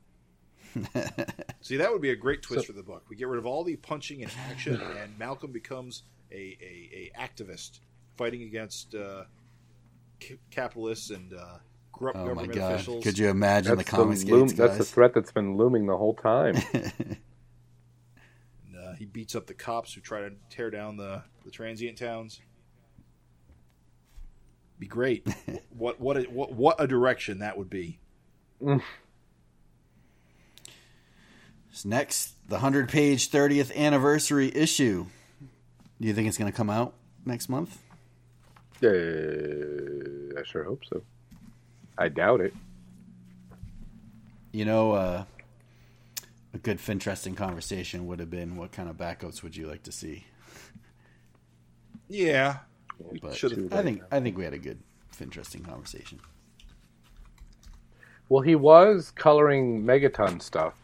See, 1.60 1.77
that 1.77 1.93
would 1.93 2.01
be 2.02 2.10
a 2.10 2.16
great 2.16 2.43
twist 2.43 2.66
for 2.66 2.73
the 2.73 2.82
book. 2.82 3.05
We 3.09 3.16
get 3.16 3.28
rid 3.28 3.39
of 3.39 3.47
all 3.47 3.62
the 3.64 3.77
punching 3.77 4.23
and 4.23 4.32
action, 4.51 4.81
and 4.81 5.19
Malcolm 5.19 5.52
becomes 5.52 6.02
a, 6.31 6.35
a, 6.60 7.10
a 7.14 7.20
activist 7.20 7.81
fighting 8.16 8.43
against 8.43 8.94
uh, 8.94 9.24
c- 10.23 10.39
capitalists 10.51 11.10
and 11.10 11.35
uh, 11.35 11.59
gr- 11.93 12.10
Oh 12.14 12.19
my 12.19 12.24
government 12.47 12.55
god! 12.55 12.74
officials. 12.74 13.05
Could 13.05 13.19
you 13.19 13.28
imagine 13.28 13.77
That's 13.77 13.89
the 13.89 13.90
the, 13.90 13.97
comics 13.97 14.24
loom, 14.24 14.47
gates, 14.48 14.59
that's 14.59 14.78
the 14.78 14.85
threat 14.85 15.14
that's 15.14 15.32
been 15.32 15.56
looming 15.56 15.86
the 15.86 15.97
whole 15.97 16.14
time. 16.14 16.56
And, 18.69 18.77
uh, 18.77 18.93
he 18.94 19.05
beats 19.05 19.35
up 19.35 19.47
the 19.47 19.55
cops 19.55 19.94
who 19.94 20.01
try 20.01 20.20
to 20.20 20.32
tear 20.51 20.70
down 20.70 20.97
the, 20.97 21.23
the 21.44 21.51
transient 21.51 21.98
towns. 21.98 22.40
Be 24.78 24.86
great. 24.86 25.27
what 25.70 26.01
what 26.01 26.16
a, 26.16 26.23
what 26.23 26.52
what 26.52 26.81
a 26.81 26.89
direction 26.89 27.39
that 27.39 27.56
would 27.56 27.70
be. 27.70 28.01
So 28.60 28.81
next, 31.89 32.35
the 32.48 32.59
hundred 32.59 32.89
page 32.89 33.28
thirtieth 33.28 33.70
anniversary 33.77 34.51
issue. 34.55 35.06
Do 36.01 36.09
you 36.09 36.14
think 36.14 36.27
it's 36.27 36.39
going 36.39 36.51
to 36.51 36.56
come 36.56 36.70
out 36.70 36.94
next 37.24 37.48
month? 37.48 37.78
uh, 38.82 38.89
I 38.89 40.43
sure 40.44 40.64
hope 40.64 40.82
so. 40.85 41.02
I 42.02 42.08
doubt 42.08 42.40
it. 42.40 42.52
You 44.50 44.64
know, 44.64 44.90
uh, 44.92 45.24
a 46.52 46.58
good, 46.58 46.80
interesting 46.88 47.36
conversation 47.36 48.08
would 48.08 48.18
have 48.18 48.28
been, 48.28 48.56
what 48.56 48.72
kind 48.72 48.88
of 48.90 48.96
backups 48.96 49.44
would 49.44 49.56
you 49.56 49.68
like 49.68 49.84
to 49.84 49.92
see? 49.92 50.26
Yeah, 52.08 52.58
But 53.22 53.42
I 53.72 53.82
think 53.82 54.02
I 54.10 54.20
think 54.20 54.36
we 54.36 54.42
had 54.44 54.52
a 54.52 54.58
good, 54.58 54.78
interesting 55.20 55.62
conversation. 55.62 56.18
Well, 58.28 58.42
he 58.42 58.56
was 58.56 59.12
coloring 59.12 59.84
Megaton 59.84 60.42
stuff. 60.42 60.74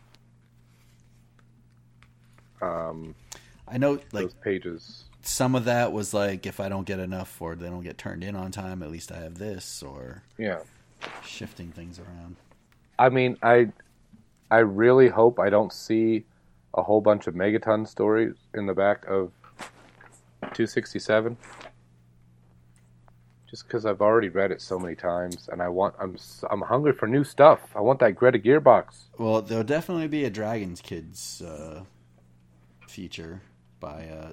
Um, 2.62 3.14
I 3.66 3.78
know, 3.78 4.00
like 4.12 4.30
those 4.30 4.34
pages. 4.34 5.04
some 5.22 5.54
of 5.54 5.64
that 5.66 5.92
was 5.92 6.14
like, 6.14 6.46
if 6.46 6.60
I 6.60 6.68
don't 6.68 6.86
get 6.86 6.98
enough 6.98 7.40
or 7.42 7.54
they 7.56 7.68
don't 7.68 7.82
get 7.82 7.98
turned 7.98 8.24
in 8.24 8.34
on 8.36 8.50
time, 8.52 8.82
at 8.82 8.90
least 8.90 9.12
I 9.12 9.18
have 9.18 9.38
this, 9.38 9.82
or 9.82 10.22
Yeah. 10.38 10.60
Shifting 11.24 11.72
things 11.72 11.98
around. 11.98 12.36
I 12.98 13.08
mean, 13.08 13.36
I, 13.42 13.68
I 14.50 14.58
really 14.58 15.08
hope 15.08 15.38
I 15.38 15.50
don't 15.50 15.72
see 15.72 16.24
a 16.74 16.82
whole 16.82 17.00
bunch 17.00 17.26
of 17.26 17.34
Megaton 17.34 17.86
stories 17.86 18.34
in 18.54 18.66
the 18.66 18.74
back 18.74 19.04
of 19.06 19.32
267. 20.40 21.36
Just 23.48 23.66
because 23.66 23.86
I've 23.86 24.02
already 24.02 24.28
read 24.28 24.50
it 24.50 24.60
so 24.60 24.78
many 24.78 24.94
times, 24.94 25.48
and 25.50 25.62
I 25.62 25.68
want 25.68 25.94
I'm 25.98 26.18
I'm 26.50 26.60
hungry 26.60 26.92
for 26.92 27.06
new 27.06 27.24
stuff. 27.24 27.60
I 27.74 27.80
want 27.80 27.98
that 28.00 28.12
Greta 28.12 28.38
Gearbox. 28.38 29.04
Well, 29.16 29.40
there'll 29.40 29.64
definitely 29.64 30.06
be 30.06 30.26
a 30.26 30.30
Dragons 30.30 30.82
Kids 30.82 31.40
uh, 31.40 31.84
feature 32.86 33.40
by 33.80 34.06
uh, 34.06 34.32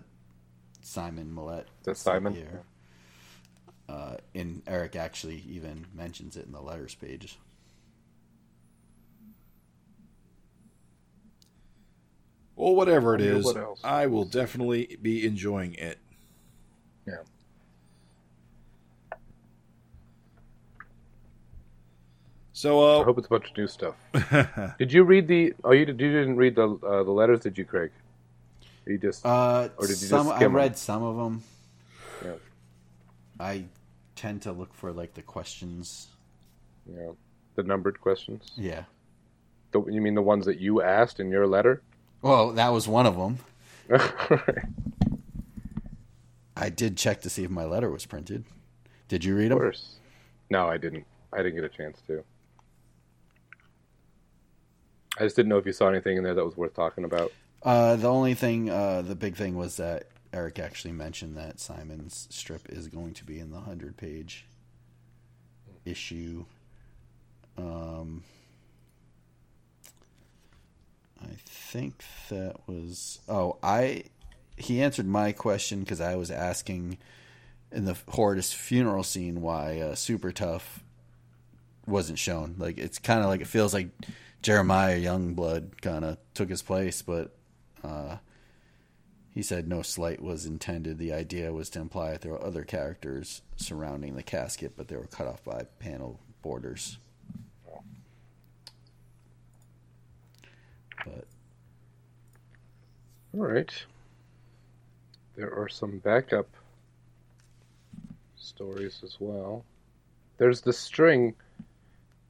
Simon 0.82 1.34
Millette. 1.34 1.68
That's 1.84 2.02
Simon? 2.02 2.34
Here. 2.34 2.64
Uh, 3.88 4.16
and 4.34 4.64
Erik 4.68 4.96
actually 4.96 5.44
even 5.48 5.86
mentions 5.94 6.36
it 6.36 6.46
in 6.46 6.52
the 6.52 6.62
letters 6.62 6.96
page. 6.96 7.38
Well, 12.56 12.74
whatever 12.74 13.16
it 13.16 13.22
is, 13.22 13.46
what. 13.46 13.78
I 13.84 14.08
will 14.08 14.24
definitely 14.24 14.98
be 15.02 15.26
enjoying 15.26 15.74
it. 15.76 16.00
Yeah. 17.06 17.18
So, 22.54 22.80
I 22.82 23.02
uh, 23.02 23.04
hope 23.04 23.18
it's 23.18 23.28
a 23.28 23.30
bunch 23.30 23.52
of 23.52 23.58
new 23.58 23.68
stuff. 23.68 23.96
did 24.80 24.94
you 24.94 25.04
read 25.04 25.28
the? 25.28 25.54
Oh, 25.66 25.74
you, 25.74 25.86
did, 25.86 26.00
you 26.00 26.12
didn't 26.12 26.38
read 26.38 26.56
the 26.56 26.70
uh, 26.70 27.04
the 27.04 27.12
letters, 27.12 27.42
did 27.42 27.58
you, 27.58 27.66
Craig? 27.66 27.92
You 28.88 28.98
just 28.98 29.26
Uh, 29.26 29.68
Or 29.78 29.88
did 29.88 29.90
you 30.02 30.08
some 30.08 30.28
just 30.28 30.36
I 30.36 30.38
skim 30.38 30.52
'em? 30.52 30.56
read 30.56 30.78
some 30.78 31.04
of 31.04 31.18
them. 31.18 31.44
Yeah. 33.40 33.46
I 33.46 33.66
tend 34.16 34.42
to 34.44 34.52
look 34.52 34.74
for 34.74 34.92
like 34.92 35.14
the 35.14 35.22
questions. 35.22 36.08
you 36.88 36.96
know, 36.96 37.18
the 37.56 37.64
numbered 37.64 38.00
questions. 38.02 38.52
Yeah. 38.56 38.84
The, 39.72 39.84
you 39.86 40.02
mean 40.02 40.16
the 40.16 40.22
ones 40.22 40.46
that 40.46 40.60
you 40.60 40.82
asked 40.82 41.20
in 41.20 41.30
your 41.30 41.48
letter? 41.48 41.82
Well, 42.22 42.52
that 42.54 42.70
was 42.70 42.88
one 42.88 43.06
of 43.06 43.16
them. 43.18 43.40
of 43.90 44.42
I 46.58 46.70
did 46.70 46.98
check 46.98 47.22
to 47.22 47.30
see 47.30 47.44
if 47.44 47.52
my 47.52 47.66
letter 47.66 47.90
was 47.90 48.06
printed. 48.06 48.46
Did 49.08 49.24
you 49.26 49.36
read 49.36 49.52
them? 49.52 49.60
course. 49.60 49.96
No, 50.50 50.68
I 50.68 50.78
didn't. 50.78 51.06
I 51.34 51.38
didn't 51.38 51.56
get 51.56 51.64
a 51.66 51.70
chance 51.70 52.02
to. 52.08 52.24
I 55.20 55.24
just 55.24 55.36
didn't 55.36 55.50
know 55.50 55.58
if 55.58 55.66
you 55.66 55.74
saw 55.74 55.90
anything 55.90 56.18
in 56.18 56.24
there 56.24 56.34
that 56.34 56.46
was 56.46 56.56
worth 56.58 56.74
talking 56.74 57.04
about. 57.04 57.32
Uh, 57.64 57.96
the 57.96 58.08
only 58.10 58.34
thing, 58.34 58.70
uh, 58.70 59.02
the 59.02 59.16
big 59.16 59.36
thing 59.36 59.56
was 59.56 59.78
that 59.78 60.08
Erik 60.36 60.60
actually 60.60 60.92
mentioned 60.92 61.38
that 61.38 61.60
Simon's 61.60 62.28
strip 62.30 62.70
is 62.70 62.90
going 62.90 63.14
to 63.14 63.24
be 63.24 63.40
in 63.40 63.52
the 63.52 63.62
hundred 63.62 63.96
page 63.96 64.46
issue. 65.86 66.46
Um, 67.58 68.24
I 71.24 71.36
think 71.46 72.04
that 72.30 72.58
was. 72.68 73.20
Oh, 73.30 73.58
I. 73.64 74.04
He 74.58 74.82
answered 74.82 75.08
my 75.08 75.32
question 75.32 75.82
because 75.82 76.02
I 76.02 76.16
was 76.16 76.32
asking 76.32 76.98
in 77.72 77.86
the 77.86 77.94
Hortus 77.94 78.54
funeral 78.54 79.04
scene 79.04 79.42
why 79.42 79.80
uh, 79.80 79.96
Super 79.96 80.32
Tough 80.32 80.84
wasn't 81.88 82.20
shown. 82.20 82.56
Like 82.58 82.78
it's 82.78 83.00
kind 83.00 83.22
of 83.22 83.28
like 83.28 83.42
it 83.42 83.48
feels 83.48 83.74
like 83.74 83.90
Jeremiah 84.42 85.00
Youngblood 85.00 85.82
kind 85.82 86.04
of 86.04 86.18
took 86.34 86.50
his 86.50 86.62
place, 86.62 87.02
but 87.02 87.34
uh, 87.84 88.18
he 89.36 89.44
said 89.44 89.68
no 89.68 89.82
slight 89.82 90.22
was 90.22 90.46
intended. 90.46 90.98
The 90.98 91.14
idea 91.14 91.54
was 91.54 91.70
to 91.72 91.82
imply 91.82 92.12
that 92.12 92.22
there 92.22 92.32
were 92.32 92.44
other 92.44 92.64
characters 92.64 93.42
surrounding 93.58 94.16
the 94.16 94.24
casket, 94.24 94.74
but 94.78 94.88
they 94.88 94.96
were 94.96 95.08
cut 95.08 95.28
off 95.28 95.44
by 95.44 95.66
panel 95.80 96.22
borders. 96.42 96.98
But 101.06 101.26
All 103.36 103.42
right. 103.42 103.72
There 105.36 105.54
are 105.54 105.68
some 105.68 106.00
backup 106.00 106.48
stories 108.38 109.02
as 109.04 109.18
well. 109.20 109.66
There's 110.38 110.62
the 110.62 110.72
string. 110.72 111.36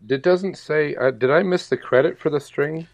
It 0.09 0.23
doesn't 0.23 0.57
say. 0.57 0.95
Uh, 0.95 1.11
did 1.11 1.29
I 1.29 1.43
miss 1.43 1.69
the 1.69 1.77
credit 1.77 2.17
for 2.17 2.31
the 2.31 2.39
string? 2.39 2.87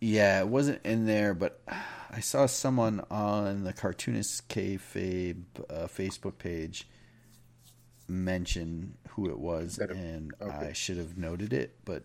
yeah, 0.00 0.40
it 0.40 0.48
wasn't 0.48 0.84
in 0.84 1.06
there, 1.06 1.34
but 1.34 1.60
I 2.12 2.20
saw 2.20 2.46
someone 2.46 3.02
on 3.10 3.62
the 3.64 3.72
Cartoonist 3.72 4.48
Kayfabe 4.48 5.42
uh, 5.68 5.86
Facebook 5.86 6.38
page 6.38 6.88
mention 8.08 8.96
who 9.10 9.28
it 9.30 9.38
was, 9.38 9.76
That 9.76 9.90
it- 9.90 9.96
and 9.96 10.34
okay. 10.42 10.68
I 10.68 10.72
should 10.72 10.96
have 10.96 11.16
noted 11.16 11.52
it, 11.52 11.76
but 11.84 12.02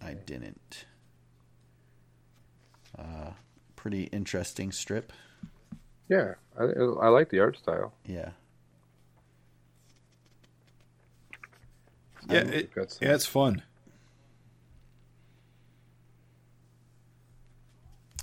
I 0.00 0.14
didn't. 0.14 0.84
Uh, 2.96 3.32
pretty 3.74 4.04
interesting 4.04 4.70
strip. 4.72 5.12
Yeah, 6.08 6.34
I, 6.58 6.62
I 6.64 7.08
like 7.08 7.28
the 7.30 7.40
art 7.40 7.56
style. 7.58 7.92
Yeah. 8.06 8.30
Yeah, 12.30 12.38
it, 12.40 12.54
we've 12.54 12.74
got 12.74 12.90
some- 12.92 13.08
yeah, 13.08 13.14
it's 13.14 13.26
fun. 13.26 13.62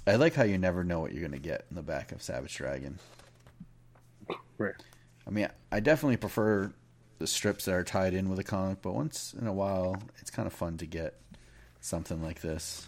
I 0.07 0.15
like 0.15 0.35
how 0.35 0.43
you 0.43 0.57
never 0.57 0.83
know 0.83 0.99
what 0.99 1.11
you're 1.11 1.21
going 1.21 1.31
to 1.31 1.39
get 1.39 1.65
in 1.69 1.75
the 1.75 1.81
back 1.81 2.11
of 2.11 2.21
Savage 2.21 2.55
Dragon. 2.55 2.99
Right. 4.57 4.75
I 5.25 5.29
mean, 5.31 5.49
I 5.71 5.79
definitely 5.79 6.17
prefer 6.17 6.71
the 7.17 7.27
strips 7.27 7.65
that 7.65 7.73
are 7.73 7.83
tied 7.83 8.13
in 8.13 8.29
with 8.29 8.37
a 8.37 8.43
comic, 8.43 8.81
but 8.81 8.93
once 8.93 9.33
in 9.39 9.47
a 9.47 9.53
while, 9.53 9.97
it's 10.19 10.29
kind 10.29 10.45
of 10.45 10.53
fun 10.53 10.77
to 10.77 10.85
get 10.85 11.19
something 11.81 12.21
like 12.21 12.41
this. 12.41 12.85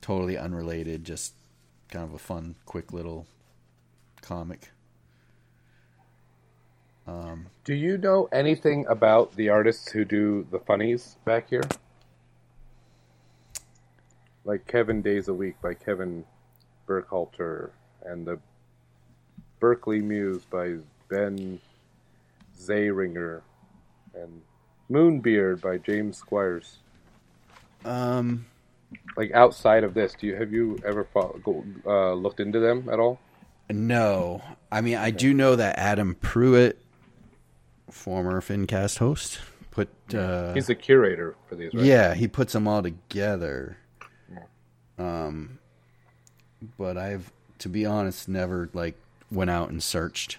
Totally 0.00 0.38
unrelated, 0.38 1.04
just 1.04 1.34
kind 1.88 2.04
of 2.04 2.14
a 2.14 2.18
fun, 2.18 2.54
quick 2.64 2.92
little 2.92 3.26
comic. 4.22 4.70
Um, 7.06 7.46
Do 7.64 7.74
you 7.74 7.98
know 7.98 8.28
anything 8.32 8.86
about 8.88 9.34
the 9.36 9.48
artists 9.50 9.90
who 9.90 10.04
do 10.04 10.46
the 10.50 10.60
funnies 10.60 11.16
back 11.24 11.50
here? 11.50 11.62
Like 14.44 14.66
Kevin 14.66 15.02
Days 15.02 15.28
a 15.28 15.34
Week 15.34 15.54
by 15.62 15.74
Kevin 15.74 16.24
Burkhalter 16.88 17.70
and 18.04 18.26
the 18.26 18.38
Berkeley 19.60 20.00
Muse 20.00 20.42
by 20.50 20.76
Ben 21.08 21.60
Zayringer 22.58 23.42
and 24.14 24.42
Moonbeard 24.90 25.60
by 25.60 25.78
James 25.78 26.16
Squires. 26.16 26.78
um, 27.84 28.46
Like 29.16 29.30
outside 29.32 29.84
of 29.84 29.94
this, 29.94 30.14
do 30.14 30.26
you 30.26 30.34
have 30.34 30.52
you 30.52 30.78
ever 30.84 31.04
fo- 31.04 31.38
go, 31.44 31.64
uh, 31.86 32.14
looked 32.14 32.40
into 32.40 32.58
them 32.58 32.88
at 32.90 32.98
all? 32.98 33.18
no, 33.70 34.42
I 34.70 34.80
mean, 34.82 34.96
I 34.96 35.10
do 35.10 35.32
know 35.32 35.56
that 35.56 35.78
Adam 35.78 36.14
Pruitt, 36.16 36.78
former 37.90 38.40
FinCast 38.42 38.98
host, 38.98 39.38
put 39.70 39.88
uh, 40.14 40.52
He's 40.52 40.66
the 40.66 40.74
curator 40.74 41.36
for 41.48 41.54
these, 41.54 41.72
right? 41.72 41.84
Yeah, 41.84 42.14
he 42.14 42.26
puts 42.28 42.52
them 42.52 42.66
all 42.68 42.82
together. 42.82 43.78
Um, 45.02 45.58
but 46.78 46.96
I've, 46.96 47.32
to 47.58 47.68
be 47.68 47.84
honest, 47.84 48.28
never 48.28 48.68
like 48.72 48.94
went 49.30 49.50
out 49.50 49.70
and 49.70 49.82
searched 49.82 50.38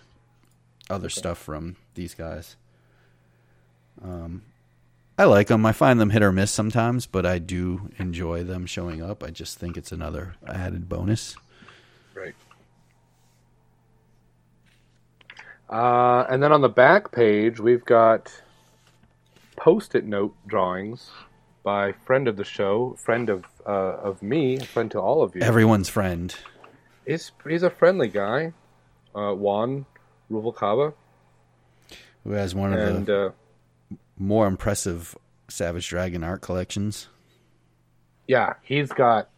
other 0.89 1.09
stuff 1.09 1.37
from 1.37 1.75
these 1.95 2.13
guys. 2.13 2.55
Um, 4.01 4.43
I 5.17 5.25
like 5.25 5.47
them. 5.47 5.65
I 5.65 5.73
find 5.73 5.99
them 5.99 6.09
hit 6.09 6.23
or 6.23 6.31
miss 6.31 6.51
sometimes, 6.51 7.05
but 7.05 7.25
I 7.25 7.39
do 7.39 7.91
enjoy 7.97 8.43
them 8.43 8.65
showing 8.65 9.01
up. 9.01 9.23
I 9.23 9.29
just 9.29 9.59
think 9.59 9.77
it's 9.77 9.91
another 9.91 10.35
added 10.47 10.89
bonus. 10.89 11.35
Right. 12.15 12.35
Uh, 15.69 16.25
and 16.29 16.41
then 16.41 16.51
on 16.51 16.61
the 16.61 16.69
back 16.69 17.11
page, 17.11 17.59
we've 17.59 17.85
got 17.85 18.41
post-it 19.55 20.05
note 20.05 20.35
drawings 20.47 21.11
by 21.63 21.91
friend 21.91 22.27
of 22.27 22.35
the 22.35 22.43
show, 22.43 22.95
friend 22.99 23.29
of 23.29 23.45
uh, 23.65 23.69
of 23.69 24.21
me, 24.21 24.57
friend 24.59 24.89
to 24.91 24.99
all 24.99 25.23
of 25.23 25.35
you. 25.35 25.41
Everyone's 25.41 25.89
friend. 25.89 26.33
he's 27.05 27.31
he's 27.47 27.63
a 27.63 27.69
friendly 27.69 28.07
guy, 28.07 28.53
uh, 29.15 29.33
Juan 29.33 29.85
Ruvalcaba, 30.31 30.93
Who 32.23 32.31
has 32.31 32.53
one 32.55 32.73
of 32.73 32.79
and 32.79 33.05
the 33.05 33.25
uh, 33.27 33.31
more 34.17 34.47
impressive 34.47 35.17
Savage 35.49 35.87
Dragon 35.89 36.23
art 36.23 36.41
collections? 36.41 37.07
yeah, 38.27 38.53
he's 38.61 38.89
got. 38.91 39.29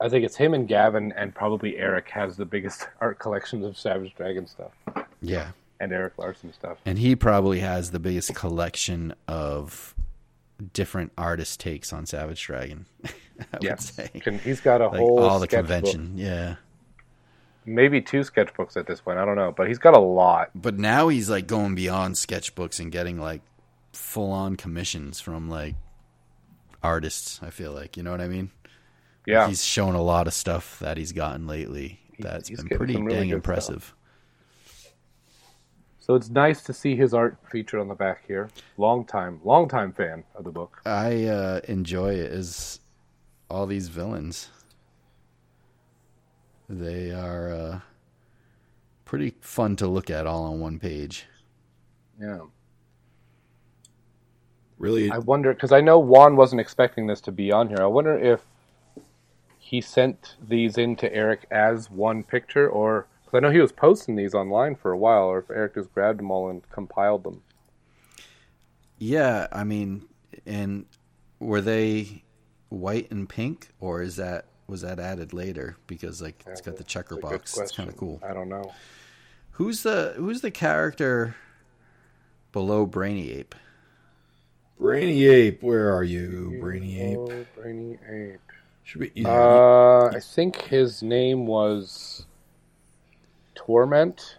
I 0.00 0.08
think 0.08 0.24
it's 0.24 0.36
him 0.36 0.54
and 0.54 0.66
Gavin, 0.66 1.12
and 1.12 1.34
probably 1.34 1.76
Erik 1.76 2.08
has 2.10 2.36
the 2.36 2.46
biggest 2.46 2.88
art 3.00 3.18
collections 3.18 3.64
of 3.66 3.76
Savage 3.76 4.14
Dragon 4.14 4.46
stuff, 4.46 4.72
Yeah. 5.20 5.50
and 5.78 5.92
Erik 5.92 6.16
Larsen 6.16 6.52
stuff. 6.54 6.78
And 6.86 6.98
he 6.98 7.14
probably 7.16 7.60
has 7.60 7.90
the 7.90 7.98
biggest 7.98 8.34
collection 8.34 9.14
of 9.28 9.94
different 10.60 11.12
artist 11.18 11.60
takes 11.60 11.92
on 11.92 12.06
Savage 12.06 12.42
Dragon. 12.44 12.86
I 13.04 13.58
would 13.62 13.80
say. 13.80 14.08
Can- 14.20 14.38
he's 14.38 14.60
got 14.60 14.80
a 14.80 14.88
Like 14.88 14.98
whole 14.98 15.20
all 15.20 15.38
the 15.40 15.46
sketchbook. 15.46 15.68
convention. 15.84 16.12
Yeah. 16.16 16.56
maybe 17.64 18.00
two 18.02 18.20
sketchbooks 18.20 18.76
at 18.76 18.86
this 18.86 19.00
point. 19.00 19.18
I 19.18 19.24
don't 19.24 19.36
know, 19.36 19.52
but 19.52 19.68
he's 19.68 19.78
got 19.78 19.94
a 19.96 20.00
lot. 20.00 20.50
But 20.54 20.78
now 20.78 21.08
he's 21.08 21.30
like 21.30 21.46
going 21.46 21.74
beyond 21.74 22.16
sketchbooks 22.16 22.80
and 22.80 22.90
getting 22.92 23.18
like 23.20 23.42
full 23.92 24.32
on 24.32 24.56
commissions 24.56 25.20
from 25.20 25.48
like 25.48 25.74
artists, 26.82 27.40
I 27.42 27.50
feel 27.50 27.72
like. 27.72 27.96
You 27.96 28.02
know 28.02 28.10
what 28.10 28.20
I 28.20 28.28
mean? 28.28 28.50
Yeah, 29.26 29.48
He's 29.48 29.64
shown 29.64 29.94
a 29.94 30.02
lot 30.02 30.26
of 30.26 30.32
stuff 30.32 30.78
that 30.80 30.96
he's 30.96 31.12
gotten 31.12 31.46
lately 31.46 32.00
that's 32.18 32.48
he's 32.48 32.62
been 32.62 32.76
pretty 32.76 32.96
really 32.96 33.14
dang 33.16 33.28
impressive. 33.30 33.94
So 36.10 36.16
it's 36.16 36.28
nice 36.28 36.60
to 36.62 36.72
see 36.72 36.96
his 36.96 37.14
art 37.14 37.36
featured 37.48 37.78
on 37.78 37.86
the 37.86 37.94
back 37.94 38.26
here. 38.26 38.50
Long 38.76 39.04
time, 39.04 39.40
long 39.44 39.68
time 39.68 39.92
fan 39.92 40.24
of 40.34 40.42
the 40.42 40.50
book. 40.50 40.82
I 40.84 41.26
uh, 41.26 41.60
enjoy 41.68 42.14
it 42.14 42.32
as 42.32 42.80
all 43.48 43.64
these 43.64 43.86
villains. 43.86 44.48
They 46.68 47.12
are 47.12 47.52
uh, 47.52 47.80
pretty 49.04 49.34
fun 49.40 49.76
to 49.76 49.86
look 49.86 50.10
at 50.10 50.26
all 50.26 50.42
on 50.46 50.58
one 50.58 50.80
page. 50.80 51.26
Yeah, 52.20 52.40
Really, 54.78 55.12
I 55.12 55.18
wonder 55.18 55.54
because 55.54 55.70
I 55.70 55.80
know 55.80 56.00
Juan 56.00 56.34
wasn't 56.34 56.60
expecting 56.60 57.06
this 57.06 57.20
to 57.20 57.30
be 57.30 57.52
on 57.52 57.68
here. 57.68 57.82
I 57.82 57.86
wonder 57.86 58.18
if 58.18 58.40
he 59.60 59.80
sent 59.80 60.34
these 60.44 60.76
in 60.76 60.96
to 60.96 61.14
Erik 61.14 61.46
as 61.52 61.88
one 61.88 62.24
picture, 62.24 62.68
or 62.68 63.06
because 63.30 63.38
I 63.38 63.46
know 63.46 63.52
he 63.52 63.60
was 63.60 63.72
posting 63.72 64.16
these 64.16 64.34
online 64.34 64.74
for 64.74 64.90
a 64.90 64.98
while, 64.98 65.24
or 65.24 65.38
if 65.38 65.50
Erik 65.50 65.74
just 65.74 65.92
grabbed 65.94 66.18
them 66.18 66.30
all 66.30 66.50
and 66.50 66.68
compiled 66.70 67.24
them. 67.24 67.42
Yeah, 68.98 69.46
I 69.52 69.64
mean, 69.64 70.08
and 70.46 70.86
were 71.38 71.60
they 71.60 72.24
white 72.68 73.10
and 73.10 73.28
pink, 73.28 73.68
or 73.78 74.02
is 74.02 74.16
that 74.16 74.46
was 74.66 74.82
that 74.82 74.98
added 74.98 75.32
later? 75.32 75.76
Because 75.86 76.20
like 76.20 76.44
it's 76.46 76.60
got 76.60 76.76
the 76.76 76.84
checker 76.84 77.14
That's 77.14 77.24
a 77.24 77.28
good 77.28 77.38
box. 77.38 77.58
It's 77.58 77.72
kind 77.72 77.88
of 77.88 77.96
cool. 77.96 78.20
I 78.28 78.32
don't 78.32 78.48
know. 78.48 78.72
Who's 79.52 79.82
the 79.82 80.14
who's 80.16 80.40
the 80.40 80.50
character 80.50 81.36
below 82.52 82.84
Brainy 82.84 83.30
Ape? 83.32 83.54
Brainy 84.78 85.24
Ape, 85.26 85.62
where 85.62 85.94
are 85.94 86.04
you, 86.04 86.56
Brainy 86.60 87.00
Ape? 87.00 87.18
Oh, 87.18 87.46
Brainy 87.54 87.98
Ape. 88.08 88.40
Should 88.82 89.00
be. 89.02 89.12
Yeah, 89.14 89.30
Uh, 89.30 90.10
I 90.14 90.20
think 90.20 90.62
his 90.62 91.02
name 91.02 91.46
was 91.46 92.24
Torment. 93.66 94.38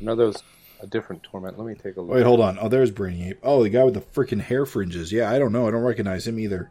No, 0.00 0.32
a 0.80 0.86
different 0.86 1.22
Torment. 1.24 1.58
Let 1.58 1.66
me 1.66 1.74
take 1.74 1.96
a 1.96 2.00
look. 2.00 2.14
Wait, 2.14 2.22
hold 2.22 2.40
on. 2.40 2.56
Oh, 2.60 2.68
there's 2.68 2.90
Brainy 2.92 3.30
Ape. 3.30 3.40
Oh, 3.42 3.62
the 3.64 3.68
guy 3.68 3.82
with 3.82 3.94
the 3.94 4.00
freaking 4.00 4.40
hair 4.40 4.64
fringes. 4.64 5.12
Yeah, 5.12 5.30
I 5.30 5.38
don't 5.38 5.52
know. 5.52 5.66
I 5.66 5.72
don't 5.72 5.82
recognize 5.82 6.26
him 6.26 6.38
either. 6.38 6.70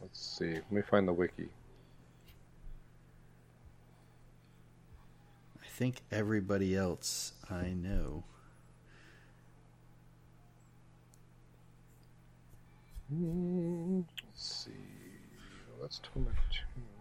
Let's 0.00 0.20
see. 0.38 0.54
Let 0.54 0.72
me 0.72 0.82
find 0.82 1.06
the 1.06 1.12
wiki. 1.12 1.48
I 5.62 5.66
think 5.68 6.02
everybody 6.10 6.76
else 6.76 7.32
I 7.48 7.68
know. 7.68 8.24
Hmm, 13.08 14.00
let's 14.26 14.64
see. 14.64 14.70
Oh, 15.68 15.82
let's 15.82 16.00
torment 16.00 16.36
two. 16.50 16.91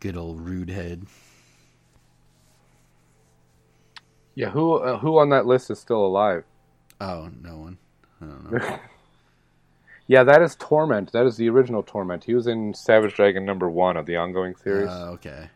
Good 0.00 0.16
old 0.16 0.40
rude 0.40 0.70
head. 0.70 1.06
Yeah, 4.34 4.50
who 4.50 4.74
uh, 4.74 4.98
who 4.98 5.18
on 5.18 5.30
that 5.30 5.46
list 5.46 5.70
is 5.70 5.78
still 5.80 6.04
alive? 6.04 6.44
Oh, 7.00 7.28
no 7.42 7.56
one. 7.56 7.78
I 8.20 8.24
don't 8.26 8.52
know. 8.52 8.78
Yeah, 10.10 10.24
that 10.24 10.40
is 10.40 10.56
Torment. 10.58 11.12
That 11.12 11.26
is 11.26 11.36
the 11.36 11.50
original 11.50 11.82
Torment. 11.82 12.24
He 12.24 12.32
was 12.32 12.46
in 12.46 12.72
Savage 12.72 13.12
Dragon 13.14 13.44
number 13.44 13.68
one 13.68 13.98
of 13.98 14.06
the 14.06 14.16
ongoing 14.16 14.56
series. 14.56 14.88
Uh, 14.88 15.10
okay. 15.10 15.50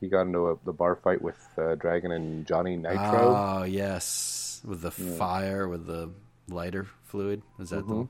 he 0.00 0.08
got 0.08 0.22
into 0.22 0.48
a, 0.48 0.56
the 0.64 0.72
bar 0.72 0.96
fight 0.96 1.20
with 1.20 1.36
uh, 1.58 1.74
Dragon 1.74 2.10
and 2.10 2.46
Johnny 2.46 2.74
Nitro. 2.78 3.36
Oh 3.36 3.62
yes, 3.64 4.62
with 4.64 4.80
the 4.80 4.90
fire, 4.90 5.68
with 5.68 5.84
the 5.84 6.08
lighter 6.48 6.86
fluid. 7.04 7.42
Is 7.58 7.68
that 7.68 7.84
Mhm. 7.84 8.08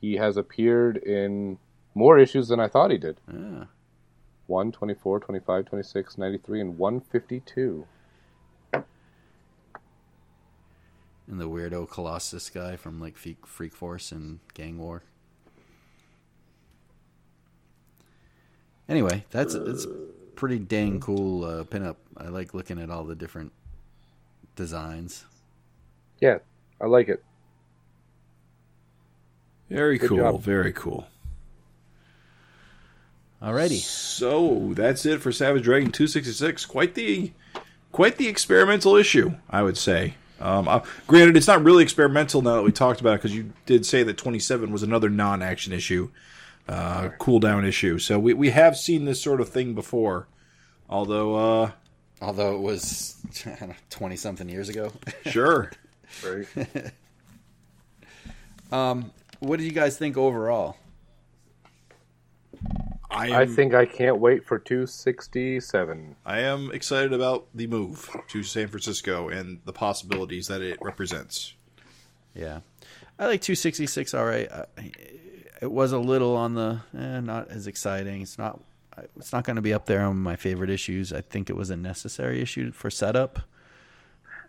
He 0.00 0.14
has 0.14 0.38
appeared 0.38 0.96
in 0.96 1.58
more 1.96 2.18
issues 2.18 2.48
than 2.48 2.60
I 2.60 2.68
thought 2.68 2.90
he 2.90 2.98
did. 2.98 3.16
the? 3.26 3.38
Yeah. 3.58 3.64
1, 4.48 4.70
24, 4.70 5.18
25, 5.20 5.64
26, 5.64 6.18
93, 6.18 6.60
and 6.60 6.78
152. 6.78 7.86
And 11.28 11.40
the 11.40 11.48
weirdo 11.48 11.90
Colossus 11.90 12.48
guy 12.50 12.76
from 12.76 13.00
like 13.00 13.16
Freak, 13.16 13.44
Freak 13.46 13.74
Force 13.74 14.12
and 14.12 14.38
Gang 14.54 14.78
War. 14.78 15.02
Anyway, 18.88 19.24
that's 19.32 19.54
it's 19.54 19.84
pretty 20.36 20.60
dang 20.60 21.00
cool 21.00 21.44
uh, 21.44 21.64
pinup. 21.64 21.96
I 22.16 22.28
like 22.28 22.54
looking 22.54 22.78
at 22.78 22.88
all 22.88 23.02
the 23.02 23.16
different 23.16 23.50
designs. 24.54 25.24
Yeah, 26.20 26.38
I 26.80 26.86
like 26.86 27.08
it. 27.08 27.24
Very 29.68 29.98
Good 29.98 30.10
cool. 30.10 30.18
job. 30.18 30.42
Very 30.42 30.72
cool. 30.72 31.08
Alrighty. 33.42 33.78
So 33.80 34.72
that's 34.74 35.04
it 35.04 35.20
for 35.20 35.30
Savage 35.30 35.62
Dragon 35.64 35.92
266. 35.92 36.64
Quite 36.66 36.94
the, 36.94 37.32
quite 37.92 38.16
the 38.16 38.28
experimental 38.28 38.96
issue, 38.96 39.34
I 39.50 39.62
would 39.62 39.76
say. 39.76 40.14
Um, 40.40 40.68
uh, 40.68 40.80
granted, 41.06 41.36
it's 41.36 41.46
not 41.46 41.62
really 41.64 41.82
experimental 41.82 42.42
now 42.42 42.56
that 42.56 42.62
we 42.62 42.72
talked 42.72 43.00
about 43.00 43.14
it 43.14 43.16
because 43.18 43.34
you 43.34 43.52
did 43.64 43.86
say 43.86 44.02
that 44.02 44.16
27 44.18 44.70
was 44.70 44.82
another 44.82 45.08
non-action 45.08 45.72
issue, 45.72 46.10
uh, 46.68 47.08
cooldown 47.18 47.66
issue. 47.66 47.98
So 47.98 48.18
we 48.18 48.34
we 48.34 48.50
have 48.50 48.76
seen 48.76 49.04
this 49.06 49.20
sort 49.20 49.40
of 49.40 49.48
thing 49.48 49.74
before. 49.74 50.28
Although, 50.88 51.36
uh, 51.36 51.70
Although 52.20 52.54
it 52.54 52.60
was 52.60 53.16
twenty 53.90 54.16
something 54.16 54.48
years 54.48 54.68
ago. 54.68 54.92
sure, 55.26 55.72
Right. 56.24 56.46
what 59.40 59.58
do 59.58 59.64
you 59.64 59.72
guys 59.72 59.96
think 59.96 60.16
overall? 60.16 60.76
I 63.16 63.28
am, 63.28 63.34
I 63.34 63.46
think 63.46 63.74
I 63.74 63.86
can't 63.86 64.18
wait 64.18 64.44
for 64.44 64.58
267. 64.58 66.16
I 66.24 66.40
am 66.40 66.70
excited 66.70 67.12
about 67.12 67.46
the 67.54 67.66
move 67.66 68.08
to 68.28 68.42
San 68.42 68.68
Francisco 68.68 69.28
and 69.28 69.60
the 69.64 69.72
possibilities 69.72 70.48
that 70.48 70.60
it 70.60 70.78
represents. 70.82 71.54
Yeah, 72.34 72.60
I 73.18 73.26
like 73.26 73.40
266. 73.40 74.12
All 74.12 74.26
right, 74.26 74.50
I, 74.52 74.92
it 75.62 75.72
was 75.72 75.92
a 75.92 75.98
little 75.98 76.36
on 76.36 76.54
the 76.54 76.80
eh, 76.96 77.20
not 77.20 77.48
as 77.48 77.66
exciting. 77.66 78.22
It's 78.22 78.38
not. 78.38 78.60
It's 79.16 79.32
not 79.32 79.44
going 79.44 79.56
to 79.56 79.62
be 79.62 79.74
up 79.74 79.84
there 79.84 80.02
on 80.02 80.16
my 80.16 80.36
favorite 80.36 80.70
issues. 80.70 81.12
I 81.12 81.20
think 81.20 81.50
it 81.50 81.56
was 81.56 81.68
a 81.68 81.76
necessary 81.76 82.40
issue 82.40 82.72
for 82.72 82.88
setup. 82.88 83.40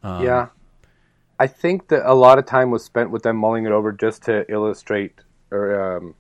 Um, 0.04 0.24
yeah. 0.24 0.48
I 1.38 1.48
think 1.48 1.90
that 1.90 2.10
a 2.10 2.14
lot 2.14 2.40
of 2.40 2.46
time 2.46 2.72
was 2.72 2.84
spent 2.84 3.12
with 3.12 3.24
them 3.24 3.36
mulling 3.36 3.66
it 3.66 3.74
over 3.74 3.92
just 3.92 4.24
to 4.24 4.50
illustrate 4.50 5.20
or 5.52 5.98
um, 5.98 6.16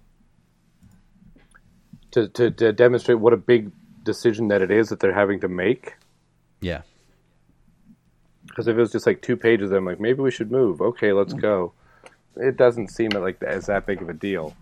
to, 2.17 2.27
to, 2.29 2.49
to 2.49 2.73
demonstrate 2.73 3.19
what 3.19 3.31
a 3.33 3.37
big 3.37 3.71
decision 4.03 4.47
that 4.47 4.63
it 4.63 4.71
is 4.71 4.89
that 4.89 4.99
they're 4.99 5.13
having 5.13 5.39
to 5.41 5.47
make. 5.47 5.93
Yeah. 6.61 6.81
Because 8.47 8.67
if 8.67 8.75
it 8.75 8.79
was 8.79 8.91
just 8.91 9.05
like 9.05 9.21
two 9.21 9.37
pages, 9.37 9.71
I'm 9.71 9.85
like, 9.85 9.99
maybe 9.99 10.21
we 10.21 10.31
should 10.31 10.51
move. 10.51 10.81
Okay, 10.81 11.13
let's 11.13 11.35
mm. 11.35 11.41
go. 11.41 11.73
It 12.35 12.57
doesn't 12.57 12.87
seem 12.89 13.09
like 13.09 13.41
as 13.43 13.67
that 13.67 13.85
big 13.85 14.01
of 14.01 14.09
a 14.09 14.13
deal. 14.13 14.55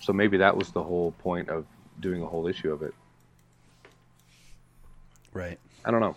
So 0.00 0.14
maybe 0.14 0.38
that 0.38 0.56
was 0.56 0.70
the 0.70 0.82
whole 0.82 1.12
point 1.12 1.50
of 1.50 1.66
doing 2.00 2.22
a 2.22 2.26
whole 2.26 2.46
issue 2.46 2.72
of 2.72 2.82
it. 2.82 2.94
Right. 5.34 5.58
I 5.84 5.90
don't 5.90 6.00
know. 6.00 6.16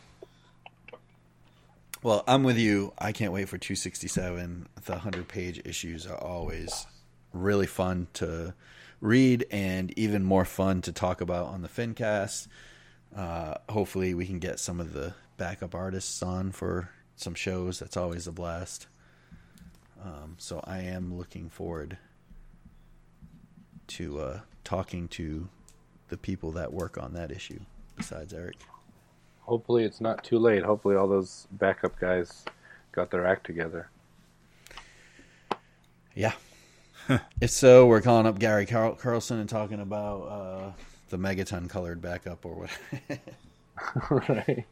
Well, 2.02 2.24
I'm 2.28 2.44
with 2.44 2.57
you. 2.57 2.94
I 2.98 3.11
can't 3.11 3.34
wait 3.34 3.49
for 3.49 3.57
267. 3.57 4.68
The 4.86 4.91
100 4.94 5.28
page 5.28 5.61
issues 5.65 6.07
are 6.07 6.18
always 6.18 6.88
really 7.34 7.68
fun 7.68 8.07
to 8.14 8.53
read 9.03 9.45
and 9.51 9.93
even 9.99 10.23
more 10.23 10.45
fun 10.45 10.81
to 10.81 10.91
talk 10.91 11.19
about 11.19 11.47
on 11.47 11.61
the 11.61 11.67
FinCast. 11.67 12.47
Uh, 13.15 13.55
hopefully, 13.69 14.13
we 14.13 14.25
can 14.25 14.39
get 14.39 14.59
some 14.59 14.80
of 14.80 14.93
the 14.93 15.13
backup 15.38 15.75
artists 15.75 16.23
on 16.23 16.51
for 16.51 16.89
some 17.15 17.35
shows. 17.35 17.80
That's 17.80 17.97
always 17.97 18.27
a 18.27 18.31
blast. 18.31 18.88
Um, 20.03 20.35
so 20.38 20.61
I 20.63 20.80
am 20.80 21.15
looking 21.15 21.49
forward 21.49 21.97
to 23.88 24.19
uh, 24.19 24.39
talking 24.63 25.09
to 25.09 25.49
the 26.07 26.17
people 26.17 26.51
that 26.53 26.73
work 26.73 26.97
on 26.97 27.13
that 27.13 27.30
issue 27.30 27.59
besides 27.97 28.34
Erik. 28.34 28.57
Hopefully, 29.41 29.84
it's 29.84 29.99
not 29.99 30.23
too 30.23 30.39
late. 30.39 30.63
Hopefully, 30.63 30.95
all 30.95 31.09
those 31.09 31.47
backup 31.51 31.99
guys 31.99 32.45
got 32.93 33.11
their 33.11 33.25
act 33.25 33.45
together. 33.45 33.89
Yeah. 36.15 36.34
If 37.41 37.49
so, 37.49 37.85
we're 37.88 38.01
calling 38.01 38.25
up 38.25 38.39
Gary 38.39 38.65
Carl- 38.65 38.95
Carlson 38.95 39.39
and 39.39 39.49
talking 39.49 39.80
about 39.80 40.21
uh, 40.21 40.71
the 41.09 41.17
megaton 41.17 41.69
colored 41.69 42.01
backup 42.01 42.45
or 42.45 42.55
what. 42.55 43.19
right. 44.30 44.65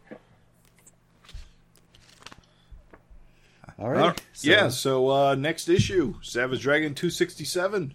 All 3.80 3.90
right. 3.90 4.18
Uh, 4.20 4.22
yeah, 4.42 4.70
so 4.70 5.10
uh, 5.10 5.36
next 5.36 5.68
issue 5.68 6.16
Savage 6.22 6.62
Dragon 6.62 6.94
267. 6.94 7.94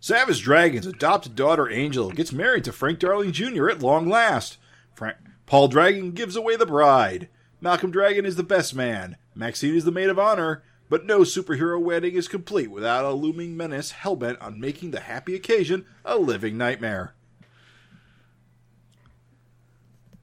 Savage 0.00 0.42
Dragon's 0.42 0.86
adopted 0.86 1.34
daughter 1.34 1.70
Angel 1.70 2.10
gets 2.10 2.32
married 2.32 2.64
to 2.64 2.72
Frank 2.72 2.98
Darling 2.98 3.32
Jr. 3.32 3.68
at 3.68 3.82
long 3.82 4.08
last. 4.08 4.58
Frank, 4.94 5.16
Paul 5.46 5.68
Dragon 5.68 6.12
gives 6.12 6.36
away 6.36 6.56
the 6.56 6.66
bride. 6.66 7.28
Malcolm 7.60 7.90
Dragon 7.90 8.26
is 8.26 8.36
the 8.36 8.42
best 8.42 8.74
man. 8.74 9.16
Maxine 9.34 9.74
is 9.74 9.84
the 9.84 9.92
maid 9.92 10.08
of 10.08 10.18
honor. 10.18 10.62
But 10.88 11.04
no 11.04 11.20
superhero 11.20 11.80
wedding 11.82 12.14
is 12.14 12.28
complete 12.28 12.70
without 12.70 13.04
a 13.04 13.10
looming 13.12 13.56
menace 13.56 13.92
hellbent 14.02 14.36
on 14.40 14.60
making 14.60 14.92
the 14.92 15.00
happy 15.00 15.34
occasion 15.34 15.84
a 16.04 16.16
living 16.16 16.56
nightmare. 16.56 17.14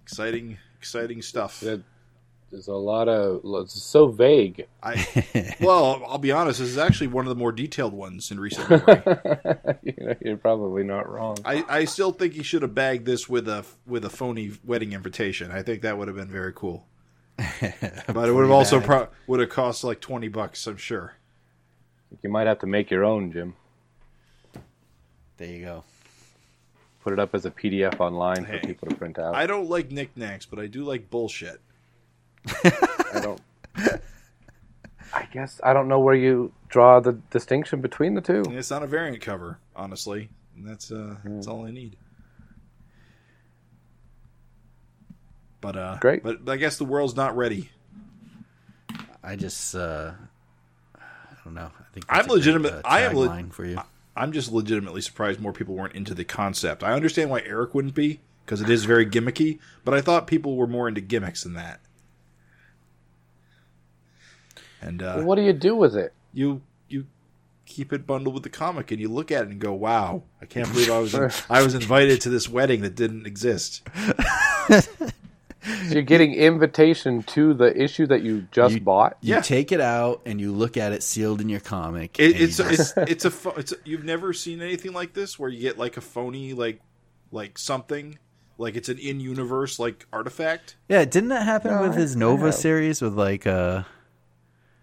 Exciting, 0.03 0.57
exciting 0.77 1.22
stuff. 1.22 1.60
There- 1.60 1.84
There's 2.52 2.68
a 2.68 2.73
lot 2.76 3.07
of. 3.10 3.41
It's 3.64 3.81
so 3.81 4.07
vague. 4.07 4.68
I 4.84 5.56
well, 5.60 6.03
I'll 6.07 6.19
be 6.19 6.31
honest. 6.31 6.60
This 6.60 6.69
is 6.69 6.77
actually 6.77 7.07
one 7.07 7.26
of 7.26 7.30
the 7.30 7.35
more 7.35 7.52
detailed 7.52 7.94
ones 7.94 8.30
in 8.30 8.40
recent 8.40 8.69
memory. 8.69 9.02
you 9.84 9.94
know, 9.98 10.14
you're 10.22 10.38
probably 10.38 10.84
not 10.84 11.10
wrong. 11.10 11.38
I, 11.44 11.64
I 11.68 11.85
still 11.85 12.11
think 12.11 12.34
he 12.34 12.44
should 12.44 12.61
have 12.61 12.76
bagged 12.76 13.06
this 13.07 13.27
with 13.27 13.48
a 13.48 13.65
with 13.88 14.06
a 14.06 14.10
phony 14.11 14.52
wedding 14.64 14.94
invitation. 14.94 15.52
I 15.52 15.64
think 15.64 15.81
that 15.81 15.98
would 15.98 16.07
have 16.07 16.15
been 16.15 16.30
very 16.30 16.53
cool. 16.53 16.85
But 18.07 18.30
it 18.30 18.31
would 18.34 18.41
have 18.43 18.51
also 18.51 18.77
bag. 18.80 18.88
pro- 18.88 19.07
would 19.27 19.39
have 19.39 19.49
cost 19.49 19.84
like 19.84 19.99
twenty 19.99 20.27
bucks. 20.27 20.65
I'm 20.68 20.77
sure. 20.77 21.15
You 22.22 22.30
might 22.30 22.47
have 22.47 22.60
to 22.60 22.68
make 22.68 22.91
your 22.91 23.03
own, 23.03 23.31
Jim. 23.31 23.55
There 25.38 25.47
you 25.47 25.65
go. 25.65 25.84
Put 27.03 27.14
it 27.14 27.19
up 27.19 27.34
as 27.35 27.45
a 27.45 27.51
PDF 27.51 27.99
online 27.99 28.45
Hey. 28.45 28.60
for 28.61 28.68
people 28.68 28.88
to 28.89 28.95
print 28.95 29.18
out. 29.19 29.35
I 29.35 29.45
don't 29.47 29.68
like 29.69 29.91
knickknacks, 29.91 30.45
but 30.45 30.60
I 30.60 30.68
do 30.68 30.84
like 30.84 31.10
bullshit. 31.10 31.60
I 32.64 33.19
don't. 33.22 33.41
I 35.15 35.26
guess 35.31 35.60
I 35.64 35.73
don't 35.73 35.88
know 35.88 35.99
where 35.99 36.15
you 36.15 36.51
draw 36.69 36.99
the 36.99 37.14
distinction 37.31 37.81
between 37.81 38.14
the 38.15 38.22
two. 38.22 38.43
And 38.45 38.55
it's 38.57 38.72
not 38.72 38.84
a 38.84 38.88
variant 38.88 39.22
cover, 39.22 39.60
honestly. 39.76 40.30
And 40.55 40.68
that's 40.68 40.91
uh, 40.91 41.15
that's 41.26 41.47
all 41.47 41.65
I 41.65 41.72
need. 41.72 41.97
But 45.64 45.77
uh, 45.77 45.98
Great. 46.02 46.23
But 46.23 46.48
I 46.49 46.57
guess 46.57 46.76
the 46.77 46.84
world's 46.84 47.15
not 47.15 47.38
ready. 47.38 47.69
I 49.23 49.38
just, 49.38 49.73
uh, 49.73 50.11
I 50.94 51.35
don't 51.45 51.53
know. 51.53 51.72
I 51.80 51.84
think 51.94 52.06
I'm 52.10 52.26
a 52.26 52.27
great, 52.27 52.31
legitimate- 52.35 52.73
uh, 52.73 52.81
I 52.84 53.02
am 53.03 53.15
le- 53.15 53.44
for 53.49 53.65
you. 53.65 53.80
I'm 54.14 54.34
just 54.34 54.52
legitimately 54.52 54.99
surprised 54.99 55.40
more 55.40 55.53
people 55.53 55.73
weren't 55.76 55.95
into 55.95 56.14
the 56.14 56.26
concept. 56.26 56.84
I 56.84 56.91
understand 56.91 57.30
why 57.30 57.41
Erik 57.45 57.73
wouldn't 57.73 57.95
be 57.95 58.19
because 58.45 58.60
it 58.60 58.69
is 58.69 58.84
very 58.84 59.06
gimmicky, 59.06 59.60
but 59.85 59.94
I 59.94 60.02
thought 60.02 60.27
people 60.27 60.57
were 60.57 60.68
more 60.68 60.90
into 60.90 60.99
gimmicks 60.99 61.44
than 61.44 61.53
that. 61.53 61.80
and 64.81 65.02
uh, 65.02 65.22
what 65.22 65.35
do 65.35 65.41
you 65.44 65.53
do 65.53 65.76
with 65.77 65.95
it? 65.95 66.11
you 66.34 66.61
you 66.90 67.06
keep 67.65 67.94
it 67.94 68.06
bundled 68.06 68.34
with 68.34 68.44
the 68.44 68.49
comic, 68.49 68.91
and 68.91 68.99
you 68.99 69.07
look 69.07 69.31
at 69.31 69.44
it 69.45 69.49
and 69.49 69.60
go, 69.61 69.73
"Wow, 69.73 70.23
I 70.41 70.45
can't 70.45 70.69
believe 70.69 70.91
I 70.91 70.99
was 70.99 71.15
I 71.49 71.64
was 71.64 71.73
invited 71.73 72.19
to 72.22 72.30
this 72.30 72.49
wedding 72.49 72.81
that 72.81 72.95
didn't 72.95 73.26
exist." 73.26 73.88
So 75.64 75.94
you're 75.94 76.02
getting 76.02 76.34
invitation 76.34 77.23
to 77.23 77.53
the 77.53 77.76
issue 77.81 78.06
that 78.07 78.22
you 78.22 78.48
just 78.52 78.76
You- 78.76 78.81
bought. 78.81 79.18
You 79.22 79.35
Yeah. 79.35 79.41
take 79.41 79.72
it 79.72 79.80
out 79.80 80.22
and 80.26 80.40
you 80.41 80.52
look 80.52 80.76
at 80.77 80.91
it 80.91 81.03
sealed 81.03 81.40
in 81.41 81.48
your 81.49 81.60
comic. 81.61 82.19
It, 82.19 82.31
and 82.31 82.35
you 82.40 82.45
it's 82.45 82.57
just- 82.57 82.98
it's 82.98 83.23
it's 83.23 83.45
a 83.45 83.49
it's 83.57 83.72
a, 83.72 83.76
you've 83.85 84.03
never 84.03 84.34
seen 84.34 84.61
anything 84.61 84.91
like 84.94 85.14
this 85.14 85.40
where 85.40 85.49
you 85.49 85.61
get 85.61 85.77
like 85.77 85.95
a 85.98 86.02
phony 86.02 86.53
like 86.53 86.81
like 87.31 87.57
something 87.57 88.19
like 88.57 88.76
it's 88.76 88.90
an 88.90 88.98
in 88.99 89.19
universe 89.19 89.80
like 89.80 90.06
artifact. 90.14 90.76
yeah. 90.90 91.06
Didn't 91.06 91.30
that 91.30 91.44
happen 91.45 91.72
No, 91.73 91.81
with 91.81 91.94
I- 91.94 92.02
his 92.02 92.15
Nova 92.15 92.52
series 92.52 93.02
with 93.02 93.14
like 93.14 93.48
uh 93.48 93.84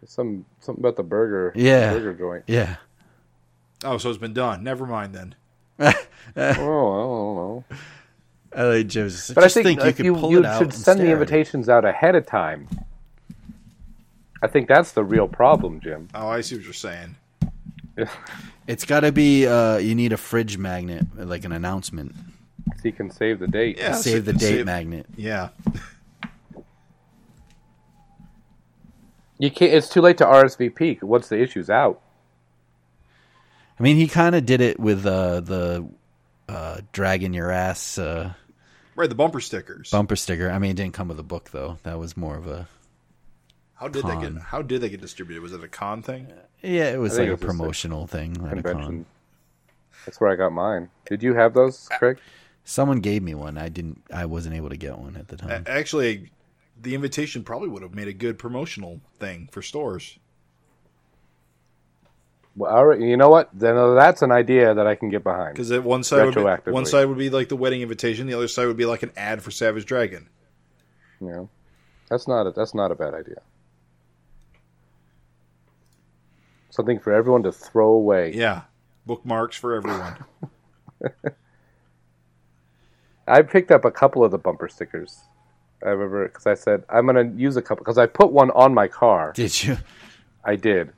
Some 0.06 0.46
something 0.60 0.82
about 0.82 0.96
the 0.96 1.02
burger. 1.02 1.52
Yeah. 1.54 1.92
burger 1.92 2.14
joint. 2.14 2.44
yeah. 2.46 2.76
Oh, 3.84 3.98
so 3.98 4.08
it's 4.08 4.18
been 4.18 4.32
done. 4.34 4.62
Never 4.64 4.86
mind 4.86 5.14
then. 5.14 5.34
Oh, 6.36 6.40
I 6.40 6.52
don't 6.54 6.64
know. 7.36 7.64
I 8.56 8.62
like 8.64 8.86
But 8.86 8.88
just 8.88 9.38
I 9.38 9.48
think, 9.48 9.64
think, 9.64 9.80
like, 9.80 9.98
you 9.98 10.06
you, 10.06 10.14
pull 10.14 10.30
you 10.32 10.40
it 10.44 10.52
should 10.54 10.62
and 10.62 10.74
send 10.74 10.98
the 11.00 11.04
stare 11.04 11.06
at 11.06 11.08
it. 11.08 11.12
invitations 11.12 11.68
out 11.68 11.84
ahead 11.84 12.16
of 12.16 12.26
time. 12.26 12.68
I 14.42 14.48
think 14.48 14.66
that's 14.68 14.92
the 14.92 15.04
real 15.04 15.28
problem, 15.28 15.80
Jim. 15.80 16.08
Oh, 16.14 16.28
I 16.28 16.40
see 16.40 16.56
what 16.56 16.64
you're 16.64 16.72
saying. 16.72 17.16
It's 18.66 18.84
got 18.84 19.00
to 19.00 19.10
be. 19.10 19.48
Uh, 19.48 19.78
you 19.78 19.96
need 19.96 20.12
a 20.12 20.16
fridge 20.16 20.56
magnet, 20.56 21.04
like 21.16 21.44
an 21.44 21.50
announcement. 21.50 22.14
so 22.76 22.80
you 22.84 22.92
can 22.92 23.10
save 23.10 23.40
the 23.40 23.48
date. 23.48 23.78
Yeah, 23.78 23.94
Save 23.94 24.24
the 24.26 24.32
date 24.32 24.40
save- 24.58 24.66
magnet. 24.66 25.06
Yeah, 25.16 25.48
You 29.38 29.50
can't. 29.50 29.72
It's 29.72 29.88
too 29.88 30.00
late 30.00 30.18
to 30.18 30.24
RSVP 30.24 31.02
once 31.02 31.28
the 31.28 31.40
issue's 31.40 31.70
out. 31.70 32.00
I 33.78 33.82
mean, 33.82 33.96
he 33.96 34.06
kind 34.06 34.34
of 34.36 34.44
did 34.44 34.60
it 34.60 34.78
with 34.78 35.06
uh, 35.06 35.40
the 35.40 35.88
uh, 36.48 36.80
dragging 36.92 37.32
your 37.32 37.50
ass 37.50 37.96
uh, 37.98 38.34
right. 39.00 39.08
The 39.08 39.14
bumper 39.14 39.40
stickers. 39.40 39.90
bumper 39.90 40.16
sticker. 40.16 40.50
I 40.50 40.58
mean, 40.58 40.72
it 40.72 40.76
didn't 40.76 40.94
come 40.94 41.08
with 41.08 41.18
a 41.18 41.24
book 41.24 41.50
though. 41.50 41.78
That 41.82 41.98
was 41.98 42.16
more 42.16 42.36
of 42.36 42.46
a 42.46 42.68
How 43.74 43.88
did 43.88 44.04
they 44.04 44.10
Con. 44.12 44.34
get? 44.34 44.42
How 44.42 44.62
did 44.62 44.80
they 44.80 44.88
get 44.88 45.00
distributed? 45.00 45.42
Was 45.42 45.52
it 45.52 45.62
a 45.64 45.68
con 45.68 46.02
thing? 46.02 46.26
Uh, 46.30 46.34
yeah. 46.62 46.90
It 46.92 46.98
was 46.98 47.18
like 47.18 47.26
a 47.26 47.30
it 47.30 47.32
was 47.32 47.42
a 47.42 47.46
promotional 47.46 48.06
thing. 48.06 48.36
at 48.50 48.58
a 48.58 48.62
con. 48.62 49.06
That's 50.06 50.20
where 50.20 50.30
I 50.30 50.36
got 50.36 50.52
mine. 50.52 50.88
Did 51.06 51.22
you 51.22 51.34
have 51.34 51.52
those, 51.54 51.88
uh, 51.90 51.98
Craig? 51.98 52.18
Someone 52.64 53.00
gave 53.00 53.22
me 53.22 53.34
one. 53.34 53.58
I 53.58 53.68
didn't. 53.68 54.02
I 54.12 54.26
wasn't 54.26 54.54
able 54.54 54.68
to 54.70 54.76
get 54.76 54.96
one 54.98 55.16
at 55.16 55.28
the 55.28 55.36
time. 55.36 55.64
Actually, 55.66 56.30
the 56.80 56.94
invitation 56.94 57.42
probably 57.42 57.68
would 57.68 57.82
have 57.82 57.94
made 57.94 58.08
a 58.08 58.12
good 58.12 58.38
promotional 58.38 59.00
thing 59.18 59.48
for 59.50 59.60
stores. 59.62 60.18
Well, 62.56 62.74
all 62.74 62.86
right. 62.86 63.00
You 63.00 63.16
know 63.16 63.28
what? 63.30 63.48
Then 63.52 63.76
uh, 63.76 63.94
that's 63.94 64.22
an 64.22 64.32
idea 64.32 64.74
that 64.74 64.86
I 64.86 64.94
can 64.94 65.08
get 65.08 65.22
behind. 65.22 65.54
Because 65.54 65.70
one 65.80 66.02
side 66.02 66.26
would 66.26 66.34
be, 66.34 66.70
one 66.70 66.86
side 66.86 67.06
would 67.06 67.18
be 67.18 67.30
like 67.30 67.48
the 67.48 67.56
wedding 67.56 67.82
invitation, 67.82 68.26
the 68.26 68.34
other 68.34 68.48
side 68.48 68.66
would 68.66 68.76
be 68.76 68.86
like 68.86 69.02
an 69.02 69.12
ad 69.16 69.42
for 69.42 69.50
Savage 69.50 69.86
Dragon. 69.86 70.28
You 71.20 71.28
know, 71.28 71.48
that's 72.08 72.26
not 72.26 72.46
a, 72.46 72.50
that's 72.52 72.74
not 72.74 72.90
a 72.90 72.94
bad 72.94 73.14
idea. 73.14 73.40
Something 76.70 76.98
for 76.98 77.12
everyone 77.12 77.42
to 77.44 77.52
throw 77.52 77.88
away. 77.90 78.32
Yeah, 78.34 78.62
bookmarks 79.06 79.56
for 79.56 79.74
everyone. 79.74 80.24
I 83.28 83.42
picked 83.42 83.70
up 83.70 83.84
a 83.84 83.90
couple 83.90 84.24
of 84.24 84.30
the 84.30 84.38
bumper 84.38 84.68
stickers. 84.68 85.20
I 85.84 85.90
remember 85.90 86.26
because 86.26 86.46
I 86.46 86.54
said 86.54 86.84
I'm 86.88 87.06
going 87.06 87.32
to 87.32 87.40
use 87.40 87.56
a 87.56 87.62
couple 87.62 87.84
because 87.84 87.98
I 87.98 88.06
put 88.06 88.32
one 88.32 88.50
on 88.50 88.74
my 88.74 88.88
car. 88.88 89.32
Did 89.34 89.62
you? 89.62 89.78
I 90.44 90.56
did, 90.56 90.92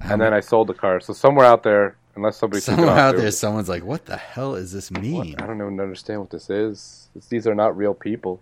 and 0.00 0.20
then 0.20 0.32
I 0.34 0.40
sold 0.40 0.68
the 0.68 0.74
car. 0.74 1.00
So 1.00 1.12
somewhere 1.12 1.46
out 1.46 1.62
there, 1.62 1.96
unless 2.14 2.36
somebody 2.36 2.60
took 2.60 2.74
it 2.74 2.76
Somewhere 2.76 2.94
out 2.96 3.12
there- 3.12 3.22
there, 3.22 3.30
someone's 3.30 3.68
like, 3.68 3.84
"What 3.84 4.06
the 4.06 4.16
hell 4.16 4.54
is 4.54 4.72
this 4.72 4.90
mean?" 4.90 5.34
I 5.38 5.46
don't 5.46 5.56
even 5.60 5.80
understand 5.80 6.20
what 6.20 6.30
this 6.30 6.50
is. 6.50 7.08
These 7.28 7.46
are 7.46 7.54
not 7.54 7.76
real 7.76 7.94
people. 7.94 8.40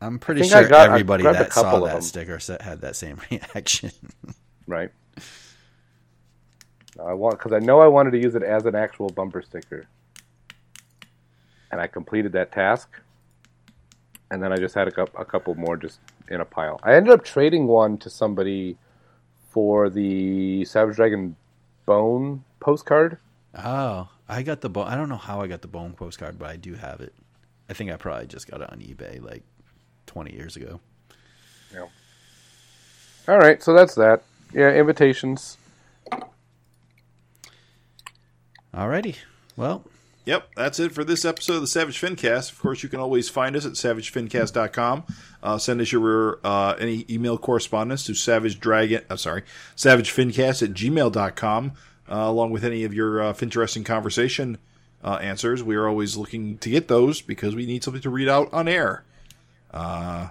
I'm 0.00 0.18
pretty 0.18 0.42
sure 0.42 0.66
got- 0.68 0.88
everybody 0.90 1.22
that 1.24 1.52
saw 1.52 1.78
that 1.80 2.02
sticker 2.02 2.38
had 2.60 2.80
that 2.80 2.96
same 2.96 3.20
reaction. 3.30 3.92
right? 4.66 4.90
I 7.04 7.14
want 7.14 7.38
because 7.38 7.52
I 7.52 7.58
know 7.58 7.80
I 7.80 7.86
wanted 7.86 8.10
to 8.12 8.18
use 8.18 8.34
it 8.34 8.42
as 8.42 8.66
an 8.66 8.74
actual 8.74 9.08
bumper 9.08 9.42
sticker, 9.42 9.86
and 11.70 11.80
I 11.80 11.86
completed 11.86 12.32
that 12.32 12.52
task. 12.52 12.88
And 14.30 14.42
then 14.42 14.50
I 14.52 14.56
just 14.56 14.74
had 14.74 14.88
a, 14.88 15.02
a 15.18 15.24
couple 15.26 15.54
more 15.56 15.76
just 15.76 16.00
in 16.28 16.40
a 16.40 16.44
pile. 16.44 16.80
I 16.82 16.94
ended 16.94 17.12
up 17.12 17.22
trading 17.22 17.66
one 17.66 17.98
to 17.98 18.08
somebody 18.08 18.78
for 19.52 19.90
the 19.90 20.64
Savage 20.64 20.96
Dragon 20.96 21.36
Bone 21.84 22.42
postcard. 22.58 23.18
oh, 23.54 24.08
I 24.28 24.42
got 24.42 24.62
the 24.62 24.70
bone. 24.70 24.86
I 24.88 24.96
don't 24.96 25.10
know 25.10 25.16
how 25.16 25.42
I 25.42 25.46
got 25.46 25.60
the 25.60 25.68
bone 25.68 25.92
postcard, 25.92 26.38
but 26.38 26.48
I 26.48 26.56
do 26.56 26.74
have 26.74 27.00
it. 27.00 27.12
I 27.68 27.74
think 27.74 27.90
I 27.90 27.96
probably 27.96 28.26
just 28.26 28.50
got 28.50 28.62
it 28.62 28.72
on 28.72 28.78
eBay 28.78 29.22
like 29.22 29.42
20 30.06 30.32
years 30.32 30.56
ago. 30.56 30.80
Yeah. 31.72 31.86
All 33.28 33.38
right, 33.38 33.62
so 33.62 33.74
that's 33.74 33.94
that. 33.96 34.22
Yeah, 34.54 34.72
invitations. 34.72 35.58
Alrighty. 38.74 39.16
Well, 39.56 39.84
Yep, 40.24 40.50
that's 40.54 40.78
it 40.78 40.92
for 40.92 41.02
this 41.02 41.24
episode 41.24 41.54
of 41.54 41.60
the 41.62 41.66
Savage 41.66 42.00
Fincast. 42.00 42.52
Of 42.52 42.60
course, 42.60 42.84
you 42.84 42.88
can 42.88 43.00
always 43.00 43.28
find 43.28 43.56
us 43.56 43.66
at 43.66 43.72
savagefincast.com. 43.72 45.04
Uh, 45.42 45.58
send 45.58 45.80
us 45.80 45.90
your 45.90 46.38
uh, 46.44 46.74
any 46.78 47.04
email 47.10 47.36
correspondence 47.36 48.06
to 48.06 48.14
Savage 48.14 48.60
Dragon. 48.60 49.02
I'm 49.10 49.16
sorry, 49.16 49.42
savagefincast 49.76 50.62
at 50.62 50.70
gmail.com, 50.74 51.72
uh, 52.08 52.14
along 52.14 52.52
with 52.52 52.64
any 52.64 52.84
of 52.84 52.94
your 52.94 53.20
uh, 53.20 53.32
Finteresting 53.32 53.82
conversation 53.82 54.58
uh, 55.02 55.18
answers. 55.20 55.64
We 55.64 55.74
are 55.74 55.88
always 55.88 56.16
looking 56.16 56.58
to 56.58 56.70
get 56.70 56.86
those 56.86 57.20
because 57.20 57.56
we 57.56 57.66
need 57.66 57.82
something 57.82 58.02
to 58.02 58.10
read 58.10 58.28
out 58.28 58.52
on 58.52 58.68
air. 58.68 59.02
Uh, 59.72 60.28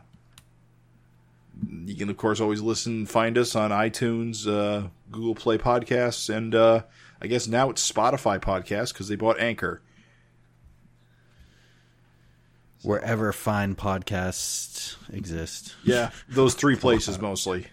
you 1.86 1.96
can, 1.96 2.10
of 2.10 2.16
course, 2.16 2.40
always 2.40 2.62
listen, 2.62 3.06
find 3.06 3.38
us 3.38 3.56
on 3.56 3.72
iTunes, 3.72 4.48
uh, 4.48 4.88
Google 5.12 5.36
Play 5.36 5.58
Podcasts, 5.58 6.34
and 6.34 6.56
uh, 6.56 6.84
I 7.22 7.28
guess 7.28 7.48
now 7.48 7.70
it's 7.70 7.90
Spotify 7.90 8.40
podcast 8.40 8.94
because 8.94 9.08
they 9.08 9.16
bought 9.16 9.40
Anchor. 9.40 9.82
wherever 12.84 13.32
fine 13.32 13.76
podcasts 13.76 14.96
exist. 15.14 15.76
Yeah, 15.84 16.10
those 16.28 16.56
three 16.56 16.76
places 16.86 17.20
mostly. 17.20 17.68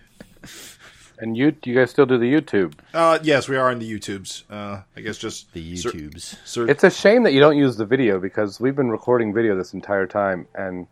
And 1.19 1.35
you, 1.37 1.57
you 1.65 1.75
guys 1.75 1.91
still 1.91 2.05
do 2.05 2.19
the 2.19 2.31
YouTube? 2.33 2.75
Uh, 2.93 3.19
yes, 3.23 3.49
we 3.49 3.57
are 3.57 3.71
on 3.71 3.79
the 3.79 3.91
YouTubes. 3.91 4.43
Uh, 4.51 4.83
I 4.97 5.01
guess 5.01 5.17
just 5.19 5.51
The 5.55 5.77
ser- 5.77 5.91
YouTubes. 5.93 6.37
ser- 6.47 6.69
It's 6.71 6.85
a 6.85 6.91
shame 6.91 7.23
that 7.23 7.33
you 7.33 7.41
don't 7.41 7.57
use 7.57 7.77
the 7.79 7.87
video 7.87 8.21
because 8.21 8.61
we've 8.61 8.77
been 8.77 8.91
recording 8.91 9.33
video 9.33 9.57
this 9.57 9.73
entire 9.73 10.07
time, 10.07 10.47
and 10.55 10.87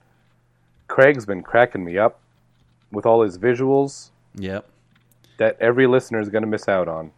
Craig's 0.89 1.27
been 1.27 1.43
cracking 1.43 1.85
me 1.85 1.99
up 1.99 2.19
with 2.91 3.05
all 3.07 3.23
his 3.23 3.37
visuals 3.39 4.09
Yep. 4.37 4.67
that 5.37 5.59
every 5.61 5.87
listener 5.87 6.21
is 6.21 6.29
going 6.31 6.43
to 6.43 6.49
miss 6.49 6.69
out 6.69 6.89
on. 6.89 7.13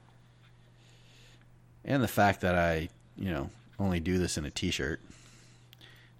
And 1.88 2.02
the 2.02 2.08
fact 2.08 2.42
that 2.42 2.54
I, 2.54 2.90
you 3.16 3.30
know, 3.30 3.50
only 3.80 3.98
do 3.98 4.18
this 4.18 4.36
in 4.36 4.44
a 4.44 4.50
t-shirt 4.50 5.00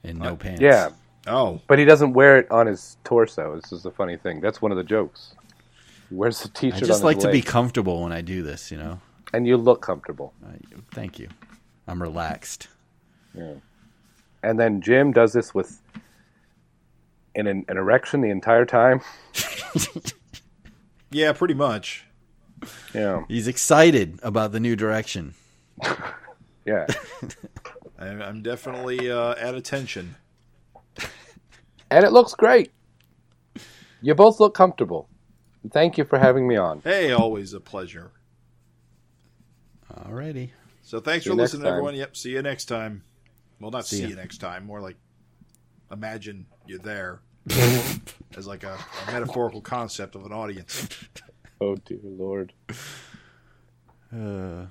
and 0.03 0.19
no 0.19 0.33
uh, 0.33 0.37
pants. 0.37 0.61
Yeah, 0.61 0.91
oh, 1.27 1.61
but 1.69 1.79
he 1.79 1.85
doesn't 1.85 2.15
wear 2.15 2.39
it 2.39 2.51
on 2.51 2.67
his 2.67 2.97
torso. 3.05 3.55
This 3.61 3.71
is 3.73 3.83
the 3.83 3.91
funny 3.91 4.17
thing. 4.17 4.41
That's 4.41 4.63
one 4.63 4.73
of 4.73 4.79
the 4.79 4.85
jokes. 4.85 5.35
Where's 6.11 6.43
the 6.43 6.49
I 6.49 6.59
t-shirt 6.59 6.83
I 6.83 6.87
just 6.87 7.01
on 7.03 7.05
like 7.07 7.17
his 7.17 7.25
to 7.25 7.31
be 7.31 7.43
comfortable 7.43 8.03
when 8.03 8.13
I 8.13 8.23
do 8.23 8.43
this, 8.43 8.71
you 8.73 8.79
know. 8.79 8.99
and 9.35 9.47
you 9.47 9.59
look 9.59 9.83
comfortable. 9.83 10.33
I, 10.43 10.57
thank 10.93 11.19
you. 11.19 11.29
I'm 11.87 12.01
relaxed. 12.03 12.69
Yeah. 13.35 13.55
And 14.43 14.59
then 14.59 14.81
Jim 14.81 15.13
does 15.13 15.33
this 15.33 15.55
with 15.55 15.81
in 17.35 17.47
an, 17.47 17.65
an 17.69 17.77
erection 17.77 18.21
the 18.21 18.31
entire 18.31 18.65
time. 18.65 19.03
yeah, 21.11 21.33
pretty 21.33 21.55
much. 21.55 22.05
Yeah, 22.95 23.25
He's 23.29 23.47
excited 23.47 24.19
about 24.23 24.53
the 24.53 24.61
new 24.61 24.75
direction. 24.75 25.35
yeah. 26.65 26.87
I, 27.99 28.07
I'm 28.07 28.43
definitely 28.43 29.11
uh, 29.11 29.35
at 29.39 29.55
attention. 29.55 30.17
and 31.91 32.05
it 32.05 32.13
looks 32.13 32.35
great. 32.35 32.73
You 34.01 34.15
both 34.15 34.39
look 34.41 34.55
comfortable. 34.55 35.09
Thank 35.73 35.99
you 35.99 36.05
for 36.05 36.19
having 36.19 36.47
me 36.47 36.57
on. 36.57 36.81
Hey, 36.85 37.13
always 37.13 37.53
a 37.53 37.61
pleasure. 37.61 38.13
Alrighty. 39.93 40.51
So 40.83 41.01
thanks 41.01 41.25
See 41.25 41.31
for 41.31 41.37
listening, 41.37 41.65
time. 41.65 41.73
everyone. 41.73 41.95
Yep, 41.97 42.17
see 42.17 42.31
you 42.31 42.43
next 42.43 42.67
time. 42.67 43.03
Well, 43.61 43.71
not 43.71 43.87
see, 43.87 44.03
ya. 44.03 44.09
you 44.09 44.17
next 44.17 44.39
time. 44.39 44.65
More 44.65 44.81
like 44.81 44.97
imagine 45.91 46.47
you're 46.67 46.79
there 46.79 47.21
as 48.37 48.47
like 48.47 48.63
a, 48.63 48.79
a 49.09 49.13
metaphorical 49.13 49.61
concept 49.61 50.15
of 50.15 50.25
an 50.25 50.33
audience. 50.33 50.89
Oh 51.61 51.75
dear 51.75 51.99
lord. 52.05 52.53
Uh, 54.15 54.67